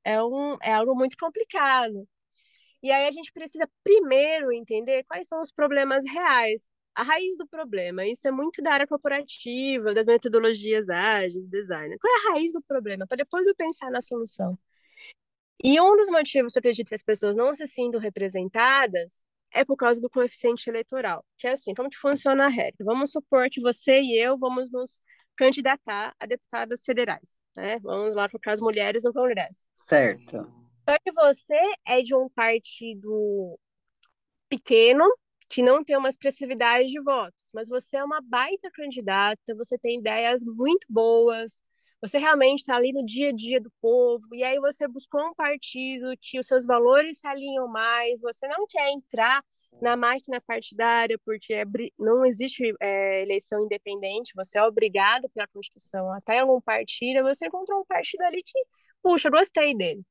É, 0.03 0.23
um, 0.23 0.57
é 0.63 0.73
algo 0.73 0.95
muito 0.95 1.15
complicado. 1.19 2.09
E 2.83 2.91
aí 2.91 3.07
a 3.07 3.11
gente 3.11 3.31
precisa 3.33 3.69
primeiro 3.83 4.51
entender 4.51 5.05
quais 5.05 5.29
são 5.29 5.43
os 5.43 5.53
problemas 5.53 6.05
reais. 6.11 6.71
A 6.95 7.03
raiz 7.03 7.37
do 7.37 7.47
problema, 7.47 8.07
isso 8.07 8.27
é 8.29 8.31
muito 8.31 8.63
da 8.63 8.73
área 8.73 8.87
corporativa, 8.87 9.93
das 9.93 10.07
metodologias 10.07 10.89
ágeis, 10.89 11.49
design. 11.49 11.99
Qual 11.99 12.13
é 12.13 12.17
a 12.17 12.33
raiz 12.33 12.53
do 12.53 12.63
problema? 12.63 13.07
Para 13.07 13.17
depois 13.17 13.47
eu 13.47 13.55
pensar 13.55 13.91
na 13.91 14.01
solução. 14.01 14.57
E 15.63 15.81
um 15.81 15.97
dos 15.97 16.09
motivos 16.09 16.53
que 16.53 16.59
eu 16.59 16.61
acredito 16.61 16.89
que 16.89 16.95
as 16.95 17.03
pessoas 17.03 17.35
não 17.35 17.55
se 17.55 17.67
sintam 17.67 18.01
representadas 18.01 19.25
é 19.53 19.65
por 19.65 19.77
causa 19.77 20.01
do 20.01 20.11
coeficiente 20.11 20.69
eleitoral. 20.69 21.25
Que 21.39 21.47
é 21.49 21.53
assim, 21.53 21.75
como 21.75 21.89
que 21.89 21.97
funciona 21.97 22.45
a 22.45 22.49
regra? 22.49 22.85
Vamos 22.85 23.11
supor 23.11 23.49
que 23.51 23.61
você 23.61 24.01
e 24.01 24.17
eu 24.17 24.37
vamos 24.39 24.71
nos 24.71 25.01
candidatar 25.37 26.15
a 26.19 26.27
deputadas 26.27 26.85
federais, 26.85 27.41
né? 27.57 27.79
Vamos 27.81 28.15
lá 28.15 28.29
colocar 28.29 28.53
as 28.53 28.61
mulheres 28.61 29.03
no 29.03 29.13
Congresso. 29.13 29.67
Certo. 29.77 30.53
Só 30.89 30.99
que 31.03 31.13
você 31.13 31.61
é 31.87 32.03
de 32.03 32.15
um 32.15 32.29
partido 32.29 33.59
pequeno, 34.49 35.05
que 35.55 35.63
não 35.63 35.85
tem 35.85 35.97
uma 35.97 36.09
expressividade 36.09 36.89
de 36.89 37.01
votos, 37.01 37.53
mas 37.55 37.69
você 37.69 37.97
é 37.97 38.05
uma 38.05 38.21
baita 38.21 38.69
candidata, 38.73 39.55
você 39.55 39.79
tem 39.79 40.01
ideias 40.01 40.43
muito 40.45 40.85
boas, 40.91 41.63
você 42.03 42.19
realmente 42.19 42.59
está 42.59 42.75
ali 42.75 42.93
no 42.93 43.07
dia 43.07 43.29
a 43.29 43.33
dia 43.33 43.61
do 43.61 43.71
povo, 43.81 44.35
e 44.35 44.43
aí 44.43 44.59
você 44.59 44.89
buscou 44.89 45.25
um 45.25 45.33
partido 45.33 46.13
que 46.21 46.41
os 46.41 46.49
seus 46.49 46.67
valores 46.67 47.19
se 47.19 47.27
alinham 47.29 47.69
mais, 47.69 48.21
você 48.21 48.49
não 48.49 48.67
quer 48.67 48.91
entrar 48.91 49.45
na 49.81 49.97
máquina 49.97 50.41
partidária, 50.41 51.17
porque 51.25 51.55
é, 51.55 51.65
não 51.97 52.27
existe 52.27 52.75
é, 52.81 53.23
eleição 53.23 53.65
independente, 53.65 54.33
você 54.35 54.59
é 54.59 54.63
obrigado 54.65 55.29
pela 55.29 55.47
Constituição 55.47 56.13
até 56.15 56.41
algum 56.41 56.61
partido, 56.61 57.23
você 57.23 57.47
encontrou 57.47 57.81
um 57.81 57.85
partido 57.85 58.23
ali 58.23 58.43
que, 58.43 58.59
puxa, 59.01 59.31
gostei 59.31 59.73
dele. 59.73 60.03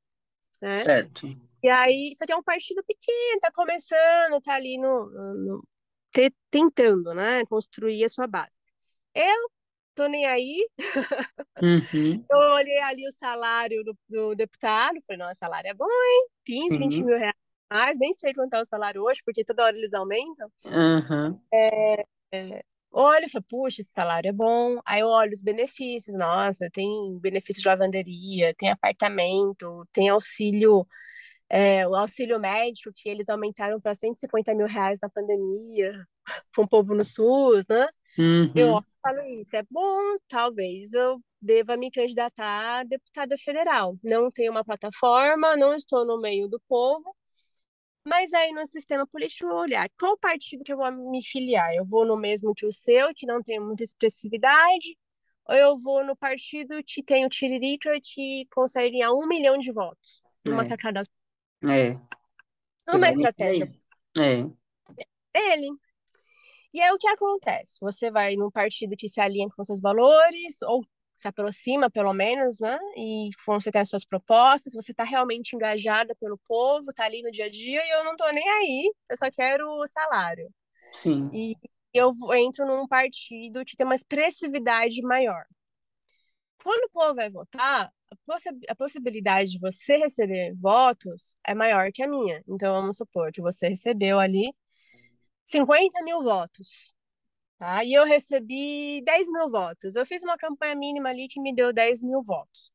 Né? 0.62 0.80
Certo. 0.80 1.28
E 1.64 1.70
aí, 1.70 2.12
isso 2.12 2.22
aqui 2.24 2.34
é 2.34 2.36
um 2.36 2.44
partido 2.44 2.84
pequeno, 2.84 3.40
tá 3.40 3.50
começando, 3.54 4.42
tá 4.44 4.56
ali 4.56 4.78
no, 4.78 5.10
no 5.10 5.64
te, 6.12 6.30
tentando, 6.52 7.14
né, 7.14 7.46
construir 7.46 8.04
a 8.04 8.10
sua 8.10 8.28
base. 8.28 8.60
Eu 9.16 9.50
tô 9.96 10.08
nem 10.08 10.26
aí. 10.26 10.68
Uhum. 11.62 12.26
Eu 12.30 12.38
olhei 12.54 12.80
ali 12.80 13.08
o 13.08 13.12
salário 13.12 13.82
do, 13.84 13.98
do 14.10 14.36
deputado, 14.36 15.02
falei, 15.08 15.18
nossa, 15.20 15.36
salário 15.36 15.70
é 15.70 15.74
bom, 15.74 15.86
hein? 15.86 16.28
15, 16.46 16.68
Sim. 16.68 16.80
20 16.80 17.04
mil 17.04 17.18
reais, 17.18 17.98
nem 17.98 18.14
sei 18.14 18.34
quanto 18.34 18.56
é 18.56 18.62
o 18.62 18.66
salário 18.66 19.02
hoje, 19.02 19.22
porque 19.26 19.46
toda 19.46 19.64
hora 19.64 19.78
eles 19.78 19.94
aumentam. 19.94 20.52
Uhum. 20.66 21.40
É, 21.54 22.06
é, 22.34 22.64
olho, 22.92 23.30
falei, 23.30 23.46
puxa, 23.50 23.82
esse 23.82 23.92
salário 23.92 24.28
é 24.28 24.34
bom. 24.34 24.80
Aí 24.86 25.00
eu 25.00 25.08
olho 25.08 25.32
os 25.32 25.42
benefícios, 25.42 26.16
nossa, 26.18 26.70
tem 26.72 27.18
benefício 27.20 27.62
de 27.62 27.68
lavanderia, 27.70 28.54
tem 28.56 28.70
apartamento, 28.70 29.88
tem 29.94 30.10
auxílio 30.10 30.86
é, 31.50 31.88
o 31.88 31.96
auxílio 31.96 32.40
médico, 32.40 32.92
que 32.94 33.10
eles 33.10 33.30
aumentaram 33.30 33.80
para 33.80 33.96
150 33.96 34.54
mil 34.56 34.68
reais 34.68 35.00
na 35.02 35.10
pandemia, 35.10 35.92
com 36.56 36.64
o 36.64 36.68
povo 36.68 36.96
no 36.96 37.06
SUS, 37.06 37.66
né? 37.70 37.88
Uhum. 38.18 38.52
Eu 38.56 38.80
falo 39.02 39.22
isso, 39.40 39.56
é 39.56 39.64
bom, 39.70 40.18
talvez 40.28 40.94
eu 40.94 41.20
deva 41.42 41.76
me 41.78 41.92
candidatar 41.92 42.80
a 42.80 42.84
deputada 42.84 43.38
federal. 43.38 43.98
Não 44.04 44.32
tenho 44.32 44.52
uma 44.52 44.64
plataforma, 44.64 45.58
não 45.58 45.74
estou 45.76 46.06
no 46.06 46.20
meio 46.22 46.48
do 46.48 46.60
povo, 46.68 47.16
mas 48.06 48.34
aí 48.34 48.52
no 48.52 48.66
sistema 48.68 49.08
político 49.08 49.46
eu 49.46 49.50
vou 49.50 49.60
olhar 49.62 49.90
qual 50.00 50.18
partido 50.18 50.64
que 50.64 50.74
eu 50.74 50.78
vou 50.78 50.92
me 50.92 51.24
filiar. 51.24 51.74
Eu 51.74 51.86
vou 51.86 52.06
no 52.06 52.18
mesmo 52.18 52.54
que 52.54 52.66
o 52.66 52.72
seu, 52.72 53.14
que 53.16 53.26
não 53.26 53.42
tem 53.42 53.60
muita 53.60 53.84
expressividade, 53.84 54.98
ou 55.48 55.56
eu 55.56 55.78
vou 55.80 56.06
no 56.06 56.16
partido 56.16 56.82
que 56.86 57.04
tem 57.04 57.26
o 57.26 57.30
Tiririca, 57.30 57.92
que 58.02 58.46
consegue 58.54 58.92
ganhar 58.94 59.12
um 59.14 59.28
milhão 59.28 59.58
de 59.58 59.72
votos 59.72 60.22
numa 60.46 60.66
É. 60.66 60.68
tacada 60.68 61.02
É. 61.64 61.94
Numa 62.88 63.00
vai 63.00 63.16
nesse 63.16 63.30
estratégia? 63.30 63.72
É. 64.18 64.64
dele. 65.34 65.70
E 66.74 66.82
aí 66.82 66.92
o 66.92 66.98
que 66.98 67.08
acontece? 67.08 67.78
Você 67.82 68.10
vai 68.10 68.36
num 68.36 68.50
partido 68.50 68.96
que 68.98 69.08
se 69.08 69.20
alinha 69.22 69.48
com 69.56 69.64
seus 69.64 69.80
valores, 69.80 70.62
ou 70.64 70.84
se 71.16 71.28
aproxima, 71.28 71.90
pelo 71.90 72.14
menos, 72.14 72.60
né? 72.60 72.78
E 72.98 73.30
você 73.46 73.72
tem 73.72 73.82
as 73.82 73.90
suas 73.90 74.04
propostas, 74.04 74.74
você 74.74 74.92
está 74.92 75.04
realmente 75.04 75.56
engajada 75.56 76.16
pelo 76.20 76.40
povo, 76.48 76.92
tá 76.94 77.06
ali 77.06 77.22
no 77.22 77.32
dia 77.32 77.46
a 77.46 77.50
dia, 77.50 77.86
e 77.86 77.90
eu 77.92 78.04
não 78.04 78.16
tô 78.16 78.30
nem 78.32 78.48
aí, 78.50 78.92
eu 79.10 79.18
só 79.18 79.30
quero 79.32 79.68
o 79.68 79.88
salário. 79.88 80.50
Sim. 80.92 81.30
E 81.32 81.56
eu 81.94 82.12
entro 82.34 82.66
num 82.66 82.88
partido 82.88 83.64
que 83.64 83.76
tem 83.76 83.86
uma 83.86 83.96
expressividade 83.96 85.02
maior. 85.04 85.46
Quando 86.64 86.86
o 86.86 86.90
povo 86.90 87.16
vai 87.16 87.30
votar, 87.30 87.92
a, 88.12 88.16
possi 88.26 88.50
a 88.70 88.76
possibilidade 88.76 89.52
de 89.52 89.60
você 89.60 89.98
receber 89.98 90.54
votos 90.56 91.38
é 91.46 91.54
maior 91.54 91.92
que 91.92 92.02
a 92.04 92.08
minha. 92.08 92.44
Então, 92.48 92.74
vamos 92.74 92.98
supor 92.98 93.32
que 93.32 93.42
você 93.42 93.68
recebeu 93.70 94.20
ali 94.20 94.54
50 95.44 96.04
mil 96.04 96.24
votos. 96.24 96.94
Tá? 97.60 97.84
E 97.84 97.94
eu 97.94 98.06
recebi 98.06 99.02
10 99.04 99.28
mil 99.32 99.50
votos. 99.50 99.96
Eu 99.96 100.06
fiz 100.06 100.24
uma 100.24 100.38
campanha 100.38 100.76
mínima 100.76 101.10
ali 101.10 101.28
que 101.28 101.42
me 101.42 101.54
deu 101.54 101.74
10 101.74 102.04
mil 102.04 102.24
votos. 102.24 102.72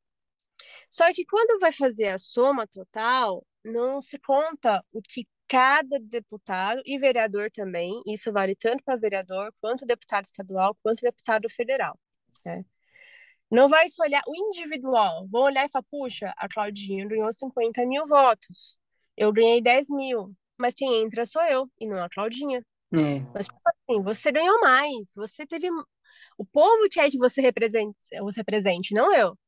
Só 0.91 1.13
que 1.13 1.25
quando 1.25 1.61
vai 1.61 1.73
fazer 1.73 2.09
a 2.09 2.19
soma 2.19 2.67
total, 2.67 3.47
não 3.65 4.01
se 4.03 4.19
conta 4.19 4.85
o 4.93 5.01
que 5.03 5.27
cada 5.47 5.99
deputado 5.99 6.83
e 6.85 6.99
vereador 6.99 7.51
também, 7.51 8.03
isso 8.07 8.31
vale 8.33 8.55
tanto 8.55 8.85
para 8.85 8.97
vereador, 8.97 9.53
quanto 9.61 9.87
deputado 9.87 10.27
estadual, 10.27 10.77
quanto 10.83 11.01
deputado 11.01 11.49
federal. 11.49 11.99
Né? 12.45 12.65
Não 13.51 13.69
vai 13.69 13.89
se 13.89 14.01
olhar 14.03 14.23
o 14.27 14.37
individual. 14.37 15.27
Vou 15.31 15.45
olhar 15.45 15.67
e 15.67 15.71
falar, 15.71 15.85
puxa, 15.91 16.35
a 16.37 16.49
Claudinha 16.49 17.07
ganhou 17.07 17.33
50 17.33 17.85
mil 17.87 18.07
votos. 18.07 18.79
Eu 19.17 19.33
ganhei 19.33 19.61
10 19.61 19.89
mil. 19.91 20.35
Mas 20.59 20.75
quem 20.75 21.03
entra 21.03 21.25
sou 21.25 21.43
eu, 21.43 21.71
e 21.81 21.87
não 21.87 22.03
a 22.03 22.09
Claudinha. 22.09 22.65
É. 22.93 23.21
Mas, 23.35 23.47
tipo 23.47 23.61
assim, 23.65 24.03
você 24.03 24.33
ganhou 24.33 24.61
mais. 24.61 25.13
Você 25.15 25.47
teve 25.47 25.69
O 26.39 26.45
povo 26.45 26.89
quer 26.91 27.11
que 27.11 27.19
você 27.19 27.41
represente, 27.41 27.97
você 28.21 28.41
represente, 28.41 28.95
não 28.95 29.15
eu. 29.15 29.39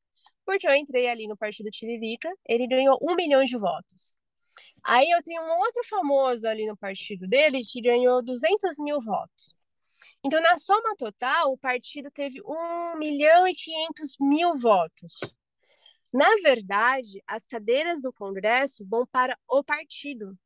Porque 0.45 0.67
eu 0.67 0.75
entrei 0.75 1.07
ali 1.07 1.27
no 1.27 1.37
Partido 1.37 1.69
Tiririca, 1.69 2.29
ele 2.47 2.67
ganhou 2.67 2.97
um 3.01 3.15
milhão 3.15 3.43
de 3.43 3.57
votos. 3.57 4.15
Aí 4.83 5.09
eu 5.11 5.23
tenho 5.23 5.41
um 5.43 5.59
outro 5.59 5.83
famoso 5.89 6.47
ali 6.47 6.65
no 6.67 6.77
partido 6.77 7.27
dele 7.27 7.63
que 7.63 7.81
ganhou 7.81 8.21
200 8.23 8.77
mil 8.79 9.01
votos. 9.01 9.55
Então, 10.23 10.41
na 10.41 10.57
soma 10.57 10.95
total, 10.97 11.51
o 11.51 11.57
partido 11.57 12.09
teve 12.11 12.41
1 12.41 12.97
milhão 12.97 13.47
e 13.47 13.53
500 13.53 14.15
mil 14.19 14.57
votos. 14.57 15.19
Na 16.13 16.27
verdade, 16.43 17.21
as 17.25 17.45
cadeiras 17.45 18.01
do 18.01 18.11
Congresso 18.11 18.85
vão 18.85 19.05
para 19.07 19.37
o 19.47 19.63
partido. 19.63 20.37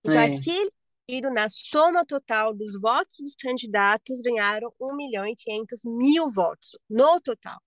Então, 0.00 0.12
é. 0.12 0.36
aquele 0.36 0.70
partido, 1.06 1.30
na 1.30 1.48
soma 1.48 2.04
total 2.04 2.54
dos 2.54 2.78
votos 2.78 3.16
dos 3.20 3.34
candidatos, 3.34 4.20
ganharam 4.20 4.72
1 4.78 4.96
milhão 4.96 5.26
e 5.26 5.34
500 5.34 5.84
mil 5.84 6.30
votos 6.30 6.78
no 6.88 7.20
total. 7.20 7.58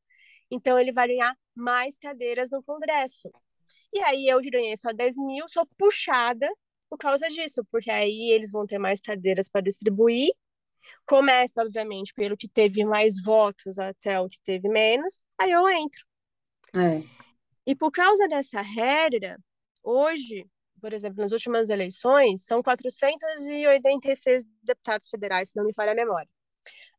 Então, 0.52 0.80
ele 0.80 0.92
vai 0.94 1.08
ganhar 1.08 1.36
mais 1.56 1.98
cadeiras 1.98 2.50
no 2.52 2.64
Congresso. 2.64 3.30
E 3.92 4.00
aí, 4.00 4.28
eu 4.28 4.40
ganhei 4.42 4.78
só 4.78 4.94
10 4.94 5.18
mil, 5.18 5.48
sou 5.50 5.66
puxada 5.78 6.50
por 6.90 6.98
causa 6.98 7.28
disso, 7.28 7.66
porque 7.72 7.92
aí 7.92 8.32
eles 8.32 8.52
vão 8.52 8.66
ter 8.66 8.78
mais 8.78 9.00
cadeiras 9.02 9.50
para 9.50 9.62
distribuir. 9.62 10.32
Começa, 11.06 11.62
obviamente, 11.62 12.14
pelo 12.14 12.38
que 12.38 12.48
teve 12.48 12.86
mais 12.86 13.22
votos 13.22 13.78
até 13.80 14.20
o 14.20 14.30
que 14.30 14.40
teve 14.44 14.70
menos, 14.70 15.20
aí 15.38 15.52
eu 15.52 15.68
entro. 15.70 16.06
É. 16.76 17.04
E 17.66 17.76
por 17.76 17.92
causa 17.92 18.28
dessa 18.28 18.62
regra, 18.62 19.38
hoje, 19.84 20.46
por 20.82 20.94
exemplo, 20.94 21.22
nas 21.22 21.32
últimas 21.32 21.70
eleições, 21.70 22.46
são 22.46 22.64
486 22.64 24.44
deputados 24.64 25.10
federais, 25.10 25.50
se 25.50 25.58
não 25.58 25.66
me 25.66 25.74
falha 25.74 25.92
a 25.92 25.96
memória. 25.96 26.30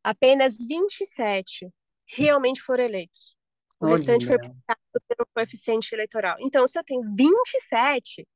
Apenas 0.03 0.57
27 0.57 1.67
realmente 2.05 2.61
foram 2.61 2.83
eleitos. 2.83 3.35
O 3.79 3.85
Olha. 3.85 3.95
restante 3.95 4.25
foi 4.25 4.37
pelo 4.37 5.27
coeficiente 5.33 5.93
eleitoral. 5.93 6.35
Então, 6.39 6.67
se 6.67 6.77
eu 6.77 6.83
tenho 6.83 7.01
27, 7.15 8.27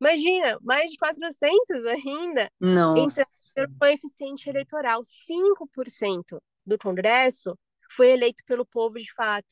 imagina, 0.00 0.58
mais 0.62 0.90
de 0.90 0.98
400 0.98 1.86
ainda 1.86 2.50
Nossa. 2.60 3.22
Pelo 3.58 3.78
coeficiente 3.78 4.48
eleitoral. 4.48 5.02
5% 5.04 6.40
do 6.64 6.78
Congresso 6.78 7.58
foi 7.90 8.10
eleito 8.10 8.44
pelo 8.46 8.64
povo 8.64 8.98
de 8.98 9.12
fato. 9.12 9.48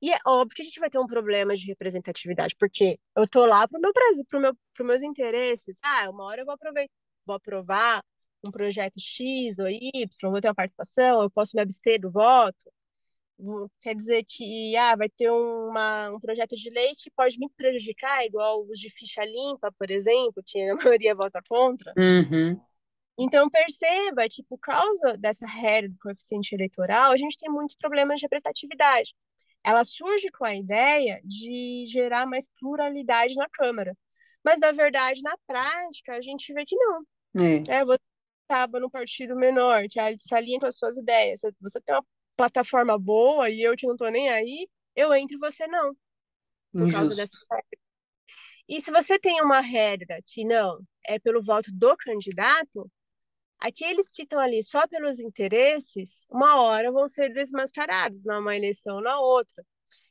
E 0.00 0.12
é 0.12 0.18
óbvio 0.26 0.56
que 0.56 0.62
a 0.62 0.64
gente 0.64 0.80
vai 0.80 0.88
ter 0.88 0.98
um 0.98 1.06
problema 1.06 1.54
de 1.54 1.66
representatividade, 1.66 2.56
porque 2.58 2.98
eu 3.14 3.28
tô 3.28 3.44
lá 3.44 3.68
pro 3.68 3.78
meu 3.78 3.92
pro 4.28 4.40
meu, 4.40 4.54
pros 4.74 4.86
meus 4.86 5.02
interesses. 5.02 5.78
Ah, 5.82 6.08
uma 6.08 6.24
hora 6.24 6.40
eu 6.40 6.46
vou 6.46 6.54
aproveitar, 6.54 6.94
vou 7.26 7.36
aprovar 7.36 8.02
um 8.42 8.50
projeto 8.50 8.98
X 8.98 9.58
ou 9.58 9.68
Y, 9.68 10.08
vou 10.22 10.40
ter 10.40 10.48
uma 10.48 10.54
participação, 10.54 11.22
eu 11.22 11.30
posso 11.30 11.54
me 11.54 11.60
abster 11.60 12.00
do 12.00 12.10
voto. 12.10 12.72
Quer 13.80 13.94
dizer 13.94 14.24
que 14.26 14.74
ah, 14.76 14.96
vai 14.96 15.08
ter 15.10 15.30
uma, 15.30 16.10
um 16.10 16.20
projeto 16.20 16.56
de 16.56 16.70
lei 16.70 16.94
que 16.96 17.10
pode 17.10 17.38
me 17.38 17.50
prejudicar, 17.50 18.24
igual 18.24 18.66
os 18.66 18.78
de 18.78 18.90
ficha 18.90 19.24
limpa, 19.24 19.70
por 19.72 19.90
exemplo, 19.90 20.42
que 20.46 20.58
a 20.62 20.74
maioria 20.98 21.14
vota 21.14 21.42
contra. 21.46 21.92
Uhum. 21.96 22.60
Então, 23.20 23.50
perceba 23.50 24.26
que, 24.28 24.42
por 24.44 24.58
causa 24.58 25.16
dessa 25.18 25.46
regra 25.46 25.90
do 25.90 25.98
coeficiente 25.98 26.54
eleitoral, 26.54 27.12
a 27.12 27.16
gente 27.16 27.36
tem 27.36 27.50
muitos 27.50 27.76
problemas 27.76 28.18
de 28.18 28.24
representatividade 28.24 29.14
ela 29.62 29.84
surge 29.84 30.30
com 30.30 30.44
a 30.44 30.54
ideia 30.54 31.20
de 31.24 31.84
gerar 31.86 32.26
mais 32.26 32.48
pluralidade 32.58 33.34
na 33.34 33.48
Câmara. 33.48 33.96
Mas, 34.44 34.58
na 34.58 34.72
verdade, 34.72 35.20
na 35.22 35.36
prática, 35.46 36.14
a 36.14 36.20
gente 36.20 36.52
vê 36.52 36.64
que 36.64 36.76
não. 36.76 37.02
É. 37.36 37.80
É, 37.80 37.84
você 37.84 38.00
estava 38.42 38.80
no 38.80 38.90
partido 38.90 39.36
menor, 39.36 39.84
que 39.88 40.00
se 40.18 40.34
alinha 40.34 40.58
com 40.58 40.66
as 40.66 40.76
suas 40.76 40.96
ideias. 40.96 41.40
Você 41.60 41.80
tem 41.80 41.94
uma 41.94 42.04
plataforma 42.36 42.98
boa 42.98 43.50
e 43.50 43.62
eu 43.62 43.76
que 43.76 43.86
não 43.86 43.94
estou 43.94 44.10
nem 44.10 44.30
aí, 44.30 44.66
eu 44.96 45.12
entro 45.12 45.36
e 45.36 45.38
você 45.38 45.66
não. 45.66 45.94
Por 46.72 46.82
Injusto. 46.82 46.96
causa 46.96 47.16
dessa 47.16 47.38
regra. 47.50 47.78
E 48.66 48.80
se 48.80 48.90
você 48.90 49.18
tem 49.18 49.42
uma 49.42 49.60
regra 49.60 50.20
que 50.26 50.44
não 50.44 50.80
é 51.04 51.18
pelo 51.18 51.42
voto 51.42 51.70
do 51.72 51.96
candidato, 51.96 52.90
aqueles 53.60 54.08
que 54.08 54.22
estão 54.22 54.38
ali 54.40 54.62
só 54.62 54.86
pelos 54.86 55.20
interesses, 55.20 56.26
uma 56.30 56.60
hora 56.60 56.90
vão 56.90 57.06
ser 57.06 57.32
desmascarados 57.32 58.24
numa 58.24 58.56
eleição 58.56 58.96
ou 58.96 59.02
na 59.02 59.20
outra. 59.20 59.64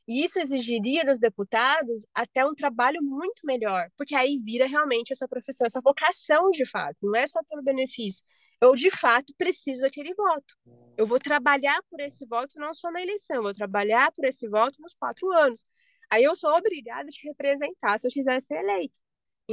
E 0.07 0.23
isso 0.23 0.39
exigiria 0.39 1.05
dos 1.05 1.19
deputados 1.19 2.05
até 2.13 2.45
um 2.45 2.53
trabalho 2.55 3.01
muito 3.01 3.45
melhor, 3.45 3.89
porque 3.97 4.15
aí 4.15 4.37
vira 4.37 4.65
realmente 4.65 5.13
a 5.13 5.15
sua 5.15 5.27
profissão, 5.27 5.67
a 5.67 5.69
sua 5.69 5.81
vocação 5.81 6.49
de 6.51 6.65
fato, 6.65 6.97
não 7.01 7.15
é 7.15 7.27
só 7.27 7.39
pelo 7.49 7.63
benefício. 7.63 8.23
Eu, 8.61 8.75
de 8.75 8.91
fato, 8.91 9.33
preciso 9.37 9.81
daquele 9.81 10.13
voto. 10.13 10.55
Eu 10.97 11.07
vou 11.07 11.17
trabalhar 11.17 11.81
por 11.89 11.99
esse 12.01 12.25
voto 12.25 12.59
não 12.59 12.73
só 12.73 12.91
na 12.91 13.01
eleição, 13.01 13.37
eu 13.37 13.43
vou 13.43 13.53
trabalhar 13.53 14.11
por 14.11 14.25
esse 14.25 14.47
voto 14.49 14.81
nos 14.81 14.93
quatro 14.95 15.31
anos. 15.31 15.65
Aí 16.09 16.23
eu 16.23 16.35
sou 16.35 16.51
obrigada 16.51 17.07
a 17.07 17.11
te 17.11 17.25
representar 17.27 17.99
se 17.99 18.07
eu 18.07 18.11
quiser 18.11 18.41
ser 18.41 18.55
eleito 18.55 18.99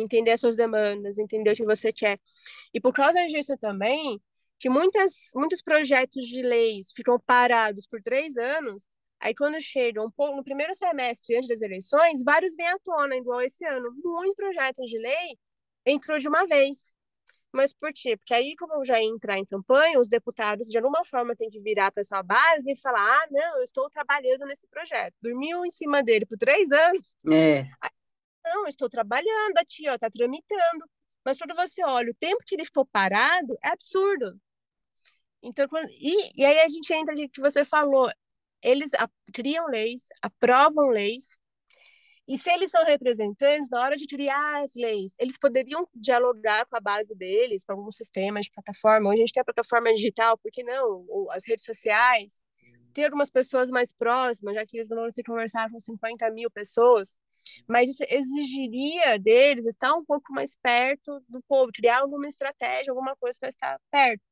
entender 0.00 0.32
as 0.32 0.40
suas 0.40 0.56
demandas, 0.56 1.18
entender 1.18 1.52
o 1.52 1.56
que 1.56 1.64
você 1.64 1.92
quer. 1.92 2.20
E 2.72 2.80
por 2.80 2.92
causa 2.92 3.24
disso 3.26 3.56
também, 3.58 4.20
que 4.58 4.68
muitas, 4.68 5.30
muitos 5.34 5.62
projetos 5.62 6.26
de 6.26 6.42
leis 6.42 6.92
ficam 6.94 7.18
parados 7.20 7.86
por 7.86 8.02
três 8.02 8.36
anos, 8.36 8.86
aí 9.20 9.34
quando 9.34 9.60
chegam 9.60 10.12
no 10.18 10.44
primeiro 10.44 10.74
semestre 10.74 11.36
antes 11.36 11.48
das 11.48 11.62
eleições, 11.62 12.22
vários 12.24 12.54
vêm 12.54 12.68
à 12.68 12.78
tona, 12.78 13.16
igual 13.16 13.40
esse 13.40 13.64
ano. 13.64 13.90
Muitos 14.04 14.36
projetos 14.36 14.88
de 14.88 14.98
lei 14.98 15.38
entrou 15.84 16.18
de 16.18 16.28
uma 16.28 16.46
vez. 16.46 16.94
Mas 17.52 17.72
por 17.72 17.90
quê? 17.94 18.16
Porque 18.18 18.34
aí, 18.34 18.54
como 18.56 18.84
já 18.84 19.00
entrar 19.00 19.38
em 19.38 19.46
campanha, 19.46 19.98
os 19.98 20.08
deputados, 20.08 20.68
de 20.68 20.76
alguma 20.76 21.02
forma, 21.06 21.34
têm 21.34 21.48
que 21.48 21.60
virar 21.60 21.90
para 21.90 22.04
sua 22.04 22.22
base 22.22 22.72
e 22.72 22.76
falar: 22.76 23.00
ah, 23.00 23.26
não, 23.30 23.58
eu 23.58 23.64
estou 23.64 23.88
trabalhando 23.88 24.44
nesse 24.44 24.66
projeto. 24.68 25.14
Dormiu 25.22 25.64
em 25.64 25.70
cima 25.70 26.02
dele 26.02 26.26
por 26.26 26.36
três 26.36 26.70
anos. 26.70 27.14
É. 27.32 27.60
Aí 27.80 27.95
não, 28.46 28.66
estou 28.66 28.88
trabalhando 28.88 29.58
aqui, 29.58 29.88
ó, 29.88 29.98
tá 29.98 30.10
tramitando. 30.10 30.84
Mas 31.24 31.38
quando 31.38 31.54
você 31.54 31.84
olha 31.84 32.10
o 32.10 32.14
tempo 32.14 32.42
que 32.46 32.54
ele 32.54 32.64
ficou 32.64 32.86
parado, 32.86 33.56
é 33.62 33.68
absurdo. 33.68 34.40
Então, 35.42 35.68
quando... 35.68 35.88
e, 35.90 36.32
e 36.36 36.44
aí 36.44 36.60
a 36.60 36.68
gente 36.68 36.92
entra 36.92 37.14
no 37.14 37.28
que 37.28 37.40
você 37.40 37.64
falou. 37.64 38.10
Eles 38.62 38.92
a, 38.94 39.08
criam 39.32 39.66
leis, 39.68 40.06
aprovam 40.22 40.88
leis, 40.88 41.40
e 42.28 42.36
se 42.36 42.50
eles 42.50 42.72
são 42.72 42.84
representantes, 42.84 43.68
na 43.70 43.80
hora 43.80 43.96
de 43.96 44.06
criar 44.06 44.62
as 44.64 44.74
leis, 44.74 45.14
eles 45.16 45.38
poderiam 45.38 45.86
dialogar 45.94 46.66
com 46.66 46.76
a 46.76 46.80
base 46.80 47.14
deles, 47.14 47.62
com 47.62 47.72
algum 47.72 47.92
sistema 47.92 48.40
de 48.40 48.50
plataforma. 48.50 49.10
Hoje 49.10 49.18
a 49.18 49.20
gente 49.20 49.32
tem 49.32 49.40
a 49.42 49.44
plataforma 49.44 49.94
digital, 49.94 50.36
por 50.36 50.50
que 50.50 50.64
não? 50.64 51.04
Ou 51.08 51.30
as 51.30 51.46
redes 51.46 51.64
sociais. 51.64 52.42
Ter 52.92 53.04
algumas 53.04 53.30
pessoas 53.30 53.70
mais 53.70 53.92
próximas, 53.92 54.54
já 54.56 54.66
que 54.66 54.76
eles 54.76 54.88
não 54.88 54.96
vão 54.98 55.10
se 55.10 55.22
conversar 55.22 55.70
com 55.70 55.78
50 55.78 56.28
mil 56.32 56.50
pessoas 56.50 57.14
mas 57.66 57.88
isso 57.88 58.04
exigiria 58.08 59.18
deles 59.18 59.66
estar 59.66 59.94
um 59.94 60.04
pouco 60.04 60.32
mais 60.32 60.56
perto 60.56 61.22
do 61.28 61.42
povo, 61.48 61.72
criar 61.72 62.00
alguma 62.00 62.26
estratégia, 62.26 62.90
alguma 62.90 63.16
coisa 63.16 63.38
para 63.38 63.48
estar 63.48 63.80
perto. 63.90 64.22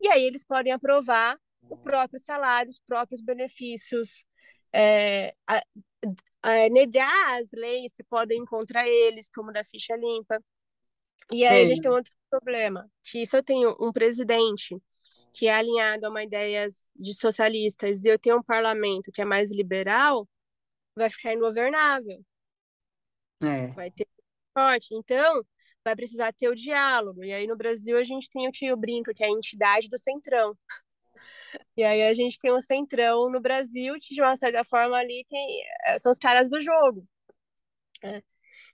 E 0.00 0.08
aí 0.08 0.24
eles 0.24 0.44
podem 0.44 0.72
aprovar 0.72 1.38
o 1.68 1.76
próprio 1.76 2.18
salário, 2.18 2.68
os 2.68 2.80
próprios 2.80 3.22
benefícios, 3.22 4.24
é, 4.72 5.34
a, 5.46 5.62
a, 6.42 6.68
negar 6.68 7.40
as 7.40 7.50
leis 7.52 7.92
que 7.92 8.02
podem 8.04 8.40
encontrar 8.40 8.86
eles, 8.88 9.28
como 9.28 9.52
da 9.52 9.64
ficha 9.64 9.96
limpa. 9.96 10.42
E 11.32 11.44
aí 11.46 11.58
Sim. 11.58 11.62
a 11.62 11.74
gente 11.74 11.82
tem 11.82 11.90
outro 11.90 12.12
problema, 12.28 12.90
que 13.02 13.24
se 13.24 13.36
eu 13.36 13.42
tenho 13.42 13.76
um 13.80 13.92
presidente 13.92 14.76
que 15.32 15.48
é 15.48 15.54
alinhado 15.54 16.06
a 16.06 16.10
uma 16.10 16.22
ideia 16.22 16.66
de 16.94 17.14
socialistas 17.14 18.04
e 18.04 18.08
eu 18.08 18.18
tenho 18.18 18.38
um 18.38 18.42
parlamento 18.42 19.10
que 19.10 19.20
é 19.20 19.24
mais 19.24 19.52
liberal, 19.52 20.28
vai 20.94 21.10
ficar 21.10 21.32
ingovernável. 21.32 22.24
É. 23.46 23.66
Vai 23.68 23.90
ter 23.90 24.06
forte. 24.52 24.94
Então, 24.94 25.44
vai 25.84 25.94
precisar 25.94 26.32
ter 26.32 26.48
o 26.48 26.54
diálogo. 26.54 27.22
E 27.22 27.32
aí 27.32 27.46
no 27.46 27.56
Brasil 27.56 27.98
a 27.98 28.02
gente 28.02 28.28
tem 28.30 28.48
o 28.48 28.52
que 28.52 28.66
eu 28.66 28.76
brinco, 28.76 29.12
que 29.14 29.22
é 29.22 29.26
a 29.26 29.30
entidade 29.30 29.88
do 29.88 29.98
centrão. 29.98 30.56
E 31.76 31.82
aí 31.84 32.02
a 32.02 32.14
gente 32.14 32.38
tem 32.38 32.52
um 32.52 32.60
centrão 32.60 33.30
no 33.30 33.40
Brasil, 33.40 33.94
que 34.00 34.14
de 34.14 34.20
uma 34.20 34.36
certa 34.36 34.64
forma 34.64 34.96
ali 34.96 35.24
tem, 35.28 35.62
eh, 35.86 35.98
são 35.98 36.10
os 36.10 36.18
caras 36.18 36.48
do 36.48 36.60
jogo. 36.60 37.06
É. 38.02 38.22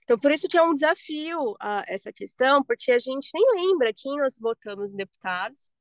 Então, 0.03 0.17
por 0.19 0.31
isso 0.31 0.47
que 0.47 0.57
é 0.57 0.61
um 0.61 0.73
desafio 0.73 1.51
uh, 1.51 1.83
essa 1.87 2.11
questão, 2.11 2.63
porque 2.63 2.91
a 2.91 2.99
gente 2.99 3.29
nem 3.33 3.45
lembra 3.55 3.93
quem 3.95 4.17
nós 4.17 4.37
votamos 4.37 4.91
em 4.91 4.97
deputados, 4.97 5.71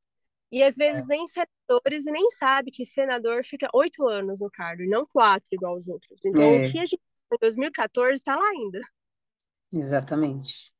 e 0.52 0.62
às 0.62 0.76
vezes 0.76 1.04
é. 1.04 1.06
nem 1.06 1.26
senadores 1.26 2.06
e 2.06 2.10
nem 2.10 2.30
sabe 2.32 2.70
que 2.70 2.84
senador 2.84 3.44
fica 3.44 3.68
oito 3.72 4.06
anos 4.06 4.40
no 4.40 4.50
cargo, 4.50 4.82
e 4.82 4.88
não 4.88 5.06
quatro, 5.06 5.48
igual 5.52 5.76
os 5.76 5.88
outros. 5.88 6.20
Então, 6.24 6.42
é. 6.42 6.66
o 6.66 6.70
que 6.70 6.78
a 6.78 6.86
gente 6.86 7.00
em 7.34 7.38
2014 7.40 8.18
está 8.18 8.36
lá 8.36 8.48
ainda. 8.48 8.80
Exatamente. 9.72 10.72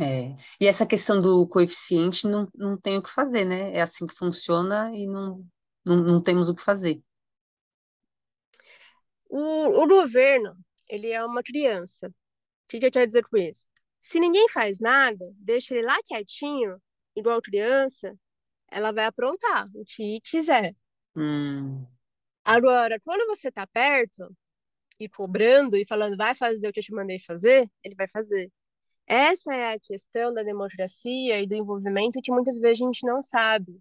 É. 0.00 0.34
E 0.60 0.66
essa 0.66 0.86
questão 0.86 1.20
do 1.20 1.46
coeficiente 1.46 2.26
não, 2.26 2.48
não 2.54 2.76
tem 2.76 2.98
o 2.98 3.02
que 3.02 3.10
fazer, 3.10 3.44
né? 3.44 3.72
É 3.72 3.80
assim 3.80 4.06
que 4.06 4.14
funciona 4.14 4.90
e 4.92 5.06
não, 5.06 5.46
não, 5.84 5.96
não 5.96 6.22
temos 6.22 6.48
o 6.48 6.54
que 6.54 6.62
fazer. 6.62 7.00
O, 9.28 9.82
o 9.82 9.86
governo, 9.86 10.56
ele 10.88 11.10
é 11.10 11.24
uma 11.24 11.42
criança. 11.42 12.08
O 12.08 12.12
que, 12.68 12.78
que 12.80 12.86
eu 12.86 12.90
quero 12.92 13.06
dizer 13.06 13.24
com 13.24 13.36
isso? 13.36 13.66
Se 14.00 14.18
ninguém 14.20 14.48
faz 14.48 14.78
nada, 14.78 15.24
deixa 15.36 15.74
ele 15.74 15.86
lá 15.86 15.96
quietinho, 16.04 16.80
igual 17.16 17.40
criança, 17.40 18.14
ela 18.70 18.92
vai 18.92 19.06
aprontar 19.06 19.66
o 19.74 19.84
que 19.84 20.20
quiser. 20.22 20.74
Hum. 21.16 21.86
Agora, 22.44 23.00
quando 23.00 23.26
você 23.26 23.50
tá 23.50 23.66
perto 23.66 24.28
e 24.98 25.08
cobrando 25.08 25.76
e 25.76 25.86
falando 25.86 26.16
vai 26.16 26.34
fazer 26.34 26.68
o 26.68 26.72
que 26.72 26.80
eu 26.80 26.84
te 26.84 26.92
mandei 26.92 27.18
fazer, 27.18 27.70
ele 27.82 27.94
vai 27.94 28.06
fazer. 28.08 28.52
Essa 29.06 29.54
é 29.54 29.74
a 29.74 29.78
questão 29.78 30.32
da 30.32 30.42
democracia 30.42 31.40
e 31.40 31.46
do 31.46 31.54
envolvimento 31.54 32.20
que 32.22 32.32
muitas 32.32 32.58
vezes 32.58 32.80
a 32.80 32.84
gente 32.84 33.06
não 33.06 33.22
sabe. 33.22 33.80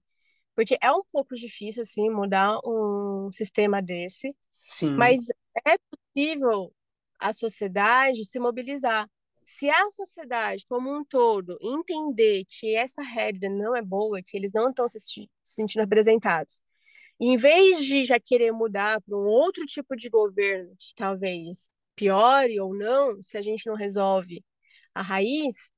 Porque 0.55 0.77
é 0.81 0.91
um 0.91 1.01
pouco 1.11 1.35
difícil, 1.35 1.81
assim, 1.81 2.09
mudar 2.09 2.59
um 2.65 3.31
sistema 3.31 3.81
desse, 3.81 4.35
Sim. 4.69 4.91
mas 4.91 5.27
é 5.65 5.75
possível 5.89 6.73
a 7.19 7.33
sociedade 7.33 8.25
se 8.25 8.39
mobilizar. 8.39 9.09
Se 9.45 9.69
a 9.69 9.91
sociedade 9.91 10.65
como 10.67 10.95
um 10.95 11.03
todo 11.03 11.57
entender 11.61 12.43
que 12.47 12.75
essa 12.75 13.01
regra 13.01 13.49
não 13.49 13.75
é 13.75 13.81
boa, 13.81 14.21
que 14.21 14.37
eles 14.37 14.51
não 14.51 14.69
estão 14.69 14.87
se 14.87 14.99
sentindo 15.43 15.81
representados, 15.81 16.59
em 17.19 17.37
vez 17.37 17.83
de 17.85 18.05
já 18.05 18.19
querer 18.19 18.51
mudar 18.51 19.01
para 19.01 19.17
um 19.17 19.25
outro 19.25 19.65
tipo 19.65 19.95
de 19.95 20.09
governo 20.09 20.75
que 20.77 20.93
talvez 20.95 21.69
piore 21.95 22.59
ou 22.59 22.75
não, 22.75 23.21
se 23.21 23.37
a 23.37 23.41
gente 23.41 23.67
não 23.67 23.75
resolve 23.75 24.43
a 24.93 25.01
raiz, 25.01 25.71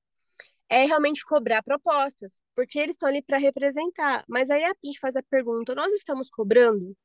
é 0.69 0.85
realmente 0.85 1.23
cobrar 1.25 1.61
propostas, 1.63 2.41
porque 2.55 2.79
eles 2.79 2.95
estão 2.95 3.09
ali 3.09 3.21
para 3.21 3.37
representar. 3.37 4.25
Mas 4.27 4.49
aí 4.49 4.63
a 4.63 4.73
gente 4.83 4.99
faz 4.99 5.15
a 5.15 5.23
pergunta: 5.23 5.75
nós 5.75 5.91
estamos 5.93 6.29
cobrando? 6.29 6.95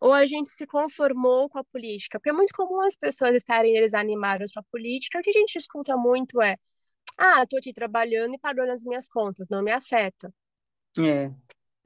Ou 0.00 0.12
a 0.12 0.26
gente 0.26 0.50
se 0.50 0.66
conformou 0.66 1.48
com 1.48 1.58
a 1.58 1.64
política? 1.64 2.18
Porque 2.18 2.30
é 2.30 2.32
muito 2.32 2.54
comum 2.54 2.80
as 2.80 2.96
pessoas 2.96 3.36
estarem 3.36 3.74
desanimadas 3.74 4.50
com 4.52 4.60
a 4.60 4.64
política. 4.64 5.18
O 5.18 5.22
que 5.22 5.30
a 5.30 5.32
gente 5.32 5.56
escuta 5.56 5.96
muito 5.96 6.40
é: 6.42 6.56
ah, 7.16 7.42
estou 7.42 7.58
aqui 7.58 7.72
trabalhando 7.72 8.34
e 8.34 8.38
pagando 8.38 8.72
as 8.72 8.84
minhas 8.84 9.06
contas, 9.06 9.48
não 9.48 9.62
me 9.62 9.70
afeta. 9.70 10.32
É. 10.98 11.30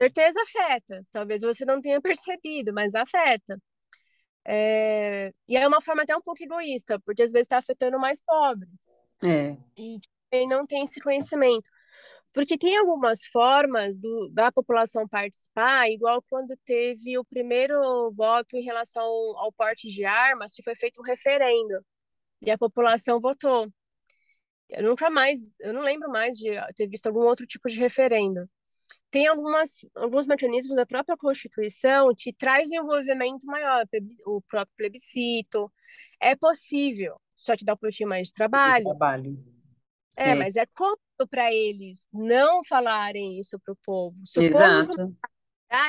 Certeza 0.01 0.39
afeta. 0.41 1.05
Talvez 1.11 1.41
você 1.41 1.65
não 1.65 1.81
tenha 1.81 2.01
percebido, 2.01 2.73
mas 2.73 2.93
afeta. 2.95 3.59
É... 4.45 5.33
E 5.47 5.57
é 5.57 5.67
uma 5.67 5.81
forma 5.81 6.03
até 6.03 6.15
um 6.15 6.21
pouco 6.21 6.43
egoísta, 6.43 6.99
porque 7.01 7.23
às 7.23 7.31
vezes 7.31 7.45
está 7.45 7.57
afetando 7.57 7.97
o 7.97 7.99
mais 7.99 8.21
pobre. 8.21 8.69
É. 9.23 9.57
E 9.77 9.99
quem 10.31 10.47
não 10.47 10.65
tem 10.65 10.83
esse 10.83 10.99
conhecimento. 11.01 11.69
Porque 12.33 12.57
tem 12.57 12.77
algumas 12.77 13.25
formas 13.25 13.97
do, 13.97 14.29
da 14.31 14.51
população 14.51 15.07
participar, 15.07 15.89
igual 15.89 16.21
quando 16.29 16.55
teve 16.65 17.17
o 17.17 17.25
primeiro 17.25 18.11
voto 18.13 18.55
em 18.55 18.61
relação 18.63 19.03
ao 19.03 19.51
porte 19.51 19.87
de 19.87 20.05
armas, 20.05 20.53
que 20.53 20.63
foi 20.63 20.75
feito 20.75 21.01
um 21.01 21.03
referendo 21.03 21.83
e 22.41 22.51
a 22.51 22.57
população 22.57 23.19
votou. 23.19 23.71
Eu 24.69 24.83
nunca 24.83 25.09
mais, 25.09 25.39
eu 25.59 25.73
não 25.73 25.81
lembro 25.81 26.09
mais 26.09 26.37
de 26.37 26.49
ter 26.75 26.87
visto 26.87 27.07
algum 27.07 27.21
outro 27.21 27.45
tipo 27.47 27.67
de 27.69 27.79
referendo. 27.79 28.49
Tem 29.09 29.27
algumas, 29.27 29.85
alguns 29.95 30.25
mecanismos 30.25 30.75
da 30.75 30.85
própria 30.85 31.17
Constituição 31.17 32.13
que 32.15 32.33
traz 32.33 32.69
um 32.69 32.75
envolvimento 32.75 33.45
maior, 33.45 33.85
o 34.25 34.41
próprio 34.41 34.75
plebiscito. 34.75 35.71
É 36.19 36.35
possível, 36.35 37.19
só 37.35 37.55
que 37.55 37.63
dá 37.63 37.73
um 37.73 37.77
pouquinho 37.77 38.09
mais 38.09 38.27
de 38.27 38.33
trabalho. 38.33 38.85
trabalho. 38.85 39.57
É, 40.15 40.31
é, 40.31 40.35
mas 40.35 40.55
é 40.55 40.65
cômodo 40.65 40.99
para 41.29 41.53
eles 41.53 42.05
não 42.11 42.63
falarem 42.63 43.39
isso 43.39 43.57
para 43.59 43.73
o 43.73 43.77
povo. 43.83 44.17
Se 44.25 44.39
Exato. 44.43 45.15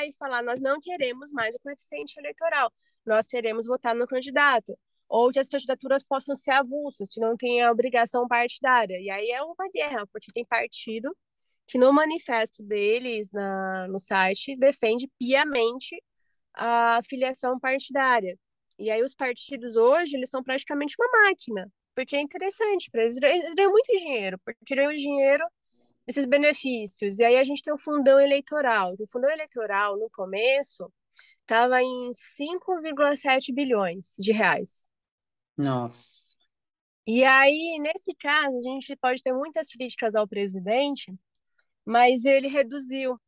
e 0.07 0.12
falar, 0.18 0.42
nós 0.42 0.61
não 0.61 0.78
queremos 0.80 1.32
mais 1.32 1.55
o 1.55 1.61
coeficiente 1.61 2.18
eleitoral, 2.18 2.70
nós 3.07 3.26
queremos 3.26 3.66
votar 3.66 3.94
no 3.94 4.07
candidato. 4.07 4.78
Ou 5.09 5.32
que 5.32 5.38
as 5.38 5.49
candidaturas 5.49 6.05
possam 6.05 6.36
ser 6.36 6.51
avulsas, 6.51 7.09
que 7.09 7.18
não 7.18 7.34
tenha 7.34 7.72
obrigação 7.72 8.28
partidária. 8.28 9.01
E 9.01 9.09
aí 9.09 9.30
é 9.30 9.42
uma 9.42 9.68
guerra, 9.72 10.07
porque 10.12 10.30
tem 10.30 10.44
partido 10.44 11.16
que 11.69 11.79
no 11.79 11.93
manifesto 11.93 12.62
deles, 12.62 13.31
na, 13.33 13.87
no 13.89 13.99
site, 13.99 14.57
defende 14.57 15.09
piamente 15.19 16.03
a 16.55 17.01
filiação 17.09 17.59
partidária. 17.61 18.39
E 18.79 18.91
aí 18.91 19.03
os 19.03 19.14
partidos 19.14 19.77
hoje, 19.77 20.16
eles 20.16 20.31
são 20.31 20.43
praticamente 20.43 20.97
uma 20.99 21.25
máquina 21.25 21.71
porque 21.99 22.14
é 22.14 22.21
interessante 22.21 22.89
para 22.93 23.03
eles. 23.03 23.16
Eles 23.16 23.55
ganham 23.57 23.73
muito 23.73 23.93
dinheiro, 23.93 24.39
porque 24.45 24.77
ganham 24.77 24.95
dinheiro 24.95 25.45
desses 26.07 26.27
benefícios. 26.27 27.19
E 27.19 27.25
aí 27.25 27.37
a 27.37 27.43
gente 27.43 27.61
tem 27.61 27.75
o 27.75 27.79
fundão 27.79 28.21
eleitoral. 28.21 28.95
O 29.01 29.07
fundão 29.09 29.29
eleitoral, 29.29 29.99
no 29.99 30.09
começo, 30.09 30.93
estava 31.41 31.83
em 31.83 32.12
5,7 32.39 33.53
bilhões 33.53 34.14
de 34.16 34.31
reais. 34.31 34.89
Nossa. 35.57 36.37
E 37.05 37.25
aí, 37.25 37.81
nesse 37.81 38.14
caso, 38.14 38.57
a 38.57 38.62
gente 38.62 38.95
pode 38.95 39.21
ter 39.21 39.33
muitas 39.33 39.66
críticas 39.66 40.14
ao 40.14 40.29
presidente, 40.29 41.12
mas 41.89 42.26
ele 42.26 42.49
reduziu. 42.49 43.18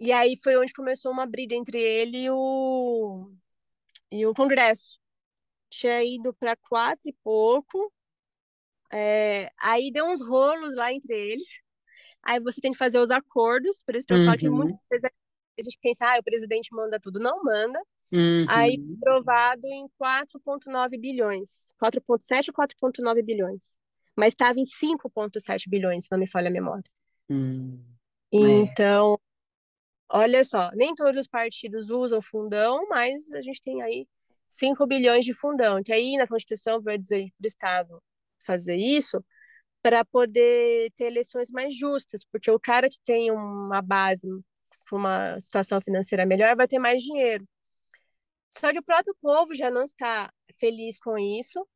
E 0.00 0.10
aí 0.10 0.34
foi 0.42 0.56
onde 0.56 0.72
começou 0.72 1.12
uma 1.12 1.26
briga 1.26 1.54
entre 1.54 1.78
ele 1.78 2.24
e 2.24 2.30
o, 2.30 3.30
e 4.10 4.24
o 4.24 4.32
Congresso. 4.32 4.98
Tinha 5.68 6.02
ido 6.02 6.32
para 6.32 6.56
quatro 6.56 7.10
e 7.10 7.14
pouco, 7.22 7.92
é, 8.90 9.50
aí 9.60 9.92
deu 9.92 10.06
uns 10.06 10.22
rolos 10.22 10.74
lá 10.74 10.90
entre 10.90 11.14
eles. 11.14 11.46
Aí 12.22 12.40
você 12.40 12.58
tem 12.60 12.72
que 12.72 12.78
fazer 12.78 12.98
os 12.98 13.10
acordos, 13.10 13.82
por 13.84 13.94
isso 13.94 14.06
que 14.06 14.14
eu 14.14 14.18
uhum. 14.18 14.24
falo 14.24 14.38
que 14.38 14.48
uhum. 14.48 14.56
muitas 14.56 14.80
vezes 14.90 15.10
a 15.58 15.62
gente 15.62 15.78
pensa, 15.82 16.06
ah, 16.06 16.18
o 16.18 16.24
presidente 16.24 16.74
manda 16.74 16.98
tudo. 16.98 17.20
Não 17.20 17.42
manda. 17.44 17.78
Uhum. 18.12 18.46
Aí 18.48 18.82
aprovado 18.96 19.66
em 19.66 19.86
4,9 20.02 20.98
bilhões. 20.98 21.68
4,7 21.82 22.48
ou 22.48 22.54
4,9 22.54 23.22
bilhões. 23.22 23.76
Mas 24.16 24.32
estava 24.32 24.58
em 24.58 24.64
5,7 24.64 25.68
bilhões, 25.68 26.04
se 26.04 26.10
não 26.10 26.18
me 26.18 26.26
falha 26.26 26.48
a 26.48 26.52
memória. 26.52 26.90
Uhum. 27.30 27.80
Então, 28.32 29.14
é. 29.14 30.16
olha 30.18 30.44
só, 30.44 30.70
nem 30.74 30.94
todos 30.94 31.20
os 31.20 31.28
partidos 31.28 31.90
usam 31.90 32.20
fundão, 32.20 32.88
mas 32.88 33.30
a 33.32 33.40
gente 33.40 33.62
tem 33.62 33.82
aí 33.82 34.06
5 34.48 34.86
bilhões 34.86 35.24
de 35.24 35.32
fundão, 35.32 35.82
que 35.82 35.92
aí 35.92 36.16
na 36.16 36.26
Constituição 36.26 36.82
vai 36.82 36.98
dizer 36.98 37.30
para 37.38 37.44
o 37.44 37.46
Estado 37.46 38.02
fazer 38.44 38.76
isso 38.76 39.24
para 39.82 40.04
poder 40.04 40.92
ter 40.96 41.04
eleições 41.04 41.50
mais 41.50 41.74
justas, 41.74 42.24
porque 42.24 42.50
o 42.50 42.60
cara 42.60 42.88
que 42.88 42.98
tem 43.04 43.30
uma 43.30 43.80
base, 43.80 44.28
uma 44.92 45.40
situação 45.40 45.80
financeira 45.80 46.26
melhor, 46.26 46.54
vai 46.56 46.68
ter 46.68 46.78
mais 46.78 47.02
dinheiro. 47.02 47.46
Só 48.50 48.72
que 48.72 48.78
o 48.78 48.82
próprio 48.82 49.16
povo 49.22 49.54
já 49.54 49.70
não 49.70 49.84
está 49.84 50.30
feliz 50.58 50.98
com 50.98 51.16
isso. 51.16 51.66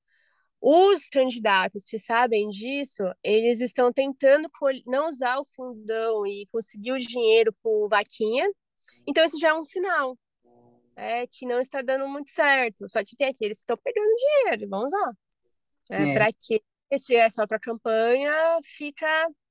Os 0.67 1.11
candidatos 1.11 1.85
que 1.85 1.99
sabem 1.99 2.49
disso, 2.49 3.03
eles 3.23 3.61
estão 3.61 3.93
tentando 3.93 4.49
não 4.87 5.11
usar 5.11 5.39
o 5.39 5.45
fundão 5.55 6.27
e 6.27 6.47
conseguir 6.51 6.93
o 6.93 6.99
dinheiro 6.99 7.53
por 7.63 7.87
vaquinha. 7.87 8.51
Então, 9.07 9.27
isso 9.27 9.39
já 9.39 9.51
é 9.51 9.55
um 9.55 9.63
sinal 9.63 10.17
é, 10.97 11.27
que 11.27 11.45
não 11.45 11.61
está 11.61 11.83
dando 11.83 12.09
muito 12.09 12.31
certo. 12.31 12.89
Só 12.89 13.05
que 13.05 13.15
tem 13.15 13.29
aqueles 13.29 13.59
que 13.59 13.65
estão 13.65 13.77
pegando 13.77 14.09
dinheiro, 14.17 14.71
vão 14.71 14.87
usar. 14.87 15.13
É, 15.91 16.13
é. 16.13 16.15
Para 16.15 16.29
que 16.33 16.63
se 16.99 17.15
é 17.15 17.29
só 17.29 17.47
para 17.47 17.61
campanha, 17.61 18.33
fica 18.63 19.07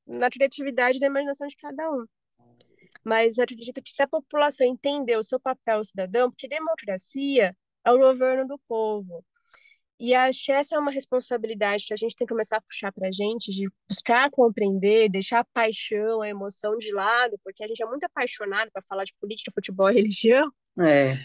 na 0.07 0.31
criatividade 0.31 0.99
da 0.99 1.05
imaginação 1.05 1.45
de 1.45 1.57
cada 1.57 1.91
um. 1.91 2.07
Mas 3.03 3.37
acredito 3.37 3.83
que 3.83 3.91
se 3.91 4.01
a 4.01 4.07
população 4.07 4.65
entender 4.65 5.15
o 5.15 5.23
seu 5.23 5.39
papel 5.39 5.83
cidadão, 5.83 6.31
porque 6.31 6.47
democracia 6.47 7.55
é 7.85 7.91
o 7.91 7.99
governo 7.99 8.47
do 8.47 8.57
povo. 8.67 9.23
E 9.99 10.13
acho 10.13 10.45
que 10.45 10.51
essa 10.51 10.75
é 10.75 10.79
uma 10.79 10.91
responsabilidade 10.91 11.85
que 11.87 11.93
a 11.93 11.97
gente 11.97 12.15
tem 12.15 12.25
que 12.27 12.33
começar 12.33 12.57
a 12.57 12.61
puxar 12.61 12.91
para 12.91 13.07
a 13.07 13.11
gente, 13.11 13.51
de 13.51 13.69
buscar 13.87 14.29
compreender, 14.31 15.09
deixar 15.09 15.39
a 15.39 15.45
paixão, 15.45 16.21
a 16.21 16.27
emoção 16.27 16.77
de 16.77 16.91
lado, 16.91 17.39
porque 17.43 17.63
a 17.63 17.67
gente 17.67 17.81
é 17.81 17.85
muito 17.85 18.03
apaixonado 18.03 18.69
para 18.71 18.81
falar 18.83 19.03
de 19.03 19.13
política, 19.19 19.51
futebol 19.53 19.89
e 19.89 19.93
religião. 19.95 20.51
É 20.79 21.17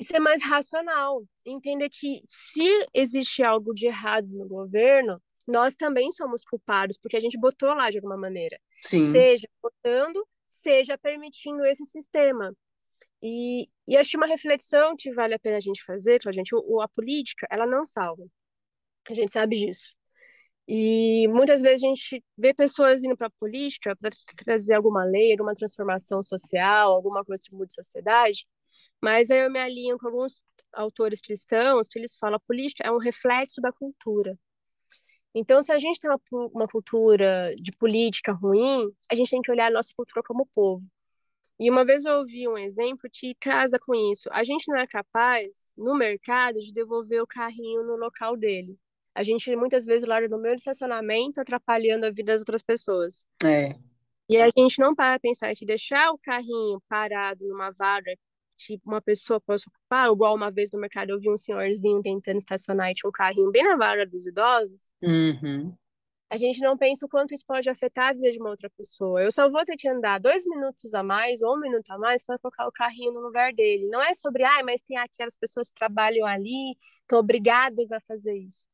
e 0.00 0.04
ser 0.04 0.18
mais 0.18 0.42
racional. 0.42 1.22
Entender 1.44 1.90
que 1.90 2.22
se 2.24 2.86
existe 2.94 3.42
algo 3.42 3.74
de 3.74 3.86
errado 3.86 4.26
no 4.28 4.48
governo, 4.48 5.22
nós 5.46 5.74
também 5.74 6.10
somos 6.10 6.42
culpados, 6.42 6.96
porque 6.96 7.16
a 7.16 7.20
gente 7.20 7.38
botou 7.38 7.68
lá 7.74 7.90
de 7.90 7.98
alguma 7.98 8.16
maneira. 8.16 8.58
Sim. 8.82 9.12
Seja 9.12 9.46
votando, 9.62 10.26
seja 10.46 10.96
permitindo 10.96 11.64
esse 11.66 11.84
sistema. 11.84 12.54
E, 13.22 13.68
e 13.86 13.96
acho 13.96 14.16
uma 14.16 14.26
reflexão 14.26 14.96
que 14.96 15.12
vale 15.12 15.34
a 15.34 15.38
pena 15.38 15.56
a 15.58 15.60
gente 15.60 15.84
fazer, 15.84 16.20
que 16.20 16.28
a 16.28 16.32
gente, 16.32 16.54
o, 16.54 16.80
a 16.80 16.88
política, 16.88 17.46
ela 17.50 17.66
não 17.66 17.84
salva. 17.84 18.24
A 19.10 19.14
gente 19.14 19.32
sabe 19.32 19.56
disso. 19.56 19.94
E 20.68 21.26
muitas 21.28 21.62
vezes 21.62 21.82
a 21.82 21.88
gente 21.88 22.24
vê 22.38 22.54
pessoas 22.54 23.02
indo 23.02 23.16
para 23.16 23.26
a 23.26 23.30
política 23.40 23.96
para 23.96 24.10
trazer 24.44 24.74
alguma 24.74 25.04
lei, 25.04 25.32
alguma 25.32 25.54
transformação 25.54 26.22
social, 26.22 26.92
alguma 26.92 27.24
coisa 27.24 27.42
que 27.44 27.54
mude 27.54 27.74
a 27.78 27.82
sociedade, 27.82 28.46
mas 29.02 29.30
aí 29.30 29.40
eu 29.40 29.50
me 29.50 29.58
alinho 29.60 29.98
com 29.98 30.08
alguns 30.08 30.42
autores 30.72 31.20
cristãos 31.20 31.88
que 31.88 31.98
eles 31.98 32.16
falam 32.16 32.36
a 32.36 32.40
política 32.40 32.86
é 32.86 32.92
um 32.92 32.98
reflexo 32.98 33.60
da 33.60 33.72
cultura. 33.72 34.38
Então, 35.34 35.62
se 35.62 35.72
a 35.72 35.78
gente 35.78 36.00
tem 36.00 36.10
uma, 36.10 36.20
uma 36.54 36.68
cultura 36.68 37.54
de 37.56 37.72
política 37.72 38.32
ruim, 38.32 38.92
a 39.10 39.14
gente 39.14 39.30
tem 39.30 39.42
que 39.42 39.50
olhar 39.50 39.66
a 39.66 39.70
nossa 39.70 39.90
cultura 39.96 40.22
como 40.24 40.46
povo. 40.54 40.84
E 41.60 41.70
uma 41.70 41.84
vez 41.84 42.06
eu 42.06 42.14
ouvi 42.14 42.48
um 42.48 42.56
exemplo 42.56 43.08
que 43.12 43.34
casa 43.34 43.78
com 43.78 43.94
isso. 43.94 44.30
A 44.32 44.42
gente 44.42 44.66
não 44.66 44.78
é 44.78 44.86
capaz, 44.86 45.74
no 45.76 45.94
mercado, 45.94 46.58
de 46.58 46.72
devolver 46.72 47.22
o 47.22 47.26
carrinho 47.26 47.82
no 47.82 47.96
local 47.96 48.34
dele. 48.34 48.78
A 49.14 49.22
gente 49.22 49.54
muitas 49.54 49.84
vezes 49.84 50.08
larga 50.08 50.26
no 50.26 50.40
meio 50.40 50.54
do 50.54 50.58
estacionamento, 50.58 51.38
atrapalhando 51.38 52.06
a 52.06 52.10
vida 52.10 52.32
das 52.32 52.40
outras 52.40 52.62
pessoas. 52.62 53.26
É. 53.44 53.76
E 54.26 54.38
a 54.38 54.48
gente 54.56 54.78
não 54.78 54.94
para 54.94 55.18
pensar 55.18 55.54
que 55.54 55.66
deixar 55.66 56.10
o 56.12 56.18
carrinho 56.18 56.80
parado 56.88 57.46
numa 57.46 57.70
vaga 57.72 58.16
que 58.56 58.80
uma 58.86 59.02
pessoa 59.02 59.38
possa 59.38 59.64
ocupar, 59.68 60.10
igual 60.10 60.34
uma 60.34 60.50
vez 60.50 60.70
no 60.72 60.80
mercado 60.80 61.10
eu 61.10 61.20
vi 61.20 61.30
um 61.30 61.36
senhorzinho 61.36 62.00
tentando 62.00 62.38
estacionar 62.38 62.90
e 62.90 62.94
tinha 62.94 63.08
um 63.08 63.12
carrinho 63.12 63.50
bem 63.50 63.64
na 63.64 63.76
vaga 63.76 64.06
dos 64.06 64.26
idosos, 64.26 64.88
Uhum. 65.02 65.74
A 66.30 66.36
gente 66.36 66.60
não 66.60 66.78
pensa 66.78 67.04
o 67.04 67.08
quanto 67.08 67.34
isso 67.34 67.44
pode 67.44 67.68
afetar 67.68 68.10
a 68.10 68.12
vida 68.12 68.30
de 68.30 68.38
uma 68.38 68.50
outra 68.50 68.70
pessoa. 68.70 69.20
Eu 69.20 69.32
só 69.32 69.50
vou 69.50 69.64
ter 69.64 69.76
que 69.76 69.88
andar 69.88 70.20
dois 70.20 70.46
minutos 70.46 70.94
a 70.94 71.02
mais 71.02 71.42
ou 71.42 71.56
um 71.56 71.60
minuto 71.60 71.90
a 71.90 71.98
mais 71.98 72.22
para 72.22 72.38
colocar 72.38 72.68
o 72.68 72.72
carrinho 72.72 73.12
no 73.12 73.20
lugar 73.20 73.52
dele. 73.52 73.88
Não 73.88 74.00
é 74.00 74.14
sobre, 74.14 74.44
ai, 74.44 74.62
mas 74.62 74.80
tem 74.80 74.96
aquelas 74.96 75.34
pessoas 75.34 75.68
que 75.68 75.74
trabalham 75.74 76.24
ali, 76.24 76.76
estão 77.02 77.18
obrigadas 77.18 77.90
a 77.90 78.00
fazer 78.00 78.36
isso. 78.36 78.64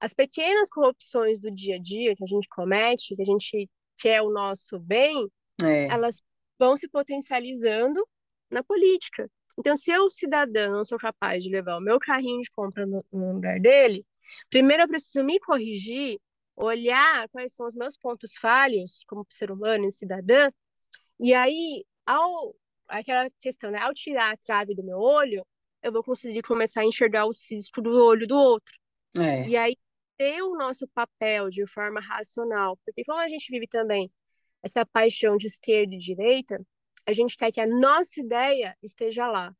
As 0.00 0.14
pequenas 0.14 0.70
corrupções 0.70 1.38
do 1.38 1.50
dia 1.50 1.76
a 1.76 1.78
dia 1.78 2.16
que 2.16 2.24
a 2.24 2.26
gente 2.26 2.48
comete, 2.48 3.14
que 3.14 3.22
a 3.22 3.26
gente 3.26 3.68
quer 3.98 4.22
o 4.22 4.30
nosso 4.30 4.78
bem, 4.78 5.28
É. 5.62 5.86
elas 5.88 6.22
vão 6.58 6.76
se 6.76 6.88
potencializando 6.88 8.02
na 8.50 8.62
política. 8.62 9.30
Então, 9.58 9.76
se 9.76 9.90
eu, 9.90 10.08
cidadã, 10.08 10.70
não 10.70 10.84
sou 10.84 10.98
capaz 10.98 11.42
de 11.44 11.50
levar 11.50 11.76
o 11.76 11.80
meu 11.80 11.98
carrinho 11.98 12.40
de 12.40 12.50
compra 12.50 12.86
no, 12.86 13.04
no 13.12 13.34
lugar 13.34 13.60
dele, 13.60 14.04
primeiro 14.50 14.82
eu 14.82 14.88
preciso 14.88 15.22
me 15.22 15.38
corrigir, 15.38 16.18
olhar 16.56 17.28
quais 17.30 17.54
são 17.54 17.66
os 17.66 17.74
meus 17.74 17.96
pontos 17.96 18.34
falhos 18.36 19.02
como 19.06 19.26
ser 19.30 19.50
humano 19.50 19.86
e 19.86 19.92
cidadã, 19.92 20.50
e 21.20 21.32
aí, 21.32 21.84
ao 22.06 22.54
aquela 22.88 23.30
questão, 23.40 23.70
né, 23.70 23.78
ao 23.80 23.94
tirar 23.94 24.32
a 24.32 24.36
trave 24.36 24.74
do 24.74 24.84
meu 24.84 24.98
olho, 24.98 25.44
eu 25.82 25.92
vou 25.92 26.02
conseguir 26.02 26.42
começar 26.42 26.82
a 26.82 26.84
enxergar 26.84 27.26
o 27.26 27.32
cisco 27.32 27.80
do 27.80 27.90
olho 27.90 28.26
do 28.26 28.36
outro. 28.36 28.74
É. 29.16 29.48
E 29.48 29.56
aí 29.56 29.76
ter 30.16 30.42
o 30.42 30.56
nosso 30.56 30.86
papel 30.88 31.48
de 31.48 31.66
forma 31.66 32.00
racional, 32.00 32.78
porque 32.84 33.04
como 33.04 33.18
a 33.18 33.28
gente 33.28 33.50
vive 33.50 33.66
também 33.66 34.10
essa 34.62 34.86
paixão 34.86 35.36
de 35.36 35.46
esquerda 35.46 35.94
e 35.94 35.98
direita, 35.98 36.60
a 37.06 37.12
gente 37.12 37.36
quer 37.36 37.52
que 37.52 37.60
a 37.60 37.66
nossa 37.66 38.20
ideia 38.20 38.76
esteja 38.82 39.26
lá. 39.26 39.54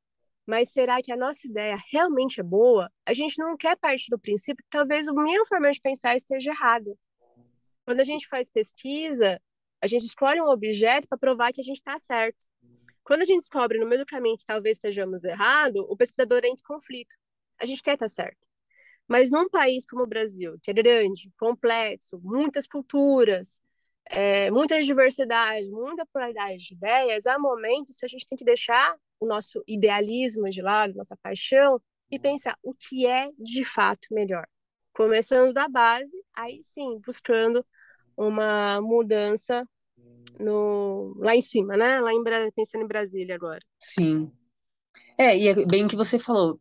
Mas 0.47 0.71
será 0.71 1.01
que 1.03 1.11
a 1.11 1.17
nossa 1.17 1.47
ideia 1.47 1.77
realmente 1.91 2.41
é 2.41 2.43
boa? 2.43 2.91
A 3.07 3.13
gente 3.13 3.39
não 3.39 3.57
quer 3.57 3.77
partir 3.77 4.11
do 4.11 4.19
princípio 4.19 4.63
que 4.63 4.71
talvez 4.71 5.09
a 5.09 5.13
minha 5.13 5.45
forma 5.47 5.71
de 5.71 5.81
pensar 5.81 6.17
esteja 6.17 6.51
errada. 6.51 6.95
Quando 7.85 8.01
a 8.01 8.05
gente 8.05 8.29
faz 8.29 8.51
pesquisa, 8.51 9.41
a 9.81 9.87
gente 9.87 10.05
escolhe 10.05 10.41
um 10.41 10.49
objeto 10.49 11.09
para 11.09 11.19
provar 11.19 11.53
que 11.53 11.61
a 11.61 11.65
gente 11.65 11.77
está 11.77 11.99
certo. 11.99 12.43
Quando 13.03 13.23
a 13.23 13.25
gente 13.25 13.41
descobre 13.41 13.79
no 13.79 13.87
meio 13.87 14.01
do 14.01 14.07
caminho 14.07 14.39
que 14.39 14.47
talvez 14.47 14.79
estejamos 14.79 15.25
errado, 15.25 15.87
o 15.89 15.97
pesquisador 15.97 16.39
entra 16.39 16.61
em 16.61 16.67
conflito. 16.67 17.15
A 17.61 17.67
gente 17.67 17.83
quer 17.83 17.95
estar 17.95 18.09
certo. 18.09 18.47
Mas 19.07 19.31
num 19.31 19.49
país 19.49 19.85
como 19.85 20.03
o 20.05 20.07
Brasil, 20.07 20.59
que 20.63 20.71
é 20.71 20.75
grande, 20.75 21.31
complexo, 21.39 22.19
muitas 22.23 22.67
culturas, 22.67 23.61
é, 24.07 24.51
muita 24.51 24.81
diversidade, 24.81 25.69
muita 25.71 26.07
pluralidade 26.07 26.59
de 26.59 26.75
ideias, 26.75 27.27
há 27.27 27.39
momentos 27.39 27.97
que 27.97 28.05
a 28.05 28.09
gente 28.09 28.27
tem 28.27 28.37
que 28.37 28.45
deixar 28.45 28.97
o 29.19 29.27
nosso 29.27 29.63
idealismo 29.67 30.49
de 30.51 30.61
lado, 30.61 30.95
nossa 30.95 31.17
paixão, 31.17 31.81
e 32.11 32.19
pensar 32.19 32.57
o 32.63 32.75
que 32.75 33.07
é 33.07 33.31
de 33.39 33.65
fato 33.65 34.09
melhor. 34.11 34.47
Começando 34.93 35.53
da 35.53 35.69
base, 35.69 36.17
aí 36.35 36.61
sim, 36.63 37.01
buscando 37.05 37.65
uma 38.17 38.81
mudança 38.81 39.67
no, 40.39 41.15
lá 41.19 41.35
em 41.35 41.41
cima, 41.41 41.77
né? 41.77 42.01
Lá 42.01 42.13
em 42.13 42.23
pensando 42.55 42.85
em 42.85 42.87
Brasília 42.87 43.35
agora. 43.35 43.61
Sim. 43.81 44.31
É, 45.17 45.37
e 45.37 45.49
é 45.49 45.67
bem 45.67 45.87
que 45.87 45.97
você 45.97 46.19
falou, 46.19 46.61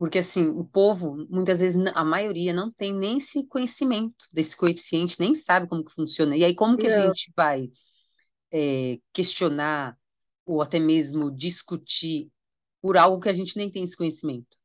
porque 0.00 0.18
assim, 0.20 0.46
o 0.48 0.64
povo, 0.64 1.26
muitas 1.30 1.60
vezes, 1.60 1.78
a 1.94 2.04
maioria 2.04 2.54
não 2.54 2.72
tem 2.72 2.94
nem 2.94 3.18
esse 3.18 3.44
conhecimento 3.46 4.26
desse 4.32 4.56
coeficiente, 4.56 5.20
nem 5.20 5.36
sabe 5.36 5.68
como 5.68 5.84
que 5.84 5.94
funciona. 5.94 6.36
E 6.36 6.44
aí, 6.44 6.56
como 6.56 6.78
que 6.78 6.88
a 6.88 6.90
Não. 6.90 7.14
gente 7.14 7.32
vai 7.36 7.70
é, 8.52 8.98
questionar 9.12 9.98
ou 10.46 10.62
até 10.62 10.78
mesmo 10.80 11.30
discutir 11.30 12.30
por 12.82 12.96
algo 12.98 13.20
que 13.22 13.28
a 13.30 13.34
gente 13.34 13.56
nem 13.56 13.70
tem 13.70 13.84
esse 13.84 13.96
conhecimento? 13.96 14.56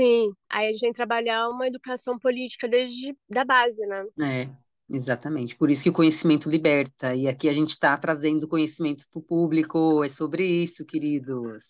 Sim, 0.00 0.32
aí 0.48 0.66
a 0.68 0.70
gente 0.70 0.80
tem 0.80 0.90
que 0.92 0.96
trabalhar 0.96 1.48
uma 1.50 1.66
educação 1.66 2.18
política 2.18 2.68
desde 2.68 3.16
da 3.28 3.44
base, 3.44 3.84
né? 3.86 4.04
É, 4.20 4.48
exatamente. 4.90 5.56
Por 5.56 5.70
isso 5.70 5.82
que 5.82 5.90
o 5.90 5.92
conhecimento 5.92 6.50
liberta. 6.50 7.14
E 7.14 7.28
aqui 7.28 7.48
a 7.48 7.52
gente 7.52 7.70
está 7.70 7.96
trazendo 7.96 8.48
conhecimento 8.48 9.06
para 9.10 9.18
o 9.20 9.22
público. 9.22 10.02
É 10.04 10.08
sobre 10.08 10.44
isso, 10.44 10.84
queridos. 10.84 11.64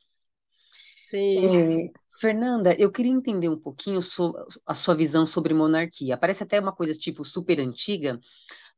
Sim. 1.04 1.50
É, 1.50 1.92
Fernanda, 2.20 2.74
eu 2.78 2.90
queria 2.90 3.12
entender 3.12 3.48
um 3.48 3.58
pouquinho 3.58 4.02
so- 4.02 4.34
a 4.66 4.74
sua 4.74 4.94
visão 4.94 5.24
sobre 5.24 5.54
monarquia. 5.54 6.16
Parece 6.16 6.42
até 6.42 6.58
uma 6.58 6.72
coisa 6.72 6.92
tipo 6.94 7.24
super 7.24 7.60
antiga, 7.60 8.18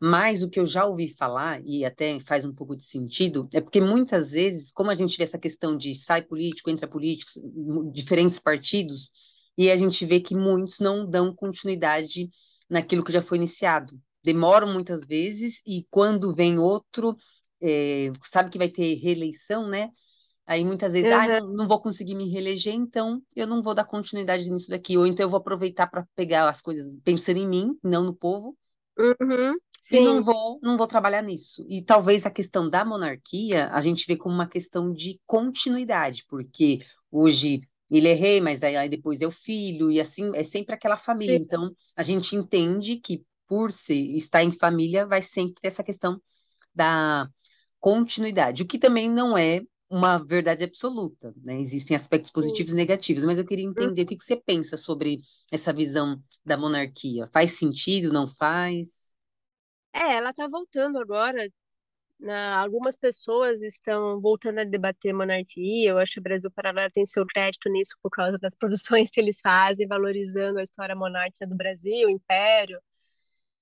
mas 0.00 0.42
o 0.42 0.50
que 0.50 0.60
eu 0.60 0.66
já 0.66 0.86
ouvi 0.86 1.08
falar, 1.08 1.62
e 1.64 1.84
até 1.84 2.20
faz 2.20 2.44
um 2.44 2.54
pouco 2.54 2.76
de 2.76 2.84
sentido, 2.84 3.48
é 3.52 3.60
porque 3.60 3.80
muitas 3.80 4.32
vezes, 4.32 4.72
como 4.72 4.90
a 4.90 4.94
gente 4.94 5.18
vê 5.18 5.24
essa 5.24 5.38
questão 5.38 5.76
de 5.76 5.94
sai 5.94 6.22
político, 6.22 6.70
entra 6.70 6.88
políticos, 6.88 7.34
mu- 7.54 7.92
diferentes 7.92 8.38
partidos, 8.40 9.10
e 9.58 9.70
a 9.70 9.76
gente 9.76 10.04
vê 10.06 10.20
que 10.20 10.34
muitos 10.36 10.80
não 10.80 11.08
dão 11.08 11.34
continuidade 11.34 12.30
naquilo 12.70 13.04
que 13.04 13.12
já 13.12 13.22
foi 13.22 13.38
iniciado. 13.38 14.00
Demoram 14.24 14.72
muitas 14.72 15.06
vezes, 15.06 15.60
e 15.66 15.86
quando 15.90 16.34
vem 16.34 16.58
outro, 16.58 17.16
é, 17.62 18.12
sabe 18.30 18.50
que 18.50 18.58
vai 18.58 18.68
ter 18.68 18.94
reeleição, 18.96 19.68
né? 19.68 19.90
Aí 20.50 20.64
muitas 20.64 20.92
vezes, 20.94 21.10
ah, 21.12 21.28
Aham. 21.28 21.40
não, 21.40 21.48
não 21.54 21.68
vou 21.68 21.80
conseguir 21.80 22.14
me 22.16 22.28
reeleger, 22.30 22.74
então 22.74 23.22
eu 23.36 23.46
não 23.46 23.62
vou 23.62 23.74
dar 23.74 23.84
continuidade 23.84 24.50
nisso 24.50 24.70
daqui. 24.70 24.98
Ou 24.98 25.06
então 25.06 25.24
eu 25.26 25.30
vou 25.30 25.38
aproveitar 25.38 25.86
para 25.88 26.06
pegar 26.16 26.48
as 26.48 26.62
coisas 26.62 26.92
pensando 27.04 27.38
em 27.38 27.48
mim, 27.48 27.78
não 27.84 28.04
no 28.04 28.14
povo, 28.14 28.56
Uhum. 28.98 29.58
e 29.90 30.00
não 30.00 30.22
Sim, 30.22 30.24
vou, 30.24 30.58
não 30.62 30.76
vou 30.76 30.86
trabalhar 30.86 31.22
nisso. 31.22 31.64
E 31.68 31.82
talvez 31.82 32.24
a 32.26 32.30
questão 32.30 32.68
da 32.68 32.84
monarquia 32.84 33.68
a 33.72 33.80
gente 33.80 34.06
vê 34.06 34.16
como 34.16 34.34
uma 34.34 34.48
questão 34.48 34.92
de 34.92 35.20
continuidade, 35.26 36.24
porque 36.28 36.80
hoje 37.10 37.60
ele 37.90 38.08
é 38.08 38.12
rei, 38.12 38.40
mas 38.40 38.62
aí, 38.62 38.76
aí 38.76 38.88
depois 38.88 39.20
é 39.20 39.26
o 39.26 39.30
filho, 39.32 39.90
e 39.90 40.00
assim 40.00 40.30
é 40.34 40.44
sempre 40.44 40.74
aquela 40.74 40.96
família. 40.96 41.36
sim, 41.36 41.44
Então 41.44 41.74
a 41.96 42.02
gente 42.04 42.36
entende 42.36 42.96
que 42.98 43.24
por 43.48 43.72
ser, 43.72 43.96
estar 44.14 44.44
em 44.44 44.52
família 44.52 45.04
vai 45.06 45.22
sempre 45.22 45.60
ter 45.60 45.68
essa 45.68 45.82
questão 45.82 46.22
da 46.74 47.28
continuidade, 47.80 48.62
o 48.64 48.66
que 48.66 48.78
também 48.78 49.10
não 49.10 49.38
é 49.38 49.62
uma 49.90 50.18
verdade 50.18 50.64
absoluta, 50.64 51.34
né? 51.42 51.60
Existem 51.60 51.96
aspectos 51.96 52.30
sim. 52.30 52.34
positivos 52.34 52.72
e 52.72 52.76
negativos, 52.76 53.24
mas 53.24 53.38
eu 53.38 53.44
queria 53.46 53.64
entender 53.64 54.02
o 54.02 54.06
que 54.06 54.16
que 54.16 54.24
você 54.24 54.36
pensa 54.36 54.76
sobre 54.76 55.18
essa 55.50 55.72
visão 55.72 56.22
da 56.46 56.56
monarquia. 56.56 57.26
Faz 57.32 57.58
sentido, 57.58 58.12
não 58.12 58.26
faz? 58.28 58.88
É, 59.92 60.16
ela 60.16 60.32
tá 60.32 60.48
voltando 60.48 60.98
agora. 60.98 61.48
né? 62.20 62.52
algumas 62.54 62.96
pessoas 62.96 63.62
estão 63.62 64.20
voltando 64.20 64.60
a 64.60 64.64
debater 64.64 65.14
monarquia. 65.14 65.90
Eu 65.90 65.98
acho 65.98 66.14
que 66.14 66.20
o 66.20 66.22
Brasil 66.22 66.50
Paralelo 66.52 66.90
tem 66.92 67.06
seu 67.06 67.26
crédito 67.26 67.70
nisso 67.70 67.96
por 68.02 68.10
causa 68.10 68.38
das 68.38 68.54
produções 68.56 69.10
que 69.10 69.20
eles 69.20 69.40
fazem, 69.40 69.86
valorizando 69.88 70.58
a 70.60 70.62
história 70.64 70.96
monárquica 70.96 71.46
do 71.46 71.56
Brasil, 71.56 72.08
o 72.08 72.10
Império. 72.10 72.80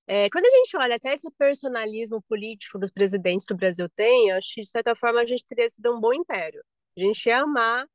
É, 0.09 0.27
quando 0.31 0.45
a 0.45 0.49
gente 0.49 0.75
olha 0.75 0.95
até 0.95 1.13
esse 1.13 1.29
personalismo 1.37 2.19
político 2.23 2.79
dos 2.79 2.89
presidentes 2.89 3.45
que 3.45 3.53
o 3.53 3.57
Brasil 3.57 3.87
tem, 3.95 4.29
eu 4.29 4.37
acho 4.37 4.55
que, 4.55 4.61
de 4.61 4.67
certa 4.67 4.95
forma, 4.95 5.21
a 5.21 5.25
gente 5.25 5.45
teria 5.45 5.69
sido 5.69 5.95
um 5.95 5.99
bom 6.01 6.11
império. 6.11 6.63
A 6.97 6.99
gente 6.99 7.23
ia 7.27 7.41
amar 7.41 7.85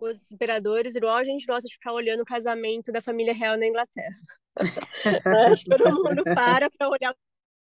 os 0.00 0.32
imperadores 0.32 0.96
igual 0.96 1.14
a 1.14 1.22
gente 1.22 1.46
gosta 1.46 1.68
de 1.68 1.74
ficar 1.74 1.92
olhando 1.92 2.22
o 2.22 2.26
casamento 2.26 2.90
da 2.90 3.00
família 3.00 3.32
real 3.32 3.56
na 3.56 3.66
Inglaterra. 3.66 4.16
Que 4.56 5.70
todo 5.70 6.02
mundo 6.02 6.24
para 6.24 6.68
para 6.70 6.88
olhar 6.88 7.14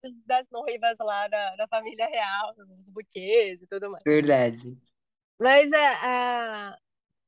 os 0.05 0.23
das 0.23 0.47
noivas 0.49 0.97
lá 0.99 1.27
da, 1.27 1.55
da 1.57 1.67
família 1.67 2.07
real, 2.07 2.53
os 2.79 2.87
buquês 2.89 3.61
e 3.61 3.67
tudo 3.67 3.89
mais. 3.91 4.03
Verdade. 4.05 4.77
Mas 5.37 5.69
é, 5.73 5.77
é, 5.77 6.75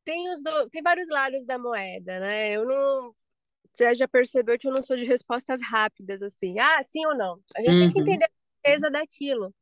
tem, 0.06 0.30
os 0.32 0.42
do- 0.42 0.70
tem 0.70 0.82
vários 0.82 1.10
lados 1.10 1.46
da 1.46 1.58
moeda, 1.58 2.20
né? 2.22 2.52
Eu 2.52 2.66
não. 2.66 3.16
Você 3.72 3.94
já 3.96 4.08
percebeu 4.08 4.58
que 4.58 4.68
eu 4.68 4.74
não 4.74 4.82
sou 4.84 4.96
de 4.98 5.06
respostas 5.06 5.60
rápidas, 5.62 6.22
assim. 6.22 6.60
Ah, 6.60 6.82
sim 6.84 7.06
ou 7.06 7.16
não? 7.16 7.40
A 7.56 7.62
gente 7.62 7.78
tem 7.78 7.90
que 7.90 8.00
Uhum. 8.00 8.02
entender 8.02 8.26
a 8.26 8.30
beleza 8.64 8.90
daquilo. 8.90 9.54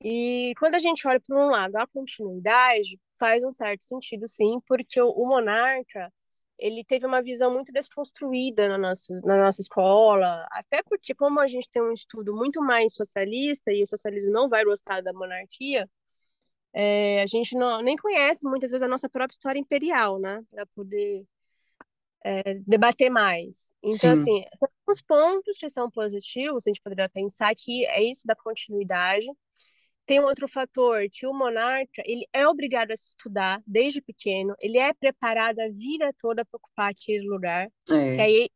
E 0.00 0.52
quando 0.58 0.74
a 0.74 0.78
gente 0.78 1.06
olha 1.06 1.20
por 1.20 1.36
um 1.36 1.46
lado, 1.50 1.76
a 1.76 1.86
continuidade 1.86 3.00
faz 3.18 3.42
um 3.42 3.50
certo 3.50 3.82
sentido, 3.84 4.28
sim, 4.28 4.60
porque 4.66 5.00
o, 5.00 5.08
o 5.10 5.26
monarca 5.26 6.12
ele 6.58 6.84
teve 6.84 7.06
uma 7.06 7.22
visão 7.22 7.52
muito 7.52 7.72
desconstruída 7.72 8.68
na 8.68 8.78
nossa, 8.78 9.12
na 9.24 9.36
nossa 9.38 9.60
escola, 9.60 10.46
até 10.52 10.82
porque 10.84 11.14
como 11.14 11.40
a 11.40 11.46
gente 11.48 11.68
tem 11.70 11.82
um 11.82 11.92
estudo 11.92 12.34
muito 12.34 12.60
mais 12.62 12.94
socialista 12.94 13.72
e 13.72 13.82
o 13.82 13.86
socialismo 13.86 14.30
não 14.30 14.48
vai 14.48 14.64
gostar 14.64 15.02
da 15.02 15.12
monarquia, 15.12 15.88
é, 16.72 17.22
a 17.22 17.26
gente 17.26 17.56
não, 17.56 17.80
nem 17.82 17.96
conhece 17.96 18.46
muitas 18.46 18.70
vezes 18.70 18.82
a 18.82 18.88
nossa 18.88 19.08
própria 19.08 19.34
história 19.34 19.58
imperial, 19.58 20.18
né, 20.18 20.42
para 20.50 20.66
poder 20.66 21.24
é, 22.24 22.54
debater 22.66 23.10
mais. 23.10 23.70
Então, 23.82 24.16
Sim, 24.16 24.22
assim, 24.22 24.44
os 24.88 25.02
pontos 25.02 25.58
que 25.58 25.68
são 25.68 25.90
positivos, 25.90 26.66
a 26.66 26.70
gente 26.70 26.80
poderia 26.82 27.08
pensar 27.08 27.54
que 27.54 27.84
é 27.86 28.02
isso 28.02 28.26
da 28.26 28.34
continuidade, 28.34 29.26
tem 30.06 30.20
um 30.20 30.24
outro 30.24 30.48
fator, 30.48 31.06
que 31.10 31.26
o 31.26 31.32
monarca, 31.32 32.02
ele 32.04 32.26
é 32.32 32.46
obrigado 32.46 32.90
a 32.90 32.94
estudar 32.94 33.62
desde 33.66 34.02
pequeno, 34.02 34.54
ele 34.60 34.78
é 34.78 34.92
preparado 34.92 35.60
a 35.60 35.68
vida 35.68 36.12
toda 36.18 36.44
para 36.44 36.58
ocupar 36.58 36.90
aquele 36.90 37.26
lugar, 37.26 37.70
que 37.86 37.94
é. 37.94 38.20
aí, 38.20 38.48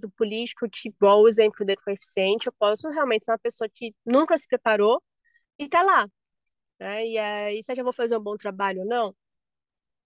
do 0.00 0.10
político, 0.10 0.68
que 0.68 0.88
igual 0.88 1.22
o 1.22 1.28
exemplo 1.28 1.64
do 1.64 1.76
coeficiente, 1.82 2.46
eu 2.46 2.52
posso 2.58 2.88
realmente 2.90 3.24
ser 3.24 3.30
uma 3.32 3.38
pessoa 3.38 3.68
que 3.72 3.94
nunca 4.04 4.36
se 4.36 4.46
preparou, 4.46 5.02
e 5.58 5.68
tá 5.68 5.82
lá. 5.82 6.06
Né? 6.78 7.06
E 7.08 7.18
aí, 7.18 7.62
será 7.62 7.76
que 7.76 7.80
eu 7.80 7.84
vou 7.84 7.92
fazer 7.92 8.16
um 8.16 8.22
bom 8.22 8.36
trabalho 8.36 8.80
ou 8.80 8.86
não? 8.86 9.14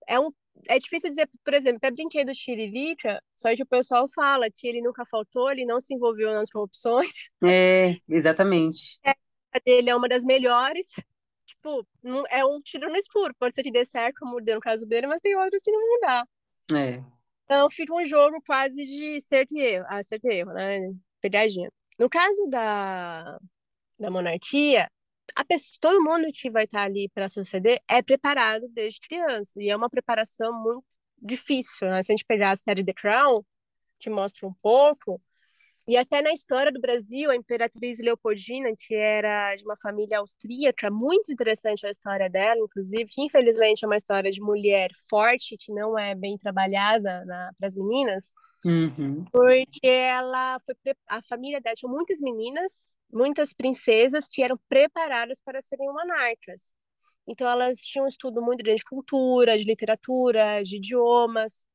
É, 0.07 0.19
um, 0.19 0.31
é 0.69 0.79
difícil 0.79 1.11
dizer, 1.11 1.29
por 1.45 1.55
exemplo, 1.55 1.79
até 1.79 1.91
brinquedo 1.91 2.29
do 2.29 2.35
Tiririca, 2.35 3.23
só 3.35 3.55
que 3.55 3.63
o 3.63 3.67
pessoal 3.67 4.09
fala 4.09 4.51
que 4.51 4.67
ele 4.67 4.81
nunca 4.81 5.05
faltou, 5.05 5.51
ele 5.51 5.65
não 5.65 5.81
se 5.81 5.95
envolveu 5.95 6.33
nas 6.33 6.51
corrupções. 6.51 7.13
É, 7.45 7.97
exatamente. 8.09 8.99
É, 9.05 9.11
a 9.53 9.59
dele 9.65 9.91
é 9.91 9.97
uma 9.97 10.09
das 10.09 10.25
melhores. 10.25 10.87
Tipo, 11.45 11.87
é 12.31 12.45
um 12.45 12.61
tiro 12.61 12.89
no 12.89 12.97
escuro. 12.97 13.35
Pode 13.39 13.55
ser 13.55 13.63
que 13.63 13.71
dê 13.71 13.85
certo, 13.85 14.21
como 14.21 14.41
deu 14.41 14.57
no 14.57 14.61
caso 14.61 14.87
dele, 14.87 15.07
mas 15.07 15.21
tem 15.21 15.37
outros 15.37 15.61
que 15.63 15.71
não 15.71 15.81
vão 15.81 16.01
dar. 16.01 16.25
É. 16.75 17.03
Então 17.45 17.69
fica 17.71 17.93
um 17.95 18.07
jogo 18.07 18.41
quase 18.47 18.85
de 18.85 19.21
certo 19.21 19.55
e 19.55 19.61
erro, 19.61 19.85
ah, 19.89 20.03
certo 20.03 20.25
e 20.27 20.35
erro, 20.35 20.53
né? 20.53 20.79
Pegadinha. 21.21 21.71
No 21.99 22.09
caso 22.09 22.47
da, 22.49 23.39
da 23.99 24.11
monarquia, 24.11 24.89
a 25.35 25.45
pessoa, 25.45 25.79
todo 25.81 26.03
mundo 26.03 26.31
que 26.33 26.51
vai 26.51 26.65
estar 26.65 26.83
ali 26.83 27.09
para 27.11 27.29
suceder 27.29 27.81
é 27.89 28.03
preparado 28.03 28.69
desde 28.69 29.01
criança. 29.01 29.63
E 29.63 29.71
é 29.71 29.77
uma 29.77 29.91
preparação 29.91 30.53
muito 30.63 30.85
difícil, 31.21 31.89
né? 31.89 32.03
Se 32.03 32.13
a 32.13 32.15
gente 32.15 32.25
pegar 32.25 32.51
a 32.53 32.57
série 32.57 32.85
The 32.85 32.93
Crown, 32.93 33.45
que 33.99 34.11
mostra 34.11 34.47
um 34.47 34.55
pouco, 34.63 35.21
e 35.87 35.97
até 35.97 36.23
na 36.23 36.33
história 36.33 36.71
do 36.71 36.81
Brasil, 36.81 37.31
a 37.31 37.37
Imperatriz 37.37 37.99
Leopoldina, 37.99 38.71
que 38.79 38.95
era 38.95 39.55
de 39.57 39.65
uma 39.65 39.77
família 39.77 40.19
austríaca, 40.19 40.91
muito 40.91 41.33
interessante 41.33 41.85
a 41.85 41.91
história 41.91 42.31
dela, 42.31 42.61
inclusive, 42.61 43.07
que 43.07 43.21
infelizmente 43.21 43.85
é 43.85 43.89
uma 43.89 43.97
história 43.97 44.31
de 44.31 44.41
mulher 44.41 44.91
forte, 45.11 45.57
que 45.57 45.73
não 45.73 45.99
é 45.99 46.15
bem 46.15 46.39
trabalhada 46.39 47.25
para 47.59 47.67
as 47.67 47.75
meninas, 47.75 48.33
Uhum. 48.65 49.25
porque 49.33 49.87
ela 49.87 50.61
foi 50.61 50.75
a 51.09 51.21
família 51.23 51.61
dela 51.61 51.75
tinha 51.75 51.91
muitas 51.91 52.21
meninas, 52.21 52.95
muitas 53.13 53.53
princesas 53.53 54.29
que 54.29 54.43
eram 54.43 54.59
preparadas 54.69 55.41
para 55.41 55.61
serem 55.61 55.87
monarcas. 55.89 56.75
Então 57.27 57.49
elas 57.49 57.79
tinham 57.79 58.05
um 58.05 58.09
estudo 58.09 58.43
muito 58.43 58.63
grande 58.63 58.79
de 58.81 58.85
cultura, 58.85 59.59
de 59.59 59.65
literatura, 59.65 60.63
de 60.63 60.77
idiomas. 60.77 61.67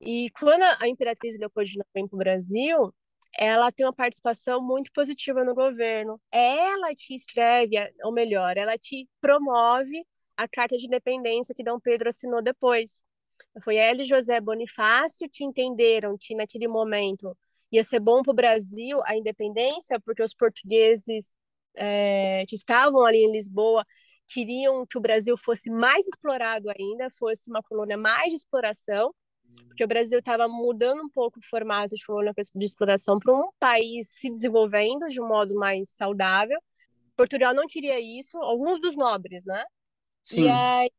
E 0.00 0.30
quando 0.38 0.62
a 0.80 0.88
Imperatriz 0.88 1.38
Leopoldina 1.38 1.84
vem 1.94 2.06
para 2.06 2.16
o 2.16 2.18
Brasil, 2.18 2.94
ela 3.38 3.70
tem 3.72 3.86
uma 3.86 3.92
participação 3.92 4.62
muito 4.62 4.90
positiva 4.92 5.44
no 5.44 5.54
governo. 5.54 6.20
Ela 6.32 6.94
te 6.94 7.14
escreve, 7.14 7.76
ou 8.04 8.12
melhor, 8.12 8.56
ela 8.56 8.76
te 8.78 9.08
promove 9.20 10.04
a 10.36 10.48
carta 10.48 10.76
de 10.76 10.86
independência 10.86 11.54
que 11.54 11.62
Dom 11.62 11.78
Pedro 11.78 12.08
assinou 12.08 12.42
depois. 12.42 13.04
Foi 13.62 13.76
ela 13.76 14.02
e 14.02 14.04
José 14.04 14.40
Bonifácio 14.40 15.28
que 15.30 15.44
entenderam 15.44 16.16
que 16.18 16.34
naquele 16.34 16.68
momento 16.68 17.36
ia 17.72 17.84
ser 17.84 18.00
bom 18.00 18.22
para 18.22 18.32
o 18.32 18.34
Brasil 18.34 19.00
a 19.04 19.16
independência, 19.16 20.00
porque 20.00 20.22
os 20.22 20.34
portugueses 20.34 21.30
é, 21.74 22.44
que 22.48 22.54
estavam 22.54 23.04
ali 23.04 23.18
em 23.18 23.32
Lisboa 23.32 23.84
queriam 24.28 24.86
que 24.86 24.96
o 24.96 25.00
Brasil 25.00 25.36
fosse 25.36 25.70
mais 25.70 26.06
explorado 26.06 26.68
ainda, 26.70 27.10
fosse 27.10 27.50
uma 27.50 27.62
colônia 27.62 27.96
mais 27.96 28.28
de 28.28 28.36
exploração 28.36 29.12
porque 29.80 29.84
o 29.84 29.88
Brasil 29.88 30.18
estava 30.18 30.48
mudando 30.48 31.02
um 31.02 31.08
pouco 31.08 31.38
o 31.38 31.42
formato 31.42 31.94
de 31.94 32.04
colônia 32.04 32.32
de 32.54 32.64
exploração 32.64 33.18
para 33.18 33.32
um 33.32 33.50
país 33.58 34.08
se 34.10 34.30
desenvolvendo 34.30 35.08
de 35.08 35.20
um 35.20 35.26
modo 35.26 35.54
mais 35.54 35.88
saudável. 35.90 36.60
Portugal 37.16 37.54
não 37.54 37.66
queria 37.66 38.00
isso, 38.00 38.36
alguns 38.38 38.80
dos 38.80 38.96
nobres, 38.96 39.44
né? 39.44 39.64
Sim. 40.22 40.44
E 40.44 40.48
aí 40.48 40.90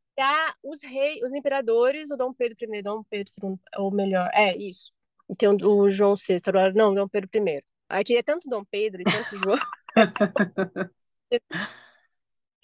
os 0.63 0.81
reis, 0.81 1.21
os 1.23 1.33
imperadores, 1.33 2.11
o 2.11 2.15
Dom 2.15 2.33
Pedro 2.33 2.57
I, 2.61 2.81
Dom 2.81 3.03
Pedro 3.03 3.31
II, 3.41 3.59
ou 3.77 3.91
melhor, 3.91 4.29
é 4.33 4.55
isso. 4.55 4.91
E 5.29 5.35
tem 5.35 5.49
o 5.49 5.89
João 5.89 6.15
VI, 6.15 6.37
não, 6.75 6.93
Dom 6.93 7.07
Pedro 7.07 7.29
I. 7.33 7.63
Aí 7.89 8.03
queria 8.03 8.23
tanto 8.23 8.49
Dom 8.49 8.63
Pedro 8.65 9.01
e 9.01 9.05
tanto 9.05 9.37
João. 9.37 9.57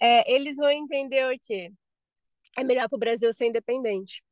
é, 0.00 0.32
eles 0.32 0.56
vão 0.56 0.70
entender 0.70 1.26
o 1.32 1.38
quê? 1.40 1.72
É 2.56 2.64
melhor 2.64 2.88
para 2.88 2.96
o 2.96 3.00
Brasil 3.00 3.32
ser 3.32 3.46
independente. 3.46 4.22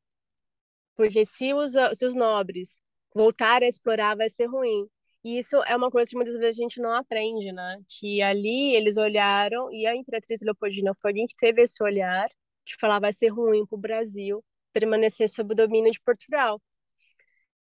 Porque 0.96 1.24
se 1.24 1.52
os, 1.54 1.72
se 1.94 2.06
os 2.06 2.14
nobres 2.14 2.80
voltarem 3.14 3.66
a 3.66 3.68
explorar, 3.68 4.16
vai 4.16 4.28
ser 4.28 4.46
ruim. 4.46 4.88
E 5.24 5.38
isso 5.38 5.56
é 5.64 5.76
uma 5.76 5.90
coisa 5.90 6.08
que 6.08 6.16
muitas 6.16 6.36
vezes 6.36 6.58
a 6.58 6.62
gente 6.62 6.80
não 6.80 6.92
aprende, 6.92 7.52
né? 7.52 7.78
Que 7.88 8.22
ali 8.22 8.74
eles 8.74 8.96
olharam, 8.96 9.72
e 9.72 9.86
a 9.86 9.94
Imperatriz 9.94 10.40
Leopoldina 10.40 10.94
foi 10.94 11.10
alguém 11.10 11.26
que 11.26 11.34
teve 11.36 11.62
esse 11.62 11.82
olhar, 11.82 12.28
de 12.66 12.76
falar 12.80 13.00
vai 13.00 13.12
ser 13.12 13.28
ruim 13.28 13.64
para 13.66 13.76
o 13.76 13.80
Brasil 13.80 14.44
permanecer 14.72 15.28
sob 15.30 15.52
o 15.52 15.56
domínio 15.56 15.90
de 15.90 16.00
Portugal. 16.00 16.60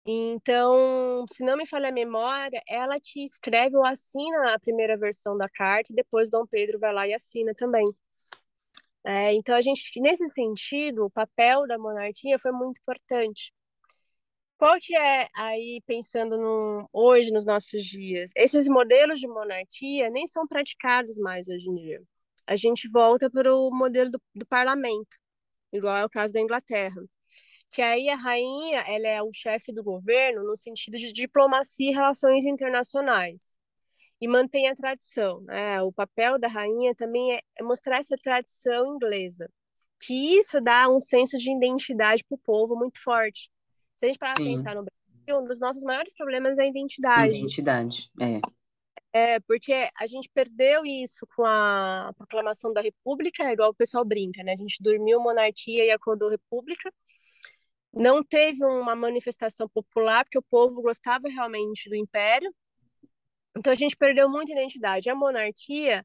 Então, 0.06 1.24
se 1.32 1.42
não 1.42 1.56
me 1.56 1.66
falha 1.66 1.88
a 1.88 1.92
memória, 1.92 2.62
ela 2.68 3.00
te 3.00 3.24
escreve 3.24 3.76
ou 3.76 3.84
assina 3.86 4.54
a 4.54 4.58
primeira 4.58 4.96
versão 4.98 5.36
da 5.36 5.48
carta 5.48 5.92
e 5.92 5.96
depois 5.96 6.28
Dom 6.30 6.46
Pedro 6.46 6.78
vai 6.78 6.92
lá 6.92 7.06
e 7.08 7.14
assina 7.14 7.54
também. 7.54 7.84
É, 9.06 9.32
então, 9.34 9.54
a 9.54 9.60
gente, 9.60 10.00
nesse 10.00 10.26
sentido, 10.28 11.04
o 11.06 11.10
papel 11.10 11.66
da 11.66 11.78
monarquia 11.78 12.38
foi 12.38 12.52
muito 12.52 12.78
importante. 12.78 13.52
Qual 14.56 14.76
que 14.80 14.96
é, 14.96 15.28
aí, 15.36 15.82
pensando 15.86 16.36
no, 16.38 16.88
hoje, 16.92 17.30
nos 17.30 17.44
nossos 17.44 17.84
dias, 17.84 18.32
esses 18.36 18.68
modelos 18.68 19.20
de 19.20 19.26
monarquia 19.26 20.10
nem 20.10 20.26
são 20.26 20.46
praticados 20.46 21.18
mais 21.18 21.48
hoje 21.48 21.68
em 21.68 21.74
dia. 21.74 22.02
A 22.46 22.56
gente 22.56 22.88
volta 22.88 23.30
para 23.30 23.54
o 23.54 23.70
modelo 23.70 24.10
do, 24.10 24.22
do 24.34 24.46
parlamento, 24.46 25.16
igual 25.72 25.96
é 25.96 26.04
o 26.04 26.10
caso 26.10 26.32
da 26.32 26.40
Inglaterra. 26.40 27.02
Que 27.70 27.82
aí 27.82 28.08
a 28.08 28.16
rainha, 28.16 28.80
ela 28.82 29.08
é 29.08 29.22
o 29.22 29.32
chefe 29.32 29.72
do 29.72 29.82
governo 29.82 30.44
no 30.44 30.56
sentido 30.56 30.96
de 30.96 31.12
diplomacia 31.12 31.90
e 31.90 31.94
relações 31.94 32.44
internacionais 32.44 33.56
e 34.20 34.28
mantém 34.28 34.68
a 34.68 34.74
tradição. 34.74 35.40
Né? 35.42 35.82
O 35.82 35.92
papel 35.92 36.38
da 36.38 36.48
rainha 36.48 36.94
também 36.94 37.34
é 37.34 37.62
mostrar 37.62 37.98
essa 37.98 38.16
tradição 38.16 38.94
inglesa, 38.94 39.50
que 40.00 40.38
isso 40.38 40.60
dá 40.60 40.88
um 40.88 41.00
senso 41.00 41.36
de 41.36 41.50
identidade 41.50 42.24
para 42.24 42.34
o 42.34 42.38
povo 42.38 42.76
muito 42.76 43.02
forte. 43.02 43.50
Se 43.94 44.06
a 44.06 44.08
gente 44.08 44.18
parar 44.18 44.34
para 44.34 44.44
pensar 44.44 44.74
no 44.74 44.84
Brasil, 44.84 45.42
um 45.42 45.46
dos 45.46 45.60
nossos 45.60 45.82
maiores 45.82 46.14
problemas 46.14 46.58
é 46.58 46.62
a 46.62 46.66
identidade. 46.66 47.36
Identidade, 47.36 48.10
é. 48.20 48.40
É, 49.16 49.38
porque 49.40 49.72
a 49.96 50.06
gente 50.08 50.28
perdeu 50.34 50.84
isso 50.84 51.24
com 51.36 51.44
a 51.46 52.12
proclamação 52.18 52.72
da 52.72 52.80
República, 52.80 53.44
é 53.44 53.52
igual 53.52 53.70
o 53.70 53.74
pessoal 53.74 54.04
brinca, 54.04 54.42
né? 54.42 54.54
A 54.54 54.56
gente 54.56 54.82
dormiu 54.82 55.20
monarquia 55.20 55.84
e 55.84 55.90
acordou 55.92 56.28
República. 56.28 56.92
Não 57.92 58.24
teve 58.24 58.64
uma 58.64 58.96
manifestação 58.96 59.68
popular, 59.68 60.24
porque 60.24 60.38
o 60.38 60.42
povo 60.42 60.82
gostava 60.82 61.28
realmente 61.28 61.88
do 61.88 61.94
Império, 61.94 62.52
então 63.56 63.72
a 63.72 63.76
gente 63.76 63.96
perdeu 63.96 64.28
muita 64.28 64.52
identidade. 64.52 65.08
A 65.08 65.14
monarquia, 65.14 66.04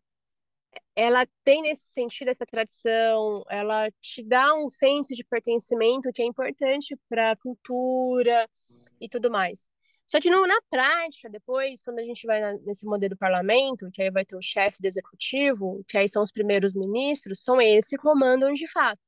ela 0.95 1.25
tem 1.43 1.63
nesse 1.63 1.87
sentido 1.89 2.29
essa 2.29 2.45
tradição, 2.45 3.43
ela 3.49 3.89
te 4.01 4.23
dá 4.23 4.53
um 4.53 4.69
senso 4.69 5.15
de 5.15 5.23
pertencimento 5.23 6.11
que 6.13 6.21
é 6.21 6.25
importante 6.25 6.95
para 7.09 7.31
a 7.31 7.35
cultura 7.37 8.47
e 9.01 9.09
tudo 9.09 9.31
mais. 9.31 9.67
Só 10.09 10.19
que 10.19 10.29
não, 10.31 10.47
na 10.47 10.59
prática, 10.71 11.29
depois, 11.29 11.83
quando 11.83 11.99
a 11.99 12.03
gente 12.03 12.25
vai 12.25 12.41
na, 12.41 12.53
nesse 12.65 12.83
modelo 12.83 13.11
do 13.13 13.17
parlamento, 13.17 13.91
que 13.91 14.01
aí 14.01 14.09
vai 14.09 14.25
ter 14.25 14.35
o 14.35 14.41
chefe 14.41 14.81
do 14.81 14.87
executivo, 14.87 15.83
que 15.87 15.99
aí 15.99 16.09
são 16.09 16.23
os 16.23 16.31
primeiros 16.31 16.73
ministros, 16.73 17.43
são 17.43 17.61
eles 17.61 17.87
que 17.87 17.95
comandam 17.95 18.51
de 18.51 18.67
fato. 18.67 18.99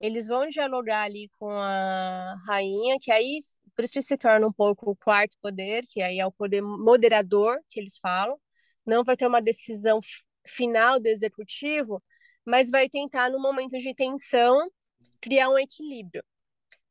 Eles 0.00 0.28
vão 0.28 0.48
dialogar 0.48 1.02
ali 1.02 1.28
com 1.40 1.50
a 1.50 2.36
rainha, 2.46 2.96
que 3.00 3.10
aí 3.10 3.38
por 3.74 3.84
isso 3.84 4.00
se 4.00 4.16
torna 4.16 4.46
um 4.46 4.52
pouco 4.52 4.92
o 4.92 4.96
quarto 4.96 5.36
poder, 5.42 5.82
que 5.88 6.00
aí 6.00 6.20
é 6.20 6.26
o 6.26 6.30
poder 6.30 6.62
moderador 6.62 7.58
que 7.68 7.80
eles 7.80 7.98
falam. 7.98 8.38
Não 8.86 9.02
vai 9.02 9.16
ter 9.16 9.26
uma 9.26 9.42
decisão 9.42 9.98
final 10.46 11.00
do 11.00 11.08
executivo, 11.08 12.00
mas 12.44 12.70
vai 12.70 12.88
tentar, 12.88 13.28
no 13.28 13.40
momento 13.40 13.76
de 13.76 13.92
tensão, 13.92 14.70
criar 15.20 15.50
um 15.50 15.58
equilíbrio 15.58 16.22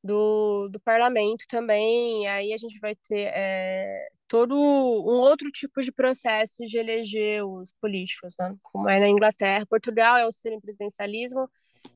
do, 0.06 0.70
do 0.70 0.80
parlamento 0.80 1.46
também. 1.48 2.28
Aí 2.28 2.54
a 2.54 2.58
gente 2.58 2.80
vai 2.80 2.96
ter 2.96 3.32
é, 3.34 4.08
todo 4.28 4.56
um 4.56 5.20
outro 5.20 5.50
tipo 5.52 5.82
de 5.82 5.92
processo 5.92 6.66
de 6.66 6.78
eleger 6.78 7.44
os 7.46 7.72
políticos, 7.82 8.36
né? 8.40 8.56
como 8.62 8.90
é 8.90 9.00
na 9.00 9.08
Inglaterra. 9.08 9.66
Portugal 9.66 10.18
é 10.18 10.26
o 10.26 10.32
semipresidencialismo, 10.32 11.50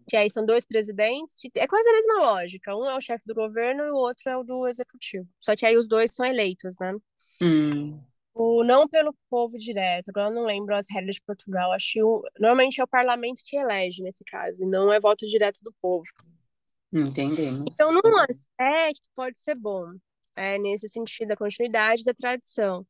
que 0.08 0.18
aí 0.18 0.30
são 0.30 0.46
dois 0.46 0.66
presidentes, 0.66 1.36
é 1.56 1.68
quase 1.68 1.88
a 1.88 1.94
mesma 1.94 2.20
lógica. 2.22 2.76
Um 2.76 2.90
é 2.90 2.96
o 2.98 3.02
chefe 3.02 3.26
do 3.28 3.36
governo 3.36 3.84
e 3.84 3.92
o 3.92 3.96
outro 3.96 4.30
é 4.30 4.38
o 4.38 4.44
do 4.44 4.68
executivo. 4.68 5.28
Só 5.40 5.56
que 5.56 5.66
aí 5.66 5.78
os 5.78 5.88
dois 5.88 6.14
são 6.14 6.26
eleitos, 6.26 6.76
né? 6.80 6.96
Hum. 7.42 8.00
O, 8.34 8.64
não 8.64 8.88
pelo 8.88 9.14
povo 9.30 9.58
direto, 9.58 10.10
agora 10.10 10.30
eu 10.30 10.34
não 10.34 10.46
lembro 10.46 10.76
as 10.76 10.86
regras 10.90 11.16
de 11.16 11.22
Portugal. 11.22 11.72
Acho 11.74 11.94
que 11.94 12.04
o, 12.04 12.24
normalmente 12.40 12.80
é 12.80 12.84
o 12.84 12.88
parlamento 12.88 13.42
que 13.44 13.58
elege 13.58 14.02
nesse 14.02 14.24
caso, 14.24 14.64
e 14.64 14.68
não 14.68 14.92
é 14.94 15.00
voto 15.00 15.28
direto 15.28 15.60
do 15.62 15.74
povo. 15.82 16.06
Entendemos. 16.92 17.66
Então, 17.72 17.92
num 17.92 18.18
aspecto, 18.18 19.08
pode 19.16 19.38
ser 19.40 19.56
bom, 19.56 19.94
é, 20.36 20.58
nesse 20.58 20.90
sentido 20.90 21.30
da 21.30 21.36
continuidade 21.36 22.04
da 22.04 22.14
tradição. 22.14 22.86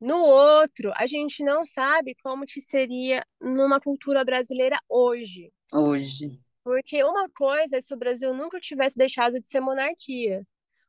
No 0.00 0.18
outro, 0.18 0.92
a 0.94 1.06
gente 1.06 1.42
não 1.42 1.64
sabe 1.64 2.14
como 2.22 2.44
que 2.44 2.60
seria 2.60 3.24
numa 3.40 3.80
cultura 3.80 4.24
brasileira 4.24 4.78
hoje. 4.88 5.50
Hoje. 5.72 6.38
Porque 6.62 7.02
uma 7.02 7.28
coisa 7.30 7.78
é 7.78 7.80
se 7.80 7.94
o 7.94 7.96
Brasil 7.96 8.34
nunca 8.34 8.60
tivesse 8.60 8.96
deixado 8.96 9.40
de 9.40 9.48
ser 9.48 9.60
monarquia. 9.60 10.46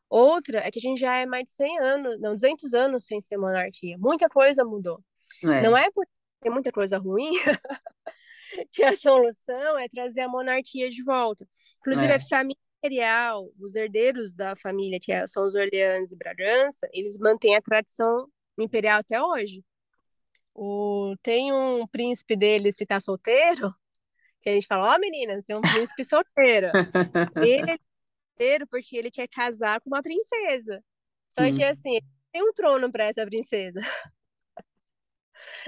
Outra 0.10 0.60
é 0.60 0.72
que 0.72 0.80
a 0.80 0.82
gente 0.82 1.00
já 1.00 1.16
é 1.16 1.26
mais 1.26 1.46
de 1.46 1.52
100 1.52 1.80
anos, 1.80 2.20
não, 2.20 2.34
200 2.34 2.74
anos 2.74 3.06
sem 3.06 3.22
ser 3.22 3.38
monarquia. 3.38 3.98
Muita 3.98 4.30
coisa 4.30 4.64
mudou. 4.64 5.00
É. 5.44 5.62
Não 5.62 5.76
é 5.76 5.90
porque 5.92 6.12
tem 6.42 6.52
muita 6.52 6.72
coisa 6.72 6.98
ruim, 6.98 7.32
que 8.74 8.84
a 8.84 8.96
solução 8.96 9.78
é 9.78 9.88
trazer 9.88 10.22
a 10.22 10.30
monarquia 10.30 10.90
de 10.90 11.04
volta. 11.04 11.48
Inclusive, 11.80 12.12
É. 12.12 12.16
a 12.16 12.20
família 12.20 12.58
imperial, 12.80 13.50
os 13.60 13.76
herdeiros 13.76 14.32
da 14.34 14.56
família, 14.56 15.00
que 15.02 15.12
é- 15.12 15.26
são 15.28 15.44
os 15.46 15.56
Orleans 15.56 16.12
e 16.12 16.16
Bragança, 16.18 16.88
eles 16.94 17.18
mantêm 17.18 17.56
a 17.56 17.62
tradição 17.62 18.28
imperial 18.58 19.00
até 19.00 19.22
hoje. 19.22 19.64
O, 20.54 21.16
tem 21.22 21.54
um 21.54 21.86
príncipe 21.88 22.36
deles 22.36 22.76
que 22.76 22.84
está 22.84 23.00
solteiro, 23.00 23.74
que 24.42 24.50
a 24.50 24.54
gente 24.54 24.66
fala, 24.68 24.96
ó 24.96 25.00
meninas, 25.00 25.44
tem 25.46 25.56
um 25.56 25.62
príncipe 25.62 26.04
solteiro. 26.04 26.68
Ele 27.36 27.72
é 27.72 27.78
solteiro 28.30 28.68
porque 28.68 28.98
ele 28.98 29.10
quer 29.12 29.28
casar 29.28 29.80
com 29.82 29.90
uma 29.90 30.02
princesa. 30.04 30.84
Só 31.30 31.42
que 31.52 31.64
Hum. 31.64 31.70
assim, 31.70 32.00
tem 32.32 32.42
um 32.44 32.54
trono 32.54 32.92
para 32.92 33.06
essa 33.06 33.26
princesa. 33.26 33.82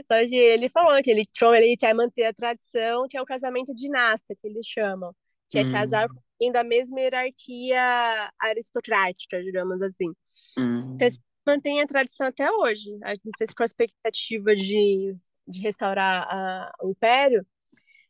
Só 0.05 0.15
que 0.27 0.35
ele 0.35 0.69
falou 0.69 1.01
que 1.03 1.11
ele, 1.11 1.25
trono, 1.25 1.55
ele 1.55 1.75
quer 1.77 1.93
manter 1.93 2.25
a 2.25 2.33
tradição, 2.33 3.07
que 3.07 3.17
é 3.17 3.21
o 3.21 3.25
casamento 3.25 3.73
dinasta, 3.73 4.35
que 4.35 4.47
eles 4.47 4.65
chamam. 4.65 5.15
Que 5.49 5.59
é 5.59 5.63
Hum. 5.63 5.71
casar 5.71 6.03
alguém 6.09 6.51
da 6.51 6.63
mesma 6.63 6.99
hierarquia 7.01 8.31
aristocrática, 8.39 9.41
digamos 9.43 9.81
assim. 9.81 10.09
Hum. 10.57 10.93
Então, 10.95 11.07
mantém 11.45 11.81
a 11.81 11.87
tradição 11.87 12.27
até 12.27 12.49
hoje. 12.51 12.91
A- 13.03 13.13
Não 13.23 13.31
sei 13.37 13.47
se 13.47 13.55
com 13.55 13.63
a 13.63 13.65
expectativa 13.65 14.55
de, 14.55 15.15
de 15.47 15.61
restaurar 15.61 16.27
a- 16.29 16.71
o 16.83 16.89
império, 16.91 17.45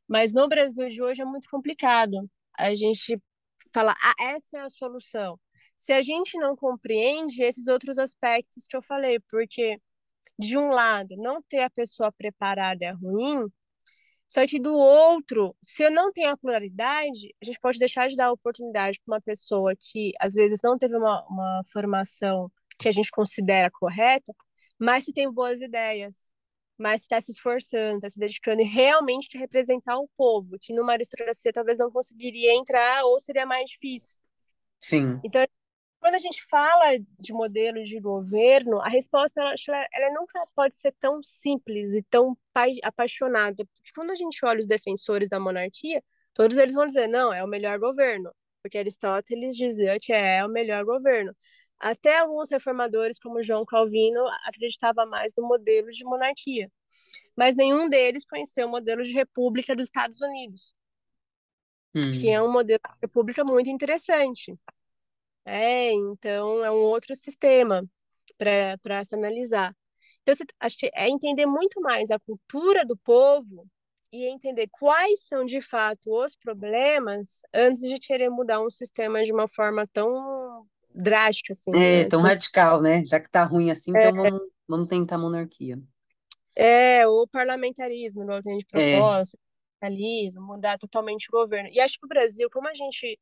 mas 0.07 0.34
no 0.34 0.47
Brasil 0.47 0.89
de 0.89 1.01
hoje 1.01 1.22
é 1.22 1.26
muito 1.26 1.49
complicado. 1.49 2.30
A 2.57 2.76
gente 2.76 3.22
fala, 3.74 3.93
ah, 4.03 4.14
essa 4.20 4.57
é 4.57 4.62
a 4.62 4.70
solução. 4.70 5.39
Se 5.78 5.93
a 5.93 6.01
gente 6.01 6.38
não 6.38 6.55
compreende 6.55 7.41
esses 7.43 7.68
outros 7.68 7.97
aspectos 7.97 8.66
que 8.68 8.76
eu 8.76 8.82
falei, 8.82 9.20
porque 9.32 9.80
de 10.40 10.58
um 10.58 10.70
lado, 10.70 11.18
não 11.18 11.42
ter 11.42 11.60
a 11.60 11.70
pessoa 11.70 12.12
preparada 12.12 12.86
é 12.86 12.92
ruim, 12.92 13.46
só 14.28 14.46
que 14.48 14.60
do 14.60 14.74
outro, 14.76 15.56
se 15.62 15.84
eu 15.84 15.92
não 15.92 16.14
tenho 16.14 16.30
a 16.30 16.38
pluralidade, 16.38 17.36
a 17.42 17.46
gente 17.46 17.60
pode 17.60 17.80
deixar 17.80 18.08
de 18.08 18.16
dar 18.16 18.32
oportunidade 18.32 19.00
para 19.04 19.16
uma 19.16 19.22
pessoa 19.22 19.74
que 19.76 20.14
às 20.20 20.34
vezes 20.34 20.60
não 20.64 20.78
teve 20.78 20.96
uma, 20.96 21.26
uma 21.28 21.64
formação 21.74 22.50
que 22.78 22.88
a 22.88 22.92
gente 22.92 23.12
considera 23.12 23.70
correta, 23.72 24.34
mas 24.80 25.04
se 25.04 25.14
tem 25.14 25.30
boas 25.32 25.62
ideias, 25.62 26.32
mas 26.78 27.02
está 27.02 27.20
se 27.20 27.32
esforçando, 27.32 27.98
está 27.98 28.10
se 28.10 28.20
dedicando 28.20 28.62
e 28.62 28.66
realmente 28.66 29.38
representar 29.38 29.98
o 29.98 30.08
povo, 30.16 30.58
que 30.62 30.74
numa 30.74 30.94
aristocracia 30.94 31.52
talvez 31.52 31.78
não 31.78 31.92
conseguiria 31.92 32.54
entrar 32.54 33.04
ou 33.04 33.20
seria 33.20 33.46
mais 33.46 33.70
difícil. 33.70 34.20
Sim. 34.80 35.20
Então, 35.24 35.46
quando 36.00 36.16
a 36.16 36.20
gente 36.20 36.43
fala 36.50 36.97
de 37.20 37.34
modelo 37.34 37.84
de 37.84 38.00
governo, 38.00 38.80
a 38.82 38.88
resposta 38.89 39.41
ela, 39.41 39.54
ela, 39.93 40.14
nunca 40.14 40.45
pode 40.56 40.78
ser 40.78 40.93
tão 41.00 41.22
simples 41.22 41.93
e 41.93 42.04
tão 42.04 42.38
pai- 42.54 42.80
apaixonada. 42.84 43.66
Porque 43.66 43.91
quando 43.93 44.12
a 44.12 44.16
gente 44.16 44.43
olha 44.45 44.60
os 44.60 44.66
defensores 44.66 45.28
da 45.30 45.39
monarquia, 45.39 46.04
todos 46.34 46.58
eles 46.58 46.74
vão 46.74 46.88
dizer, 46.88 47.08
não, 47.08 47.34
é 47.34 47.43
o 47.43 47.47
melhor 47.47 47.78
governo. 47.80 48.32
Porque 48.62 48.78
Aristóteles 48.78 49.56
dizia 49.56 50.00
que 50.00 50.14
é 50.14 50.45
o 50.45 50.50
melhor 50.50 50.86
governo. 50.86 51.36
Até 51.80 52.20
alguns 52.20 52.50
reformadores, 52.50 53.20
como 53.20 53.41
João 53.43 53.66
Calvino, 53.66 54.22
acreditava 54.45 55.06
mais 55.06 55.34
no 55.38 55.47
modelo 55.47 55.89
de 55.91 56.04
monarquia. 56.04 56.70
Mas 57.36 57.56
nenhum 57.56 57.89
deles 57.89 58.26
conheceu 58.26 58.68
o 58.68 58.70
modelo 58.70 59.04
de 59.04 59.14
república 59.14 59.76
dos 59.76 59.86
Estados 59.86 60.20
Unidos, 60.22 60.74
que 62.20 62.30
é 62.30 62.41
Hum. 62.41 62.47
um 62.47 62.52
modelo 62.52 62.80
de 62.84 63.00
república 63.02 63.43
muito 63.43 63.70
interessante. 63.70 64.58
É, 65.50 65.91
então 65.93 66.64
é 66.66 66.72
um 66.72 66.76
outro 66.76 67.16
sistema 67.16 67.84
para 68.38 68.78
para 68.80 69.04
se 69.04 69.16
analisar. 69.16 69.76
Então, 70.22 70.36
você, 70.36 70.43
acho 70.60 70.78
que 70.78 70.91
é 70.95 71.10
entender 71.10 71.45
muito 71.47 71.82
mais 71.82 72.12
a 72.12 72.20
cultura 72.20 72.86
do 72.86 72.97
povo 72.97 73.68
e 74.12 74.26
entender 74.28 74.68
quais 74.72 75.26
são 75.28 75.45
de 75.45 75.62
fato 75.62 76.12
os 76.24 76.36
problemas 76.36 77.41
antes 77.54 77.82
de 77.84 78.00
querer 78.00 78.30
mudar 78.30 78.62
um 78.62 78.70
sistema 78.70 79.24
de 79.24 79.34
uma 79.34 79.47
forma 79.50 79.88
tão 79.93 80.68
drástica 80.93 81.54
assim, 81.54 81.72
É, 81.74 82.04
né? 82.04 82.06
tão 82.06 82.22
radical, 82.22 82.82
né? 82.82 83.06
Já 83.06 83.20
que 83.20 83.30
tá 83.30 83.43
ruim 83.43 83.70
assim, 83.72 83.91
é, 83.95 84.10
então 84.10 84.14
vamos, 84.16 84.41
vamos 84.68 84.88
tentar 84.88 85.16
a 85.16 85.18
monarquia. 85.20 85.80
é 86.56 87.08
o 87.08 87.28
parlamentarismo, 87.28 88.24
igual 88.24 88.41
que 88.43 88.50
a 88.50 88.54
gente 88.54 88.66
É, 88.76 89.00
mudar 90.39 90.78
totalmente 90.78 91.28
o 91.30 91.32
governo. 91.32 91.70
E 91.72 91.80
acho 91.80 91.97
que 92.00 92.06
o 92.06 92.10
Brasil, 92.10 92.50
como 92.52 92.68
a 92.68 92.74
gente 92.74 93.20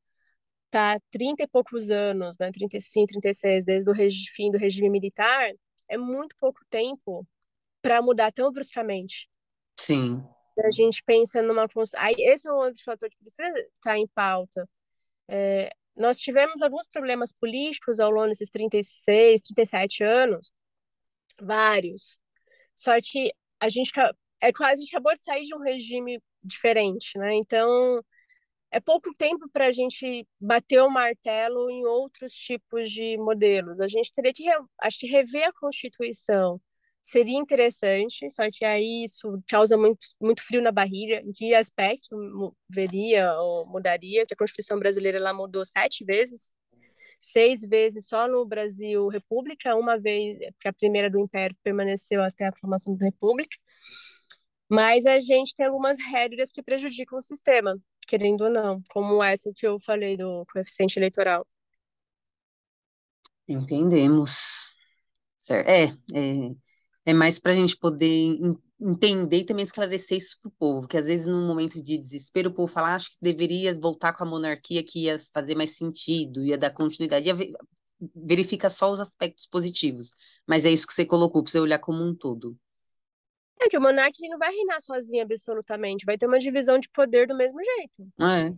tá 0.69 0.93
há 0.93 0.99
30 1.11 1.43
e 1.43 1.47
poucos 1.47 1.89
anos, 1.89 2.37
né, 2.39 2.51
35, 2.51 3.07
36, 3.07 3.65
desde 3.65 3.89
o 3.89 3.95
fim 4.33 4.51
do 4.51 4.57
regime 4.57 4.89
militar, 4.89 5.51
é 5.89 5.97
muito 5.97 6.35
pouco 6.39 6.59
tempo 6.69 7.25
para 7.81 8.01
mudar 8.01 8.31
tão 8.31 8.51
bruscamente. 8.51 9.29
sim. 9.79 10.23
A 10.59 10.71
gente 10.71 11.03
pensa 11.03 11.39
numa. 11.41 11.67
Aí, 11.97 12.15
esse 12.17 12.47
é 12.47 12.51
um 12.51 12.55
outro 12.55 12.81
fator 12.83 13.07
que 13.09 13.17
precisa 13.17 13.47
estar 13.75 13.95
em 13.95 14.07
pauta. 14.07 14.67
É, 15.27 15.69
nós 15.95 16.19
tivemos 16.19 16.61
alguns 16.61 16.87
problemas 16.87 17.31
políticos 17.31 17.99
ao 17.99 18.09
longo 18.09 18.27
desses 18.29 18.49
36, 18.49 19.41
37 19.41 20.03
anos, 20.03 20.51
vários. 21.39 22.17
Só 22.75 22.99
que 23.01 23.31
a 23.59 23.69
gente 23.69 23.91
é 24.41 24.53
quase 24.53 24.81
a 24.81 24.83
gente 24.83 24.95
acabou 24.95 25.13
de 25.13 25.21
sair 25.23 25.43
de 25.43 25.55
um 25.55 25.59
regime 25.59 26.21
diferente, 26.43 27.17
né? 27.17 27.33
Então, 27.35 28.03
é 28.71 28.79
pouco 28.79 29.13
tempo 29.15 29.49
para 29.51 29.67
a 29.67 29.71
gente 29.71 30.27
bater 30.39 30.81
o 30.81 30.89
martelo 30.89 31.69
em 31.69 31.85
outros 31.85 32.33
tipos 32.33 32.91
de 32.91 33.17
modelos. 33.17 33.79
A 33.79 33.87
gente 33.87 34.13
teria 34.13 34.33
que, 34.33 34.45
acho 34.81 34.99
que 34.99 35.07
rever 35.07 35.47
a 35.47 35.53
Constituição 35.53 36.59
seria 37.01 37.37
interessante, 37.37 38.29
só 38.31 38.43
que 38.51 38.65
aí 38.65 39.05
isso 39.05 39.41
causa 39.47 39.77
muito, 39.77 40.07
muito 40.21 40.43
frio 40.43 40.61
na 40.61 40.71
barriga. 40.71 41.21
Em 41.21 41.31
que 41.31 41.53
aspecto 41.53 42.15
veria 42.69 43.33
ou 43.39 43.65
mudaria? 43.67 44.25
Que 44.25 44.33
a 44.33 44.37
Constituição 44.37 44.77
brasileira 44.79 45.17
ela 45.17 45.33
mudou 45.33 45.63
sete 45.65 46.03
vezes, 46.03 46.53
seis 47.19 47.61
vezes 47.61 48.07
só 48.07 48.27
no 48.27 48.45
Brasil 48.45 49.07
República, 49.07 49.75
uma 49.75 49.97
vez, 49.97 50.37
porque 50.53 50.67
a 50.67 50.73
primeira 50.73 51.09
do 51.09 51.19
Império 51.19 51.55
permaneceu 51.63 52.21
até 52.23 52.47
a 52.47 52.53
formação 52.59 52.95
da 52.97 53.05
República. 53.05 53.55
Mas 54.69 55.05
a 55.05 55.19
gente 55.19 55.55
tem 55.55 55.65
algumas 55.65 55.97
regras 55.99 56.51
que 56.51 56.63
prejudicam 56.63 57.19
o 57.19 57.21
sistema, 57.21 57.77
querendo 58.07 58.41
ou 58.45 58.49
não, 58.49 58.81
como 58.89 59.23
essa 59.23 59.51
que 59.55 59.65
eu 59.67 59.79
falei 59.79 60.17
do 60.17 60.45
coeficiente 60.51 60.99
eleitoral. 60.99 61.45
Entendemos. 63.47 64.65
Certo. 65.39 65.69
É, 65.69 65.85
é, 66.13 66.51
é 67.07 67.13
mais 67.13 67.39
para 67.39 67.53
a 67.53 67.55
gente 67.55 67.77
poder 67.77 68.07
en- 68.07 68.57
entender 68.81 69.39
e 69.39 69.45
também 69.45 69.63
esclarecer 69.65 70.17
isso 70.17 70.37
para 70.41 70.49
o 70.49 70.53
povo, 70.59 70.87
que 70.87 70.97
às 70.97 71.07
vezes 71.07 71.25
num 71.25 71.47
momento 71.47 71.81
de 71.83 71.97
desespero 71.97 72.49
o 72.49 72.53
povo 72.53 72.71
fala, 72.71 72.89
"Ah, 72.91 72.95
acho 72.95 73.11
que 73.11 73.17
deveria 73.21 73.77
voltar 73.79 74.13
com 74.13 74.23
a 74.23 74.27
monarquia 74.27 74.83
que 74.83 75.05
ia 75.05 75.21
fazer 75.33 75.55
mais 75.55 75.77
sentido, 75.77 76.43
ia 76.45 76.57
dar 76.57 76.71
continuidade, 76.71 77.27
ia 77.27 77.35
ve- 77.35 77.53
verifica 78.15 78.69
só 78.69 78.91
os 78.91 78.99
aspectos 78.99 79.47
positivos, 79.47 80.11
mas 80.47 80.65
é 80.65 80.71
isso 80.71 80.87
que 80.87 80.93
você 80.93 81.05
colocou, 81.05 81.43
precisa 81.43 81.63
olhar 81.63 81.79
como 81.79 82.03
um 82.03 82.15
todo. 82.15 82.57
É 83.59 83.69
que 83.69 83.77
o 83.77 83.81
monarca 83.81 84.17
ele 84.19 84.29
não 84.29 84.37
vai 84.37 84.51
reinar 84.53 84.81
sozinho 84.81 85.23
absolutamente, 85.23 86.05
vai 86.05 86.17
ter 86.17 86.27
uma 86.27 86.39
divisão 86.39 86.79
de 86.79 86.89
poder 86.89 87.27
do 87.27 87.35
mesmo 87.35 87.59
jeito. 87.63 88.07
É, 88.19 88.53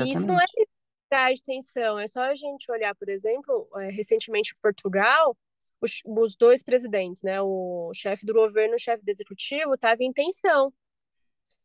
E 0.00 0.12
isso 0.12 0.26
não 0.26 0.40
é 0.40 0.44
exatamente. 0.44 1.34
de 1.34 1.42
tensão, 1.42 1.98
é 1.98 2.06
só 2.06 2.20
a 2.22 2.34
gente 2.34 2.70
olhar, 2.70 2.94
por 2.94 3.08
exemplo, 3.08 3.68
é, 3.76 3.90
recentemente 3.90 4.52
em 4.56 4.60
Portugal, 4.60 5.36
os, 5.80 6.00
os 6.04 6.36
dois 6.36 6.62
presidentes, 6.62 7.22
né, 7.22 7.40
o 7.40 7.90
chefe 7.94 8.26
do 8.26 8.34
governo 8.34 8.74
e 8.74 8.76
o 8.76 8.80
chefe 8.80 9.04
do 9.04 9.08
executivo, 9.10 9.74
estavam 9.74 10.06
em 10.06 10.12
tensão. 10.12 10.72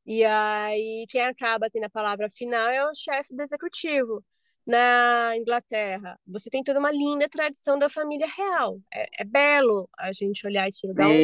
E 0.06 0.24
aí 0.26 1.06
quem 1.10 1.22
acaba 1.22 1.70
tendo 1.70 1.86
a 1.86 1.90
palavra 1.90 2.30
final 2.30 2.70
é 2.70 2.86
o 2.86 2.94
chefe 2.96 3.34
do 3.36 3.42
executivo. 3.42 4.24
Na 4.66 5.36
Inglaterra, 5.38 6.20
você 6.26 6.50
tem 6.50 6.64
toda 6.64 6.80
uma 6.80 6.92
linda 6.92 7.28
tradição 7.30 7.78
da 7.78 7.90
família 7.90 8.28
real. 8.28 8.80
É, 8.94 9.22
é 9.22 9.26
belo 9.26 9.90
a 9.98 10.14
gente 10.14 10.46
olhar 10.48 10.68
aquilo, 10.68 10.94
dá 10.94 11.10
um 11.10 11.24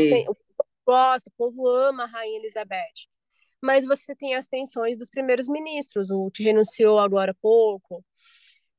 Gosta, 0.89 1.29
o 1.29 1.33
povo 1.37 1.67
ama 1.67 2.03
a 2.03 2.07
Rainha 2.07 2.39
Elizabeth. 2.39 3.07
Mas 3.61 3.85
você 3.85 4.15
tem 4.15 4.35
as 4.35 4.47
tensões 4.47 4.97
dos 4.97 5.09
primeiros 5.09 5.47
ministros, 5.47 6.09
o 6.09 6.31
que 6.31 6.43
renunciou 6.43 6.99
agora 6.99 7.31
há 7.31 7.35
pouco. 7.41 8.03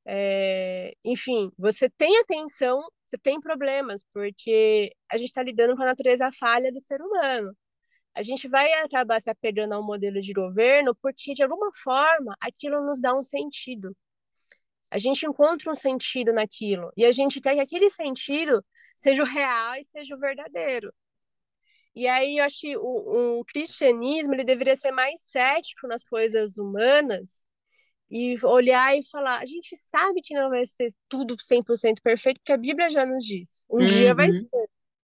É, 0.05 0.93
enfim, 1.05 1.51
você 1.57 1.89
tem 1.89 2.17
a 2.19 2.25
tensão, 2.25 2.81
você 3.05 3.17
tem 3.17 3.39
problemas, 3.39 4.03
porque 4.13 4.91
a 5.11 5.17
gente 5.17 5.29
está 5.29 5.43
lidando 5.43 5.75
com 5.75 5.83
a 5.83 5.85
natureza 5.85 6.31
falha 6.39 6.71
do 6.71 6.79
ser 6.79 7.01
humano 7.01 7.55
a 8.13 8.23
gente 8.23 8.47
vai 8.47 8.71
acabar 8.73 9.21
se 9.21 9.29
apegando 9.29 9.73
ao 9.73 9.83
modelo 9.83 10.21
de 10.21 10.33
governo 10.33 10.95
porque, 11.01 11.33
de 11.33 11.43
alguma 11.43 11.71
forma, 11.73 12.35
aquilo 12.41 12.85
nos 12.85 12.99
dá 12.99 13.15
um 13.17 13.23
sentido. 13.23 13.95
A 14.89 14.97
gente 14.97 15.25
encontra 15.25 15.71
um 15.71 15.75
sentido 15.75 16.33
naquilo. 16.33 16.91
E 16.97 17.05
a 17.05 17.11
gente 17.11 17.39
quer 17.39 17.55
que 17.55 17.61
aquele 17.61 17.89
sentido 17.89 18.63
seja 18.97 19.23
o 19.23 19.25
real 19.25 19.75
e 19.75 19.83
seja 19.85 20.15
o 20.15 20.19
verdadeiro. 20.19 20.93
E 21.95 22.07
aí 22.07 22.37
eu 22.37 22.45
acho 22.45 22.59
que 22.59 22.77
o, 22.77 23.39
o 23.39 23.45
cristianismo 23.45 24.33
ele 24.33 24.43
deveria 24.43 24.75
ser 24.75 24.91
mais 24.91 25.21
cético 25.21 25.87
nas 25.87 26.03
coisas 26.03 26.57
humanas 26.57 27.45
e 28.09 28.37
olhar 28.43 28.97
e 28.97 29.03
falar: 29.09 29.39
a 29.39 29.45
gente 29.45 29.75
sabe 29.77 30.21
que 30.21 30.33
não 30.33 30.49
vai 30.49 30.65
ser 30.65 30.89
tudo 31.07 31.35
100% 31.37 32.01
perfeito, 32.01 32.39
porque 32.39 32.53
a 32.53 32.57
Bíblia 32.57 32.89
já 32.89 33.05
nos 33.05 33.23
diz. 33.23 33.65
Um 33.69 33.85
dia 33.85 34.13
vai 34.13 34.29
uhum, 34.29 34.39
ser. 34.39 34.69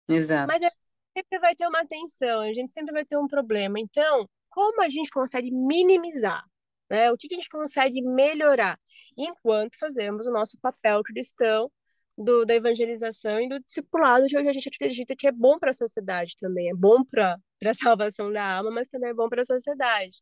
exato. 0.08 0.46
Mas 0.48 0.62
a 0.62 0.66
gente 0.66 0.76
sempre 1.16 1.38
vai 1.38 1.54
ter 1.54 1.66
uma 1.66 1.86
tensão, 1.86 2.40
a 2.40 2.52
gente 2.52 2.72
sempre 2.72 2.92
vai 2.92 3.04
ter 3.04 3.16
um 3.16 3.26
problema. 3.26 3.78
Então, 3.78 4.28
como 4.50 4.82
a 4.82 4.88
gente 4.88 5.10
consegue 5.10 5.50
minimizar, 5.50 6.44
né? 6.90 7.10
O 7.12 7.16
que, 7.16 7.28
que 7.28 7.34
a 7.34 7.38
gente 7.38 7.50
consegue 7.50 8.00
melhorar, 8.02 8.78
enquanto 9.16 9.78
fazemos 9.78 10.26
o 10.26 10.32
nosso 10.32 10.58
papel 10.58 11.02
cristão 11.02 11.70
do, 12.16 12.44
da 12.44 12.54
evangelização 12.54 13.40
e 13.40 13.48
do 13.48 13.60
discipulado, 13.60 14.26
que 14.26 14.36
hoje 14.36 14.48
a 14.48 14.52
gente 14.52 14.68
acredita 14.68 15.14
que 15.16 15.26
é 15.26 15.32
bom 15.32 15.58
para 15.58 15.70
a 15.70 15.74
sociedade 15.74 16.34
também, 16.40 16.70
é 16.70 16.74
bom 16.74 17.04
para 17.04 17.38
a 17.64 17.74
salvação 17.74 18.32
da 18.32 18.56
alma, 18.56 18.70
mas 18.70 18.88
também 18.88 19.10
é 19.10 19.14
bom 19.14 19.28
para 19.28 19.42
a 19.42 19.44
sociedade. 19.44 20.16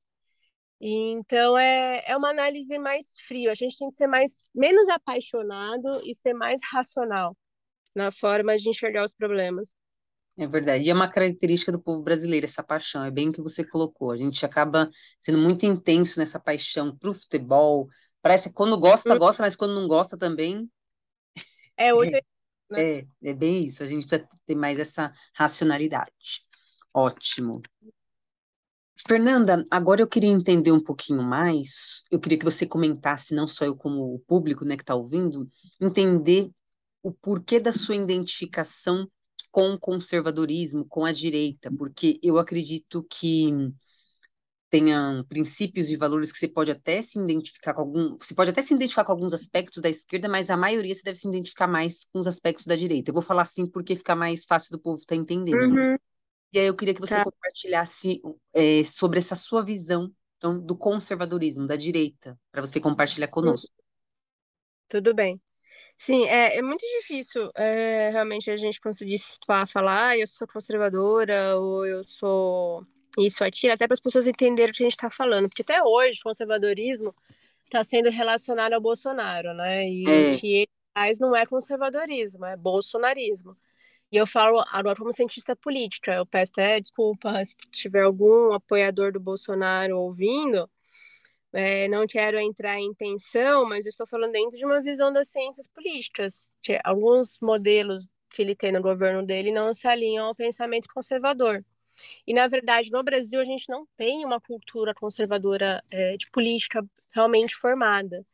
Então 0.81 1.57
é, 1.57 2.05
é 2.07 2.17
uma 2.17 2.31
análise 2.31 2.79
mais 2.79 3.15
fria. 3.27 3.53
A 3.53 3.55
gente 3.55 3.79
tem 3.79 3.89
que 3.89 3.97
ser 3.97 4.07
mais 4.07 4.49
menos 4.55 4.89
apaixonado 4.89 6.03
e 6.05 6.15
ser 6.15 6.35
mais 6.35 6.61
racional 6.71 7.37
na 7.95 8.11
forma 8.11 8.57
de 8.57 8.69
enxergar 8.69 9.05
os 9.05 9.13
problemas. 9.13 9.75
É 10.37 10.47
verdade. 10.47 10.85
E 10.85 10.91
é 10.91 10.95
uma 10.95 11.09
característica 11.09 11.71
do 11.71 11.81
povo 11.81 12.03
brasileiro 12.03 12.45
essa 12.45 12.63
paixão. 12.63 13.05
É 13.05 13.11
bem 13.11 13.29
o 13.29 13.33
que 13.33 13.41
você 13.41 13.65
colocou. 13.65 14.11
A 14.11 14.17
gente 14.17 14.45
acaba 14.45 14.91
sendo 15.21 15.39
muito 15.39 15.65
intenso 15.65 16.19
nessa 16.19 16.41
paixão 16.41 16.97
pro 16.97 17.15
futebol. 17.15 17.89
Parece 18.21 18.49
que 18.49 18.55
quando 18.55 18.77
gosta, 18.77 19.17
gosta, 19.17 19.43
mas 19.43 19.55
quando 19.55 19.75
não 19.75 19.87
gosta 19.87 20.19
também. 20.19 20.69
É. 21.77 21.89
É, 21.89 22.99
é, 22.99 23.07
é 23.23 23.35
bem 23.35 23.67
isso. 23.67 23.83
A 23.83 23.87
gente 23.87 24.07
precisa 24.07 24.29
ter 24.47 24.55
mais 24.55 24.79
essa 24.79 25.13
racionalidade. 25.35 26.45
Ótimo. 26.93 27.61
Fernanda, 29.07 29.65
agora 29.71 30.01
eu 30.01 30.07
queria 30.09 30.31
entender 30.31 30.73
um 30.73 30.83
pouquinho 30.83 31.23
mais. 31.23 32.03
Eu 32.11 32.19
queria 32.19 32.39
que 32.39 32.45
você 32.45 32.67
comentasse, 32.67 33.35
não 33.35 33.47
só 33.47 33.65
eu 33.65 33.77
como 33.77 34.15
o 34.15 34.19
público, 34.21 34.65
né, 34.65 34.77
que 34.77 34.83
está 34.83 34.95
ouvindo, 34.95 35.49
entender 35.81 36.51
o 37.03 37.13
porquê 37.13 37.61
da 37.61 37.71
sua 37.71 37.97
identificação 37.97 39.07
com 39.51 39.75
o 39.75 39.79
conservadorismo, 39.79 40.87
com 40.89 41.05
a 41.05 41.13
direita, 41.13 41.71
porque 41.77 42.19
eu 42.23 42.39
acredito 42.39 43.07
que 43.11 43.53
tenham 44.75 45.23
princípios 45.29 45.89
e 45.89 45.97
valores 45.97 46.33
que 46.33 46.39
você 46.39 46.49
pode 46.49 46.69
até 46.69 47.01
se 47.01 47.17
identificar 47.17 47.73
com 47.75 47.83
algum, 47.83 48.19
você 48.19 48.35
pode 48.35 48.51
até 48.51 48.61
se 48.61 48.75
identificar 48.75 49.05
com 49.05 49.13
alguns 49.13 49.33
aspectos 49.33 49.81
da 49.81 49.89
esquerda, 49.89 50.29
mas 50.29 50.51
a 50.51 50.57
maioria 50.57 50.93
você 50.93 51.03
deve 51.05 51.17
se 51.17 51.29
identificar 51.29 51.69
mais 51.69 52.05
com 52.07 52.19
os 52.19 52.27
aspectos 52.27 52.67
da 52.67 52.75
direita. 52.75 53.11
Eu 53.11 53.15
vou 53.15 53.23
falar 53.23 53.43
assim 53.43 53.69
porque 53.69 53.95
fica 53.95 54.17
mais 54.17 54.45
fácil 54.45 54.73
do 54.73 54.83
povo 54.83 54.99
estar 54.99 55.15
tá 55.15 55.21
entendendo. 55.21 55.77
Uhum. 55.77 55.97
E 56.53 56.59
aí 56.59 56.67
eu 56.67 56.75
queria 56.75 56.93
que 56.93 57.01
você 57.01 57.15
tá. 57.15 57.23
compartilhasse 57.23 58.21
é, 58.53 58.83
sobre 58.83 59.21
essa 59.21 59.37
sua 59.37 59.65
visão 59.65 60.13
então, 60.39 60.59
do 60.59 60.77
conservadorismo, 60.77 61.69
da 61.69 61.77
direita, 61.77 62.37
para 62.51 62.61
você 62.61 62.81
compartilhar 62.81 63.29
conosco. 63.29 63.73
Tudo 64.89 65.15
bem. 65.15 65.41
Sim, 65.97 66.25
é, 66.25 66.57
é 66.57 66.63
muito 66.63 66.85
difícil 66.99 67.49
é, 67.55 68.11
realmente 68.11 68.51
a 68.51 68.57
gente 68.57 68.81
conseguir 68.81 69.19
situar, 69.19 69.69
falar, 69.69 70.09
ah, 70.09 70.19
eu 70.19 70.27
sou 70.27 70.49
conservadora 70.49 71.57
ou 71.61 71.87
eu 71.87 72.03
sou 72.03 72.85
isso, 73.19 73.45
aquilo, 73.45 73.73
até 73.73 73.87
para 73.87 73.95
as 73.95 74.01
pessoas 74.01 74.27
entenderem 74.27 74.73
o 74.73 74.75
que 74.75 74.83
a 74.83 74.87
gente 74.87 74.97
está 74.97 75.11
falando, 75.11 75.49
porque 75.49 75.63
até 75.63 75.83
hoje 75.83 76.21
o 76.21 76.25
conservadorismo 76.25 77.15
está 77.65 77.83
sendo 77.85 78.11
relacionado 78.11 78.73
ao 78.73 78.81
Bolsonaro, 78.81 79.55
né? 79.55 79.89
E 79.89 80.05
o 80.05 80.39
que 80.39 80.47
ele 80.55 80.69
faz 80.95 81.19
não 81.19 81.35
é 81.35 81.47
conservadorismo, 81.47 82.45
é 82.45 82.57
bolsonarismo. 82.57 83.57
E 84.13 84.17
eu 84.17 84.27
falo 84.27 84.63
agora 84.71 84.97
como 84.97 85.13
cientista 85.13 85.57
política, 85.57 86.15
eu 86.15 86.27
peço 86.27 86.53
até 86.53 86.81
desculpa 86.81 87.45
se 87.45 87.57
tiver 87.73 88.03
algum 88.03 88.53
apoiador 88.53 89.13
do 89.13 89.21
Bolsonaro 89.21 89.99
ouvindo, 89.99 90.69
é, 91.55 91.87
não 91.89 92.05
quero 92.07 92.39
entrar 92.39 92.81
em 92.81 92.93
tensão, 92.95 93.65
mas 93.65 93.87
estou 93.87 94.07
falando 94.07 94.33
dentro 94.33 94.57
de 94.57 94.65
uma 94.65 94.83
visão 94.83 95.13
das 95.13 95.29
ciências 95.29 95.69
políticas. 95.69 96.51
Que 96.61 96.81
alguns 96.83 97.39
modelos 97.41 98.09
que 98.31 98.43
ele 98.43 98.57
tem 98.57 98.73
no 98.73 98.83
governo 98.83 99.25
dele 99.25 99.53
não 99.53 99.73
se 99.73 99.87
alinham 99.87 100.27
ao 100.27 100.35
pensamento 100.35 100.89
conservador. 100.93 101.65
E, 102.27 102.35
na 102.35 102.49
verdade, 102.49 102.91
no 102.91 103.03
Brasil, 103.03 103.41
a 103.41 103.45
gente 103.45 103.69
não 103.69 103.87
tem 103.97 104.25
uma 104.25 104.41
cultura 104.41 104.95
conservadora 104.95 105.83
é, 105.91 106.17
de 106.17 106.31
política 106.31 106.85
realmente 107.11 107.55
formada. 107.55 108.25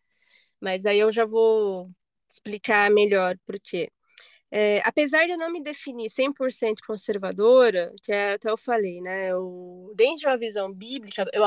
Mas 0.60 0.86
aí 0.86 0.98
eu 0.98 1.12
já 1.12 1.24
vou 1.24 1.90
explicar 2.30 2.90
melhor 2.90 3.36
por 3.46 3.58
quê. 3.60 3.90
É, 4.50 4.80
apesar 4.84 5.26
de 5.26 5.32
eu 5.32 5.38
não 5.38 5.52
me 5.52 5.62
definir 5.62 6.10
100% 6.10 6.82
conservadora, 6.86 7.92
que 8.02 8.12
é, 8.12 8.34
até 8.34 8.50
eu 8.50 8.56
falei, 8.58 9.00
né? 9.00 9.30
Eu, 9.30 9.92
dentro 9.96 10.18
de 10.18 10.26
uma 10.26 10.36
visão 10.38 10.72
bíblica, 10.72 11.24
eu, 11.32 11.44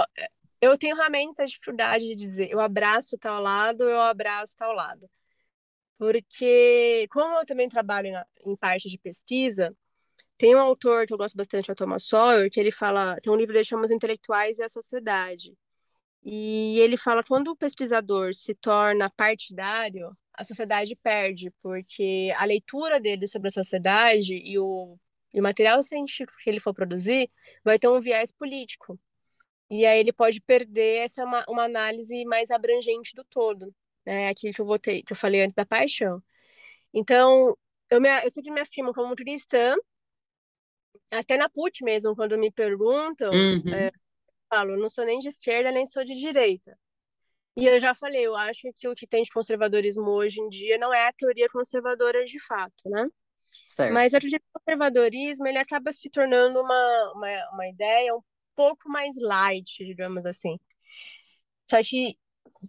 eu 0.61 0.77
tenho 0.77 0.95
realmente 0.95 1.31
essa 1.31 1.45
dificuldade 1.45 2.05
de 2.05 2.15
dizer 2.15 2.49
eu 2.51 2.59
abraço 2.59 3.17
tal 3.17 3.41
lado, 3.41 3.83
eu 3.83 4.01
abraço 4.01 4.55
tal 4.57 4.73
lado. 4.73 5.09
Porque, 5.97 7.07
como 7.11 7.37
eu 7.39 7.45
também 7.45 7.69
trabalho 7.69 8.11
na, 8.11 8.25
em 8.45 8.55
parte 8.55 8.89
de 8.89 8.97
pesquisa, 8.97 9.75
tem 10.43 10.53
um 10.57 10.59
autor 10.59 11.07
que 11.07 11.13
eu 11.13 11.17
gosto 11.17 11.37
bastante, 11.37 11.71
o 11.71 11.75
Thomas 11.75 12.03
Sawyer, 12.03 12.51
que 12.51 12.59
ele 12.59 12.69
fala, 12.69 13.15
tem 13.21 13.31
um 13.31 13.35
livro 13.37 13.53
que 13.55 13.63
chama 13.63 13.85
Os 13.85 13.91
Intelectuais 13.91 14.59
e 14.59 14.63
a 14.63 14.67
Sociedade. 14.67 15.57
E 16.21 16.77
ele 16.79 16.97
fala 16.97 17.23
quando 17.23 17.47
o 17.51 17.55
pesquisador 17.55 18.33
se 18.33 18.53
torna 18.53 19.09
partidário, 19.09 20.13
a 20.33 20.43
sociedade 20.43 20.97
perde, 20.97 21.49
porque 21.61 22.33
a 22.35 22.43
leitura 22.43 22.99
dele 22.99 23.25
sobre 23.25 23.47
a 23.47 23.51
sociedade 23.51 24.33
e 24.33 24.59
o, 24.59 24.97
e 25.33 25.39
o 25.39 25.43
material 25.43 25.81
científico 25.81 26.37
que 26.43 26.49
ele 26.49 26.59
for 26.59 26.73
produzir 26.73 27.31
vai 27.63 27.79
ter 27.79 27.87
um 27.87 28.01
viés 28.01 28.29
político. 28.29 28.99
E 29.69 29.85
aí 29.85 29.97
ele 29.97 30.11
pode 30.11 30.41
perder 30.41 31.05
essa 31.05 31.23
uma, 31.23 31.45
uma 31.47 31.63
análise 31.63 32.25
mais 32.25 32.51
abrangente 32.51 33.15
do 33.15 33.23
todo, 33.23 33.73
né? 34.05 34.27
Aquilo 34.27 34.53
que 34.53 34.59
eu 34.59 34.65
votei, 34.65 35.03
que 35.03 35.13
eu 35.13 35.17
falei 35.17 35.41
antes 35.41 35.55
da 35.55 35.65
paixão. 35.65 36.21
Então, 36.93 37.57
eu, 37.89 38.01
me, 38.01 38.09
eu 38.25 38.29
sempre 38.29 38.51
me 38.51 38.59
afirmo 38.59 38.93
como 38.93 39.15
cristã, 39.15 39.77
até 41.11 41.37
na 41.37 41.49
PUT 41.49 41.83
mesmo, 41.83 42.15
quando 42.15 42.37
me 42.37 42.51
perguntam, 42.51 43.31
uhum. 43.31 43.73
é, 43.73 43.87
eu 43.87 43.91
falo, 44.49 44.77
não 44.77 44.89
sou 44.89 45.05
nem 45.05 45.19
de 45.19 45.29
esquerda, 45.29 45.71
nem 45.71 45.85
sou 45.85 46.03
de 46.03 46.15
direita. 46.15 46.77
E 47.55 47.65
eu 47.65 47.79
já 47.79 47.93
falei, 47.93 48.25
eu 48.25 48.35
acho 48.35 48.67
que 48.77 48.87
o 48.87 48.95
que 48.95 49.05
tem 49.05 49.23
de 49.23 49.31
conservadorismo 49.31 50.09
hoje 50.09 50.41
em 50.41 50.49
dia 50.49 50.77
não 50.77 50.93
é 50.93 51.07
a 51.07 51.13
teoria 51.13 51.47
conservadora 51.49 52.25
de 52.25 52.39
fato, 52.39 52.89
né? 52.89 53.07
Certo. 53.67 53.93
Mas 53.93 54.13
eu 54.13 54.17
acredito 54.17 54.41
que 54.41 54.47
o 54.49 54.59
conservadorismo 54.59 55.47
ele 55.47 55.59
acaba 55.59 55.91
se 55.91 56.09
tornando 56.09 56.59
uma, 56.59 57.13
uma, 57.15 57.49
uma 57.53 57.67
ideia 57.67 58.15
um 58.15 58.21
pouco 58.55 58.89
mais 58.89 59.15
light, 59.21 59.85
digamos 59.85 60.25
assim. 60.25 60.59
Só 61.69 61.81
que 61.83 62.17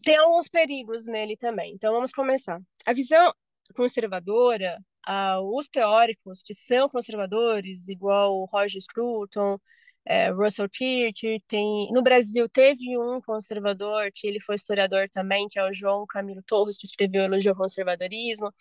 tem 0.03 0.17
alguns 0.17 0.49
perigos 0.49 1.07
nele 1.07 1.37
também. 1.37 1.73
Então 1.75 1.93
vamos 1.93 2.13
começar. 2.13 2.61
A 2.85 2.93
visão 2.93 3.33
conservadora, 3.75 4.79
uh, 5.09 5.59
os 5.59 5.69
teóricos 5.69 6.43
que 6.43 6.55
são 6.55 6.89
conservadores, 6.89 7.89
igual 7.89 8.45
Roger 8.47 8.81
Scruton, 8.83 9.59
é, 10.07 10.31
Russell 10.31 10.69
Kirk, 10.69 11.43
tem 11.49 11.91
no 11.93 12.03
Brasil 12.03 12.49
teve 12.49 12.97
um 12.99 13.21
conservador 13.23 14.11
que 14.15 14.27
ele 14.27 14.41
foi 14.41 14.57
historiador 14.57 15.09
também, 15.11 15.49
que 15.49 15.59
é 15.59 15.65
o 15.65 15.73
João 15.73 16.07
Camilo 16.07 16.43
Torres, 16.43 16.77
que 16.79 16.87
escreveu 16.87 17.23
Elogio 17.25 17.53
ao 17.53 17.57
Conservadorismo. 17.57 18.53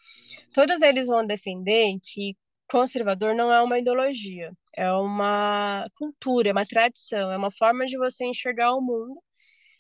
Todos 0.54 0.82
eles 0.82 1.08
vão 1.08 1.26
defender 1.26 2.00
que 2.02 2.38
conservador 2.68 3.36
não 3.36 3.52
é 3.52 3.62
uma 3.62 3.80
ideologia, 3.80 4.52
é 4.76 4.92
uma 4.94 5.88
cultura, 5.96 6.50
é 6.50 6.52
uma 6.54 6.66
tradição, 6.66 7.32
é 7.32 7.38
uma 7.38 7.52
forma 7.52 7.86
de 7.86 7.98
você 7.98 8.26
enxergar 8.26 8.74
o 8.76 8.82
mundo, 8.82 9.22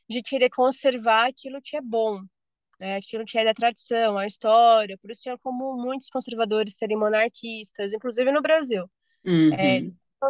de 0.10 0.22
querer 0.22 0.49
conservar 0.49 1.27
aquilo 1.30 1.61
que 1.61 1.77
é 1.77 1.81
bom, 1.81 2.22
né? 2.84 2.98
aquilo 2.98 3.26
que 3.26 3.38
é 3.38 3.46
da 3.46 3.54
tradição, 3.54 4.18
a 4.18 4.28
história. 4.28 4.98
Por 4.98 5.10
isso 5.10 5.22
que 5.24 5.30
é 5.30 5.38
como 5.38 5.76
muitos 5.78 6.10
conservadores 6.10 6.76
serem 6.76 6.98
monarquistas, 6.98 7.94
inclusive 7.94 8.32
no 8.32 8.42
Brasil. 8.42 8.90
Uhum. 9.26 9.54
É, 9.54 9.82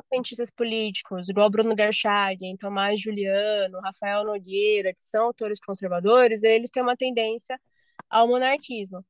cientistas 0.09 0.49
políticos, 0.51 1.29
igual 1.29 1.49
Bruno 1.49 1.75
Gershagin, 1.77 2.57
Tomás 2.57 2.99
Juliano, 3.01 3.79
Rafael 3.79 4.23
Nogueira, 4.23 4.93
que 4.93 5.03
são 5.03 5.25
autores 5.25 5.59
conservadores, 5.59 6.43
eles 6.43 6.69
têm 6.69 6.83
uma 6.83 6.97
tendência 6.97 7.59
ao 8.09 8.27
monarquismo. 8.27 9.03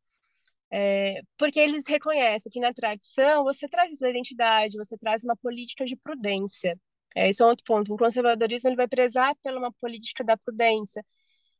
É, 0.72 1.22
porque 1.38 1.60
eles 1.60 1.84
reconhecem 1.88 2.52
que 2.52 2.60
na 2.60 2.74
tradição 2.74 3.44
você 3.44 3.68
traz 3.70 3.92
essa 3.92 4.10
identidade, 4.10 4.78
você 4.78 4.98
traz 4.98 5.24
uma 5.24 5.36
política 5.38 5.86
de 5.86 5.96
prudência. 5.96 6.80
É, 7.16 7.30
esse 7.30 7.44
é 7.44 7.46
outro 7.46 7.64
ponto. 7.66 7.94
O 7.94 7.98
conservadorismo 7.98 8.70
ele 8.70 8.76
vai 8.76 8.88
prezar 8.88 9.36
pela 9.44 9.60
uma 9.60 9.72
política 9.74 10.24
da 10.24 10.36
prudência, 10.38 11.06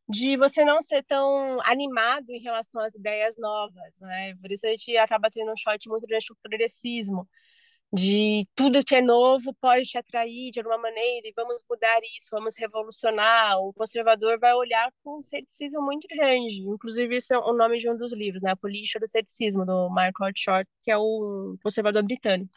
de 0.10 0.38
você 0.38 0.66
não 0.66 0.82
ser 0.82 1.04
tão 1.04 1.60
animado 1.62 2.30
em 2.30 2.40
relação 2.40 2.82
às 2.82 2.94
ideias 2.96 3.38
novas, 3.38 4.00
né? 4.00 4.36
Por 4.36 4.52
isso 4.52 4.66
a 4.68 4.70
gente 4.70 4.96
acaba 4.98 5.30
tendo 5.32 5.52
um 5.52 5.58
shot 5.58 5.88
muito 5.90 6.06
grande 6.08 6.26
do 6.30 6.36
progressismo, 6.42 7.28
de 7.94 8.48
tudo 8.56 8.84
que 8.84 8.96
é 8.96 9.02
novo 9.02 9.54
pode 9.62 9.86
te 9.86 9.98
atrair 9.98 10.52
de 10.52 10.60
alguma 10.60 10.80
maneira 10.80 11.28
e 11.28 11.34
vamos 11.36 11.64
mudar 11.70 12.00
isso, 12.18 12.30
vamos 12.32 12.56
revolucionar. 12.58 13.60
O 13.60 13.74
conservador 13.74 14.40
vai 14.40 14.54
olhar 14.54 14.92
com 15.04 15.20
um 15.20 15.22
ceticismo 15.22 15.82
muito 15.82 16.08
grande. 16.08 16.62
Inclusive, 16.62 17.18
isso 17.18 17.34
é 17.34 17.38
o 17.40 17.54
nome 17.54 17.80
de 17.80 17.90
um 17.90 17.98
dos 17.98 18.12
livros, 18.14 18.42
né? 18.42 18.52
A 18.52 18.56
Política 18.58 19.00
do 19.00 19.08
Ceticismo, 19.08 19.66
do 19.66 19.90
Michael 19.90 20.34
Short, 20.36 20.70
que 20.82 20.92
é 20.92 20.98
o 20.98 21.56
conservador 21.64 22.04
britânico. 22.04 22.52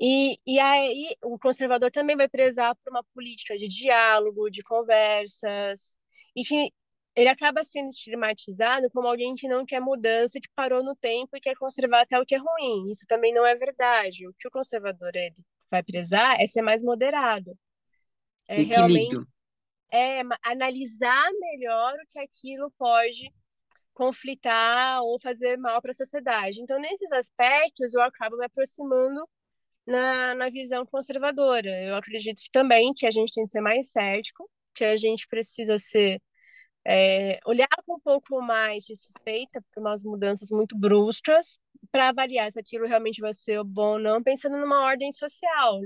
E, 0.00 0.38
e 0.46 0.58
aí, 0.58 1.16
o 1.22 1.38
conservador 1.38 1.90
também 1.90 2.16
vai 2.16 2.28
prezar 2.28 2.74
por 2.76 2.90
uma 2.90 3.04
política 3.14 3.56
de 3.56 3.68
diálogo, 3.68 4.50
de 4.50 4.62
conversas, 4.62 5.98
enfim, 6.34 6.70
ele 7.14 7.28
acaba 7.28 7.62
sendo 7.62 7.90
estigmatizado 7.90 8.90
como 8.90 9.06
alguém 9.06 9.34
que 9.34 9.46
não 9.46 9.64
quer 9.64 9.80
mudança, 9.80 10.40
que 10.40 10.48
parou 10.54 10.82
no 10.82 10.96
tempo 10.96 11.36
e 11.36 11.40
quer 11.40 11.54
conservar 11.56 12.02
até 12.02 12.18
o 12.18 12.26
que 12.26 12.34
é 12.34 12.38
ruim. 12.38 12.90
Isso 12.90 13.04
também 13.06 13.32
não 13.32 13.46
é 13.46 13.54
verdade. 13.54 14.26
O 14.26 14.34
que 14.34 14.48
o 14.48 14.50
conservador 14.50 15.14
ele 15.14 15.36
vai 15.70 15.82
prezar 15.82 16.40
é 16.40 16.46
ser 16.46 16.62
mais 16.62 16.82
moderado. 16.82 17.56
É, 18.48 18.60
Equilíbrio. 18.60 19.26
É 19.92 20.22
analisar 20.42 21.30
melhor 21.38 21.94
o 21.94 22.06
que 22.08 22.18
aquilo 22.18 22.68
pode 22.76 23.32
conflitar 23.92 25.00
ou 25.02 25.20
fazer 25.20 25.56
mal 25.56 25.80
para 25.80 25.92
a 25.92 25.94
sociedade. 25.94 26.60
Então, 26.60 26.80
nesses 26.80 27.12
aspectos, 27.12 27.94
eu 27.94 28.02
acabo 28.02 28.36
me 28.36 28.44
aproximando 28.44 29.24
na, 29.86 30.34
na 30.34 30.50
visão 30.50 30.84
conservadora. 30.84 31.70
Eu 31.82 31.94
acredito 31.94 32.42
que 32.42 32.50
também 32.50 32.92
que 32.92 33.06
a 33.06 33.10
gente 33.10 33.32
tem 33.32 33.44
que 33.44 33.50
ser 33.50 33.60
mais 33.60 33.90
cético, 33.90 34.50
que 34.74 34.84
a 34.84 34.96
gente 34.96 35.26
precisa 35.28 35.78
ser 35.78 36.20
é, 36.86 37.40
olhar 37.46 37.68
com 37.86 37.96
um 37.96 38.00
pouco 38.00 38.40
mais 38.42 38.84
de 38.84 38.96
suspeita 38.96 39.62
para 39.72 39.80
umas 39.80 40.02
mudanças 40.02 40.50
muito 40.50 40.76
bruscas 40.76 41.58
para 41.90 42.10
avaliar 42.10 42.50
se 42.52 42.60
aquilo 42.60 42.86
realmente 42.86 43.20
vai 43.20 43.32
ser 43.32 43.62
bom 43.64 43.94
ou 43.94 43.98
não, 43.98 44.22
pensando 44.22 44.56
numa 44.56 44.84
ordem 44.84 45.12
social. 45.12 45.80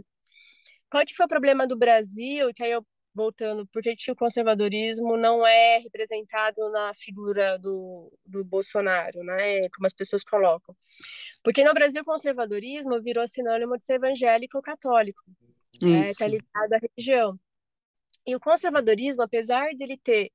Qual 0.90 1.05
que 1.05 1.15
foi 1.15 1.27
o 1.27 1.28
problema 1.28 1.66
do 1.66 1.77
Brasil? 1.77 2.52
Que 2.55 2.65
aí 2.65 2.73
eu 2.73 2.85
voltando, 3.15 3.66
por 3.73 3.82
que, 3.82 3.97
o 4.10 4.16
conservadorismo 4.16 5.16
não 5.16 5.44
é 5.44 5.78
representado 5.78 6.70
na 6.70 6.94
figura 6.94 7.59
do, 7.59 8.12
do 8.24 8.44
Bolsonaro, 8.44 9.24
né? 9.24 9.69
Como 9.70 9.86
as 9.86 9.93
pessoas 9.93 10.23
colocam. 10.23 10.74
Porque 11.43 11.65
no 11.65 11.74
Brasil 11.74 12.02
o 12.02 12.05
conservadorismo 12.05 13.02
virou 13.02 13.27
sinônimo 13.27 13.77
de 13.77 13.85
ser 13.85 13.94
evangélico 13.94 14.56
ou 14.56 14.62
católico. 14.62 15.20
Está 15.81 16.27
é, 16.27 16.28
ligado 16.28 16.73
à 16.73 16.78
religião. 16.78 17.39
E 18.29 18.37
o 18.37 18.41
conservadorismo, 18.41 19.23
apesar 19.23 19.75
dele 19.75 19.97
ter 19.97 20.31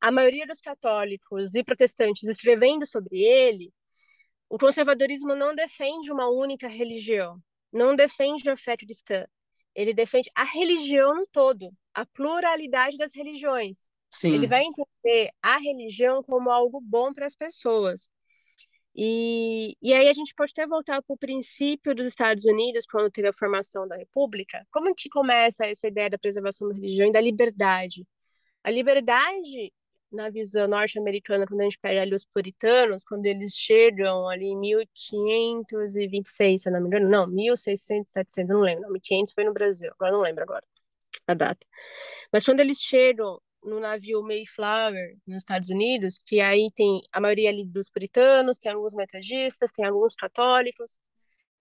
a 0.00 0.12
maioria 0.12 0.46
dos 0.46 0.60
católicos 0.60 1.56
e 1.56 1.64
protestantes 1.64 2.22
escrevendo 2.28 2.86
sobre 2.86 3.18
ele, 3.18 3.72
o 4.48 4.56
conservadorismo 4.56 5.34
não 5.34 5.52
defende 5.52 6.12
uma 6.12 6.28
única 6.30 6.68
religião, 6.68 7.42
não 7.72 7.96
defende 7.96 8.48
a 8.48 8.56
fé 8.56 8.76
cristã. 8.76 9.26
Ele 9.74 9.92
defende 9.92 10.30
a 10.36 10.44
religião 10.44 11.16
no 11.16 11.26
todo, 11.32 11.72
a 11.92 12.06
pluralidade 12.06 12.96
das 12.96 13.12
religiões. 13.12 13.90
Sim. 14.08 14.34
Ele 14.34 14.46
vai 14.46 14.62
entender 14.62 15.32
a 15.42 15.58
religião 15.58 16.22
como 16.22 16.48
algo 16.48 16.80
bom 16.80 17.12
para 17.12 17.26
as 17.26 17.34
pessoas. 17.34 18.08
E, 18.94 19.76
e 19.80 19.94
aí 19.94 20.08
a 20.08 20.14
gente 20.14 20.34
pode 20.34 20.52
até 20.52 20.66
voltar 20.66 21.02
para 21.02 21.14
o 21.14 21.16
princípio 21.16 21.94
dos 21.94 22.06
Estados 22.06 22.44
Unidos, 22.44 22.86
quando 22.86 23.10
teve 23.10 23.28
a 23.28 23.32
formação 23.32 23.88
da 23.88 23.96
República. 23.96 24.66
Como 24.70 24.94
que 24.94 25.08
começa 25.08 25.64
essa 25.66 25.88
ideia 25.88 26.10
da 26.10 26.18
preservação 26.18 26.68
da 26.68 26.74
religião 26.74 27.08
e 27.08 27.12
da 27.12 27.20
liberdade? 27.20 28.06
A 28.62 28.70
liberdade 28.70 29.72
na 30.12 30.28
visão 30.30 30.68
norte-americana, 30.68 31.46
quando 31.46 31.62
a 31.62 31.64
gente 31.64 31.78
pega 31.78 32.02
ali 32.02 32.14
os 32.14 32.24
puritanos, 32.24 33.04
quando 33.04 33.26
eles 33.26 33.54
chegam 33.54 34.28
ali 34.28 34.46
em 34.46 34.56
1526, 34.58 36.62
se 36.62 36.68
eu 36.68 36.72
não 36.72 36.80
me 36.82 36.88
engano, 36.88 37.08
não, 37.08 37.26
1600, 37.26 38.12
700, 38.12 38.54
não 38.54 38.60
lembro, 38.60 38.82
não, 38.82 38.92
1500 38.92 39.32
foi 39.32 39.44
no 39.44 39.52
Brasil, 39.54 39.90
agora 39.92 40.12
não 40.12 40.20
lembro 40.20 40.42
agora 40.42 40.64
a 41.26 41.34
data. 41.34 41.66
Mas 42.32 42.44
quando 42.44 42.60
eles 42.60 42.78
chegam 42.78 43.40
no 43.62 43.80
navio 43.80 44.22
Mayflower, 44.22 45.16
nos 45.26 45.38
Estados 45.38 45.68
Unidos, 45.68 46.18
que 46.24 46.40
aí 46.40 46.68
tem 46.74 47.00
a 47.12 47.20
maioria 47.20 47.50
ali 47.50 47.64
dos 47.64 47.88
puritanos, 47.88 48.58
tem 48.58 48.72
alguns 48.72 48.94
metodistas, 48.94 49.72
tem 49.72 49.84
alguns 49.84 50.14
católicos, 50.14 50.96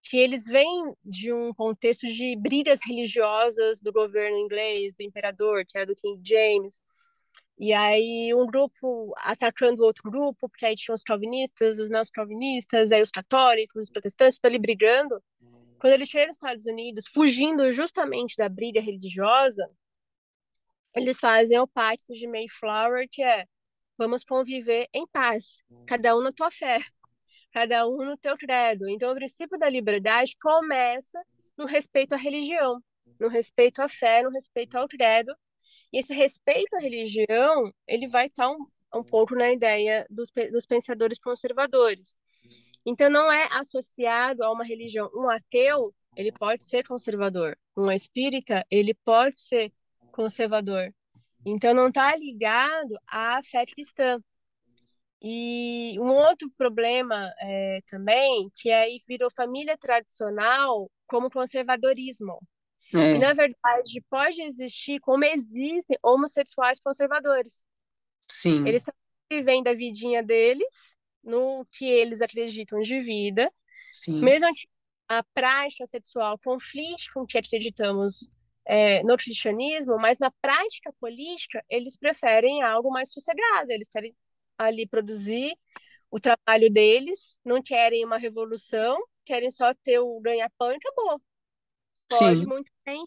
que 0.03 0.17
eles 0.17 0.45
vêm 0.45 0.93
de 1.03 1.31
um 1.31 1.53
contexto 1.53 2.07
de 2.07 2.35
brigas 2.35 2.79
religiosas 2.85 3.79
do 3.79 3.91
governo 3.93 4.37
inglês, 4.37 4.93
do 4.95 5.03
imperador, 5.03 5.63
que 5.65 5.77
era 5.77 5.85
do 5.85 5.95
King 5.95 6.19
James, 6.27 6.81
e 7.59 7.73
aí 7.73 8.33
um 8.33 8.47
grupo 8.47 9.13
atacando 9.17 9.83
outro 9.83 10.09
grupo, 10.09 10.49
porque 10.49 10.65
aí 10.65 10.75
tinha 10.75 10.95
os 10.95 11.03
calvinistas, 11.03 11.77
os 11.77 11.91
neocalvinistas, 11.91 12.91
aí 12.91 13.01
os 13.01 13.11
católicos, 13.11 13.83
os 13.83 13.89
protestantes, 13.89 14.39
tudo 14.39 14.47
ali 14.47 14.57
brigando. 14.57 15.21
Quando 15.79 15.93
ele 15.93 16.05
chega 16.07 16.27
nos 16.27 16.37
Estados 16.37 16.65
Unidos, 16.65 17.05
fugindo 17.07 17.71
justamente 17.71 18.35
da 18.35 18.49
briga 18.49 18.81
religiosa, 18.81 19.69
eles 20.95 21.19
fazem 21.19 21.57
o 21.59 21.67
pacto 21.67 22.13
de 22.13 22.27
Mayflower, 22.27 23.07
que 23.09 23.23
é 23.23 23.45
vamos 23.97 24.23
conviver 24.23 24.87
em 24.93 25.05
paz, 25.07 25.57
cada 25.85 26.15
um 26.17 26.21
na 26.21 26.31
tua 26.31 26.51
fé, 26.51 26.79
cada 27.51 27.87
um 27.87 27.97
no 27.97 28.17
teu 28.17 28.37
credo. 28.37 28.89
Então, 28.89 29.11
o 29.11 29.15
princípio 29.15 29.57
da 29.59 29.69
liberdade 29.69 30.35
começa 30.41 31.21
no 31.57 31.65
respeito 31.65 32.13
à 32.13 32.17
religião, 32.17 32.81
no 33.19 33.27
respeito 33.27 33.81
à 33.81 33.87
fé, 33.87 34.23
no 34.23 34.29
respeito 34.31 34.75
ao 34.75 34.87
credo, 34.87 35.33
e 35.93 35.99
esse 35.99 36.13
respeito 36.13 36.75
à 36.75 36.79
religião, 36.79 37.71
ele 37.87 38.07
vai 38.07 38.27
estar 38.27 38.49
um, 38.49 38.65
um 38.95 39.03
pouco 39.03 39.35
na 39.35 39.51
ideia 39.51 40.05
dos, 40.09 40.31
dos 40.51 40.65
pensadores 40.65 41.19
conservadores. 41.19 42.17
Então, 42.85 43.09
não 43.09 43.31
é 43.31 43.47
associado 43.51 44.43
a 44.43 44.51
uma 44.51 44.63
religião. 44.63 45.09
Um 45.13 45.29
ateu, 45.29 45.93
ele 46.15 46.31
pode 46.31 46.63
ser 46.63 46.87
conservador. 46.87 47.57
Um 47.77 47.91
espírita, 47.91 48.65
ele 48.71 48.93
pode 48.93 49.39
ser 49.39 49.71
conservador. 50.11 50.93
Então, 51.45 51.73
não 51.73 51.87
está 51.87 52.15
ligado 52.15 52.99
à 53.07 53.41
fé 53.43 53.65
cristã. 53.65 54.21
E 55.21 55.95
um 55.99 56.09
outro 56.09 56.49
problema 56.57 57.31
é, 57.39 57.79
também, 57.87 58.49
que 58.55 58.71
aí 58.71 59.01
virou 59.07 59.29
família 59.31 59.77
tradicional 59.77 60.89
como 61.07 61.29
conservadorismo. 61.29 62.39
É. 62.93 63.15
E, 63.15 63.19
na 63.19 63.33
verdade, 63.33 64.03
pode 64.09 64.41
existir, 64.41 64.99
como 64.99 65.23
existem, 65.23 65.97
homossexuais 66.03 66.79
conservadores. 66.79 67.63
Sim. 68.27 68.67
Eles 68.67 68.81
estão 68.81 68.93
vivendo 69.31 69.67
a 69.67 69.73
vidinha 69.73 70.23
deles, 70.23 70.73
no 71.23 71.65
que 71.71 71.85
eles 71.85 72.21
acreditam 72.21 72.81
de 72.81 72.99
vida. 73.01 73.51
Sim. 73.93 74.19
Mesmo 74.19 74.53
que 74.53 74.67
a 75.07 75.23
prática 75.33 75.85
sexual 75.85 76.39
conflite 76.39 77.11
com 77.13 77.21
o 77.21 77.27
que 77.27 77.37
acreditamos 77.37 78.29
é, 78.71 79.03
no 79.03 79.17
cristianismo, 79.17 79.97
mas 79.99 80.17
na 80.17 80.31
prática 80.41 80.93
política, 80.97 81.61
eles 81.69 81.97
preferem 81.97 82.63
algo 82.63 82.89
mais 82.89 83.11
sossegado. 83.11 83.69
Eles 83.69 83.89
querem 83.89 84.15
ali 84.57 84.87
produzir 84.87 85.57
o 86.09 86.21
trabalho 86.21 86.71
deles, 86.71 87.37
não 87.43 87.61
querem 87.61 88.05
uma 88.05 88.17
revolução, 88.17 88.97
querem 89.25 89.51
só 89.51 89.73
ter 89.73 89.99
o 89.99 90.17
ganha-pão 90.21 90.71
e 90.71 90.77
acabou. 90.77 91.21
Pode 92.07 92.39
Sim. 92.39 92.45
muito 92.45 92.71
bem. 92.85 93.05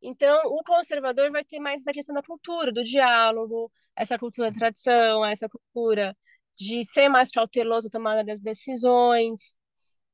Então, 0.00 0.40
o 0.46 0.64
conservador 0.64 1.30
vai 1.30 1.44
ter 1.44 1.60
mais 1.60 1.82
essa 1.82 1.92
questão 1.92 2.14
da 2.14 2.22
cultura, 2.22 2.72
do 2.72 2.82
diálogo, 2.82 3.70
essa 3.94 4.18
cultura 4.18 4.50
da 4.50 4.58
tradição, 4.58 5.22
essa 5.22 5.50
cultura 5.50 6.16
de 6.56 6.82
ser 6.84 7.10
mais 7.10 7.30
cauteloso 7.30 7.88
na 7.88 7.90
tomada 7.90 8.24
das 8.24 8.40
decisões. 8.40 9.58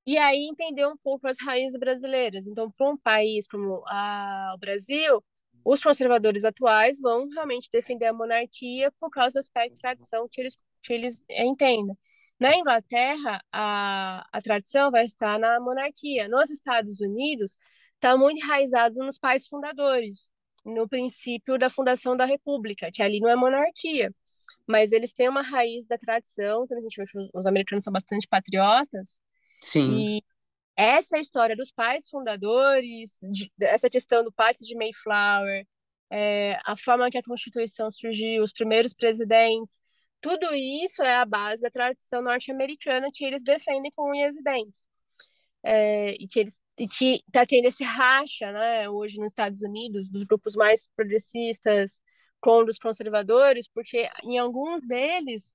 E 0.07 0.19
aí 0.19 0.49
entender 0.49 0.87
um 0.87 0.97
pouco 0.97 1.29
as 1.29 1.37
raízes 1.41 1.79
brasileiras. 1.79 2.47
Então, 2.47 2.71
para 2.71 2.91
um 2.91 2.97
país 2.97 3.47
como 3.47 3.83
a, 3.87 4.53
o 4.55 4.59
Brasil, 4.59 5.23
os 5.65 5.83
conservadores 5.83 6.45
atuais 6.45 6.99
vão 7.01 7.29
realmente 7.29 7.71
defender 7.73 8.07
a 8.07 8.13
monarquia 8.13 8.91
por 8.99 9.11
causa 9.11 9.35
do 9.35 9.39
aspecto 9.39 9.75
de 9.75 9.81
tradição 9.81 10.29
que 10.31 10.41
eles, 10.41 10.59
que 10.83 10.93
eles 10.93 11.23
entendem. 11.31 11.97
Na 12.41 12.57
Inglaterra, 12.57 13.41
a, 13.53 14.27
a 14.33 14.43
tradição 14.43 14.91
vai 14.91 15.05
estar 15.05 15.39
na 15.39 15.61
monarquia. 15.61 16.29
Nos 16.29 16.51
Estados 16.51 17.01
Unidos, 17.01 17.57
está 17.95 18.17
muito 18.17 18.39
enraizado 18.45 18.97
nos 18.97 19.17
pais 19.17 19.47
fundadores, 19.47 20.33
no 20.65 20.89
princípio 20.89 21.57
da 21.57 21.71
fundação 21.71 22.17
da 22.17 22.25
República, 22.25 22.91
que 22.93 23.01
ali 23.03 23.21
não 23.21 23.29
é 23.29 23.37
monarquia, 23.37 24.13
mas 24.67 24.91
eles 24.93 25.13
têm 25.13 25.29
uma 25.29 25.43
raiz 25.43 25.87
da 25.87 25.97
tradição. 25.97 26.65
Então 26.65 26.79
a 26.79 26.81
gente 26.81 26.97
vê 26.97 27.05
os 27.33 27.47
americanos 27.47 27.85
são 27.85 27.93
bastante 27.93 28.27
patriotas. 28.29 29.21
Sim. 29.63 30.19
E 30.19 30.23
essa 30.77 31.19
história 31.19 31.57
dos 31.57 31.71
pais 31.71 32.09
fundadores, 32.09 33.17
de, 33.23 33.51
essa 33.61 33.89
questão 33.89 34.25
do 34.25 34.33
Pacto 34.33 34.65
de 34.65 34.75
Mayflower, 34.75 35.67
é, 36.11 36.59
a 36.65 36.77
forma 36.77 37.11
que 37.11 37.19
a 37.19 37.23
Constituição 37.23 37.91
surgiu, 37.91 38.43
os 38.43 38.53
primeiros 38.53 38.93
presidentes, 38.93 39.81
tudo 40.21 40.55
isso 40.55 41.03
é 41.03 41.17
a 41.17 41.25
base 41.25 41.63
da 41.63 41.71
tradição 41.71 42.23
norte-americana 42.23 43.11
que 43.13 43.25
eles 43.25 43.43
defendem 43.43 43.91
com 43.95 44.11
unhas 44.11 44.37
e 44.37 44.43
dentes. 44.43 44.85
É, 45.65 46.13
e 46.13 46.27
que 46.27 46.41
eles 46.41 46.57
e 46.79 46.89
que 46.89 47.23
está 47.27 47.47
tendo 47.47 47.67
esse 47.67 47.85
racha, 47.85 48.51
né, 48.53 48.89
hoje 48.89 49.19
nos 49.19 49.27
Estados 49.31 49.63
Unidos, 49.63 50.09
dos 50.09 50.25
grupos 50.25 50.57
mais 50.57 50.89
progressistas 50.97 52.01
com 52.41 52.65
os 52.65 52.79
conservadores, 52.79 53.69
porque 53.69 54.09
em 54.25 54.39
alguns 54.39 54.83
deles, 54.83 55.55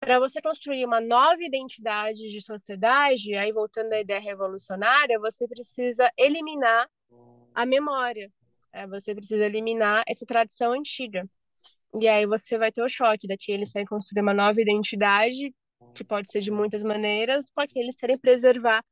para 0.00 0.18
você 0.18 0.40
construir 0.40 0.84
uma 0.84 1.00
nova 1.00 1.42
identidade 1.42 2.30
de 2.30 2.40
sociedade, 2.40 3.34
aí 3.34 3.52
voltando 3.52 3.92
à 3.92 4.00
ideia 4.00 4.20
revolucionária, 4.20 5.18
você 5.18 5.46
precisa 5.48 6.10
eliminar 6.16 6.88
a 7.54 7.66
memória, 7.66 8.30
né? 8.72 8.86
você 8.86 9.14
precisa 9.14 9.44
eliminar 9.44 10.04
essa 10.06 10.24
tradição 10.24 10.72
antiga. 10.72 11.28
E 12.00 12.06
aí 12.06 12.26
você 12.26 12.58
vai 12.58 12.70
ter 12.70 12.82
o 12.82 12.88
choque 12.88 13.26
daqui 13.26 13.50
eles 13.50 13.72
querem 13.72 13.86
construir 13.86 14.22
uma 14.22 14.34
nova 14.34 14.60
identidade, 14.60 15.54
que 15.94 16.04
pode 16.04 16.30
ser 16.30 16.40
de 16.42 16.50
muitas 16.50 16.82
maneiras, 16.82 17.46
porque 17.54 17.78
eles 17.78 17.96
querem 17.96 18.18
preservar 18.18 18.84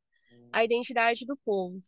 a 0.52 0.64
identidade 0.64 1.24
do 1.26 1.36
povo. 1.36 1.80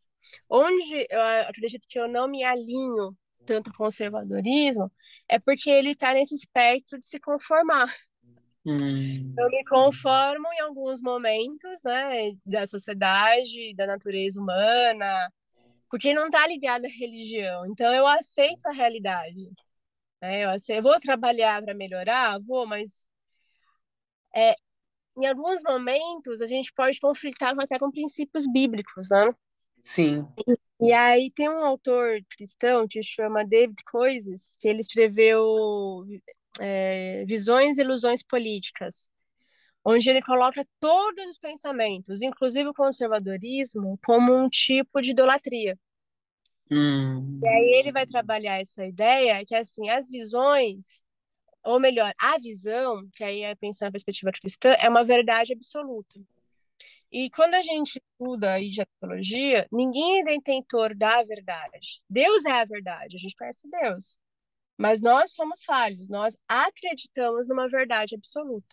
Onde 0.48 1.06
eu 1.10 1.20
acredito 1.48 1.86
que 1.88 1.98
eu 1.98 2.06
não 2.06 2.28
me 2.28 2.44
alinho 2.44 3.16
tanto 3.46 3.70
com 3.70 3.76
o 3.76 3.86
conservadorismo 3.86 4.92
é 5.26 5.38
porque 5.38 5.70
ele 5.70 5.92
está 5.92 6.12
nesse 6.12 6.34
espectro 6.34 6.98
de 6.98 7.06
se 7.06 7.18
conformar. 7.18 7.92
Hum. 8.68 9.34
Eu 9.38 9.48
me 9.48 9.64
conformo 9.64 10.46
em 10.52 10.60
alguns 10.60 11.00
momentos, 11.00 11.82
né, 11.82 12.32
da 12.44 12.66
sociedade, 12.66 13.74
da 13.74 13.86
natureza 13.86 14.38
humana, 14.38 15.32
porque 15.90 16.12
não 16.12 16.26
está 16.26 16.46
ligado 16.46 16.84
à 16.84 16.88
religião. 16.88 17.64
Então 17.64 17.90
eu 17.94 18.06
aceito 18.06 18.66
a 18.66 18.72
realidade. 18.72 19.50
Né? 20.20 20.44
Eu, 20.44 20.50
aceito, 20.50 20.82
vou 20.82 21.00
trabalhar 21.00 21.62
para 21.62 21.72
melhorar, 21.72 22.38
vou, 22.40 22.66
mas 22.66 23.08
é, 24.36 24.54
em 25.16 25.26
alguns 25.26 25.62
momentos 25.62 26.42
a 26.42 26.46
gente 26.46 26.70
pode 26.74 27.00
conflitar 27.00 27.58
até 27.58 27.78
com 27.78 27.90
princípios 27.90 28.46
bíblicos, 28.52 29.08
né? 29.08 29.34
Sim. 29.82 30.28
E 30.78 30.92
aí 30.92 31.30
tem 31.30 31.48
um 31.48 31.64
autor 31.64 32.20
cristão 32.36 32.86
que 32.86 33.02
chama 33.02 33.46
David 33.46 33.82
Coises, 33.90 34.54
que 34.60 34.68
ele 34.68 34.80
escreveu 34.80 36.04
é, 36.58 37.24
Visões 37.26 37.78
e 37.78 37.82
Ilusões 37.82 38.22
Políticas, 38.22 39.10
onde 39.84 40.08
ele 40.08 40.22
coloca 40.22 40.66
todos 40.80 41.26
os 41.26 41.38
pensamentos, 41.38 42.22
inclusive 42.22 42.68
o 42.68 42.74
conservadorismo, 42.74 43.98
como 44.04 44.34
um 44.34 44.48
tipo 44.48 45.00
de 45.00 45.12
idolatria. 45.12 45.78
Hum. 46.70 47.40
E 47.42 47.48
aí 47.48 47.72
ele 47.78 47.92
vai 47.92 48.06
trabalhar 48.06 48.60
essa 48.60 48.84
ideia 48.84 49.44
que 49.46 49.54
assim 49.54 49.88
as 49.88 50.08
visões, 50.08 51.02
ou 51.64 51.80
melhor, 51.80 52.12
a 52.18 52.38
visão, 52.38 53.08
que 53.14 53.24
aí 53.24 53.42
é 53.42 53.54
pensar 53.54 53.86
na 53.86 53.92
perspectiva 53.92 54.30
cristã, 54.32 54.70
é 54.70 54.88
uma 54.88 55.04
verdade 55.04 55.52
absoluta. 55.52 56.20
E 57.10 57.30
quando 57.30 57.54
a 57.54 57.62
gente 57.62 57.98
estuda 57.98 58.56
a 58.56 58.60
teologia, 59.00 59.66
ninguém 59.72 60.20
é 60.20 60.24
detentor 60.24 60.94
da 60.94 61.22
verdade. 61.22 62.02
Deus 62.08 62.44
é 62.44 62.50
a 62.50 62.64
verdade, 62.64 63.16
a 63.16 63.18
gente 63.18 63.34
conhece 63.34 63.62
Deus. 63.64 64.18
Mas 64.78 65.00
nós 65.00 65.32
somos 65.32 65.64
falhos, 65.64 66.08
nós 66.08 66.36
acreditamos 66.46 67.48
numa 67.48 67.68
verdade 67.68 68.14
absoluta. 68.14 68.66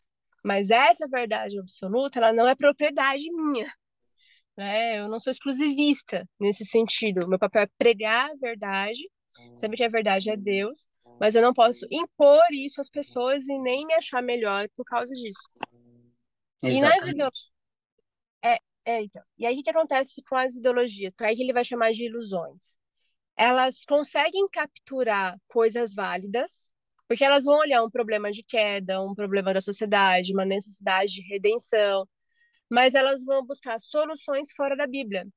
Mas 0.43 0.69
essa 0.69 1.07
verdade 1.07 1.59
absoluta, 1.59 2.19
ela 2.19 2.31
não 2.31 2.47
é 2.47 2.55
propriedade 2.55 3.23
minha. 3.31 3.73
Né? 4.55 4.99
Eu 4.99 5.07
não 5.07 5.19
sou 5.19 5.31
exclusivista 5.31 6.29
nesse 6.39 6.63
sentido. 6.63 7.27
Meu 7.27 7.39
papel 7.39 7.63
é 7.63 7.69
pregar 7.77 8.29
a 8.29 8.35
verdade, 8.35 9.09
saber 9.55 9.75
que 9.75 9.83
a 9.83 9.89
verdade 9.89 10.29
é 10.29 10.37
Deus, 10.37 10.87
mas 11.19 11.33
eu 11.33 11.41
não 11.41 11.53
posso 11.53 11.85
impor 11.91 12.45
isso 12.51 12.79
às 12.79 12.89
pessoas 12.89 13.47
e 13.47 13.57
nem 13.57 13.85
me 13.85 13.93
achar 13.95 14.21
melhor 14.21 14.69
por 14.75 14.85
causa 14.85 15.13
disso. 15.13 15.49
Exatamente. 16.61 16.77
E 16.77 16.81
nas 16.81 17.07
ideologias 17.07 17.55
é, 18.43 18.59
é, 18.85 19.01
então. 19.01 19.23
E 19.37 19.45
aí 19.45 19.59
o 19.59 19.63
que 19.63 19.69
acontece 19.71 20.21
com 20.23 20.35
as 20.35 20.55
ideologias? 20.55 21.11
Aí 21.19 21.35
que 21.35 21.41
ele 21.41 21.53
vai 21.53 21.65
chamar 21.65 21.91
de 21.91 22.05
ilusões. 22.05 22.77
Elas 23.37 23.83
conseguem 23.85 24.47
capturar 24.49 25.37
coisas 25.47 25.93
válidas, 25.93 26.71
porque 27.07 27.23
elas 27.23 27.45
vão 27.45 27.57
olhar 27.59 27.83
um 27.83 27.89
problema 27.89 28.31
de 28.31 28.43
queda, 28.43 29.01
um 29.01 29.13
problema 29.13 29.53
da 29.53 29.61
sociedade, 29.61 30.33
uma 30.33 30.45
necessidade 30.45 31.13
de 31.13 31.21
redenção, 31.21 32.07
mas 32.69 32.95
elas 32.95 33.23
vão 33.23 33.45
buscar 33.45 33.79
soluções 33.79 34.51
fora 34.53 34.75
da 34.75 34.87
Bíblia. 34.87 35.27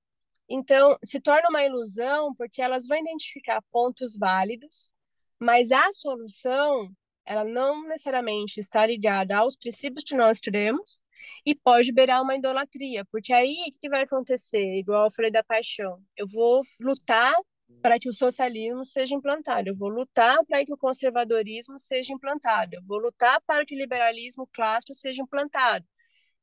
Então, 0.48 0.96
se 1.04 1.20
torna 1.20 1.48
uma 1.50 1.64
ilusão 1.64 2.34
porque 2.34 2.62
elas 2.62 2.86
vão 2.86 2.98
identificar 2.98 3.62
pontos 3.70 4.16
válidos, 4.16 4.92
mas 5.38 5.70
a 5.70 5.92
solução, 5.92 6.90
ela 7.24 7.44
não 7.44 7.86
necessariamente 7.86 8.58
está 8.60 8.86
ligada 8.86 9.36
aos 9.36 9.56
princípios 9.56 10.04
que 10.04 10.16
nós 10.16 10.40
cremos, 10.40 10.98
e 11.44 11.54
pode 11.54 11.92
beirar 11.92 12.22
uma 12.22 12.36
idolatria, 12.36 13.04
porque 13.10 13.32
aí 13.32 13.56
o 13.68 13.80
que 13.80 13.88
vai 13.88 14.02
acontecer? 14.02 14.76
Igual 14.76 15.06
eu 15.06 15.12
falei 15.12 15.30
da 15.30 15.42
paixão. 15.42 16.00
Eu 16.16 16.28
vou 16.28 16.62
lutar 16.80 17.34
para 17.82 17.98
que 17.98 18.08
o 18.08 18.12
socialismo 18.12 18.84
seja 18.84 19.14
implantado, 19.14 19.68
eu 19.68 19.76
vou 19.76 19.88
lutar 19.88 20.44
para 20.46 20.64
que 20.64 20.72
o 20.72 20.76
conservadorismo 20.76 21.78
seja 21.78 22.12
implantado, 22.12 22.74
eu 22.74 22.82
vou 22.84 22.98
lutar 22.98 23.40
para 23.46 23.64
que 23.64 23.74
o 23.74 23.78
liberalismo 23.78 24.48
clássico 24.52 24.94
seja 24.94 25.22
implantado, 25.22 25.86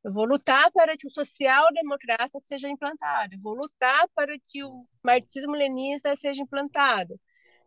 eu 0.03 0.14
vou 0.14 0.26
lutar 0.26 0.72
para 0.72 0.95
que 0.97 1.07
o 1.07 1.10
social-democrata 1.10 2.39
seja 2.39 2.69
implantado, 2.69 3.35
eu 3.35 3.39
vou 3.41 3.53
lutar 3.53 4.07
para 4.14 4.35
que 4.47 4.64
o 4.64 4.85
marxismo-leninista 5.03 6.15
seja 6.15 6.41
implantado, 6.41 7.19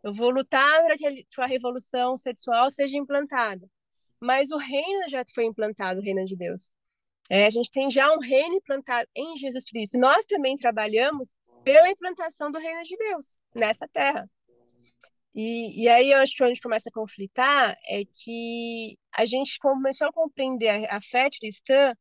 eu 0.03 0.13
vou 0.13 0.29
lutar 0.29 0.83
para 0.83 0.97
que 0.97 1.25
a 1.37 1.45
revolução 1.45 2.17
sexual 2.17 2.69
seja 2.71 2.97
implantada. 2.97 3.69
Mas 4.19 4.51
o 4.51 4.57
reino 4.57 5.09
já 5.09 5.23
foi 5.33 5.45
implantado, 5.45 5.99
o 5.99 6.03
reino 6.03 6.25
de 6.25 6.35
Deus. 6.35 6.69
É, 7.29 7.45
a 7.45 7.49
gente 7.49 7.69
tem 7.69 7.91
já 7.91 8.11
um 8.13 8.19
reino 8.19 8.55
implantado 8.55 9.07
em 9.15 9.37
Jesus 9.37 9.65
Cristo. 9.65 9.97
Nós 9.97 10.25
também 10.25 10.57
trabalhamos 10.57 11.33
pela 11.63 11.89
implantação 11.89 12.51
do 12.51 12.59
reino 12.59 12.83
de 12.83 12.95
Deus 12.97 13.37
nessa 13.53 13.87
terra. 13.87 14.29
E, 15.33 15.83
e 15.83 15.87
aí 15.87 16.11
eu 16.11 16.19
acho 16.19 16.35
que 16.35 16.43
onde 16.43 16.59
começa 16.59 16.89
a 16.89 16.91
conflitar 16.91 17.77
é 17.87 18.03
que 18.05 18.97
a 19.13 19.25
gente 19.25 19.57
começou 19.59 20.07
a 20.07 20.13
compreender 20.13 20.85
a, 20.85 20.97
a 20.97 21.01
fé 21.01 21.29
cristã 21.29 21.93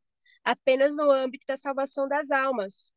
apenas 0.43 0.95
no 0.97 1.11
âmbito 1.11 1.45
da 1.47 1.57
salvação 1.57 2.09
das 2.09 2.31
almas. 2.31 2.91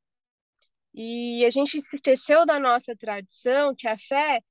E 0.93 1.45
a 1.45 1.49
gente 1.49 1.79
se 1.81 1.95
esqueceu 1.95 2.45
da 2.45 2.59
nossa 2.59 2.95
tradição, 2.95 3.75
que 3.75 3.87
a 3.87 3.97
fé, 3.97 4.41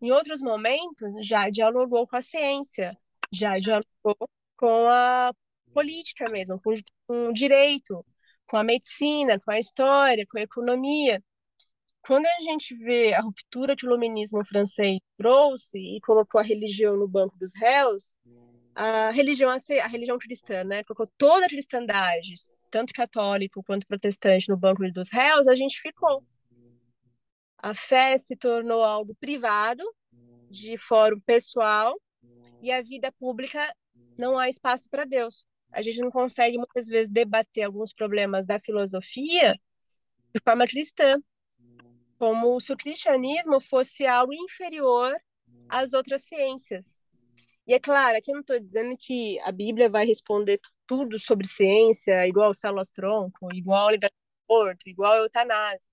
em 0.00 0.10
outros 0.12 0.40
momentos, 0.40 1.26
já 1.26 1.50
dialogou 1.50 2.06
com 2.06 2.16
a 2.16 2.22
ciência, 2.22 2.96
já 3.32 3.58
dialogou 3.58 4.16
com 4.56 4.88
a 4.88 5.32
política 5.72 6.28
mesmo, 6.30 6.60
com 6.60 7.28
o 7.28 7.32
direito, 7.32 8.04
com 8.48 8.56
a 8.56 8.64
medicina, 8.64 9.40
com 9.40 9.50
a 9.50 9.58
história, 9.58 10.26
com 10.28 10.38
a 10.38 10.42
economia. 10.42 11.22
Quando 12.02 12.26
a 12.26 12.40
gente 12.40 12.74
vê 12.74 13.12
a 13.12 13.20
ruptura 13.20 13.76
que 13.76 13.84
o 13.84 13.88
iluminismo 13.88 14.44
francês 14.44 14.98
trouxe 15.16 15.78
e 15.78 16.00
colocou 16.00 16.40
a 16.40 16.44
religião 16.44 16.96
no 16.96 17.06
banco 17.06 17.36
dos 17.38 17.52
réus, 17.54 18.14
a 18.74 19.10
religião, 19.10 19.50
a 19.50 19.86
religião 19.86 20.18
cristã, 20.18 20.64
né, 20.64 20.82
colocou 20.84 21.06
toda 21.18 21.46
a 21.46 21.48
cristandade, 21.48 22.34
tanto 22.70 22.92
católico 22.92 23.62
quanto 23.62 23.86
protestante, 23.86 24.48
no 24.48 24.56
banco 24.56 24.82
dos 24.92 25.10
réus, 25.10 25.46
a 25.46 25.54
gente 25.54 25.80
ficou. 25.80 26.24
A 27.58 27.74
fé 27.74 28.16
se 28.16 28.34
tornou 28.36 28.82
algo 28.82 29.14
privado, 29.20 29.84
de 30.48 30.76
fórum 30.78 31.20
pessoal, 31.20 32.00
e 32.62 32.72
a 32.72 32.82
vida 32.82 33.12
pública 33.12 33.72
não 34.16 34.38
há 34.38 34.48
espaço 34.48 34.88
para 34.88 35.04
Deus 35.04 35.46
a 35.72 35.82
gente 35.82 35.98
não 35.98 36.10
consegue 36.10 36.56
muitas 36.56 36.86
vezes 36.86 37.10
debater 37.10 37.64
alguns 37.64 37.92
problemas 37.92 38.46
da 38.46 38.58
filosofia 38.58 39.58
de 40.34 40.40
forma 40.44 40.66
cristã, 40.66 41.20
como 42.20 42.60
se 42.60 42.70
o 42.70 42.76
cristianismo 42.76 43.62
fosse 43.62 44.04
algo 44.06 44.34
inferior 44.34 45.18
às 45.70 45.94
outras 45.94 46.22
ciências. 46.22 47.00
E 47.66 47.72
é 47.72 47.80
claro, 47.80 48.18
aqui 48.18 48.30
eu 48.30 48.34
não 48.34 48.42
estou 48.42 48.60
dizendo 48.60 48.94
que 48.98 49.40
a 49.40 49.50
Bíblia 49.50 49.88
vai 49.88 50.04
responder 50.04 50.60
tudo 50.86 51.18
sobre 51.18 51.46
ciência, 51.46 52.26
igual 52.28 52.50
o 52.50 52.54
Celos 52.54 52.90
Tronco, 52.90 53.48
igual 53.54 53.88
o 53.88 53.98
aborto, 54.46 54.86
igual 54.86 55.14
a 55.14 55.16
eutanásia. 55.16 55.88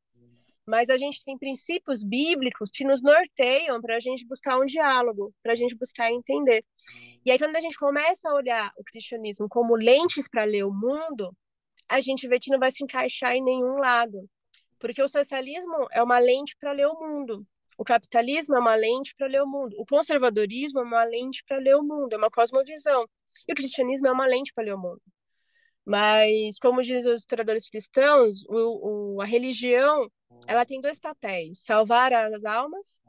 Mas 0.65 0.89
a 0.89 0.97
gente 0.97 1.23
tem 1.23 1.37
princípios 1.37 2.03
bíblicos 2.03 2.71
que 2.71 2.83
nos 2.83 3.01
norteiam 3.01 3.79
para 3.79 3.95
a 3.95 3.99
gente 4.01 4.27
buscar 4.27 4.59
um 4.59 4.65
diálogo, 4.65 5.33
para 5.41 5.53
a 5.53 5.55
gente 5.55 5.77
buscar 5.77 6.11
entender. 6.11 6.65
E 7.25 7.31
aí, 7.31 7.39
quando 7.39 7.55
a 7.55 7.61
gente 7.61 7.77
começa 7.77 8.29
a 8.29 8.35
olhar 8.35 8.73
o 8.75 8.83
cristianismo 8.83 9.47
como 9.47 9.77
lentes 9.77 10.27
para 10.27 10.43
ler 10.43 10.65
o 10.65 10.73
mundo, 10.73 11.33
a 11.87 12.01
gente 12.01 12.27
vê 12.27 12.37
que 12.37 12.51
não 12.51 12.59
vai 12.59 12.69
se 12.69 12.83
encaixar 12.83 13.33
em 13.33 13.41
nenhum 13.41 13.77
lado. 13.77 14.29
Porque 14.79 15.01
o 15.01 15.09
socialismo 15.09 15.87
é 15.91 16.01
uma 16.01 16.19
lente 16.19 16.55
para 16.59 16.71
ler 16.71 16.87
o 16.87 16.99
mundo. 16.99 17.45
O 17.77 17.83
capitalismo 17.83 18.55
é 18.55 18.59
uma 18.59 18.75
lente 18.75 19.13
para 19.15 19.27
ler 19.27 19.41
o 19.41 19.47
mundo. 19.47 19.75
O 19.79 19.85
conservadorismo 19.85 20.79
é 20.79 20.83
uma 20.83 21.03
lente 21.03 21.43
para 21.47 21.57
ler 21.57 21.75
o 21.75 21.83
mundo, 21.83 22.13
é 22.13 22.17
uma 22.17 22.31
cosmovisão. 22.31 23.07
E 23.47 23.53
o 23.53 23.55
cristianismo 23.55 24.07
é 24.07 24.11
uma 24.11 24.25
lente 24.25 24.51
para 24.53 24.63
ler 24.63 24.73
o 24.73 24.79
mundo. 24.79 25.01
Mas, 25.85 26.57
como 26.59 26.81
dizem 26.81 27.13
os 27.13 27.21
historiadores 27.21 27.69
cristãos, 27.69 28.43
o, 28.49 29.15
o, 29.15 29.21
a 29.21 29.25
religião 29.25 30.09
ela 30.45 30.65
tem 30.65 30.81
dois 30.81 30.99
papéis: 30.99 31.59
salvar 31.63 32.11
as 32.13 32.43
almas 32.43 33.01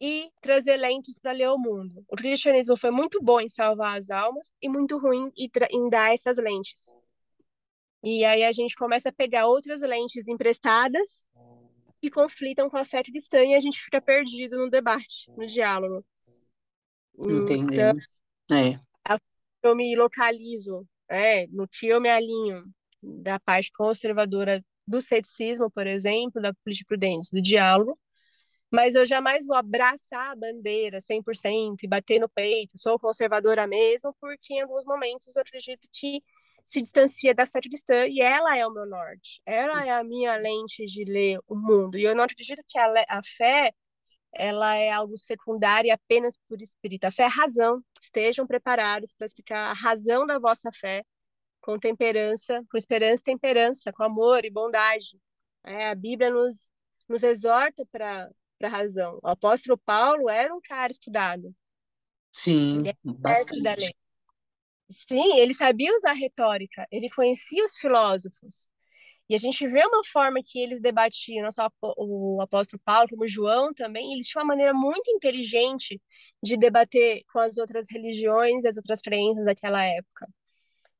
e 0.00 0.30
trazer 0.40 0.76
lentes 0.76 1.18
para 1.18 1.32
ler 1.32 1.48
o 1.48 1.58
mundo. 1.58 2.04
O 2.08 2.16
cristianismo 2.16 2.76
foi 2.76 2.90
muito 2.90 3.20
bom 3.22 3.40
em 3.40 3.48
salvar 3.48 3.98
as 3.98 4.08
almas 4.08 4.50
e 4.62 4.68
muito 4.68 4.98
ruim 4.98 5.30
em 5.36 5.90
dar 5.90 6.14
essas 6.14 6.38
lentes. 6.38 6.94
E 8.02 8.24
aí 8.24 8.44
a 8.44 8.52
gente 8.52 8.74
começa 8.76 9.10
a 9.10 9.12
pegar 9.12 9.46
outras 9.46 9.82
lentes 9.82 10.26
emprestadas 10.26 11.08
que 12.00 12.10
conflitam 12.10 12.70
com 12.70 12.78
a 12.78 12.84
fé 12.84 13.02
cristã 13.02 13.44
e 13.44 13.54
a 13.54 13.60
gente 13.60 13.80
fica 13.80 14.00
perdido 14.00 14.56
no 14.56 14.70
debate, 14.70 15.30
no 15.36 15.46
diálogo. 15.46 16.04
Entendemos. 17.18 18.20
Então, 18.44 18.56
é. 18.56 18.80
Eu 19.62 19.76
me 19.76 19.94
localizo, 19.94 20.86
é, 21.06 21.46
no 21.48 21.68
que 21.68 21.86
eu 21.86 22.00
me 22.00 22.08
alinho 22.08 22.64
da 23.02 23.38
parte 23.38 23.70
conservadora 23.72 24.64
do 24.86 25.02
ceticismo, 25.02 25.70
por 25.70 25.86
exemplo, 25.86 26.40
da 26.40 26.54
política 26.64 26.88
prudência, 26.88 27.36
do 27.36 27.42
diálogo, 27.42 27.98
mas 28.70 28.94
eu 28.94 29.04
jamais 29.04 29.44
vou 29.44 29.56
abraçar 29.56 30.30
a 30.30 30.36
bandeira 30.36 31.00
100% 31.00 31.82
e 31.82 31.88
bater 31.88 32.20
no 32.20 32.28
peito, 32.28 32.78
sou 32.78 32.98
conservadora 32.98 33.66
mesmo, 33.66 34.14
porque 34.20 34.54
em 34.54 34.62
alguns 34.62 34.84
momentos 34.84 35.36
eu 35.36 35.42
acredito 35.42 35.86
que 35.92 36.22
se 36.64 36.80
distancia 36.82 37.34
da 37.34 37.46
fé 37.46 37.60
cristã 37.60 38.06
e 38.06 38.20
ela 38.20 38.56
é 38.56 38.66
o 38.66 38.72
meu 38.72 38.86
norte, 38.86 39.40
ela 39.46 39.84
é 39.84 39.90
a 39.90 40.04
minha 40.04 40.36
lente 40.36 40.84
de 40.86 41.04
ler 41.04 41.38
o 41.46 41.54
mundo. 41.54 41.98
E 41.98 42.04
eu 42.04 42.14
não 42.14 42.24
acredito 42.24 42.62
que 42.66 42.78
a, 42.78 43.04
a 43.08 43.22
fé 43.22 43.72
ela 44.32 44.74
é 44.76 44.90
algo 44.90 45.18
secundário 45.18 45.92
apenas 45.92 46.38
por 46.48 46.60
espírito. 46.62 47.04
A 47.04 47.10
fé 47.10 47.24
é 47.24 47.26
razão. 47.26 47.82
Estejam 48.00 48.46
preparados 48.46 49.12
para 49.12 49.26
explicar 49.26 49.70
a 49.70 49.74
razão 49.74 50.24
da 50.26 50.38
vossa 50.38 50.70
fé 50.72 51.04
com 51.60 51.78
temperança, 51.78 52.62
com 52.70 52.78
esperança 52.78 53.22
e 53.22 53.24
temperança, 53.24 53.92
com 53.92 54.04
amor 54.04 54.44
e 54.44 54.50
bondade. 54.50 55.18
É, 55.64 55.88
a 55.88 55.94
Bíblia 55.94 56.30
nos 56.30 56.70
nos 57.10 57.24
exorta 57.24 57.84
para 57.90 58.30
a 58.62 58.68
razão. 58.68 59.18
O 59.20 59.28
apóstolo 59.28 59.76
Paulo 59.76 60.30
era 60.30 60.54
um 60.54 60.60
cara 60.60 60.92
estudado. 60.92 61.52
Sim, 62.32 62.86
ele 62.86 62.96
bastante. 63.02 63.62
Da 63.62 63.74
lei. 63.74 63.92
Sim, 64.90 65.38
ele 65.38 65.54
sabia 65.54 65.94
usar 65.94 66.12
retórica, 66.12 66.86
ele 66.90 67.08
conhecia 67.10 67.64
os 67.64 67.76
filósofos. 67.76 68.68
E 69.28 69.34
a 69.36 69.38
gente 69.38 69.66
vê 69.68 69.84
uma 69.86 70.04
forma 70.04 70.40
que 70.44 70.58
eles 70.60 70.80
debatiam, 70.80 71.44
não 71.44 71.52
só 71.52 71.70
o 71.82 72.40
apóstolo 72.42 72.82
Paulo, 72.84 73.08
como 73.08 73.28
João 73.28 73.72
também, 73.72 74.12
eles 74.12 74.26
tinham 74.28 74.42
uma 74.44 74.48
maneira 74.48 74.74
muito 74.74 75.10
inteligente 75.10 76.00
de 76.42 76.56
debater 76.56 77.22
com 77.32 77.38
as 77.40 77.56
outras 77.58 77.86
religiões 77.90 78.64
as 78.64 78.76
outras 78.76 79.00
crenças 79.00 79.44
daquela 79.44 79.84
época. 79.84 80.28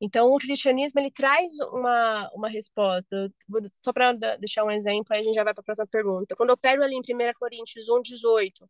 Então, 0.01 0.33
o 0.33 0.39
cristianismo 0.39 1.01
ele 1.01 1.11
traz 1.11 1.53
uma, 1.73 2.31
uma 2.35 2.49
resposta. 2.49 3.33
Só 3.83 3.93
para 3.93 4.13
deixar 4.39 4.65
um 4.65 4.71
exemplo, 4.71 5.09
aí 5.15 5.21
a 5.21 5.25
gente 5.25 5.35
já 5.35 5.45
vai 5.45 5.55
para 5.55 5.63
a 5.63 5.65
próxima 5.65 5.87
pergunta. 5.87 6.37
Quando 6.37 6.51
eu 6.51 6.57
pego 6.57 6.83
ali 6.83 6.95
em 6.97 7.01
1 7.01 7.35
Coríntios 7.39 7.89
1, 7.89 8.01
18, 8.03 8.69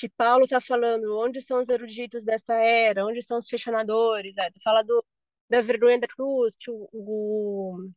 que 0.00 0.08
Paulo 0.08 0.44
está 0.44 0.60
falando 0.60 1.18
onde 1.18 1.38
estão 1.38 1.60
os 1.60 1.68
eruditos 1.68 2.24
desta 2.24 2.54
era, 2.54 3.04
onde 3.04 3.18
estão 3.18 3.38
os 3.38 3.46
questionadores, 3.46 4.36
é, 4.38 4.50
fala 4.64 4.82
do, 4.82 5.04
da 5.48 5.60
vergonha 5.60 5.98
da 5.98 6.08
cruz, 6.08 6.56
que 6.56 6.70
o, 6.70 6.88
o, 6.92 7.90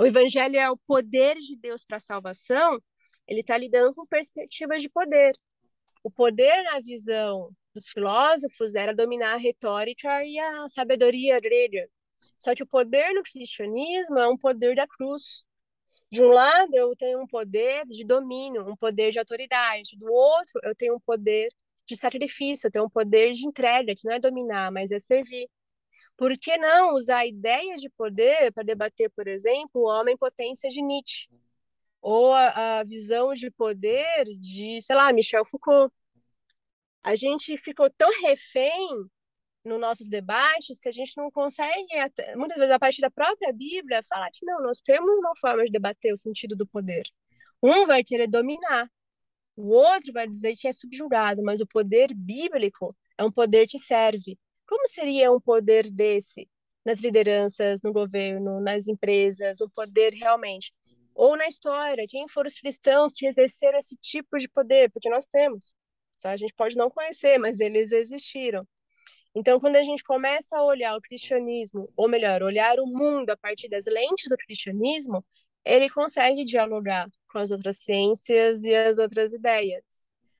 o 0.00 0.06
evangelho 0.06 0.56
é 0.56 0.68
o 0.68 0.76
poder 0.76 1.36
de 1.36 1.56
Deus 1.56 1.84
para 1.84 1.98
a 1.98 2.00
salvação, 2.00 2.80
ele 3.28 3.40
está 3.40 3.56
lidando 3.56 3.94
com 3.94 4.04
perspectivas 4.06 4.82
de 4.82 4.88
poder. 4.88 5.38
O 6.02 6.10
poder 6.10 6.64
na 6.64 6.80
visão 6.80 7.50
dos 7.72 7.88
filósofos 7.88 8.74
era 8.74 8.94
dominar 8.94 9.34
a 9.34 9.38
retórica 9.38 10.24
e 10.24 10.38
a 10.38 10.68
sabedoria 10.68 11.40
grega. 11.40 11.88
Só 12.38 12.54
que 12.54 12.62
o 12.62 12.66
poder 12.66 13.12
no 13.14 13.22
cristianismo 13.22 14.18
é 14.18 14.28
um 14.28 14.36
poder 14.36 14.74
da 14.74 14.86
cruz. 14.86 15.44
De 16.14 16.22
um 16.22 16.28
lado, 16.28 16.72
eu 16.76 16.94
tenho 16.94 17.20
um 17.20 17.26
poder 17.26 17.84
de 17.86 18.04
domínio, 18.04 18.68
um 18.68 18.76
poder 18.76 19.10
de 19.10 19.18
autoridade. 19.18 19.96
Do 19.96 20.12
outro, 20.12 20.60
eu 20.62 20.72
tenho 20.72 20.94
um 20.94 21.00
poder 21.00 21.48
de 21.84 21.96
sacrifício, 21.96 22.68
eu 22.68 22.70
tenho 22.70 22.84
um 22.84 22.88
poder 22.88 23.32
de 23.32 23.44
entrega, 23.44 23.96
que 23.96 24.04
não 24.04 24.12
é 24.14 24.20
dominar, 24.20 24.70
mas 24.70 24.92
é 24.92 25.00
servir. 25.00 25.48
Por 26.16 26.38
que 26.38 26.56
não 26.56 26.94
usar 26.94 27.26
ideias 27.26 27.80
de 27.80 27.90
poder 27.90 28.52
para 28.52 28.62
debater, 28.62 29.10
por 29.10 29.26
exemplo, 29.26 29.82
o 29.82 29.88
homem-potência 29.88 30.70
de 30.70 30.80
Nietzsche? 30.80 31.26
Ou 32.00 32.32
a, 32.32 32.78
a, 32.78 32.84
visão 32.84 33.34
de 33.34 33.50
poder 33.50 34.24
de, 34.38 34.80
sei 34.82 34.94
lá, 34.94 35.12
Michel 35.12 35.44
Foucault? 35.44 35.92
A 37.02 37.16
gente 37.16 37.58
ficou 37.58 37.90
tão 37.90 38.10
refém 38.22 39.04
nos 39.64 39.80
nossos 39.80 40.08
debates 40.08 40.78
que 40.78 40.88
a 40.88 40.92
gente 40.92 41.16
não 41.16 41.30
consegue, 41.30 41.86
muitas 42.36 42.58
vezes, 42.58 42.70
a 42.70 42.78
partir 42.78 43.00
da 43.00 43.10
própria 43.10 43.52
Bíblia, 43.52 44.02
falar 44.08 44.30
que 44.30 44.44
não, 44.44 44.62
nós 44.62 44.80
temos 44.80 45.10
uma 45.18 45.34
forma 45.36 45.64
de 45.64 45.70
debater 45.70 46.12
o 46.12 46.18
sentido 46.18 46.54
do 46.54 46.66
poder. 46.66 47.04
Um 47.62 47.86
vai 47.86 48.04
querer 48.04 48.28
dominar, 48.28 48.90
o 49.56 49.70
outro 49.70 50.12
vai 50.12 50.28
dizer 50.28 50.56
que 50.56 50.68
é 50.68 50.72
subjugado, 50.72 51.42
mas 51.42 51.60
o 51.60 51.66
poder 51.66 52.12
bíblico 52.14 52.96
é 53.16 53.24
um 53.24 53.32
poder 53.32 53.66
que 53.66 53.78
serve. 53.78 54.38
Como 54.66 54.86
seria 54.88 55.32
um 55.32 55.40
poder 55.40 55.90
desse 55.90 56.48
nas 56.84 57.00
lideranças, 57.00 57.80
no 57.82 57.92
governo, 57.92 58.60
nas 58.60 58.86
empresas, 58.86 59.60
um 59.60 59.68
poder 59.70 60.12
realmente? 60.12 60.72
Ou 61.14 61.36
na 61.36 61.46
história, 61.46 62.06
quem 62.08 62.28
foram 62.28 62.48
os 62.48 62.58
cristãos 62.58 63.12
que 63.14 63.26
exerceram 63.26 63.78
esse 63.78 63.96
tipo 63.96 64.38
de 64.38 64.48
poder? 64.48 64.90
Porque 64.90 65.08
nós 65.08 65.26
temos. 65.26 65.72
Só 66.18 66.28
a 66.28 66.36
gente 66.36 66.52
pode 66.54 66.76
não 66.76 66.90
conhecer, 66.90 67.38
mas 67.38 67.60
eles 67.60 67.92
existiram. 67.92 68.66
Então, 69.34 69.58
quando 69.58 69.76
a 69.76 69.82
gente 69.82 70.04
começa 70.04 70.56
a 70.56 70.64
olhar 70.64 70.96
o 70.96 71.00
cristianismo, 71.00 71.90
ou 71.96 72.08
melhor, 72.08 72.42
olhar 72.42 72.78
o 72.78 72.86
mundo 72.86 73.30
a 73.30 73.36
partir 73.36 73.68
das 73.68 73.86
lentes 73.86 74.28
do 74.28 74.36
cristianismo, 74.36 75.24
ele 75.64 75.90
consegue 75.90 76.44
dialogar 76.44 77.08
com 77.30 77.38
as 77.38 77.50
outras 77.50 77.78
ciências 77.78 78.62
e 78.62 78.74
as 78.74 78.98
outras 78.98 79.32
ideias. 79.32 79.82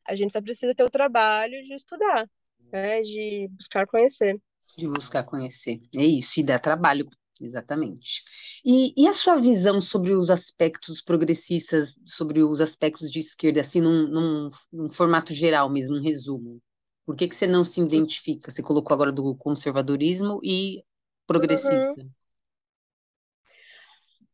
A 0.06 0.14
gente 0.14 0.32
só 0.32 0.40
precisa 0.40 0.74
ter 0.74 0.84
o 0.84 0.90
trabalho 0.90 1.62
de 1.64 1.74
estudar 1.74 2.28
né, 2.74 3.02
de 3.02 3.48
buscar 3.52 3.86
conhecer. 3.86 4.40
De 4.76 4.88
buscar 4.88 5.22
conhecer, 5.22 5.80
é 5.94 6.04
isso, 6.04 6.40
e 6.40 6.42
dá 6.42 6.58
trabalho, 6.58 7.08
exatamente. 7.40 8.24
E, 8.64 8.92
e 8.96 9.06
a 9.06 9.12
sua 9.12 9.40
visão 9.40 9.80
sobre 9.80 10.12
os 10.12 10.30
aspectos 10.30 11.00
progressistas, 11.00 11.96
sobre 12.04 12.42
os 12.42 12.60
aspectos 12.60 13.10
de 13.10 13.20
esquerda, 13.20 13.60
assim, 13.60 13.80
num, 13.80 14.08
num, 14.08 14.50
num 14.72 14.90
formato 14.90 15.32
geral 15.32 15.70
mesmo, 15.70 15.96
um 15.96 16.02
resumo? 16.02 16.60
Por 17.04 17.16
que, 17.16 17.28
que 17.28 17.34
você 17.34 17.46
não 17.46 17.62
se 17.62 17.80
identifica? 17.80 18.50
Você 18.50 18.62
colocou 18.62 18.94
agora 18.94 19.12
do 19.12 19.36
conservadorismo 19.36 20.40
e 20.42 20.82
progressista. 21.26 21.94
Uhum. 22.00 22.10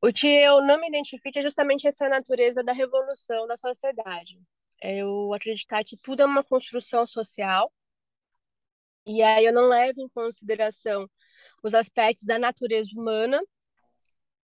O 0.03 0.13
que 0.13 0.27
eu 0.27 0.63
não 0.63 0.81
me 0.81 0.89
identifico 0.89 1.39
é 1.39 1.43
justamente 1.43 1.87
essa 1.87 2.09
natureza 2.09 2.63
da 2.63 2.73
revolução 2.73 3.47
da 3.47 3.57
sociedade. 3.57 4.41
Eu 4.83 5.35
acreditar 5.35 5.85
que 5.85 5.97
tudo 5.97 6.23
é 6.23 6.25
uma 6.25 6.43
construção 6.43 7.07
social 7.07 7.71
e 9.07 9.23
aí 9.23 9.45
eu 9.45 9.53
não 9.53 9.69
levo 9.69 10.01
em 10.01 10.09
consideração 10.09 11.09
os 11.63 11.75
aspectos 11.75 12.25
da 12.25 12.39
natureza 12.39 12.91
humana. 12.95 13.41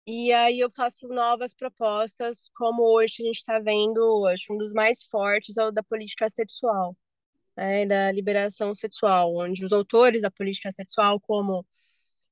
E 0.05 0.31
aí 0.33 0.59
eu 0.59 0.71
faço 0.71 1.07
novas 1.07 1.53
propostas, 1.53 2.49
como 2.55 2.83
hoje 2.83 3.21
a 3.21 3.25
gente 3.25 3.37
está 3.37 3.59
vendo, 3.59 4.25
acho 4.27 4.51
um 4.53 4.57
dos 4.57 4.73
mais 4.73 5.03
fortes 5.05 5.55
é 5.57 5.63
o 5.65 5.71
da 5.71 5.83
política 5.83 6.27
sexual, 6.29 6.97
né, 7.59 7.85
da 7.85 8.11
liberação 8.11 8.73
sexual, 8.73 9.35
onde 9.35 9.65
os 9.65 9.73
autores 9.73 10.21
da 10.21 10.31
política 10.31 10.71
sexual, 10.71 11.19
como 11.19 11.65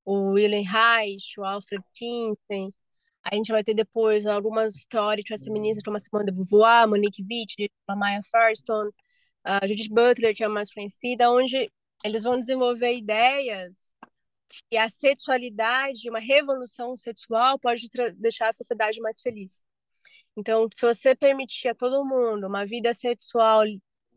o 0.05 0.31
William 0.31 0.63
Reich, 0.63 1.37
o 1.39 1.43
Alfred 1.43 1.83
Kinsey, 1.93 2.69
a 3.23 3.35
gente 3.35 3.51
vai 3.51 3.63
ter 3.63 3.73
depois 3.73 4.25
algumas 4.25 4.85
teóricas 4.85 5.43
feministas 5.43 5.83
como 5.83 5.97
a 5.97 5.99
Simone 5.99 6.25
de 6.27 6.31
Beauvoir, 6.31 6.87
Monique 6.87 7.23
Witt, 7.29 7.69
a 7.87 7.95
Maya 7.95 8.21
Firestone, 8.31 8.91
a 9.43 9.67
Judith 9.67 9.89
Butler, 9.89 10.35
que 10.35 10.43
é 10.43 10.45
a 10.45 10.49
mais 10.49 10.73
conhecida, 10.73 11.29
onde 11.29 11.69
eles 12.05 12.23
vão 12.23 12.39
desenvolver 12.39 12.93
ideias 12.95 13.93
que 14.69 14.77
a 14.77 14.87
sexualidade, 14.87 16.09
uma 16.09 16.19
revolução 16.19 16.95
sexual 16.95 17.59
pode 17.59 17.89
deixar 18.15 18.49
a 18.49 18.53
sociedade 18.53 19.01
mais 19.01 19.19
feliz. 19.19 19.61
Então, 20.37 20.69
se 20.73 20.85
você 20.85 21.15
permitir 21.15 21.67
a 21.69 21.75
todo 21.75 22.05
mundo 22.05 22.47
uma 22.47 22.65
vida 22.65 22.93
sexual 22.93 23.65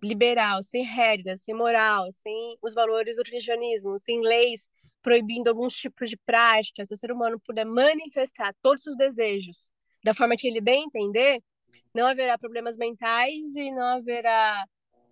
liberal, 0.02 0.62
sem 0.62 0.84
regras, 0.84 1.42
sem 1.42 1.54
moral, 1.54 2.10
sem 2.12 2.56
os 2.62 2.74
valores 2.74 3.16
do 3.16 3.22
cristianismo, 3.22 3.98
sem 3.98 4.20
leis 4.20 4.68
proibindo 5.02 5.48
alguns 5.48 5.74
tipos 5.74 6.10
de 6.10 6.16
práticas, 6.16 6.88
se 6.88 6.94
o 6.94 6.96
ser 6.96 7.10
humano 7.10 7.40
puder 7.40 7.64
manifestar 7.64 8.54
todos 8.62 8.86
os 8.86 8.96
desejos 8.96 9.70
da 10.04 10.14
forma 10.14 10.36
que 10.36 10.46
ele 10.46 10.60
bem 10.60 10.84
entender, 10.84 11.42
não 11.94 12.06
haverá 12.06 12.38
problemas 12.38 12.76
mentais 12.76 13.54
e 13.54 13.70
não 13.70 13.98
haverá 13.98 14.64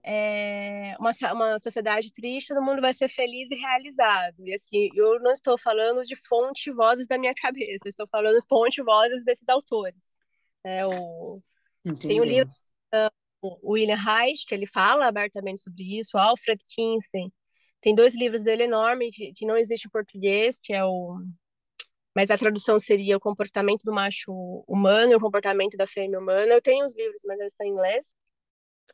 é, 0.03 0.95
uma, 0.99 1.11
uma 1.33 1.59
sociedade 1.59 2.13
triste, 2.13 2.49
todo 2.49 2.63
mundo 2.63 2.81
vai 2.81 2.95
ser 2.95 3.09
feliz 3.09 3.51
e 3.51 3.57
realizado. 3.57 4.47
E 4.47 4.55
assim, 4.55 4.89
eu 4.95 5.21
não 5.21 5.33
estou 5.33 5.59
falando 5.59 6.05
de 6.05 6.17
fonte 6.17 6.71
vozes 6.71 7.07
da 7.07 7.19
minha 7.19 7.35
cabeça, 7.41 7.83
eu 7.85 7.91
estou 7.91 8.09
falando 8.09 8.43
fonte 8.49 8.83
vozes 8.83 9.25
desses 9.25 9.49
autores. 9.49 10.17
É, 10.65 10.87
o, 10.87 11.43
tem 12.01 12.21
o 12.21 12.25
livro 12.25 12.51
o 13.41 13.73
William 13.73 13.97
Reich, 13.97 14.45
que 14.47 14.55
ele 14.55 14.67
fala 14.67 15.07
abertamente 15.07 15.63
sobre 15.63 15.99
isso, 15.99 16.19
Alfred 16.19 16.63
Kinsey. 16.69 17.33
Tem 17.81 17.95
dois 17.95 18.17
livros 18.17 18.43
dele 18.43 18.65
enormes, 18.65 19.11
que, 19.15 19.33
que 19.33 19.47
não 19.47 19.57
existe 19.57 19.87
em 19.87 19.91
português, 19.91 20.59
que 20.61 20.73
é 20.73 20.85
o 20.85 21.19
mas 22.15 22.31
a 22.33 22.39
tradução 22.39 22.81
seria 22.81 23.17
o 23.17 23.21
comportamento 23.21 23.85
do 23.85 23.93
macho 23.93 24.33
humano 24.67 25.13
e 25.13 25.15
o 25.15 25.21
comportamento 25.21 25.77
da 25.77 25.87
fêmea 25.87 26.19
humana. 26.19 26.53
Eu 26.53 26.61
tenho 26.61 26.85
os 26.85 26.93
livros, 26.97 27.23
mas 27.25 27.39
eles 27.39 27.53
estão 27.53 27.65
em 27.65 27.71
inglês 27.71 28.13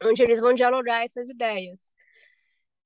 onde 0.03 0.23
eles 0.23 0.41
vão 0.41 0.55
dialogar 0.55 1.05
essas 1.05 1.29
ideias. 1.29 1.91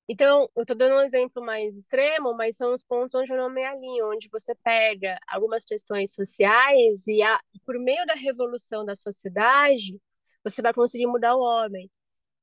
Então, 0.08 0.48
eu 0.56 0.62
estou 0.62 0.76
dando 0.76 0.94
um 0.94 1.00
exemplo 1.00 1.44
mais 1.44 1.76
extremo, 1.76 2.34
mas 2.34 2.56
são 2.56 2.72
os 2.72 2.82
pontos 2.82 3.14
onde 3.14 3.30
eu 3.30 3.36
não 3.36 3.50
me 3.50 3.62
alinho, 3.62 4.10
onde 4.10 4.28
você 4.32 4.54
pega 4.54 5.18
algumas 5.26 5.64
questões 5.64 6.14
sociais 6.14 7.06
e, 7.06 7.22
a, 7.22 7.38
por 7.66 7.78
meio 7.78 8.06
da 8.06 8.14
revolução 8.14 8.84
da 8.86 8.94
sociedade, 8.94 10.00
você 10.44 10.62
vai 10.62 10.72
conseguir 10.74 11.06
mudar 11.06 11.36
o 11.36 11.40
homem. 11.40 11.90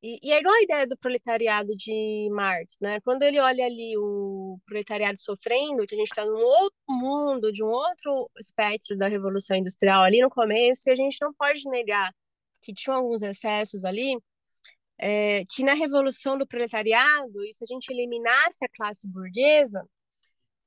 E, 0.03 0.19
e 0.22 0.31
é 0.31 0.39
igual 0.39 0.53
a 0.55 0.61
ideia 0.61 0.88
do 0.88 0.97
proletariado 0.97 1.76
de 1.76 2.30
Marx, 2.31 2.76
né? 2.80 3.01
Quando 3.01 3.23
ele 3.23 3.39
olha 3.39 3.65
ali 3.65 3.97
o 3.97 4.59
proletariado 4.65 5.19
sofrendo, 5.19 5.85
que 5.88 5.95
a 5.95 5.97
gente 5.97 6.09
está 6.09 6.23
num 6.26 6.38
outro 6.38 6.77
mundo, 6.88 7.51
de 7.51 7.63
um 7.63 7.67
outro 7.67 8.30
espectro 8.39 8.97
da 8.97 9.07
revolução 9.07 9.57
industrial 9.57 10.03
ali 10.03 10.22
no 10.22 10.30
começo, 10.30 10.89
e 10.89 10.91
a 10.91 10.95
gente 10.95 11.17
não 11.22 11.34
pode 11.34 11.63
negar 11.69 12.13
que 12.61 12.73
tinham 12.73 12.97
alguns 12.97 13.22
excessos 13.23 13.85
ali, 13.85 14.17
é, 14.97 15.45
que 15.45 15.63
na 15.63 15.73
revolução 15.73 16.38
do 16.38 16.47
proletariado, 16.47 17.43
e 17.43 17.53
se 17.53 17.63
a 17.63 17.67
gente 17.67 17.89
eliminasse 17.91 18.63
a 18.63 18.69
classe 18.69 19.07
burguesa, 19.07 19.84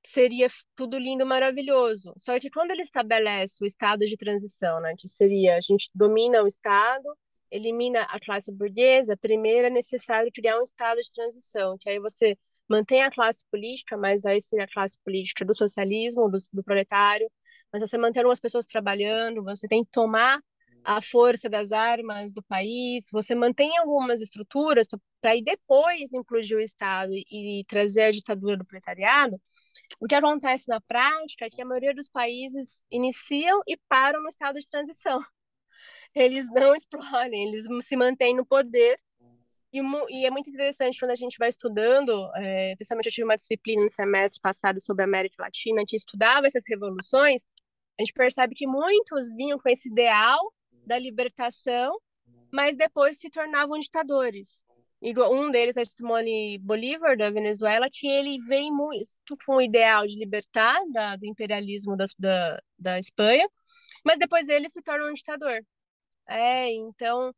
seria 0.08 0.48
tudo 0.74 0.98
lindo, 0.98 1.26
maravilhoso. 1.26 2.14
Só 2.18 2.38
que 2.40 2.50
quando 2.50 2.70
ele 2.70 2.82
estabelece 2.82 3.62
o 3.62 3.66
estado 3.66 4.06
de 4.06 4.16
transição, 4.16 4.80
né, 4.80 4.94
que 4.98 5.08
seria 5.08 5.56
a 5.56 5.60
gente 5.60 5.90
domina 5.94 6.42
o 6.42 6.46
estado, 6.48 7.04
elimina 7.50 8.02
a 8.02 8.18
classe 8.18 8.50
burguesa, 8.50 9.16
primeiro 9.16 9.66
é 9.66 9.70
necessário 9.70 10.30
criar 10.32 10.58
um 10.58 10.62
estado 10.62 11.00
de 11.00 11.10
transição, 11.12 11.76
que 11.78 11.88
aí 11.90 11.98
você 11.98 12.38
mantém 12.68 13.02
a 13.02 13.10
classe 13.10 13.44
política, 13.50 13.96
mas 13.96 14.24
aí 14.24 14.40
seria 14.40 14.64
a 14.64 14.68
classe 14.68 14.98
política 15.04 15.44
do 15.44 15.54
socialismo, 15.54 16.30
do, 16.30 16.38
do 16.52 16.62
proletário, 16.62 17.30
mas 17.72 17.82
você 17.82 17.98
mantém 17.98 18.20
algumas 18.20 18.40
pessoas 18.40 18.66
trabalhando, 18.66 19.42
você 19.44 19.68
tem 19.68 19.84
que 19.84 19.90
tomar 19.90 20.40
a 20.84 21.02
força 21.02 21.48
das 21.50 21.70
armas 21.70 22.32
do 22.32 22.42
país, 22.42 23.08
você 23.12 23.34
mantém 23.34 23.76
algumas 23.78 24.22
estruturas 24.22 24.86
para 25.20 25.32
aí 25.32 25.42
depois 25.42 26.12
incluir 26.14 26.54
o 26.54 26.60
Estado 26.60 27.12
e, 27.12 27.60
e 27.60 27.64
trazer 27.64 28.02
a 28.04 28.10
ditadura 28.10 28.56
do 28.56 28.64
proletariado, 28.64 29.40
o 30.00 30.06
que 30.06 30.14
acontece 30.14 30.68
na 30.68 30.80
prática 30.80 31.46
é 31.46 31.50
que 31.50 31.62
a 31.62 31.64
maioria 31.64 31.94
dos 31.94 32.08
países 32.08 32.82
iniciam 32.90 33.60
e 33.66 33.76
param 33.88 34.22
no 34.22 34.28
estado 34.28 34.58
de 34.58 34.68
transição. 34.68 35.20
Eles 36.14 36.46
não 36.50 36.74
explodem, 36.74 37.48
eles 37.48 37.66
se 37.86 37.94
mantêm 37.94 38.34
no 38.34 38.44
poder. 38.44 38.96
E, 39.70 39.80
e 40.08 40.26
é 40.26 40.30
muito 40.30 40.48
interessante 40.48 40.98
quando 40.98 41.10
a 41.10 41.16
gente 41.16 41.36
vai 41.38 41.50
estudando, 41.50 42.30
é, 42.36 42.74
principalmente 42.76 43.06
eu 43.06 43.12
tive 43.12 43.24
uma 43.26 43.36
disciplina 43.36 43.84
no 43.84 43.90
semestre 43.90 44.40
passado 44.40 44.80
sobre 44.80 45.02
a 45.02 45.04
América 45.04 45.42
Latina, 45.42 45.84
que 45.86 45.94
estudava 45.94 46.46
essas 46.46 46.64
revoluções, 46.66 47.46
a 47.98 48.02
gente 48.02 48.12
percebe 48.12 48.54
que 48.54 48.66
muitos 48.66 49.28
vinham 49.34 49.58
com 49.58 49.68
esse 49.68 49.88
ideal 49.88 50.38
da 50.86 50.98
libertação, 50.98 51.98
mas 52.50 52.76
depois 52.76 53.18
se 53.18 53.28
tornavam 53.28 53.78
ditadores. 53.78 54.64
Um 55.00 55.50
deles 55.50 55.76
é 55.76 55.84
Simone 55.84 56.58
Bolívar, 56.58 57.16
da 57.16 57.30
Venezuela, 57.30 57.88
que 57.90 58.08
ele 58.08 58.38
vem 58.40 58.72
muito 58.72 59.36
com 59.46 59.56
o 59.56 59.62
ideal 59.62 60.06
de 60.06 60.18
libertar 60.18 60.76
da, 60.92 61.14
do 61.16 61.24
imperialismo 61.24 61.96
da, 61.96 62.04
da, 62.18 62.62
da 62.78 62.98
Espanha, 62.98 63.48
mas 64.04 64.18
depois 64.18 64.48
ele 64.48 64.68
se 64.68 64.82
torna 64.82 65.06
um 65.06 65.14
ditador. 65.14 65.64
É, 66.28 66.72
então, 66.74 67.32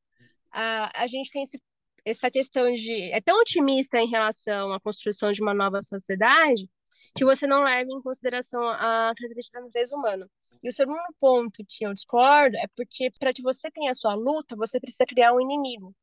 a, 0.51 1.03
a 1.03 1.07
gente 1.07 1.31
tem 1.31 1.43
esse, 1.43 1.61
essa 2.05 2.31
questão 2.31 2.73
de... 2.73 3.11
É 3.13 3.21
tão 3.21 3.39
otimista 3.41 3.99
em 3.99 4.09
relação 4.09 4.73
à 4.73 4.81
construção 4.81 5.31
de 5.33 5.43
uma 5.43 5.55
nova 5.55 5.83
sociedade 5.83 6.69
que 7.15 7.25
você 7.25 7.47
não 7.47 7.63
leva 7.63 7.91
em 7.91 8.03
consideração 8.03 8.67
a 8.69 9.13
característica 9.17 9.59
da 9.59 9.67
natureza 9.67 9.95
humana. 9.95 10.31
E 10.63 10.69
o 10.69 10.73
segundo 10.73 11.03
ponto 11.19 11.65
que 11.69 11.85
eu 11.85 11.95
discordo 11.95 12.57
é 12.57 12.67
porque 12.77 13.11
para 13.19 13.33
que 13.33 13.43
você 13.43 13.71
tenha 13.71 13.91
a 13.91 13.95
sua 13.95 14.15
luta, 14.15 14.57
você 14.57 14.79
precisa 14.81 15.07
criar 15.07 15.33
um 15.35 15.41
inimigo. 15.41 15.95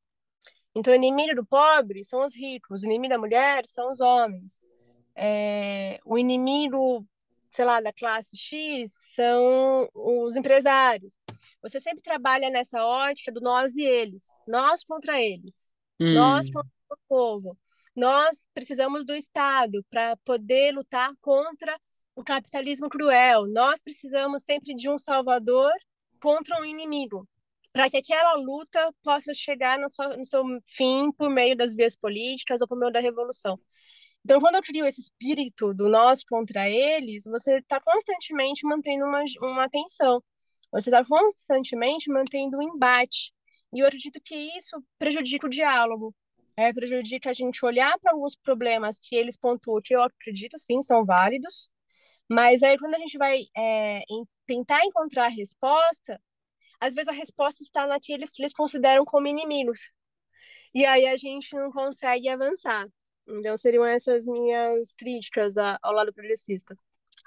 Então, 0.77 0.93
o 0.93 0.95
inimigo 0.95 1.33
do 1.33 1.43
pobre 1.43 2.03
são 2.03 2.23
os 2.23 2.35
ricos, 2.35 2.83
o 2.83 2.85
inimigo 2.85 3.09
da 3.09 3.17
mulher 3.17 3.65
são 3.65 3.91
os 3.91 3.99
homens. 3.99 4.61
É, 5.15 5.99
o 6.05 6.19
inimigo, 6.19 7.03
sei 7.49 7.65
lá, 7.65 7.81
da 7.81 7.91
classe 7.91 8.37
X 8.37 8.91
são 9.15 9.89
os 9.91 10.35
empresários. 10.35 11.17
Você 11.63 11.79
sempre 11.79 12.03
trabalha 12.03 12.51
nessa 12.51 12.85
ótica 12.85 13.31
do 13.31 13.41
nós 13.41 13.75
e 13.75 13.81
eles, 13.81 14.27
nós 14.47 14.83
contra 14.83 15.19
eles, 15.19 15.71
hum. 15.99 16.13
nós 16.13 16.47
contra 16.51 16.69
o 16.91 16.97
povo. 17.09 17.57
Nós 17.95 18.47
precisamos 18.53 19.03
do 19.03 19.15
Estado 19.15 19.83
para 19.89 20.15
poder 20.17 20.75
lutar 20.75 21.11
contra 21.19 21.75
o 22.15 22.23
capitalismo 22.23 22.87
cruel. 22.87 23.47
Nós 23.47 23.81
precisamos 23.81 24.43
sempre 24.43 24.75
de 24.75 24.87
um 24.87 24.99
salvador 24.99 25.73
contra 26.21 26.61
um 26.61 26.65
inimigo, 26.65 27.27
para 27.77 27.91
que 27.91 27.97
aquela 27.97 28.33
luta 28.33 28.91
possa 29.03 29.35
chegar 29.35 29.77
no 29.77 29.87
seu, 29.87 30.17
no 30.17 30.25
seu 30.25 30.43
fim 30.65 31.11
por 31.11 31.29
meio 31.29 31.55
das 31.55 31.75
vias 31.75 31.95
políticas 31.95 32.59
ou 32.59 32.67
por 32.67 32.75
meio 32.75 32.91
da 32.91 32.99
revolução. 32.99 33.59
Então, 34.25 34.39
quando 34.41 34.55
eu 34.55 34.63
crio 34.63 34.87
esse 34.87 34.99
espírito 34.99 35.75
do 35.75 35.87
nós 35.87 36.23
contra 36.23 36.67
eles, 36.67 37.25
você 37.25 37.59
está 37.59 37.79
constantemente 37.79 38.65
mantendo 38.65 39.05
uma, 39.05 39.23
uma 39.41 39.69
tensão, 39.69 40.23
você 40.71 40.89
está 40.89 41.05
constantemente 41.05 42.11
mantendo 42.11 42.57
um 42.57 42.63
embate. 42.63 43.31
E 43.71 43.81
eu 43.81 43.85
acredito 43.85 44.19
que 44.25 44.35
isso 44.57 44.83
prejudica 44.97 45.45
o 45.45 45.49
diálogo, 45.49 46.15
é, 46.57 46.73
prejudica 46.73 47.29
a 47.29 47.33
gente 47.33 47.63
olhar 47.63 47.95
para 47.99 48.11
alguns 48.11 48.35
problemas 48.35 48.97
que 48.99 49.15
eles 49.15 49.37
pontuam, 49.37 49.81
que 49.83 49.95
eu 49.95 50.01
acredito 50.01 50.57
sim 50.57 50.81
são 50.81 51.05
válidos, 51.05 51.69
mas 52.29 52.63
aí, 52.63 52.77
quando 52.77 52.95
a 52.95 52.99
gente 52.99 53.17
vai 53.19 53.43
é, 53.55 54.01
tentar 54.47 54.83
encontrar 54.83 55.25
a 55.25 55.29
resposta, 55.29 56.19
às 56.79 56.93
vezes 56.93 57.07
a 57.07 57.13
resposta 57.13 57.63
está 57.63 57.87
naqueles 57.87 58.29
que 58.31 58.41
eles 58.41 58.53
consideram 58.53 59.05
como 59.05 59.27
inimigos. 59.27 59.79
E 60.73 60.85
aí 60.85 61.07
a 61.07 61.15
gente 61.15 61.55
não 61.55 61.71
consegue 61.71 62.29
avançar. 62.29 62.87
Então, 63.27 63.57
seriam 63.57 63.83
essas 63.85 64.25
minhas 64.25 64.93
críticas 64.93 65.55
ao 65.57 65.93
lado 65.93 66.13
progressista. 66.13 66.77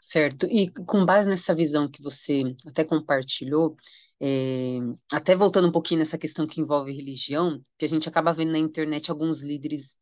Certo. 0.00 0.46
E 0.46 0.70
com 0.70 1.04
base 1.04 1.28
nessa 1.28 1.54
visão 1.54 1.90
que 1.90 2.02
você 2.02 2.42
até 2.66 2.84
compartilhou, 2.84 3.76
é, 4.20 4.78
até 5.12 5.36
voltando 5.36 5.68
um 5.68 5.72
pouquinho 5.72 6.00
nessa 6.00 6.16
questão 6.16 6.46
que 6.46 6.60
envolve 6.60 6.92
religião, 6.92 7.62
que 7.78 7.84
a 7.84 7.88
gente 7.88 8.08
acaba 8.08 8.32
vendo 8.32 8.52
na 8.52 8.58
internet 8.58 9.10
alguns 9.10 9.40
líderes 9.40 9.96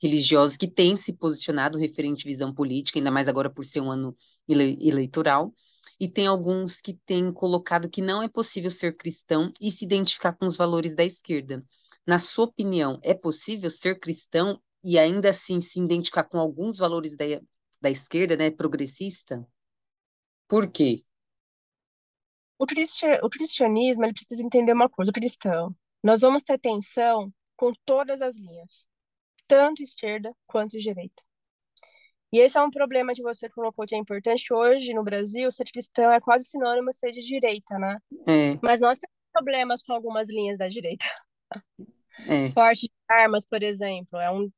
religiosos 0.00 0.56
que 0.56 0.68
têm 0.68 0.96
se 0.96 1.12
posicionado 1.12 1.78
referente 1.78 2.26
à 2.26 2.30
visão 2.30 2.54
política, 2.54 2.98
ainda 2.98 3.10
mais 3.10 3.28
agora 3.28 3.50
por 3.50 3.64
ser 3.64 3.80
um 3.80 3.90
ano 3.90 4.16
ele 4.48 4.78
eleitoral, 4.80 5.52
e 6.00 6.08
tem 6.08 6.26
alguns 6.26 6.80
que 6.80 6.94
têm 7.04 7.30
colocado 7.30 7.88
que 7.90 8.00
não 8.00 8.22
é 8.22 8.28
possível 8.28 8.70
ser 8.70 8.96
cristão 8.96 9.52
e 9.60 9.70
se 9.70 9.84
identificar 9.84 10.32
com 10.32 10.46
os 10.46 10.56
valores 10.56 10.94
da 10.96 11.04
esquerda. 11.04 11.62
Na 12.06 12.18
sua 12.18 12.46
opinião, 12.46 12.98
é 13.02 13.12
possível 13.12 13.70
ser 13.70 14.00
cristão 14.00 14.60
e 14.82 14.98
ainda 14.98 15.28
assim 15.28 15.60
se 15.60 15.78
identificar 15.78 16.24
com 16.24 16.38
alguns 16.38 16.78
valores 16.78 17.14
da, 17.14 17.26
da 17.82 17.90
esquerda, 17.90 18.34
né, 18.34 18.50
progressista? 18.50 19.46
Por 20.48 20.70
quê? 20.70 21.04
O, 22.58 22.64
cristi 22.64 23.06
o 23.22 23.28
cristianismo 23.28 24.04
ele 24.04 24.14
precisa 24.14 24.42
entender 24.42 24.72
uma 24.72 24.88
coisa, 24.88 25.10
o 25.10 25.14
cristão. 25.14 25.76
Nós 26.02 26.22
vamos 26.22 26.42
ter 26.42 26.58
tensão 26.58 27.32
com 27.56 27.72
todas 27.84 28.22
as 28.22 28.36
linhas, 28.36 28.86
tanto 29.46 29.82
esquerda 29.82 30.34
quanto 30.46 30.78
direita. 30.78 31.22
E 32.32 32.38
esse 32.38 32.56
é 32.56 32.62
um 32.62 32.70
problema 32.70 33.14
que 33.14 33.22
você 33.22 33.48
colocou 33.48 33.86
que 33.86 33.94
é 33.94 33.98
importante. 33.98 34.52
Hoje, 34.52 34.94
no 34.94 35.02
Brasil, 35.02 35.50
ser 35.50 35.64
cristão 35.64 36.12
é 36.12 36.20
quase 36.20 36.44
sinônimo 36.44 36.90
de 36.90 36.96
ser 36.96 37.12
de 37.12 37.20
direita, 37.20 37.78
né? 37.78 37.98
É. 38.26 38.58
Mas 38.62 38.78
nós 38.78 38.98
temos 38.98 39.16
problemas 39.32 39.82
com 39.82 39.92
algumas 39.92 40.28
linhas 40.28 40.56
da 40.56 40.68
direita. 40.68 41.04
É. 42.28 42.50
Porte 42.54 42.86
de 42.86 42.92
armas, 43.08 43.44
por 43.44 43.62
exemplo, 43.62 44.18
é 44.18 44.30
um 44.30 44.50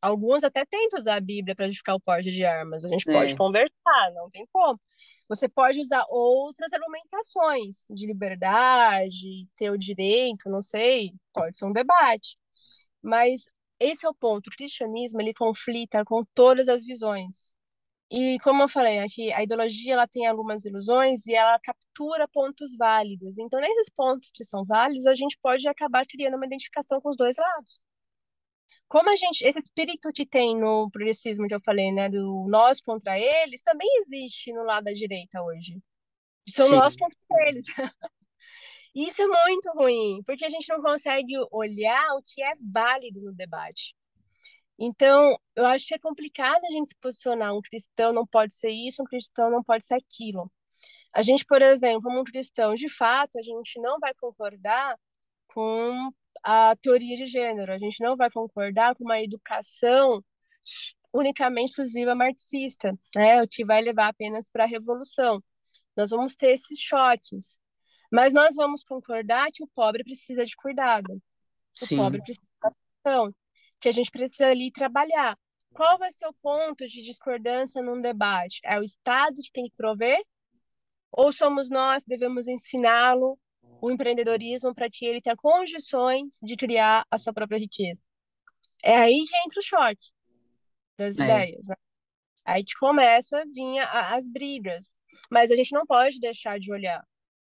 alguns 0.00 0.42
até 0.42 0.64
tentam 0.64 0.98
usar 0.98 1.16
a 1.16 1.20
Bíblia 1.20 1.54
para 1.54 1.66
justificar 1.66 1.94
o 1.94 2.00
porte 2.00 2.30
de 2.30 2.44
armas. 2.44 2.84
A 2.84 2.88
gente 2.88 3.08
é. 3.08 3.12
pode 3.12 3.36
conversar, 3.36 4.12
não 4.14 4.30
tem 4.30 4.46
como. 4.52 4.80
Você 5.28 5.48
pode 5.48 5.80
usar 5.80 6.04
outras 6.08 6.72
argumentações 6.72 7.86
de 7.90 8.06
liberdade, 8.06 9.46
ter 9.56 9.70
o 9.70 9.78
direito, 9.78 10.48
não 10.48 10.62
sei, 10.62 11.12
pode 11.32 11.56
ser 11.56 11.66
um 11.66 11.72
debate. 11.72 12.36
Mas 13.02 13.44
esse 13.80 14.06
é 14.06 14.08
o 14.08 14.14
ponto. 14.14 14.48
O 14.48 14.56
cristianismo 14.56 15.20
ele 15.20 15.34
conflita 15.34 16.04
com 16.04 16.24
todas 16.34 16.68
as 16.68 16.84
visões. 16.84 17.54
E 18.12 18.38
como 18.40 18.62
eu 18.64 18.68
falei, 18.68 18.98
aqui 18.98 19.32
a 19.32 19.42
ideologia 19.42 19.92
ela 19.94 20.06
tem 20.06 20.26
algumas 20.26 20.64
ilusões 20.64 21.24
e 21.26 21.34
ela 21.34 21.58
captura 21.60 22.26
pontos 22.28 22.76
válidos. 22.76 23.38
Então, 23.38 23.60
nesses 23.60 23.88
pontos 23.88 24.30
que 24.34 24.44
são 24.44 24.64
válidos, 24.64 25.06
a 25.06 25.14
gente 25.14 25.38
pode 25.40 25.66
acabar 25.68 26.04
criando 26.06 26.36
uma 26.36 26.46
identificação 26.46 27.00
com 27.00 27.08
os 27.10 27.16
dois 27.16 27.36
lados. 27.36 27.80
Como 28.88 29.08
a 29.08 29.14
gente, 29.14 29.46
esse 29.46 29.60
espírito 29.60 30.10
que 30.12 30.26
tem 30.26 30.58
no 30.58 30.90
progressismo 30.90 31.46
que 31.46 31.54
eu 31.54 31.60
falei, 31.60 31.92
né, 31.92 32.08
do 32.08 32.46
nós 32.48 32.80
contra 32.80 33.16
eles, 33.16 33.62
também 33.62 33.88
existe 34.00 34.52
no 34.52 34.64
lado 34.64 34.84
da 34.84 34.92
direita 34.92 35.40
hoje. 35.42 35.80
São 36.48 36.66
Sim. 36.66 36.76
nós 36.76 36.96
contra 36.96 37.16
eles. 37.48 37.64
Isso 38.94 39.22
é 39.22 39.26
muito 39.26 39.70
ruim, 39.72 40.22
porque 40.26 40.44
a 40.44 40.48
gente 40.50 40.68
não 40.68 40.82
consegue 40.82 41.34
olhar 41.50 42.14
o 42.16 42.22
que 42.22 42.42
é 42.42 42.54
válido 42.60 43.20
no 43.20 43.32
debate. 43.32 43.94
Então, 44.78 45.36
eu 45.54 45.66
acho 45.66 45.86
que 45.86 45.94
é 45.94 45.98
complicado 45.98 46.64
a 46.64 46.72
gente 46.72 46.88
se 46.88 46.96
posicionar. 47.00 47.54
Um 47.54 47.60
cristão 47.60 48.12
não 48.12 48.26
pode 48.26 48.54
ser 48.54 48.70
isso, 48.70 49.02
um 49.02 49.06
cristão 49.06 49.50
não 49.50 49.62
pode 49.62 49.86
ser 49.86 49.94
aquilo. 49.94 50.50
A 51.12 51.22
gente, 51.22 51.44
por 51.44 51.60
exemplo, 51.62 52.02
como 52.02 52.20
um 52.20 52.24
cristão, 52.24 52.74
de 52.74 52.88
fato, 52.88 53.38
a 53.38 53.42
gente 53.42 53.80
não 53.80 53.98
vai 54.00 54.14
concordar 54.14 54.96
com 55.48 56.10
a 56.42 56.74
teoria 56.76 57.16
de 57.16 57.26
gênero, 57.26 57.72
a 57.72 57.78
gente 57.78 58.02
não 58.02 58.16
vai 58.16 58.30
concordar 58.30 58.94
com 58.96 59.04
uma 59.04 59.20
educação 59.20 60.24
unicamente 61.12 61.70
exclusiva 61.70 62.14
marxista, 62.14 62.96
né, 63.14 63.42
o 63.42 63.48
que 63.48 63.64
vai 63.64 63.82
levar 63.82 64.08
apenas 64.08 64.48
para 64.50 64.64
a 64.64 64.66
revolução. 64.66 65.42
Nós 65.96 66.10
vamos 66.10 66.36
ter 66.36 66.52
esses 66.52 66.78
choques. 66.80 67.58
Mas 68.10 68.32
nós 68.32 68.56
vamos 68.56 68.82
concordar 68.82 69.50
que 69.52 69.62
o 69.62 69.68
pobre 69.68 70.02
precisa 70.02 70.44
de 70.44 70.56
cuidado. 70.56 71.22
O 71.80 71.86
Sim. 71.86 71.96
pobre 71.96 72.20
precisa 72.22 72.44
de 72.44 72.68
atenção, 72.68 73.34
que 73.78 73.88
a 73.88 73.92
gente 73.92 74.10
precisa 74.10 74.48
ali 74.48 74.72
trabalhar. 74.72 75.38
Qual 75.72 75.96
vai 75.98 76.10
ser 76.10 76.26
o 76.26 76.34
ponto 76.42 76.86
de 76.86 77.02
discordância 77.02 77.80
num 77.80 78.02
debate? 78.02 78.60
É 78.64 78.78
o 78.78 78.82
Estado 78.82 79.36
que 79.36 79.52
tem 79.52 79.64
que 79.64 79.76
prover? 79.76 80.20
Ou 81.12 81.32
somos 81.32 81.70
nós 81.70 82.02
que 82.02 82.08
devemos 82.08 82.48
ensiná-lo 82.48 83.38
o 83.80 83.90
empreendedorismo 83.90 84.74
para 84.74 84.90
que 84.90 85.06
ele 85.06 85.20
tenha 85.20 85.36
condições 85.36 86.38
de 86.42 86.56
criar 86.56 87.06
a 87.10 87.18
sua 87.18 87.32
própria 87.32 87.58
riqueza? 87.58 88.02
É 88.82 88.96
aí 88.96 89.24
que 89.26 89.36
entra 89.36 89.60
o 89.60 89.62
choque 89.62 90.06
das 90.98 91.16
é. 91.18 91.22
ideias. 91.22 91.66
Né? 91.66 91.76
Aí 92.44 92.64
que 92.64 92.74
começa 92.74 93.40
a 93.40 93.44
vir 93.44 93.78
as 93.78 94.28
brigas. 94.28 94.94
Mas 95.30 95.50
a 95.50 95.56
gente 95.56 95.72
não 95.72 95.86
pode 95.86 96.18
deixar 96.18 96.58
de 96.58 96.72
olhar 96.72 97.04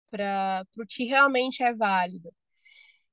para 0.09 0.65
o 0.77 0.85
que 0.87 1.05
realmente 1.05 1.63
é 1.63 1.73
válido. 1.73 2.31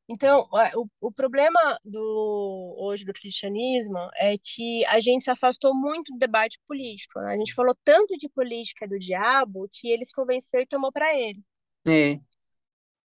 Então, 0.08 0.46
o, 0.74 1.08
o 1.08 1.12
problema 1.12 1.78
do, 1.84 2.76
hoje 2.78 3.04
do 3.04 3.12
cristianismo 3.12 3.98
é 4.16 4.36
que 4.36 4.84
a 4.86 5.00
gente 5.00 5.24
se 5.24 5.30
afastou 5.30 5.74
muito 5.74 6.12
do 6.12 6.18
debate 6.18 6.58
político. 6.66 7.20
Né? 7.20 7.34
A 7.34 7.36
gente 7.38 7.54
falou 7.54 7.74
tanto 7.84 8.16
de 8.18 8.28
política 8.28 8.86
do 8.86 8.98
diabo 8.98 9.68
que 9.72 9.88
ele 9.88 10.04
se 10.04 10.12
convenceu 10.12 10.60
e 10.60 10.66
tomou 10.66 10.92
para 10.92 11.16
ele. 11.16 11.42
É. 11.86 12.20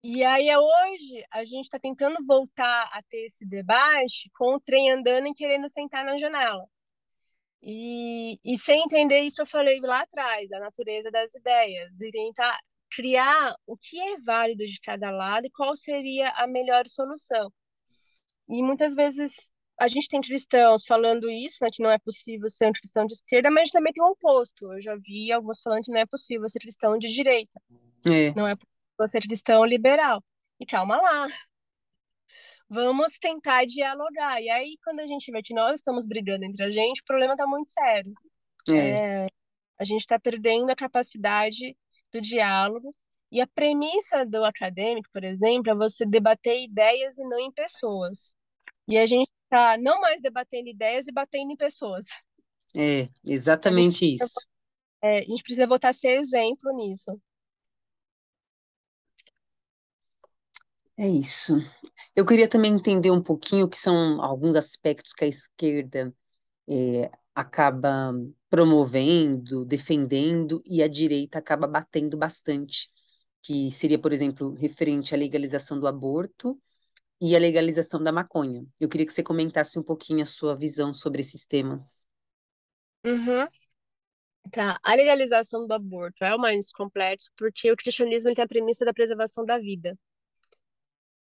E 0.03 0.23
aí, 0.23 0.49
hoje, 0.55 1.26
a 1.31 1.45
gente 1.45 1.65
está 1.65 1.80
tentando 1.80 2.18
voltar 2.26 2.89
a 2.91 3.01
ter 3.03 3.26
esse 3.26 3.45
debate 3.45 4.30
com 4.38 4.55
o 4.55 4.60
trem 4.60 4.91
andando 4.91 5.27
e 5.27 5.34
querendo 5.34 5.69
sentar 5.69 6.05
na 6.05 6.18
janela. 6.18 6.65
E, 7.61 8.38
e 8.43 8.57
sem 8.60 8.81
entender 8.84 9.22
isso, 9.22 9.41
eu 9.41 9.47
falei 9.47 9.80
lá 9.80 10.01
atrás, 10.01 10.51
a 10.51 10.60
natureza 10.60 11.10
das 11.10 11.34
ideias, 11.34 11.99
e 12.01 12.11
tentar 12.11 12.60
criar 12.94 13.56
o 13.65 13.76
que 13.76 13.99
é 13.99 14.20
válido 14.20 14.65
de 14.65 14.80
cada 14.80 15.10
lado 15.11 15.48
e 15.48 15.52
qual 15.52 15.76
seria 15.76 16.30
a 16.32 16.48
melhor 16.48 16.88
solução. 16.88 17.52
E 18.48 18.61
muitas 18.61 18.94
vezes 18.94 19.52
a 19.80 19.88
gente 19.88 20.07
tem 20.07 20.22
cristãos 20.22 20.86
falando 20.86 21.30
isso, 21.30 21.57
né, 21.61 21.70
que 21.72 21.82
não 21.82 21.90
é 21.90 21.98
possível 21.98 22.48
ser 22.49 22.68
um 22.68 22.72
cristão 22.72 23.06
de 23.06 23.14
esquerda, 23.14 23.49
mas 23.49 23.72
também 23.72 23.91
tem 23.91 24.03
o 24.03 24.11
oposto. 24.11 24.72
Eu 24.72 24.82
já 24.82 24.95
vi 24.95 25.32
alguns 25.32 25.60
falando 25.61 25.84
que 25.84 25.91
não 25.91 25.99
é 25.99 26.06
possível 26.06 26.48
ser 26.48 26.60
cristão 26.60 26.98
de 26.98 27.10
direita. 27.10 27.60
É. 28.06 28.32
Não 28.36 28.48
é 28.48 28.56
possível 28.56 29.07
ser 29.07 29.22
cristão 29.22 29.65
liberal. 29.65 30.24
E 30.60 30.65
calma 30.65 30.95
lá. 30.95 31.28
Vamos 32.70 33.18
tentar 33.20 33.65
dialogar. 33.65 34.41
E 34.41 34.49
aí, 34.49 34.78
quando 34.84 34.99
a 34.99 35.07
gente 35.07 35.32
vê 35.32 35.41
que 35.41 35.53
nós 35.53 35.80
estamos 35.80 36.06
brigando 36.06 36.45
entre 36.45 36.64
a 36.64 36.70
gente, 36.70 37.02
o 37.02 37.06
problema 37.06 37.34
está 37.34 37.45
muito 37.45 37.70
sério. 37.72 38.14
É. 38.70 38.74
É, 38.74 39.28
a 39.78 39.84
gente 39.84 40.02
está 40.02 40.20
perdendo 40.20 40.70
a 40.70 40.76
capacidade 40.76 41.76
do 42.14 42.22
diálogo. 42.22 42.91
E 43.31 43.41
a 43.41 43.48
premissa 43.48 44.23
do 44.26 44.45
acadêmico, 44.45 45.10
por 45.11 45.23
exemplo, 45.23 45.72
é 45.72 45.76
você 45.76 46.06
debater 46.06 46.61
ideias 46.61 47.18
e 47.18 47.23
não 47.23 47.40
em 47.40 47.52
pessoas. 47.52 48.34
E 48.88 48.98
a 48.98 49.06
gente 49.06 49.31
está 49.45 49.77
não 49.77 49.99
mais 49.99 50.22
debatendo 50.22 50.69
ideias 50.69 51.07
e 51.07 51.11
batendo 51.11 51.52
em 51.52 51.57
pessoas. 51.57 52.06
É, 52.76 53.10
exatamente 53.23 54.06
a 54.06 54.07
isso. 54.07 54.40
É, 55.02 55.18
a 55.19 55.23
gente 55.23 55.44
precisa 55.44 55.68
voltar 55.68 55.90
a 55.90 55.94
ser 55.94 56.19
exemplo 56.19 56.72
nisso. 56.77 57.19
É 60.95 61.07
isso. 61.07 61.56
Eu 62.15 62.26
queria 62.26 62.48
também 62.48 62.73
entender 62.73 63.10
um 63.10 63.22
pouquinho 63.22 63.65
o 63.65 63.69
que 63.69 63.77
são 63.77 64.22
alguns 64.22 64.56
aspectos 64.56 65.11
que 65.11 65.26
a 65.26 65.27
esquerda 65.27 66.14
é, 66.69 67.11
acaba 67.34 68.14
promovendo, 68.53 69.65
defendendo, 69.65 70.61
e 70.63 70.84
a 70.84 70.88
direita 70.88 71.39
acaba 71.39 71.65
batendo 71.65 72.15
bastante, 72.15 72.88
que 73.41 73.71
seria, 73.71 73.97
por 73.97 74.13
exemplo, 74.13 74.53
referente 74.53 75.15
à 75.15 75.17
legalização 75.17 75.80
do 75.80 75.88
aborto 75.88 76.55
e 77.19 77.35
à 77.35 77.39
legalização 77.39 78.03
da 78.03 78.11
maconha. 78.11 78.63
Eu 78.80 78.88
queria 78.88 79.07
que 79.07 79.11
você 79.11 79.23
comentasse 79.23 79.80
um 79.80 79.81
pouquinho 79.81 80.21
a 80.21 80.25
sua 80.25 80.55
visão 80.55 80.93
sobre 80.93 81.21
esses 81.21 81.47
temas. 81.47 82.05
Uhum. 83.03 83.47
Tá, 84.51 84.80
a 84.84 84.93
legalização 84.93 85.65
do 85.65 85.73
aborto 85.73 86.23
é 86.23 86.35
o 86.35 86.39
mais 86.39 86.71
complexo 86.71 87.31
porque 87.35 87.71
o 87.71 87.75
cristianismo 87.75 88.35
tem 88.35 88.43
a 88.43 88.47
premissa 88.47 88.85
da 88.85 88.93
preservação 88.93 89.43
da 89.43 89.57
vida. 89.57 89.97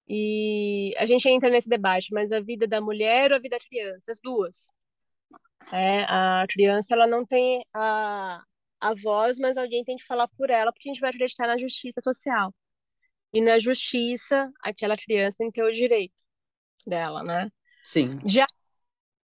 E 0.06 0.94
a 0.98 1.06
gente 1.06 1.26
entra 1.30 1.48
nesse 1.48 1.66
debate, 1.70 2.12
mas 2.12 2.30
a 2.30 2.40
vida 2.40 2.66
da 2.66 2.78
mulher 2.78 3.30
ou 3.30 3.38
a 3.38 3.40
vida 3.40 3.56
da 3.56 3.64
criança? 3.64 4.10
As 4.10 4.20
duas. 4.20 4.68
É, 5.70 6.04
a 6.04 6.44
criança 6.48 6.94
ela 6.94 7.06
não 7.06 7.24
tem 7.24 7.64
a, 7.74 8.42
a 8.80 8.94
voz, 8.94 9.38
mas 9.38 9.56
alguém 9.56 9.84
tem 9.84 9.96
que 9.96 10.04
falar 10.04 10.28
por 10.28 10.50
ela, 10.50 10.72
porque 10.72 10.88
a 10.88 10.92
gente 10.92 11.00
vai 11.00 11.10
acreditar 11.10 11.46
na 11.46 11.58
justiça 11.58 12.00
social. 12.00 12.54
E 13.32 13.40
na 13.40 13.58
justiça, 13.58 14.50
aquela 14.62 14.96
criança 14.96 15.38
tem 15.38 15.50
que 15.50 15.60
ter 15.60 15.66
o 15.66 15.72
direito 15.72 16.14
dela, 16.86 17.22
né? 17.22 17.50
Sim. 17.82 18.18
Já 18.26 18.46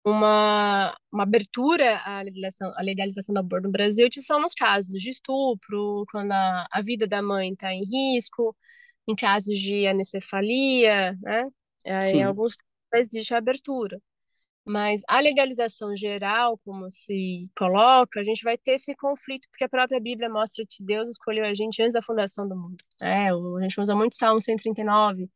uma, 0.04 0.96
uma 1.12 1.24
abertura 1.24 2.00
à 2.00 2.22
legalização, 2.22 2.74
à 2.76 2.82
legalização 2.82 3.34
do 3.34 3.40
aborto 3.40 3.68
no 3.68 3.72
Brasil, 3.72 4.10
que 4.10 4.22
são 4.22 4.42
nos 4.42 4.54
casos 4.54 5.00
de 5.00 5.10
estupro, 5.10 6.06
quando 6.12 6.32
a, 6.32 6.68
a 6.72 6.82
vida 6.82 7.08
da 7.08 7.22
mãe 7.22 7.54
está 7.54 7.72
em 7.72 7.84
risco, 7.84 8.56
em 9.08 9.16
casos 9.16 9.58
de 9.58 9.86
anencefalia, 9.88 11.16
né? 11.22 11.48
É, 11.84 12.12
em 12.12 12.24
alguns 12.24 12.56
existe 12.94 13.34
a 13.34 13.38
abertura. 13.38 14.00
Mas 14.66 15.02
a 15.08 15.20
legalização 15.20 15.96
geral, 15.98 16.58
como 16.64 16.90
se 16.92 17.50
coloca, 17.58 18.20
a 18.20 18.24
gente 18.24 18.44
vai 18.44 18.58
ter 18.58 18.74
esse 18.74 18.96
conflito, 18.96 19.48
porque 19.50 19.64
a 19.64 19.70
própria 19.70 20.00
Bíblia 20.00 20.30
mostra 20.30 20.64
que 20.70 20.84
Deus 20.84 21.10
escolheu 21.10 21.46
a 21.46 21.54
gente 21.54 21.82
antes 21.82 21.94
da 21.94 22.02
fundação 22.02 22.48
do 22.48 22.56
mundo. 22.56 22.78
É, 23.02 23.30
a 23.30 23.62
gente 23.62 23.80
usa 23.82 23.96
muito 23.96 24.16
Salmo 24.16 24.40
139. 24.42 25.30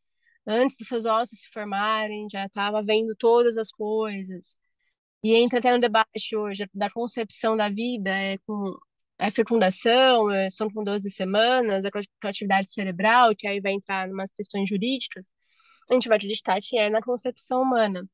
Antes 0.48 0.78
dos 0.78 0.88
seus 0.88 1.06
ossos 1.06 1.40
se 1.40 1.50
formarem, 1.52 2.28
já 2.30 2.46
estava 2.46 2.84
vendo 2.84 3.16
todas 3.16 3.58
as 3.58 3.72
coisas. 3.72 4.56
E 5.24 5.34
entra 5.36 5.60
até 5.60 5.72
no 5.74 5.80
debate 5.82 6.36
hoje 6.36 6.70
da 6.74 6.90
concepção 6.90 7.58
da 7.58 7.70
vida, 7.70 8.12
é 8.12 8.38
com 8.46 8.78
a 9.18 9.32
fecundação, 9.32 10.30
é, 10.32 10.50
são 10.52 10.70
com 10.70 10.84
12 10.84 11.10
semanas, 11.10 11.84
a 11.86 11.90
atividade 12.30 12.72
cerebral, 12.72 13.36
que 13.36 13.48
aí 13.48 13.60
vai 13.62 13.74
entrar 13.74 14.08
em 14.08 14.14
umas 14.14 14.32
questões 14.32 14.70
jurídicas, 14.70 15.30
a 15.90 15.94
gente 15.94 16.08
vai 16.08 16.18
acreditar 16.18 16.60
que 16.62 16.78
é 16.78 16.90
na 16.90 17.02
concepção 17.02 17.62
humana. 17.62 18.08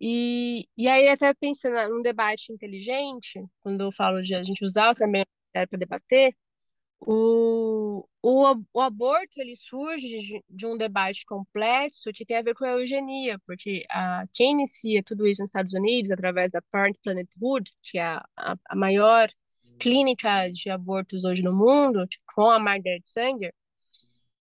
E, 0.00 0.68
e 0.76 0.88
aí, 0.88 1.08
até 1.08 1.32
pensando 1.34 1.76
num 1.88 2.02
debate 2.02 2.52
inteligente, 2.52 3.42
quando 3.60 3.82
eu 3.82 3.92
falo 3.92 4.22
de 4.22 4.34
a 4.34 4.42
gente 4.42 4.64
usar 4.64 4.94
também 4.94 5.24
para 5.52 5.78
debater, 5.78 6.34
o, 7.00 8.06
o, 8.22 8.64
o 8.72 8.80
aborto 8.80 9.40
ele 9.40 9.54
surge 9.56 10.08
de, 10.08 10.44
de, 10.48 10.66
um 10.66 10.76
debate 10.76 11.24
complexo 11.26 12.10
que 12.12 12.24
tem 12.24 12.38
a 12.38 12.42
ver 12.42 12.54
com 12.54 12.64
a 12.64 12.72
eugenia, 12.72 13.38
porque 13.46 13.84
a, 13.90 14.26
quem 14.32 14.52
inicia 14.52 15.02
tudo 15.02 15.26
isso 15.26 15.42
nos 15.42 15.50
Estados 15.50 15.72
Unidos, 15.74 16.10
através 16.10 16.50
da 16.50 16.62
Planned 16.62 16.98
Parenthood, 17.04 17.70
que 17.82 17.98
é 17.98 18.02
a, 18.02 18.26
a, 18.36 18.56
a 18.70 18.76
maior 18.76 19.30
clínica 19.78 20.48
de 20.50 20.70
abortos 20.70 21.24
hoje 21.24 21.42
no 21.42 21.54
mundo, 21.54 22.06
com 22.34 22.50
a 22.50 22.58
Margaret 22.58 23.02
Sanger, 23.04 23.52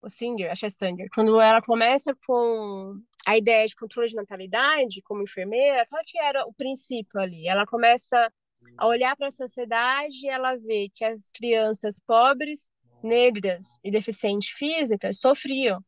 o 0.03 0.09
Singer, 0.09 0.51
acho 0.51 0.61
que 0.61 0.67
é 0.67 0.71
Sanger, 0.71 1.09
quando 1.15 1.41
ela 1.41 1.61
começa 1.61 2.15
com 2.27 3.01
a 3.29 3.37
ideia 3.37 3.67
de 3.67 3.77
controle 3.77 4.09
de 4.09 4.15
natalidade 4.15 5.03
como 5.03 5.23
enfermeira, 5.23 5.87
qual 5.91 6.03
que 6.03 6.19
era 6.19 6.47
o 6.47 6.55
princípio 6.55 7.21
ali? 7.21 7.47
Ela 7.47 7.67
começa 7.67 8.33
a 8.79 8.87
olhar 8.87 9.15
para 9.17 9.27
a 9.27 9.31
sociedade 9.31 10.17
e 10.25 10.29
ela 10.31 10.57
vê 10.57 10.91
que 10.95 11.05
as 11.05 11.31
crianças 11.31 12.01
pobres, 12.07 12.71
negras 13.03 13.67
e 13.85 13.91
deficientes 13.91 14.49
físicas 14.57 15.21
sofriam. 15.21 15.85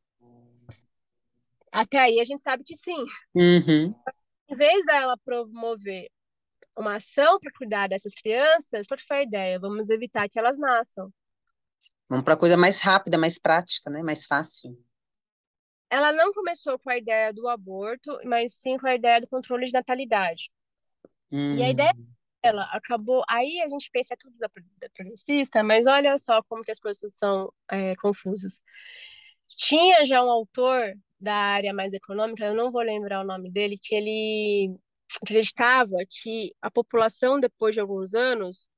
Até 1.72 1.98
aí 1.98 2.20
a 2.20 2.24
gente 2.24 2.42
sabe 2.42 2.62
que 2.62 2.76
sim. 2.76 3.06
Uhum. 3.34 3.94
Em 4.46 4.54
vez 4.54 4.84
dela 4.84 5.16
promover 5.24 6.10
uma 6.76 6.96
ação 6.96 7.40
para 7.40 7.52
cuidar 7.52 7.88
dessas 7.88 8.12
crianças, 8.12 8.86
qual 8.86 9.00
foi 9.00 9.16
a 9.16 9.22
ideia? 9.22 9.58
Vamos 9.58 9.88
evitar 9.88 10.28
que 10.28 10.38
elas 10.38 10.58
nasçam. 10.58 11.10
Vamos 12.06 12.22
para 12.22 12.36
coisa 12.36 12.58
mais 12.58 12.82
rápida, 12.82 13.16
mais 13.16 13.38
prática, 13.38 13.88
né? 13.88 14.02
Mais 14.02 14.26
fácil 14.26 14.76
ela 15.90 16.12
não 16.12 16.32
começou 16.32 16.78
com 16.78 16.88
a 16.88 16.96
ideia 16.96 17.32
do 17.32 17.48
aborto, 17.48 18.18
mas 18.24 18.54
sim 18.54 18.78
com 18.78 18.86
a 18.86 18.94
ideia 18.94 19.20
do 19.20 19.26
controle 19.26 19.66
de 19.66 19.72
natalidade. 19.72 20.50
Hum. 21.32 21.56
E 21.56 21.62
a 21.62 21.70
ideia 21.70 21.92
dela 22.42 22.64
acabou. 22.72 23.22
Aí 23.28 23.60
a 23.60 23.68
gente 23.68 23.90
pensa 23.92 24.14
é 24.14 24.16
tudo 24.16 24.36
da, 24.38 24.48
da 24.78 24.88
progressista, 24.90 25.62
mas 25.62 25.86
olha 25.86 26.16
só 26.16 26.42
como 26.44 26.62
que 26.62 26.70
as 26.70 26.78
coisas 26.78 27.14
são 27.14 27.52
é, 27.70 27.94
confusas. 27.96 28.60
Tinha 29.46 30.06
já 30.06 30.24
um 30.24 30.30
autor 30.30 30.94
da 31.20 31.34
área 31.34 31.74
mais 31.74 31.92
econômica, 31.92 32.44
eu 32.44 32.54
não 32.54 32.70
vou 32.70 32.82
lembrar 32.82 33.20
o 33.20 33.26
nome 33.26 33.50
dele, 33.50 33.76
que 33.80 33.94
ele 33.94 34.74
acreditava 35.22 35.96
que 36.08 36.54
a 36.62 36.70
população, 36.70 37.38
depois 37.38 37.74
de 37.74 37.80
alguns 37.80 38.14
anos, 38.14 38.70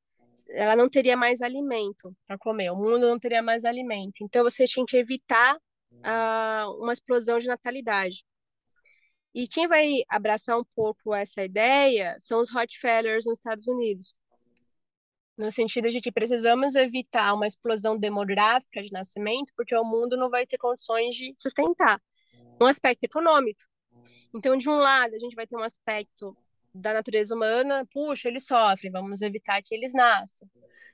ela 0.49 0.75
não 0.75 0.89
teria 0.89 1.17
mais 1.17 1.41
alimento 1.41 2.17
para 2.27 2.39
comer, 2.39 2.71
o 2.71 2.77
mundo 2.77 3.07
não 3.07 3.19
teria 3.19 3.43
mais 3.43 3.65
alimento. 3.65 4.15
Então 4.23 4.43
você 4.43 4.65
tinha 4.65 4.85
que 4.87 4.97
evitar 4.97 5.59
uh, 5.99 6.71
uma 6.83 6.93
explosão 6.93 7.39
de 7.39 7.47
natalidade. 7.47 8.25
E 9.35 9.49
quem 9.49 9.67
vai 9.67 10.03
abraçar 10.09 10.59
um 10.59 10.65
pouco 10.75 11.15
essa 11.15 11.43
ideia 11.43 12.17
são 12.21 12.41
os 12.41 12.51
Rockefellers 12.51 13.25
nos 13.25 13.39
Estados 13.39 13.67
Unidos. 13.67 14.15
No 15.39 15.51
sentido 15.51 15.91
de 15.91 16.01
que 16.01 16.13
precisamos 16.13 16.75
evitar 16.75 17.33
uma 17.33 17.47
explosão 17.47 17.99
demográfica 17.99 18.83
de 18.83 18.93
nascimento, 18.93 19.51
porque 19.57 19.75
o 19.75 19.85
mundo 19.85 20.17
não 20.17 20.29
vai 20.29 20.47
ter 20.47 20.59
condições 20.59 21.15
de 21.17 21.35
sustentar. 21.39 22.01
Um 22.61 22.67
aspecto 22.67 23.05
econômico. 23.05 23.61
Então, 24.35 24.57
de 24.57 24.69
um 24.69 24.77
lado, 24.77 25.15
a 25.15 25.19
gente 25.19 25.35
vai 25.35 25.47
ter 25.47 25.57
um 25.57 25.63
aspecto 25.63 26.37
da 26.75 26.93
natureza 26.93 27.35
humana, 27.35 27.87
puxa, 27.93 28.29
eles 28.29 28.47
sofrem, 28.47 28.91
vamos 28.91 29.21
evitar 29.21 29.63
que 29.63 29.75
eles 29.75 29.93
nasçam. 29.93 30.49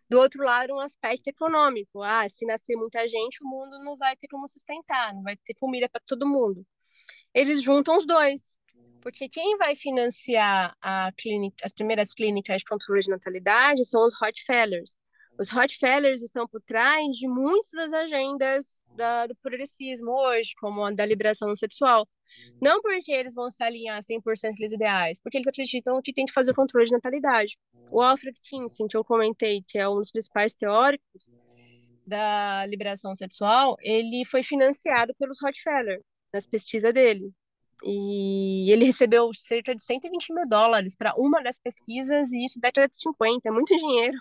Do 0.08 0.18
outro 0.18 0.42
lado, 0.42 0.74
um 0.74 0.80
aspecto 0.80 1.28
econômico. 1.28 2.02
Ah, 2.02 2.28
se 2.28 2.46
nascer 2.46 2.76
muita 2.76 3.06
gente, 3.06 3.42
o 3.42 3.46
mundo 3.46 3.78
não 3.84 3.96
vai 3.96 4.16
ter 4.16 4.26
como 4.28 4.48
sustentar, 4.48 5.14
não 5.14 5.22
vai 5.22 5.36
ter 5.36 5.54
comida 5.54 5.88
para 5.88 6.00
todo 6.06 6.26
mundo. 6.26 6.66
Eles 7.34 7.62
juntam 7.62 7.98
os 7.98 8.06
dois. 8.06 8.56
Porque 9.00 9.28
quem 9.28 9.56
vai 9.58 9.76
financiar 9.76 10.76
clínica, 11.16 11.64
as 11.64 11.72
primeiras 11.72 12.12
clínicas 12.12 12.58
de 12.58 12.64
controle 12.64 13.00
de 13.00 13.10
natalidade 13.10 13.84
são 13.84 14.04
os 14.04 14.14
Rockefellers. 14.18 14.96
Os 15.38 15.48
Rockefellers 15.50 16.20
estão 16.20 16.48
por 16.48 16.60
trás 16.60 17.16
de 17.16 17.28
muitas 17.28 17.70
das 17.70 17.92
agendas 17.92 18.80
da, 18.96 19.26
do 19.26 19.36
progressismo 19.36 20.10
hoje, 20.10 20.50
como 20.60 20.84
a 20.84 20.90
da 20.90 21.06
liberação 21.06 21.54
sexual. 21.54 22.08
Não 22.60 22.82
porque 22.82 23.12
eles 23.12 23.34
vão 23.34 23.50
se 23.50 23.62
alinhar 23.62 24.02
100% 24.02 24.56
com 24.56 24.64
os 24.64 24.72
ideais, 24.72 25.20
porque 25.20 25.38
eles 25.38 25.46
acreditam 25.46 26.00
que 26.02 26.12
tem 26.12 26.26
que 26.26 26.32
fazer 26.32 26.50
o 26.50 26.54
controle 26.54 26.86
de 26.86 26.92
natalidade. 26.92 27.56
O 27.90 28.02
Alfred 28.02 28.38
Kinsey, 28.42 28.88
que 28.88 28.96
eu 28.96 29.04
comentei, 29.04 29.62
que 29.66 29.78
é 29.78 29.88
um 29.88 29.96
dos 29.96 30.10
principais 30.10 30.52
teóricos, 30.54 31.28
da 32.04 32.64
liberação 32.66 33.14
sexual, 33.14 33.76
ele 33.80 34.24
foi 34.24 34.42
financiado 34.42 35.14
pelos 35.18 35.38
Rockefeller 35.40 36.00
nas 36.32 36.46
pesquisas 36.46 36.92
dele. 36.92 37.30
E 37.84 38.70
ele 38.72 38.86
recebeu 38.86 39.30
cerca 39.34 39.74
de 39.74 39.82
120 39.82 40.32
mil 40.32 40.48
dólares 40.48 40.96
para 40.96 41.14
uma 41.16 41.40
das 41.42 41.60
pesquisas, 41.60 42.32
e 42.32 42.44
isso 42.44 42.58
década 42.58 42.88
de 42.88 42.98
50, 42.98 43.48
é 43.48 43.52
muito 43.52 43.76
dinheiro. 43.76 44.18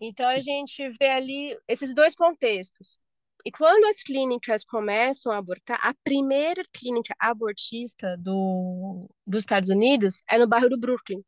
Então 0.00 0.28
a 0.28 0.40
gente 0.40 0.88
vê 1.00 1.08
ali 1.08 1.58
esses 1.66 1.94
dois 1.94 2.14
contextos. 2.14 2.98
E 3.44 3.50
quando 3.50 3.84
as 3.86 4.02
clínicas 4.02 4.64
começam 4.64 5.32
a 5.32 5.38
abortar, 5.38 5.78
a 5.82 5.94
primeira 6.04 6.62
clínica 6.72 7.14
abortista 7.18 8.16
do, 8.16 9.08
dos 9.26 9.42
Estados 9.42 9.70
Unidos 9.70 10.22
é 10.28 10.38
no 10.38 10.46
bairro 10.46 10.68
do 10.68 10.78
Brooklyn. 10.78 11.22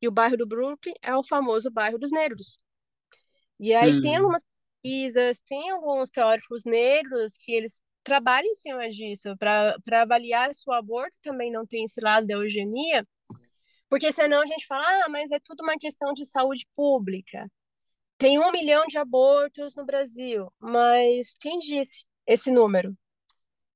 E 0.00 0.08
o 0.08 0.12
bairro 0.12 0.36
do 0.36 0.46
Brooklyn 0.46 0.94
é 1.02 1.14
o 1.14 1.24
famoso 1.24 1.70
bairro 1.70 1.98
dos 1.98 2.10
negros. 2.10 2.56
E 3.58 3.74
aí 3.74 3.98
hum. 3.98 4.00
tem 4.00 4.16
algumas 4.16 4.42
pesquisas, 4.82 5.40
tem 5.40 5.70
alguns 5.70 6.10
teóricos 6.10 6.64
negros 6.64 7.36
que 7.36 7.52
eles 7.52 7.82
trabalham 8.04 8.50
em 8.50 8.54
cima 8.54 8.88
disso, 8.88 9.36
para 9.36 10.02
avaliar 10.02 10.54
se 10.54 10.62
o 10.66 10.72
aborto 10.72 11.16
também 11.22 11.50
não 11.50 11.66
tem 11.66 11.84
esse 11.84 12.00
lado 12.00 12.26
da 12.26 12.34
eugenia, 12.34 13.06
porque 13.88 14.12
senão 14.12 14.40
a 14.40 14.46
gente 14.46 14.66
fala, 14.66 14.84
ah, 15.04 15.08
mas 15.08 15.30
é 15.30 15.38
tudo 15.40 15.62
uma 15.62 15.76
questão 15.76 16.14
de 16.14 16.24
saúde 16.24 16.66
pública. 16.74 17.46
Tem 18.18 18.36
um 18.36 18.50
milhão 18.50 18.84
de 18.88 18.98
abortos 18.98 19.76
no 19.76 19.84
Brasil, 19.86 20.52
mas 20.58 21.36
quem 21.38 21.56
disse 21.60 22.04
esse 22.26 22.50
número? 22.50 22.92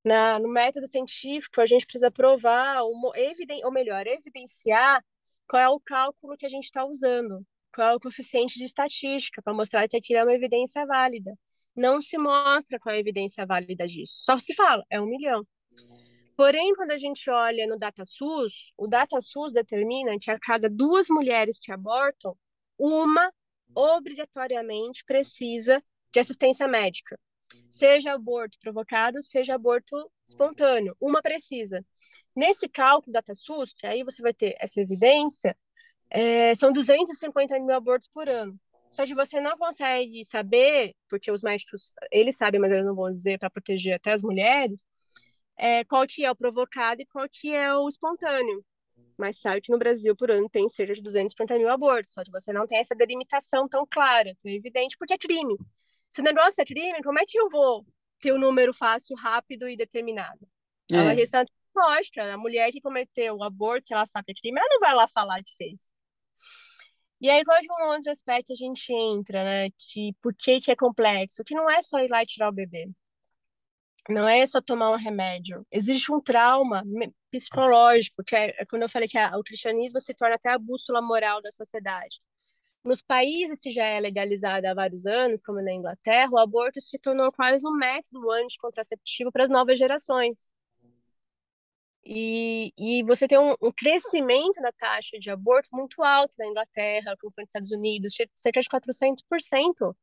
Na, 0.04 0.36
no 0.40 0.48
método 0.48 0.88
científico, 0.88 1.60
a 1.60 1.66
gente 1.66 1.86
precisa 1.86 2.10
provar, 2.10 2.82
ou, 2.82 3.14
eviden, 3.14 3.64
ou 3.64 3.70
melhor, 3.70 4.04
evidenciar 4.04 5.00
qual 5.48 5.62
é 5.62 5.68
o 5.68 5.78
cálculo 5.78 6.36
que 6.36 6.44
a 6.44 6.48
gente 6.48 6.64
está 6.64 6.84
usando, 6.84 7.46
qual 7.72 7.90
é 7.90 7.94
o 7.94 8.00
coeficiente 8.00 8.58
de 8.58 8.64
estatística, 8.64 9.40
para 9.40 9.54
mostrar 9.54 9.86
que 9.86 9.96
aquilo 9.96 10.18
é 10.18 10.24
uma 10.24 10.34
evidência 10.34 10.84
válida. 10.84 11.38
Não 11.76 12.02
se 12.02 12.18
mostra 12.18 12.80
qual 12.80 12.92
é 12.92 12.96
a 12.96 13.00
evidência 13.00 13.46
válida 13.46 13.86
disso. 13.86 14.22
Só 14.24 14.36
se 14.40 14.54
fala, 14.54 14.84
é 14.90 15.00
um 15.00 15.06
milhão. 15.06 15.46
Porém, 16.36 16.74
quando 16.74 16.90
a 16.90 16.98
gente 16.98 17.30
olha 17.30 17.64
no 17.68 17.78
DataSUS, 17.78 18.72
o 18.76 18.88
DataSUS 18.88 19.52
determina 19.52 20.18
que 20.20 20.32
a 20.32 20.38
cada 20.40 20.68
duas 20.68 21.06
mulheres 21.08 21.60
que 21.60 21.70
abortam, 21.70 22.36
uma 22.76 23.32
obrigatoriamente 23.74 25.04
precisa 25.04 25.82
de 26.12 26.20
assistência 26.20 26.68
médica. 26.68 27.18
Seja 27.68 28.12
aborto 28.12 28.58
provocado, 28.60 29.22
seja 29.22 29.54
aborto 29.54 30.10
espontâneo. 30.26 30.96
Uma 31.00 31.22
precisa. 31.22 31.84
Nesse 32.34 32.68
cálculo 32.68 33.12
DataSUS, 33.12 33.74
que 33.74 33.86
aí 33.86 34.02
você 34.02 34.22
vai 34.22 34.32
ter 34.32 34.56
essa 34.58 34.80
evidência, 34.80 35.56
é, 36.10 36.54
são 36.54 36.72
250 36.72 37.58
mil 37.58 37.74
abortos 37.74 38.08
por 38.08 38.28
ano. 38.28 38.58
Só 38.90 39.06
que 39.06 39.14
você 39.14 39.40
não 39.40 39.56
consegue 39.56 40.24
saber, 40.26 40.94
porque 41.08 41.30
os 41.30 41.42
médicos, 41.42 41.94
eles 42.10 42.36
sabem, 42.36 42.60
mas 42.60 42.70
eles 42.70 42.84
não 42.84 42.94
vão 42.94 43.10
dizer 43.10 43.38
para 43.38 43.50
proteger 43.50 43.94
até 43.94 44.12
as 44.12 44.22
mulheres, 44.22 44.86
é, 45.56 45.84
qual 45.84 46.06
que 46.06 46.24
é 46.24 46.30
o 46.30 46.36
provocado 46.36 47.00
e 47.00 47.06
qual 47.06 47.26
que 47.28 47.54
é 47.54 47.74
o 47.74 47.88
espontâneo 47.88 48.64
mas 49.18 49.38
sabe 49.38 49.60
que 49.60 49.72
no 49.72 49.78
Brasil, 49.78 50.14
por 50.16 50.30
ano, 50.30 50.48
tem 50.48 50.68
cerca 50.68 50.94
de 50.94 51.02
250 51.02 51.58
mil 51.58 51.68
abortos, 51.68 52.14
só 52.14 52.22
que 52.24 52.30
você 52.30 52.52
não 52.52 52.66
tem 52.66 52.78
essa 52.78 52.94
delimitação 52.94 53.68
tão 53.68 53.86
clara, 53.86 54.34
tão 54.42 54.50
evidente, 54.50 54.96
porque 54.98 55.14
é 55.14 55.18
crime. 55.18 55.56
Se 56.08 56.20
o 56.20 56.24
negócio 56.24 56.60
é 56.60 56.64
crime, 56.64 57.02
como 57.02 57.18
é 57.18 57.24
que 57.26 57.38
eu 57.38 57.48
vou 57.48 57.86
ter 58.20 58.32
o 58.32 58.36
um 58.36 58.38
número 58.38 58.74
fácil, 58.74 59.16
rápido 59.16 59.68
e 59.68 59.76
determinado? 59.76 60.46
É, 60.90 61.00
uma 61.00 61.14
questão 61.14 61.44
lógica. 61.74 62.32
A 62.32 62.36
mulher 62.36 62.70
que 62.70 62.80
cometeu 62.80 63.36
o 63.36 63.42
aborto, 63.42 63.92
ela 63.92 64.06
sabe 64.06 64.26
que 64.26 64.32
é 64.32 64.34
crime, 64.34 64.58
ela 64.58 64.68
não 64.68 64.80
vai 64.80 64.94
lá 64.94 65.08
falar 65.08 65.42
que 65.42 65.54
fez. 65.56 65.90
E 67.20 67.30
aí, 67.30 67.44
qual 67.44 67.56
é 67.56 67.84
um 67.84 67.88
outro 67.94 68.10
aspecto 68.10 68.52
a 68.52 68.56
gente 68.56 68.92
entra, 68.92 69.44
né? 69.44 69.70
Que 69.78 70.12
por 70.20 70.34
que, 70.34 70.60
que 70.60 70.72
é 70.72 70.76
complexo? 70.76 71.44
Que 71.44 71.54
não 71.54 71.70
é 71.70 71.80
só 71.80 72.00
ir 72.00 72.08
lá 72.10 72.22
e 72.22 72.26
tirar 72.26 72.48
o 72.48 72.52
bebê. 72.52 72.90
Não 74.08 74.28
é 74.28 74.46
só 74.46 74.60
tomar 74.60 74.90
um 74.90 74.96
remédio. 74.96 75.64
Existe 75.70 76.10
um 76.12 76.20
trauma 76.20 76.82
psicológico, 77.30 78.24
que 78.24 78.34
é, 78.34 78.54
é 78.58 78.66
quando 78.66 78.82
eu 78.82 78.88
falei 78.88 79.08
que 79.08 79.16
a, 79.18 79.36
o 79.38 79.44
cristianismo 79.44 80.00
se 80.00 80.12
torna 80.14 80.34
até 80.34 80.50
a 80.50 80.58
bússola 80.58 81.00
moral 81.00 81.40
da 81.40 81.52
sociedade. 81.52 82.20
Nos 82.84 83.00
países 83.00 83.60
que 83.60 83.70
já 83.70 83.84
é 83.86 84.00
legalizado 84.00 84.66
há 84.66 84.74
vários 84.74 85.06
anos, 85.06 85.40
como 85.40 85.62
na 85.62 85.72
Inglaterra, 85.72 86.30
o 86.32 86.38
aborto 86.38 86.80
se 86.80 86.98
tornou 86.98 87.30
quase 87.32 87.66
um 87.66 87.76
método 87.76 88.28
anticontraceptivo 88.32 89.30
para 89.30 89.44
as 89.44 89.50
novas 89.50 89.78
gerações. 89.78 90.50
E, 92.04 92.72
e 92.76 93.02
você 93.04 93.28
tem 93.28 93.38
um, 93.38 93.54
um, 93.62 93.70
crescimento 93.70 94.60
da 94.60 94.72
taxa 94.72 95.18
de 95.20 95.30
aborto 95.30 95.68
muito 95.72 96.02
alto 96.02 96.34
na 96.36 96.46
Inglaterra, 96.46 97.16
como 97.20 97.32
foi 97.32 97.42
nos 97.44 97.48
Estados 97.48 97.70
Unidos, 97.70 98.14
cerca 98.34 98.60
de 98.60 98.68
400% 98.68 99.96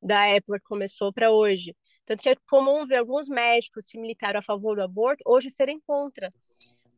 da 0.00 0.26
época 0.26 0.58
que 0.58 0.64
começou 0.66 1.12
para 1.12 1.30
hoje. 1.30 1.76
Tanto 2.04 2.22
que 2.22 2.28
é 2.28 2.36
comum 2.48 2.84
ver 2.84 2.96
alguns 2.96 3.28
médicos 3.28 3.86
que 3.86 3.98
militaram 3.98 4.40
a 4.40 4.42
favor 4.42 4.76
do 4.76 4.82
aborto 4.82 5.22
hoje 5.26 5.50
serem 5.50 5.80
contra. 5.80 6.32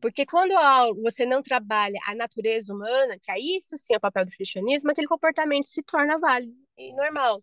Porque 0.00 0.26
quando 0.26 0.54
você 1.02 1.24
não 1.24 1.42
trabalha 1.42 1.98
a 2.06 2.14
natureza 2.14 2.72
humana, 2.74 3.18
que 3.22 3.30
aí 3.30 3.56
isso 3.56 3.76
sim 3.76 3.94
é 3.94 3.96
o 3.96 4.00
papel 4.00 4.26
do 4.26 4.30
cristianismo, 4.30 4.90
aquele 4.90 5.06
comportamento 5.06 5.66
se 5.66 5.82
torna 5.82 6.18
válido 6.18 6.54
e 6.76 6.92
normal. 6.94 7.42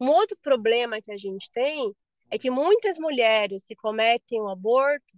Um 0.00 0.08
outro 0.08 0.36
problema 0.42 1.00
que 1.02 1.12
a 1.12 1.16
gente 1.16 1.50
tem 1.52 1.94
é 2.30 2.38
que 2.38 2.50
muitas 2.50 2.98
mulheres 2.98 3.66
que 3.66 3.76
cometem 3.76 4.40
o 4.40 4.48
aborto, 4.48 5.12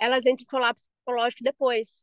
elas 0.00 0.26
entram 0.26 0.42
em 0.42 0.46
colapso 0.46 0.88
psicológico 0.90 1.44
depois. 1.44 2.02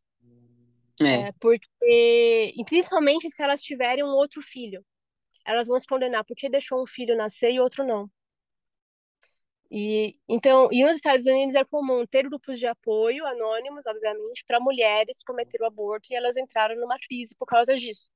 É. 1.02 1.28
é. 1.28 1.32
porque, 1.40 2.54
principalmente 2.66 3.30
se 3.30 3.42
elas 3.42 3.62
tiverem 3.62 4.04
um 4.04 4.16
outro 4.16 4.42
filho, 4.42 4.86
elas 5.46 5.68
vão 5.68 5.80
se 5.80 5.88
condenar 5.88 6.24
porque 6.24 6.50
deixou 6.50 6.82
um 6.82 6.88
filho 6.88 7.18
nascer 7.18 7.52
e 7.52 7.60
outro 7.60 7.86
não. 7.86 8.10
E 9.76 10.16
então, 10.30 10.70
e 10.72 10.84
nos 10.84 10.98
Estados 10.98 11.26
Unidos 11.26 11.56
é 11.56 11.66
comum 11.66 12.06
ter 12.06 12.24
grupos 12.30 12.60
de 12.60 12.68
apoio 12.68 13.26
anônimos, 13.26 13.88
obviamente, 13.88 14.46
para 14.46 14.60
mulheres 14.60 15.18
que 15.18 15.26
cometeram 15.26 15.66
aborto 15.66 16.08
e 16.12 16.16
elas 16.16 16.38
entraram 16.38 16.76
numa 16.76 16.98
crise 17.00 17.34
por 17.36 17.48
causa 17.48 17.76
disso. 17.76 18.12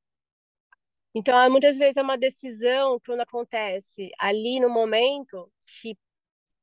Então, 1.16 1.50
muitas 1.50 1.76
vezes 1.78 1.98
é 1.98 2.02
uma 2.04 2.18
decisão 2.18 3.00
quando 3.04 3.22
acontece 3.22 4.12
ali 4.20 4.60
no 4.60 4.70
momento 4.70 5.52
que 5.82 5.98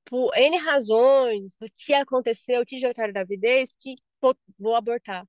por 0.04 0.36
N 0.36 0.58
razões 0.58 1.56
do 1.56 1.68
que 1.76 1.94
aconteceu, 1.94 2.62
o 2.62 2.66
que 2.66 2.78
já 2.78 2.94
quero 2.94 3.12
gravidez, 3.12 3.70
que 3.80 3.96
vou, 4.58 4.76
abortar. 4.76 5.26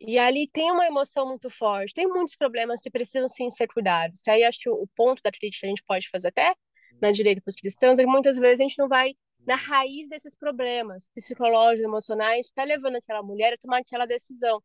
E 0.00 0.18
ali 0.18 0.48
tem 0.48 0.70
uma 0.70 0.86
emoção 0.86 1.26
muito 1.26 1.50
forte, 1.50 1.94
tem 1.94 2.06
muitos 2.06 2.36
problemas 2.36 2.80
que 2.80 2.90
precisam 2.90 3.28
sim 3.28 3.50
ser 3.50 3.66
cuidados. 3.68 4.20
Que 4.22 4.30
aí 4.30 4.44
acho 4.44 4.60
que 4.60 4.70
o 4.70 4.86
ponto 4.94 5.22
da 5.22 5.32
crítica 5.32 5.66
a 5.66 5.70
gente 5.70 5.82
pode 5.84 6.08
fazer 6.10 6.28
até 6.28 6.54
na 7.00 7.12
direita 7.12 7.40
para 7.40 7.50
os 7.50 7.56
cristãos 7.56 7.98
é 7.98 8.04
que 8.04 8.10
muitas 8.10 8.36
vezes 8.36 8.60
a 8.60 8.62
gente 8.62 8.78
não 8.78 8.88
vai 8.88 9.14
na 9.46 9.54
raiz 9.54 10.08
desses 10.08 10.36
problemas 10.36 11.08
psicológicos, 11.14 11.84
emocionais, 11.84 12.46
está 12.46 12.64
levando 12.64 12.96
aquela 12.96 13.22
mulher 13.22 13.54
a 13.54 13.58
tomar 13.58 13.78
aquela 13.78 14.06
decisão. 14.06 14.62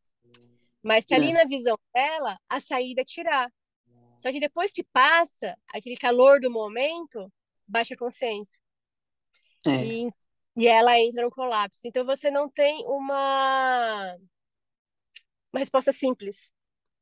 Mas 0.81 1.05
que 1.05 1.13
ali 1.13 1.29
é. 1.29 1.33
na 1.33 1.45
visão 1.45 1.77
dela, 1.93 2.37
a 2.49 2.59
saída 2.59 3.01
é 3.01 3.05
tirar. 3.05 3.51
Só 4.17 4.31
que 4.31 4.39
depois 4.39 4.71
que 4.71 4.83
passa 4.83 5.55
aquele 5.71 5.95
calor 5.95 6.39
do 6.39 6.49
momento, 6.49 7.31
baixa 7.67 7.93
a 7.93 7.97
consciência. 7.97 8.59
É. 9.67 9.85
E, 9.85 10.09
e 10.55 10.67
ela 10.67 10.99
entra 10.99 11.23
no 11.23 11.31
colapso. 11.31 11.81
Então 11.85 12.03
você 12.03 12.31
não 12.31 12.49
tem 12.49 12.83
uma, 12.87 14.15
uma 15.53 15.59
resposta 15.59 15.91
simples 15.91 16.51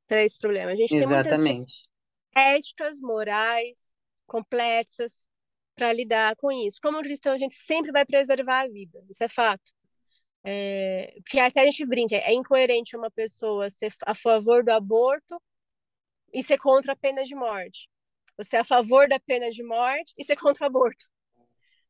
para 0.06 0.24
esse 0.24 0.38
problema. 0.38 0.72
A 0.72 0.76
gente 0.76 0.94
Exatamente. 0.94 1.44
tem 1.44 1.56
muitas 1.56 1.90
éticas, 2.36 3.00
morais, 3.00 3.89
complexas 4.30 5.28
para 5.76 5.92
lidar 5.92 6.36
com 6.38 6.52
isso. 6.52 6.80
Como 6.82 7.02
cristão, 7.02 7.34
a 7.34 7.38
gente 7.38 7.56
sempre 7.56 7.92
vai 7.92 8.06
preservar 8.06 8.62
a 8.62 8.68
vida, 8.68 9.04
isso 9.10 9.24
é 9.24 9.28
fato. 9.30 9.72
É, 10.44 11.16
porque 11.22 11.40
até 11.40 11.62
a 11.62 11.66
gente 11.66 11.86
brinca, 11.86 12.16
é 12.16 12.34
incoerente 12.34 12.96
uma 12.96 13.12
pessoa 13.12 13.70
ser 13.70 13.94
a 14.06 14.16
favor 14.16 14.64
do 14.64 14.70
aborto 14.70 15.42
e 16.34 16.42
ser 16.44 16.58
contra 16.58 16.94
a 16.94 16.96
pena 16.96 17.24
de 17.24 17.36
morte. 17.36 17.90
Você 18.38 18.56
é 18.56 18.60
a 18.60 18.66
favor 18.66 19.08
da 19.10 19.20
pena 19.20 19.50
de 19.52 19.64
morte 19.64 20.14
e 20.18 20.24
ser 20.24 20.38
contra 20.38 20.64
o 20.64 20.68
aborto. 20.68 21.06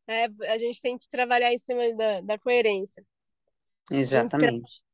É, 0.07 0.25
a 0.51 0.57
gente 0.57 0.81
tem 0.81 0.97
que 0.97 1.07
trabalhar 1.09 1.53
em 1.53 1.59
cima 1.59 1.95
da, 1.95 2.21
da 2.21 2.39
coerência. 2.39 3.05
Exatamente. 3.91 4.57
Então, 4.57 4.89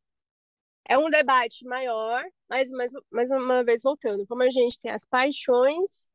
é 0.88 0.98
um 0.98 1.10
debate 1.10 1.66
maior, 1.66 2.24
mas 2.50 2.70
mais, 2.70 2.92
mais 3.10 3.32
uma 3.32 3.64
vez 3.64 3.82
voltando, 3.82 4.28
como 4.28 4.44
a 4.44 4.50
gente 4.50 4.80
tem 4.80 4.92
as 4.92 5.06
paixões 5.06 6.10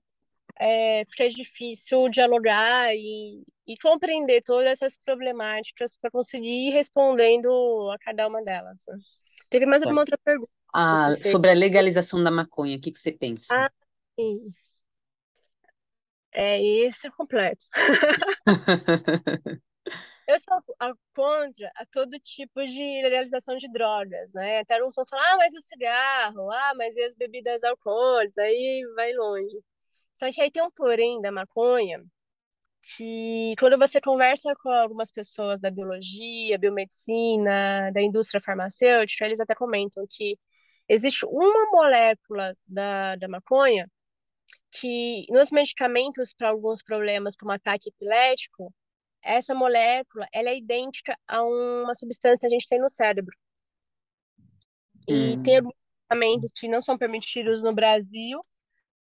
é, 0.61 1.07
fica 1.07 1.29
difícil 1.31 2.11
dialogar 2.11 2.95
e, 2.95 3.43
e 3.67 3.79
compreender 3.79 4.43
todas 4.43 4.67
essas 4.67 4.99
problemáticas 4.99 5.97
para 5.97 6.11
conseguir 6.11 6.69
ir 6.69 6.73
respondendo 6.73 7.91
a 7.91 7.99
cada 7.99 8.29
uma 8.29 8.45
delas. 8.45 8.85
Né? 8.87 8.99
Teve 9.49 9.65
mais 9.65 9.83
alguma 9.83 10.03
outra 10.03 10.19
pergunta? 10.19 10.53
Ah, 10.73 11.17
sobre 11.23 11.51
a 11.51 11.55
legalização 11.55 12.23
da 12.23 12.31
maconha, 12.31 12.77
o 12.77 12.81
que, 12.81 12.93
que 12.93 12.99
você 12.99 13.11
pensa? 13.11 13.47
Ah, 13.51 13.71
sim. 14.19 14.53
É, 16.33 16.63
esse 16.63 17.07
é 17.07 17.11
complexo. 17.11 17.69
Eu 20.29 20.39
sou 20.39 20.63
contra 21.13 21.73
a 21.75 21.85
todo 21.87 22.21
tipo 22.21 22.65
de 22.65 23.03
legalização 23.03 23.57
de 23.57 23.69
drogas, 23.73 24.33
né? 24.33 24.61
Até 24.61 24.81
um 24.85 24.93
fala, 24.93 25.07
ah, 25.13 25.37
mas 25.37 25.53
o 25.55 25.61
cigarro, 25.63 26.53
ah, 26.53 26.73
mas 26.77 26.95
e 26.95 27.03
as 27.03 27.17
bebidas 27.17 27.65
alcoólicas, 27.65 28.39
aí 28.39 28.85
vai 28.95 29.13
longe. 29.13 29.59
Só 30.21 30.31
que 30.31 30.43
aí 30.43 30.51
tem 30.51 30.63
um 30.63 30.71
porém 30.71 31.19
da 31.23 31.33
maconha, 31.33 32.05
que 32.97 33.55
quando 33.59 33.79
você 33.79 34.01
conversa 34.03 34.55
com 34.63 34.69
algumas 34.71 35.11
pessoas 35.11 35.59
da 35.61 35.71
biologia, 35.71 36.59
biomedicina, 36.59 37.91
da 37.91 38.03
indústria 38.03 38.41
farmacêutica, 38.41 39.25
eles 39.25 39.41
até 39.41 39.55
comentam 39.55 40.07
que 40.11 40.39
existe 40.87 41.25
uma 41.25 41.71
molécula 41.71 42.55
da, 42.67 43.17
da 43.17 43.29
maconha 43.29 43.91
que 44.73 45.25
nos 45.31 45.51
medicamentos 45.51 46.35
para 46.35 46.51
alguns 46.51 46.83
problemas, 46.83 47.35
como 47.35 47.53
ataque 47.53 47.89
epilético, 47.89 48.75
essa 49.23 49.55
molécula 49.55 50.29
ela 50.35 50.51
é 50.51 50.59
idêntica 50.59 51.17
a 51.27 51.43
uma 51.43 51.95
substância 51.95 52.41
que 52.41 52.47
a 52.47 52.51
gente 52.51 52.69
tem 52.69 52.79
no 52.79 52.91
cérebro. 52.91 53.35
E 55.09 55.37
hum. 55.37 55.43
tem 55.43 55.63
medicamentos 55.63 56.53
que 56.55 56.69
não 56.69 56.83
são 56.83 56.99
permitidos 56.99 57.63
no 57.63 57.73
Brasil 57.75 58.45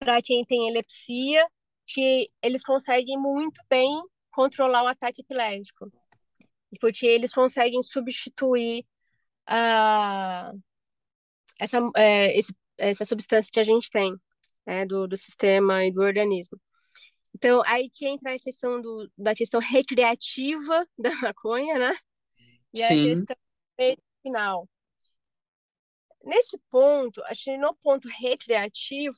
para 0.04 0.20
quem 0.20 0.44
tem 0.44 0.68
epilepsia, 0.68 1.46
que 1.86 2.30
eles 2.42 2.62
conseguem 2.62 3.18
muito 3.18 3.58
bem 3.70 3.90
controlar 4.30 4.82
o 4.84 4.88
ataque 4.88 5.22
epilético. 5.22 5.88
Porque 6.78 7.06
eles 7.06 7.32
conseguem 7.32 7.82
substituir 7.82 8.84
a, 9.46 10.52
essa, 11.58 11.78
é, 11.96 12.36
esse, 12.38 12.54
essa 12.76 13.04
substância 13.04 13.50
que 13.50 13.60
a 13.60 13.64
gente 13.64 13.90
tem 13.90 14.14
né, 14.66 14.84
do, 14.84 15.06
do 15.06 15.16
sistema 15.16 15.84
e 15.84 15.92
do 15.92 16.02
organismo. 16.02 16.60
Então, 17.34 17.62
aí 17.64 17.88
que 17.90 18.06
entra 18.06 18.34
a 18.34 18.38
questão 18.38 18.80
do, 18.80 19.10
da 19.16 19.34
questão 19.34 19.60
recreativa 19.60 20.86
da 20.98 21.14
maconha, 21.16 21.78
né? 21.78 21.96
E 22.72 22.82
Sim. 22.82 23.00
a 23.00 23.14
questão 23.14 23.36
medicinal. 23.78 24.68
Nesse 26.22 26.58
ponto, 26.70 27.22
acho 27.24 27.44
que 27.44 27.56
no 27.56 27.74
ponto 27.76 28.08
recreativo, 28.08 29.16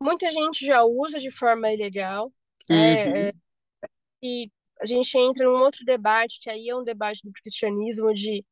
muita 0.00 0.30
gente 0.30 0.64
já 0.64 0.82
usa 0.84 1.18
de 1.18 1.30
forma 1.30 1.72
ilegal. 1.72 2.32
É, 2.68 2.74
uhum. 2.74 3.16
É, 3.16 3.32
e 4.22 4.50
a 4.80 4.86
gente 4.86 5.16
entra 5.16 5.44
num 5.44 5.58
outro 5.62 5.84
debate, 5.84 6.40
que 6.40 6.50
aí 6.50 6.68
é 6.68 6.76
um 6.76 6.84
debate 6.84 7.22
do 7.24 7.32
cristianismo, 7.32 8.12
de 8.12 8.44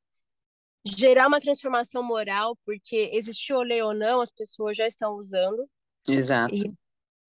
gerar 0.84 1.28
uma 1.28 1.40
transformação 1.40 2.02
moral, 2.02 2.56
porque 2.64 3.10
existiu 3.12 3.62
lei 3.62 3.82
ou 3.82 3.94
não, 3.94 4.20
as 4.20 4.30
pessoas 4.30 4.76
já 4.76 4.86
estão 4.86 5.14
usando. 5.14 5.68
Exato. 6.06 6.54
E, 6.54 6.72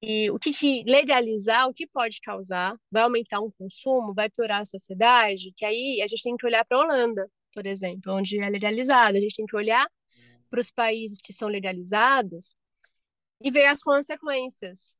e 0.01 0.29
o 0.31 0.37
que, 0.37 0.53
que 0.53 0.83
legalizar, 0.83 1.67
o 1.67 1.73
que 1.73 1.87
pode 1.87 2.19
causar? 2.21 2.75
Vai 2.91 3.03
aumentar 3.03 3.39
o 3.39 3.47
um 3.47 3.51
consumo? 3.51 4.13
Vai 4.13 4.29
piorar 4.29 4.61
a 4.61 4.65
sociedade? 4.65 5.53
Que 5.55 5.65
aí 5.65 6.01
a 6.01 6.07
gente 6.07 6.23
tem 6.23 6.37
que 6.37 6.45
olhar 6.45 6.65
para 6.65 6.77
a 6.77 6.81
Holanda, 6.81 7.29
por 7.53 7.65
exemplo, 7.65 8.13
onde 8.13 8.39
é 8.39 8.49
legalizado. 8.49 9.17
A 9.17 9.21
gente 9.21 9.35
tem 9.35 9.45
que 9.45 9.55
olhar 9.55 9.89
para 10.49 10.59
os 10.59 10.69
países 10.71 11.19
que 11.21 11.33
são 11.33 11.47
legalizados 11.47 12.55
e 13.41 13.51
ver 13.51 13.65
as 13.65 13.81
consequências. 13.81 14.97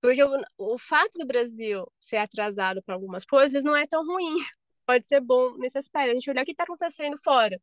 Porque 0.00 0.22
o, 0.22 0.42
o 0.58 0.78
fato 0.78 1.18
do 1.18 1.26
Brasil 1.26 1.90
ser 1.98 2.16
atrasado 2.16 2.82
para 2.82 2.94
algumas 2.94 3.24
coisas 3.24 3.62
não 3.62 3.76
é 3.76 3.86
tão 3.86 4.04
ruim. 4.04 4.36
Pode 4.86 5.06
ser 5.06 5.20
bom 5.20 5.56
nesse 5.58 5.78
aspecto. 5.78 6.10
A 6.10 6.14
gente 6.14 6.30
olhar 6.30 6.42
o 6.42 6.44
que 6.44 6.52
está 6.52 6.64
acontecendo 6.64 7.18
fora. 7.22 7.60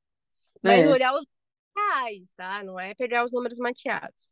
Mas 0.64 0.86
é. 0.86 0.90
olhar 0.90 1.14
os 1.14 1.26
reais, 1.76 2.34
tá? 2.36 2.64
Não 2.64 2.80
é 2.80 2.94
pegar 2.96 3.26
os 3.26 3.32
números 3.32 3.58
maquiados. 3.60 4.28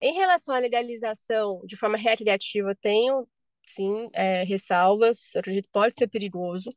Em 0.00 0.14
relação 0.14 0.54
à 0.54 0.58
legalização 0.58 1.60
de 1.64 1.76
forma 1.76 1.98
recreativa, 1.98 2.74
tenho, 2.80 3.28
sim, 3.66 4.08
é, 4.12 4.44
ressalvas. 4.44 5.34
Eu 5.34 5.40
acredito 5.40 5.64
que 5.64 5.72
pode 5.72 5.96
ser 5.96 6.08
perigoso. 6.08 6.70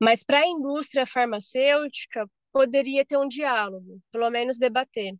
Mas 0.00 0.24
para 0.24 0.40
a 0.40 0.46
indústria 0.46 1.06
farmacêutica, 1.06 2.28
poderia 2.52 3.04
ter 3.04 3.16
um 3.16 3.28
diálogo, 3.28 4.00
pelo 4.10 4.28
menos 4.30 4.58
debater, 4.58 5.14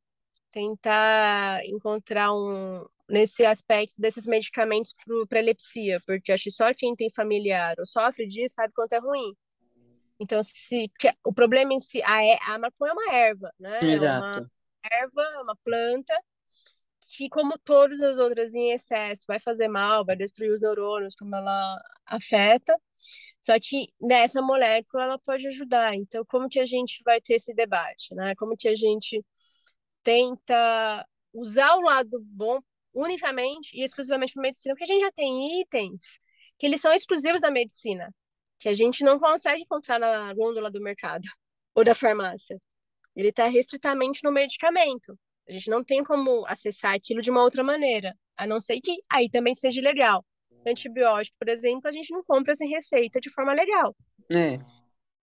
tentar 0.52 1.64
encontrar 1.64 2.32
um 2.32 2.86
nesse 3.08 3.44
aspecto 3.44 3.94
desses 3.98 4.26
medicamentos 4.26 4.94
para 5.28 5.40
epilepsia, 5.40 6.00
porque 6.06 6.32
acho 6.32 6.44
que 6.44 6.50
só 6.50 6.72
quem 6.72 6.94
tem 6.94 7.10
familiar 7.10 7.74
ou 7.78 7.86
sofre 7.86 8.26
disso 8.26 8.54
sabe 8.54 8.72
quanto 8.72 8.92
é 8.94 8.98
ruim. 8.98 9.34
Então, 10.18 10.40
se 10.42 10.90
o 11.24 11.32
problema 11.32 11.74
em 11.74 11.80
si, 11.80 12.00
a, 12.02 12.54
a 12.54 12.58
maconha 12.58 12.90
é 12.90 12.94
uma 12.94 13.14
erva, 13.14 13.52
né? 13.58 13.80
Exato. 13.82 14.38
É 14.38 14.40
uma 14.40 14.50
erva, 15.02 15.42
uma 15.42 15.56
planta 15.64 16.14
que, 17.16 17.28
como 17.28 17.58
todas 17.58 18.00
as 18.00 18.18
outras 18.18 18.54
em 18.54 18.70
excesso, 18.70 19.24
vai 19.26 19.38
fazer 19.40 19.68
mal, 19.68 20.04
vai 20.04 20.16
destruir 20.16 20.52
os 20.52 20.60
neurônios, 20.60 21.14
como 21.14 21.34
ela 21.34 21.82
afeta. 22.06 22.74
Só 23.42 23.58
que 23.60 23.92
nessa 24.00 24.40
molécula 24.40 25.04
ela 25.04 25.18
pode 25.18 25.46
ajudar. 25.48 25.94
Então, 25.94 26.24
como 26.26 26.48
que 26.48 26.60
a 26.60 26.66
gente 26.66 27.02
vai 27.04 27.20
ter 27.20 27.34
esse 27.34 27.52
debate, 27.52 28.14
né? 28.14 28.34
Como 28.36 28.56
que 28.56 28.68
a 28.68 28.74
gente 28.74 29.22
tenta 30.02 31.06
usar 31.32 31.74
o 31.76 31.82
lado 31.82 32.20
bom 32.24 32.60
unicamente 32.94 33.76
e 33.76 33.82
exclusivamente 33.82 34.34
para 34.34 34.42
medicina, 34.42 34.74
porque 34.74 34.84
a 34.84 34.86
gente 34.94 35.02
já 35.02 35.12
tem 35.12 35.60
itens 35.60 36.02
que 36.58 36.66
eles 36.66 36.80
são 36.80 36.92
exclusivos 36.92 37.40
da 37.40 37.50
medicina, 37.50 38.14
que 38.60 38.68
a 38.68 38.74
gente 38.74 39.02
não 39.02 39.18
consegue 39.18 39.62
encontrar 39.62 39.98
na 39.98 40.32
gôndola 40.34 40.70
do 40.70 40.80
mercado 40.80 41.22
ou 41.74 41.84
da 41.84 41.94
farmácia. 41.94 42.60
Ele 43.16 43.28
está 43.28 43.48
restritamente 43.48 44.20
no 44.22 44.32
medicamento. 44.32 45.18
A 45.48 45.52
gente 45.52 45.68
não 45.68 45.82
tem 45.82 46.04
como 46.04 46.46
acessar 46.46 46.94
aquilo 46.94 47.20
de 47.20 47.30
uma 47.30 47.42
outra 47.42 47.64
maneira, 47.64 48.14
a 48.36 48.46
não 48.46 48.60
ser 48.60 48.80
que 48.80 49.02
aí 49.10 49.28
também 49.28 49.54
seja 49.54 49.80
legal 49.80 50.24
antibiótico, 50.66 51.36
por 51.38 51.48
exemplo, 51.48 51.88
a 51.88 51.92
gente 51.92 52.12
não 52.12 52.22
compra 52.24 52.54
sem 52.54 52.68
receita 52.68 53.20
de 53.20 53.30
forma 53.30 53.52
legal. 53.52 53.96
É. 54.30 54.58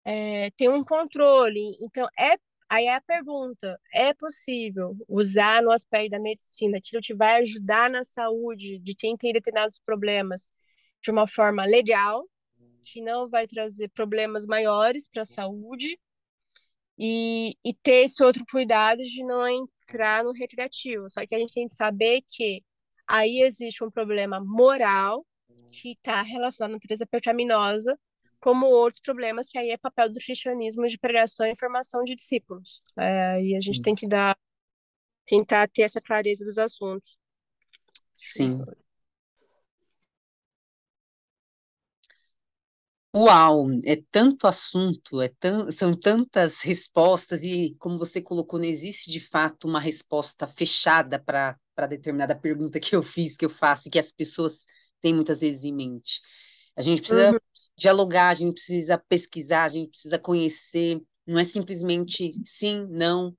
É, 0.04 0.50
tem 0.56 0.68
um 0.68 0.84
controle. 0.84 1.76
Então, 1.80 2.08
é 2.18 2.36
aí 2.68 2.86
é 2.86 2.94
a 2.94 3.00
pergunta: 3.00 3.80
é 3.92 4.12
possível 4.14 4.96
usar 5.08 5.62
no 5.62 5.70
aspecto 5.70 6.10
da 6.10 6.18
medicina 6.18 6.78
aquilo 6.78 7.02
que 7.02 7.14
vai 7.14 7.40
ajudar 7.42 7.90
na 7.90 8.04
saúde 8.04 8.78
de 8.78 8.94
quem 8.94 9.16
tem 9.16 9.32
determinados 9.32 9.78
problemas 9.78 10.46
de 11.02 11.10
uma 11.10 11.26
forma 11.26 11.64
legal, 11.64 12.28
que 12.84 13.00
não 13.00 13.28
vai 13.28 13.46
trazer 13.46 13.88
problemas 13.90 14.46
maiores 14.46 15.08
para 15.08 15.22
a 15.22 15.26
saúde, 15.26 15.98
e, 16.98 17.56
e 17.64 17.72
ter 17.74 18.04
esse 18.04 18.22
outro 18.22 18.44
cuidado 18.50 19.02
de 19.02 19.22
não 19.24 19.46
entrar 19.46 20.24
no 20.24 20.32
recreativo. 20.32 21.08
Só 21.08 21.24
que 21.26 21.34
a 21.34 21.38
gente 21.38 21.54
tem 21.54 21.68
que 21.68 21.74
saber 21.74 22.22
que 22.26 22.64
aí 23.06 23.40
existe 23.42 23.84
um 23.84 23.90
problema 23.90 24.40
moral 24.40 25.24
que 25.70 25.92
está 25.92 26.22
relacionado 26.22 26.72
à 26.72 26.74
natureza 26.74 27.06
pecaminosa, 27.06 27.98
como 28.40 28.66
outros 28.66 29.00
problemas 29.02 29.48
que 29.50 29.58
aí 29.58 29.70
é 29.70 29.76
papel 29.76 30.12
do 30.12 30.20
cristianismo 30.20 30.86
de 30.86 30.98
pregação 30.98 31.46
e 31.46 31.56
formação 31.56 32.04
de 32.04 32.14
discípulos. 32.16 32.82
É, 32.98 33.42
e 33.42 33.56
a 33.56 33.60
gente 33.60 33.82
tem 33.82 33.94
que 33.94 34.06
dar, 34.08 34.36
tentar 35.26 35.68
ter 35.68 35.82
essa 35.82 36.00
clareza 36.00 36.44
dos 36.44 36.58
assuntos. 36.58 37.18
Sim. 38.16 38.64
Uau, 43.14 43.66
é 43.84 43.96
tanto 44.10 44.46
assunto, 44.46 45.20
é 45.20 45.28
tão, 45.40 45.72
são 45.72 45.98
tantas 45.98 46.60
respostas, 46.60 47.42
e 47.42 47.74
como 47.78 47.98
você 47.98 48.20
colocou, 48.20 48.58
não 48.60 48.66
existe 48.66 49.10
de 49.10 49.18
fato 49.18 49.66
uma 49.66 49.80
resposta 49.80 50.46
fechada 50.46 51.18
para 51.18 51.56
determinada 51.88 52.36
pergunta 52.36 52.78
que 52.78 52.94
eu 52.94 53.02
fiz, 53.02 53.34
que 53.36 53.44
eu 53.46 53.50
faço, 53.50 53.88
e 53.88 53.90
que 53.90 53.98
as 53.98 54.12
pessoas 54.12 54.66
têm 55.00 55.14
muitas 55.14 55.40
vezes 55.40 55.64
em 55.64 55.72
mente. 55.74 56.20
A 56.78 56.80
gente 56.80 57.00
precisa 57.00 57.32
uhum. 57.32 57.38
dialogar, 57.76 58.28
a 58.28 58.34
gente 58.34 58.54
precisa 58.54 59.02
pesquisar, 59.08 59.64
a 59.64 59.68
gente 59.68 59.90
precisa 59.90 60.16
conhecer, 60.16 61.02
não 61.26 61.36
é 61.36 61.42
simplesmente 61.42 62.32
sim, 62.44 62.86
não, 62.88 63.36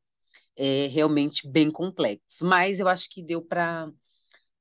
é 0.57 0.87
realmente 0.87 1.49
bem 1.49 1.71
complexo. 1.71 2.45
Mas 2.45 2.81
eu 2.81 2.87
acho 2.89 3.09
que 3.09 3.23
deu 3.23 3.41
para 3.41 3.89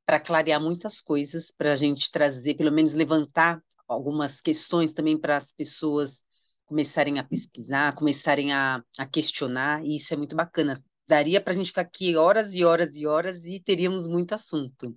para 0.07 0.21
clarear 0.21 0.59
muitas 0.59 1.03
coisas, 1.03 1.51
para 1.51 1.75
a 1.75 1.77
gente 1.77 2.11
trazer, 2.11 2.55
pelo 2.55 2.73
menos 2.73 2.95
levantar 2.95 3.63
algumas 3.87 4.41
questões 4.41 4.91
também 4.91 5.19
para 5.19 5.37
as 5.37 5.53
pessoas 5.53 6.23
começarem 6.65 7.19
a 7.19 7.25
pesquisar, 7.25 7.95
começarem 7.95 8.51
a, 8.51 8.83
a 8.97 9.07
questionar, 9.07 9.85
e 9.85 9.97
isso 9.97 10.15
é 10.15 10.17
muito 10.17 10.35
bacana. 10.35 10.83
Daria 11.09 11.41
para 11.41 11.53
a 11.53 11.57
gente 11.57 11.69
ficar 11.69 11.81
aqui 11.81 12.17
horas 12.17 12.55
e 12.55 12.65
horas 12.65 12.95
e 12.95 13.07
horas 13.07 13.41
e 13.43 13.59
teríamos 13.59 14.07
muito 14.07 14.35
assunto. 14.35 14.95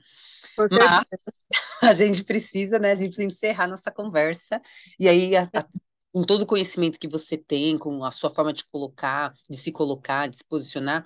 Mas 0.58 0.72
a 1.82 1.94
gente 1.94 2.24
precisa, 2.24 2.78
né? 2.78 2.92
A 2.92 2.96
gente 2.96 3.16
precisa 3.16 3.28
encerrar 3.28 3.68
nossa 3.68 3.90
conversa. 3.90 4.62
E 5.00 5.08
aí, 5.08 5.36
a, 5.36 5.44
a, 5.54 5.66
com 6.12 6.24
todo 6.24 6.42
o 6.42 6.46
conhecimento 6.46 7.00
que 7.00 7.08
você 7.08 7.38
tem, 7.38 7.78
com 7.78 8.04
a 8.04 8.12
sua 8.12 8.30
forma 8.30 8.52
de 8.52 8.66
colocar, 8.66 9.34
de 9.50 9.58
se 9.58 9.72
colocar, 9.72 10.28
de 10.28 10.38
se 10.38 10.44
posicionar, 10.44 11.06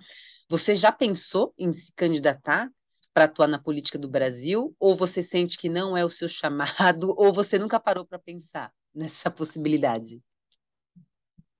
você 0.49 0.75
já 0.75 0.91
pensou 0.91 1.53
em 1.57 1.71
se 1.71 1.91
candidatar 1.95 2.69
para 3.13 3.25
atuar 3.25 3.47
na 3.47 3.59
política 3.59 3.97
do 3.97 4.09
Brasil? 4.09 4.75
Ou 4.79 4.95
você 4.95 5.21
sente 5.21 5.57
que 5.57 5.69
não 5.69 5.95
é 5.95 6.03
o 6.03 6.09
seu 6.09 6.27
chamado? 6.27 7.13
Ou 7.17 7.31
você 7.31 7.57
nunca 7.59 7.79
parou 7.79 8.05
para 8.05 8.19
pensar 8.19 8.71
nessa 8.93 9.29
possibilidade? 9.29 10.21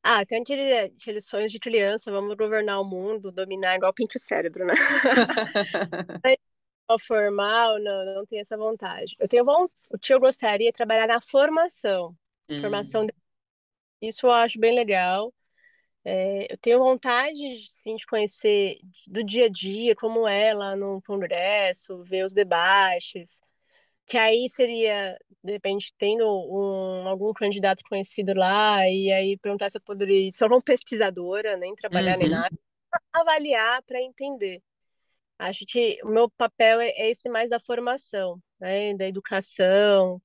Ah, 0.07 0.23
tem 0.23 0.40
aquele, 0.44 0.72
aqueles 0.82 1.26
sonhos 1.26 1.52
de 1.52 1.57
criança, 1.60 2.11
vamos 2.11 2.38
governar 2.38 2.80
o 2.80 2.86
mundo, 2.86 3.32
dominar 3.32 3.76
igual 3.76 3.91
pinto 3.91 4.18
o 4.18 4.19
cérebro, 4.19 4.64
né? 4.64 4.76
formal, 6.99 7.80
não, 7.80 8.06
não 8.14 8.26
tenho 8.27 8.41
essa 8.41 8.56
vontade. 8.56 9.15
Eu 9.18 9.27
tenho 9.27 9.44
o 9.90 9.98
que 9.98 10.14
eu 10.14 10.19
gostaria 10.19 10.69
é 10.69 10.72
trabalhar 10.72 11.07
na 11.07 11.19
formação. 11.19 12.15
Hum. 12.48 12.61
Formação, 12.61 13.07
de... 13.07 13.15
isso 13.99 14.27
eu 14.27 14.32
acho 14.32 14.60
bem 14.60 14.76
legal. 14.76 15.34
É, 16.03 16.53
eu 16.53 16.57
tenho 16.60 16.77
vontade, 16.77 17.40
sim, 17.72 17.95
de 17.95 18.06
conhecer 18.06 18.77
do 19.07 19.23
dia 19.23 19.45
a 19.48 19.49
dia, 19.49 19.95
como 19.95 20.27
é 20.27 20.53
lá 20.53 20.76
no 20.76 21.02
congresso, 21.02 22.03
ver 22.03 22.23
os 22.23 22.32
debates, 22.32 23.41
que 24.06 24.18
aí 24.18 24.48
seria, 24.49 25.18
de 25.44 25.52
repente, 25.53 25.94
tendo 25.98 26.26
um, 26.26 27.07
algum 27.07 27.34
candidato 27.34 27.84
conhecido 27.90 28.34
lá, 28.34 28.88
e 28.88 29.11
aí 29.11 29.38
perguntar 29.38 29.69
se 29.69 29.77
eu 29.77 29.82
poderia, 29.82 30.32
só 30.32 30.48
uma 30.48 30.61
pesquisadora, 30.61 31.57
nem 31.57 31.76
trabalhar 31.76 32.14
uhum. 32.14 32.19
nem 32.19 32.30
nada, 32.30 32.57
avaliar 33.14 33.82
para 33.84 34.02
entender. 34.02 34.61
Acho 35.38 35.65
que 35.68 35.99
o 36.03 36.10
meu 36.10 36.30
papel 36.30 36.80
é, 36.80 36.90
é 36.90 37.10
esse 37.10 37.27
mais 37.30 37.49
da 37.49 37.60
formação, 37.60 38.41
né, 38.60 38.94
da 38.94 39.07
educação, 39.07 40.22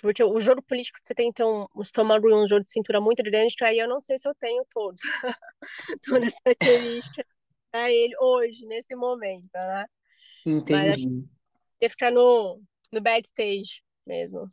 porque 0.00 0.22
o 0.22 0.40
jogo 0.40 0.62
político 0.62 0.98
você 1.02 1.14
tem 1.14 1.28
então 1.28 1.68
um 1.74 1.82
estômago 1.82 2.28
e 2.28 2.34
um 2.34 2.46
jogo 2.46 2.62
de 2.62 2.70
cintura 2.70 3.00
muito 3.00 3.22
grande, 3.22 3.54
que 3.56 3.64
aí 3.64 3.78
eu 3.78 3.88
não 3.88 4.00
sei 4.00 4.18
se 4.18 4.28
eu 4.28 4.34
tenho 4.34 4.64
todos, 4.72 5.00
todas 6.04 6.28
as 6.28 6.40
características 6.40 7.26
para 7.70 7.90
ele 7.90 8.14
hoje, 8.20 8.66
nesse 8.66 8.94
momento, 8.94 9.50
né? 9.52 9.86
Entendi. 10.46 11.08
Mas 11.80 11.90
ficar 11.90 12.10
no, 12.10 12.62
no 12.92 13.00
bad 13.00 13.26
stage 13.26 13.82
mesmo, 14.06 14.50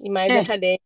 e 0.00 0.10
mais 0.10 0.32
é. 0.32 0.40
acadêmica, 0.40 0.84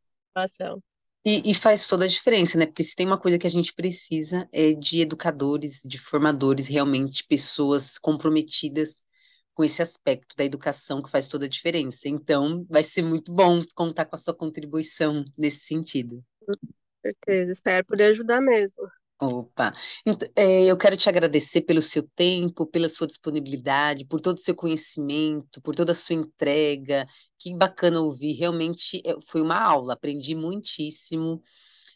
e, 1.28 1.50
e, 1.50 1.54
faz 1.54 1.88
toda 1.88 2.04
a 2.04 2.08
diferença, 2.08 2.56
né? 2.56 2.66
Porque 2.66 2.84
se 2.84 2.94
tem 2.94 3.04
uma 3.04 3.18
coisa 3.18 3.36
que 3.36 3.48
a 3.48 3.50
gente 3.50 3.74
precisa 3.74 4.48
é 4.52 4.72
de 4.72 5.00
educadores, 5.00 5.80
de 5.84 5.98
formadores, 5.98 6.68
realmente 6.68 7.24
pessoas 7.24 7.98
comprometidas 7.98 9.04
com 9.52 9.64
esse 9.64 9.82
aspecto 9.82 10.36
da 10.36 10.44
educação 10.44 11.02
que 11.02 11.10
faz 11.10 11.26
toda 11.26 11.46
a 11.46 11.48
diferença. 11.48 12.08
Então, 12.08 12.64
vai 12.70 12.84
ser 12.84 13.02
muito 13.02 13.32
bom 13.32 13.60
contar 13.74 14.04
com 14.04 14.14
a 14.14 14.18
sua 14.18 14.34
contribuição 14.34 15.24
nesse 15.36 15.66
sentido. 15.66 16.22
Com 16.46 16.54
certeza, 17.02 17.50
espero 17.50 17.84
poder 17.84 18.04
ajudar 18.04 18.40
mesmo. 18.40 18.88
Opa, 19.18 19.72
então, 20.04 20.28
é, 20.36 20.66
eu 20.66 20.76
quero 20.76 20.94
te 20.94 21.08
agradecer 21.08 21.62
pelo 21.62 21.80
seu 21.80 22.02
tempo, 22.14 22.66
pela 22.66 22.86
sua 22.90 23.06
disponibilidade, 23.06 24.04
por 24.04 24.20
todo 24.20 24.36
o 24.36 24.40
seu 24.42 24.54
conhecimento, 24.54 25.60
por 25.62 25.74
toda 25.74 25.92
a 25.92 25.94
sua 25.94 26.14
entrega. 26.14 27.06
Que 27.38 27.54
bacana 27.56 27.98
ouvir, 28.00 28.34
realmente 28.34 29.00
é, 29.06 29.14
foi 29.26 29.40
uma 29.40 29.58
aula, 29.58 29.94
aprendi 29.94 30.34
muitíssimo. 30.34 31.42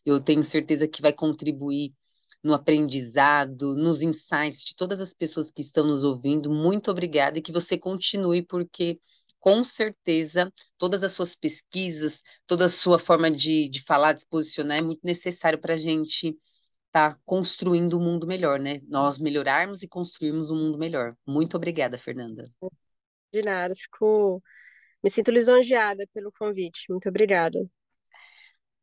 Eu 0.04 0.20
tenho 0.20 0.44
certeza 0.44 0.88
que 0.88 1.02
vai 1.02 1.12
contribuir 1.12 1.94
no 2.42 2.54
aprendizado, 2.54 3.76
nos 3.76 4.02
insights 4.02 4.64
de 4.64 4.74
todas 4.76 5.00
as 5.00 5.12
pessoas 5.14 5.50
que 5.50 5.62
estão 5.62 5.86
nos 5.86 6.04
ouvindo. 6.04 6.50
Muito 6.50 6.90
obrigada 6.90 7.38
e 7.38 7.42
que 7.42 7.52
você 7.52 7.78
continue, 7.78 8.42
porque 8.42 9.00
com 9.40 9.64
certeza 9.64 10.52
todas 10.78 11.02
as 11.04 11.12
suas 11.12 11.34
pesquisas, 11.36 12.22
toda 12.46 12.66
a 12.66 12.68
sua 12.68 12.98
forma 12.98 13.30
de, 13.30 13.68
de 13.68 13.82
falar, 13.82 14.12
de 14.14 14.20
se 14.22 14.28
posicionar 14.28 14.78
é 14.78 14.82
muito 14.82 15.00
necessário 15.04 15.58
para 15.60 15.74
a 15.74 15.78
gente 15.78 16.36
estar 16.90 17.14
tá 17.14 17.20
construindo 17.24 17.96
um 17.96 18.02
mundo 18.02 18.26
melhor, 18.26 18.58
né? 18.58 18.80
Nós 18.88 19.18
melhorarmos 19.18 19.82
e 19.82 19.88
construirmos 19.88 20.50
um 20.50 20.56
mundo 20.56 20.76
melhor. 20.76 21.16
Muito 21.26 21.56
obrigada, 21.56 21.96
Fernanda. 21.96 22.50
De 23.32 23.42
nada, 23.42 23.74
fico 23.76 24.42
me 25.02 25.08
sinto 25.08 25.30
lisonjeada 25.30 26.06
pelo 26.12 26.32
convite. 26.32 26.86
Muito 26.90 27.08
obrigada. 27.08 27.58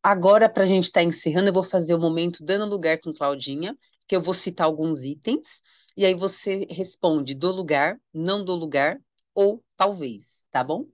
Agora, 0.02 0.50
para 0.50 0.64
a 0.64 0.66
gente 0.66 0.86
estar 0.86 1.02
tá 1.02 1.04
encerrando, 1.04 1.50
eu 1.50 1.54
vou 1.54 1.64
fazer 1.64 1.94
o 1.94 2.00
momento 2.00 2.44
dando 2.44 2.66
lugar 2.66 3.00
com 3.00 3.12
Claudinha, 3.12 3.78
que 4.08 4.16
eu 4.16 4.22
vou 4.22 4.34
citar 4.34 4.66
alguns 4.66 5.02
itens, 5.02 5.62
e 5.98 6.06
aí 6.06 6.14
você 6.14 6.66
responde 6.70 7.36
do 7.36 7.52
lugar, 7.52 8.00
não 8.14 8.44
do 8.44 8.56
lugar, 8.56 8.98
ou 9.36 9.64
talvez, 9.76 10.46
tá 10.50 10.64
bom? 10.64 10.88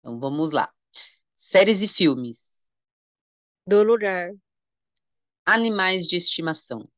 Então 0.00 0.18
vamos 0.18 0.50
lá. 0.50 0.75
Séries 1.48 1.80
e 1.80 1.86
filmes. 1.86 2.50
Do 3.64 3.84
lugar. 3.84 4.32
Animais 5.44 6.04
de 6.04 6.16
estimação. 6.16 6.90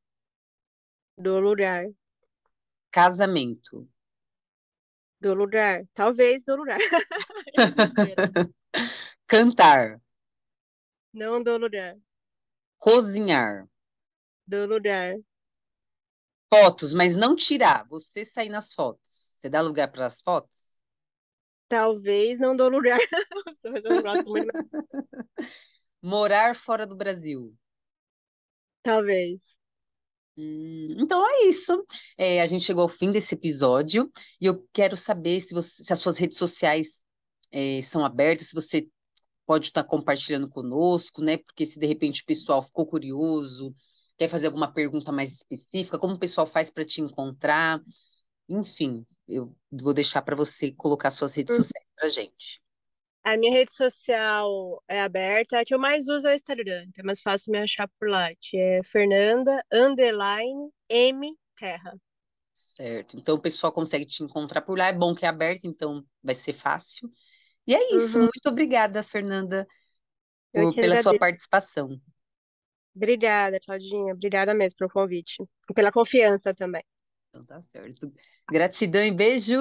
Do 1.19 1.39
lugar. 1.39 1.85
Casamento 2.91 3.87
do 5.21 5.35
lugar. 5.35 5.85
Talvez 5.93 6.43
do 6.45 6.57
lugar. 6.57 6.79
Cantar. 9.27 10.01
Não 11.13 11.43
do 11.43 11.59
lugar. 11.59 11.99
Cozinhar. 12.79 13.69
Do 14.47 14.65
lugar. 14.65 15.15
Fotos, 16.51 16.95
mas 16.95 17.15
não 17.15 17.37
tirar. 17.37 17.87
Você 17.91 18.25
sair 18.25 18.49
nas 18.49 18.73
fotos. 18.73 19.37
Você 19.37 19.51
dá 19.51 19.61
lugar 19.61 19.93
para 19.93 20.07
as 20.07 20.23
fotos? 20.23 20.58
Talvez 21.69 22.39
não 22.39 22.57
dou 22.57 22.69
lugar. 22.69 22.99
Morar 26.03 26.57
fora 26.57 26.87
do 26.87 26.97
Brasil. 26.97 27.55
Talvez. 28.83 29.57
Hum, 30.37 30.95
então 30.99 31.27
é 31.29 31.47
isso. 31.47 31.85
É, 32.17 32.41
a 32.41 32.47
gente 32.47 32.65
chegou 32.65 32.83
ao 32.83 32.89
fim 32.89 33.11
desse 33.11 33.35
episódio 33.35 34.11
e 34.41 34.47
eu 34.47 34.67
quero 34.73 34.97
saber 34.97 35.41
se, 35.41 35.53
você, 35.53 35.83
se 35.83 35.93
as 35.93 35.99
suas 35.99 36.17
redes 36.17 36.39
sociais 36.39 37.03
é, 37.51 37.83
são 37.83 38.05
abertas, 38.05 38.49
se 38.49 38.55
você 38.55 38.89
pode 39.45 39.67
estar 39.67 39.83
compartilhando 39.83 40.49
conosco, 40.49 41.23
né? 41.23 41.39
Porque 41.39 41.67
se 41.67 41.79
de 41.79 41.87
repente 41.87 42.23
o 42.23 42.27
pessoal 42.27 42.63
ficou 42.63 42.87
curioso, 42.87 43.75
quer 44.17 44.29
fazer 44.29 44.47
alguma 44.47 44.73
pergunta 44.73 45.11
mais 45.11 45.33
específica, 45.33 45.99
como 45.99 46.15
o 46.15 46.19
pessoal 46.19 46.47
faz 46.47 46.71
para 46.71 46.85
te 46.85 47.01
encontrar, 47.01 47.83
enfim, 48.49 49.05
eu 49.29 49.55
vou 49.71 49.93
deixar 49.93 50.23
para 50.23 50.35
você 50.35 50.73
colocar 50.73 51.11
suas 51.11 51.35
redes 51.35 51.55
hum. 51.55 51.59
sociais 51.59 51.87
para 51.95 52.09
gente. 52.09 52.61
A 53.25 53.37
minha 53.37 53.53
rede 53.53 53.73
social 53.73 54.83
é 54.89 55.03
aberta, 55.03 55.61
a 55.61 55.65
que 55.65 55.75
eu 55.75 55.79
mais 55.79 56.09
uso 56.09 56.27
é 56.27 56.33
o 56.33 56.35
Instagram, 56.35 56.85
então 56.89 57.03
é 57.03 57.07
mais 57.07 57.21
fácil 57.21 57.53
me 57.53 57.59
achar 57.59 57.87
por 57.99 58.09
lá, 58.09 58.31
que 58.41 58.57
é 58.57 58.83
Fernanda 58.85 59.63
underline 59.71 60.71
M 60.89 61.37
Terra. 61.57 61.95
Certo. 62.57 63.17
Então 63.17 63.37
o 63.37 63.41
pessoal 63.41 63.73
consegue 63.73 64.05
te 64.07 64.23
encontrar 64.23 64.63
por 64.63 64.77
lá. 64.77 64.87
É 64.87 64.93
bom 64.93 65.15
que 65.15 65.25
é 65.25 65.29
aberto, 65.29 65.65
então 65.65 66.05
vai 66.23 66.35
ser 66.35 66.53
fácil. 66.53 67.11
E 67.67 67.75
é 67.75 67.95
isso. 67.95 68.19
Uhum. 68.19 68.25
Muito 68.25 68.49
obrigada, 68.49 69.03
Fernanda, 69.03 69.67
por, 70.53 70.75
pela 70.75 70.97
sua 71.03 71.17
participação. 71.19 72.01
Obrigada, 72.95 73.61
Claudinha. 73.61 74.13
Obrigada 74.13 74.55
mesmo 74.55 74.77
pelo 74.79 74.91
convite. 74.91 75.43
E 75.71 75.75
pela 75.75 75.93
confiança 75.93 76.53
também. 76.55 76.83
Então 77.29 77.45
tá 77.45 77.63
certo. 77.63 78.11
Gratidão 78.51 79.05
e 79.05 79.11
beijo! 79.11 79.59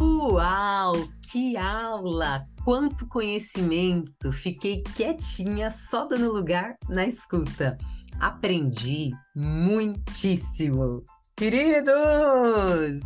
Uau, 0.00 0.94
que 1.30 1.56
aula! 1.56 2.44
Quanto 2.64 3.06
conhecimento! 3.06 4.32
Fiquei 4.32 4.82
quietinha, 4.82 5.70
só 5.70 6.04
dando 6.04 6.32
lugar 6.32 6.76
na 6.88 7.06
escuta. 7.06 7.78
Aprendi 8.18 9.12
muitíssimo. 9.34 11.04
Queridos! 11.36 13.00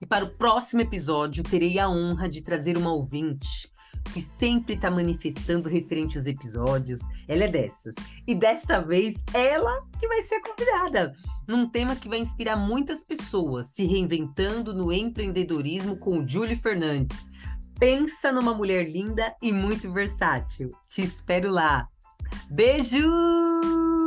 E 0.00 0.06
para 0.06 0.24
o 0.24 0.36
próximo 0.36 0.82
episódio, 0.82 1.44
terei 1.44 1.78
a 1.78 1.88
honra 1.88 2.28
de 2.28 2.42
trazer 2.42 2.76
uma 2.76 2.92
ouvinte 2.92 3.70
que 4.12 4.20
sempre 4.20 4.74
está 4.74 4.90
manifestando 4.90 5.68
referente 5.68 6.16
aos 6.16 6.26
episódios. 6.26 7.00
Ela 7.28 7.44
é 7.44 7.48
dessas. 7.48 7.94
E 8.26 8.34
dessa 8.34 8.80
vez, 8.80 9.14
ela 9.34 9.78
que 9.98 10.08
vai 10.08 10.22
ser 10.22 10.36
a 10.36 10.42
convidada. 10.42 11.12
Num 11.46 11.68
tema 11.68 11.94
que 11.96 12.08
vai 12.08 12.18
inspirar 12.18 12.56
muitas 12.56 13.04
pessoas, 13.04 13.66
se 13.66 13.84
reinventando 13.84 14.74
no 14.74 14.92
empreendedorismo 14.92 15.96
com 15.96 16.18
o 16.18 16.28
Julie 16.28 16.56
Fernandes. 16.56 17.18
Pensa 17.78 18.32
numa 18.32 18.54
mulher 18.54 18.88
linda 18.88 19.34
e 19.42 19.52
muito 19.52 19.92
versátil. 19.92 20.70
Te 20.88 21.02
espero 21.02 21.50
lá. 21.50 21.86
Beijo! 22.50 24.05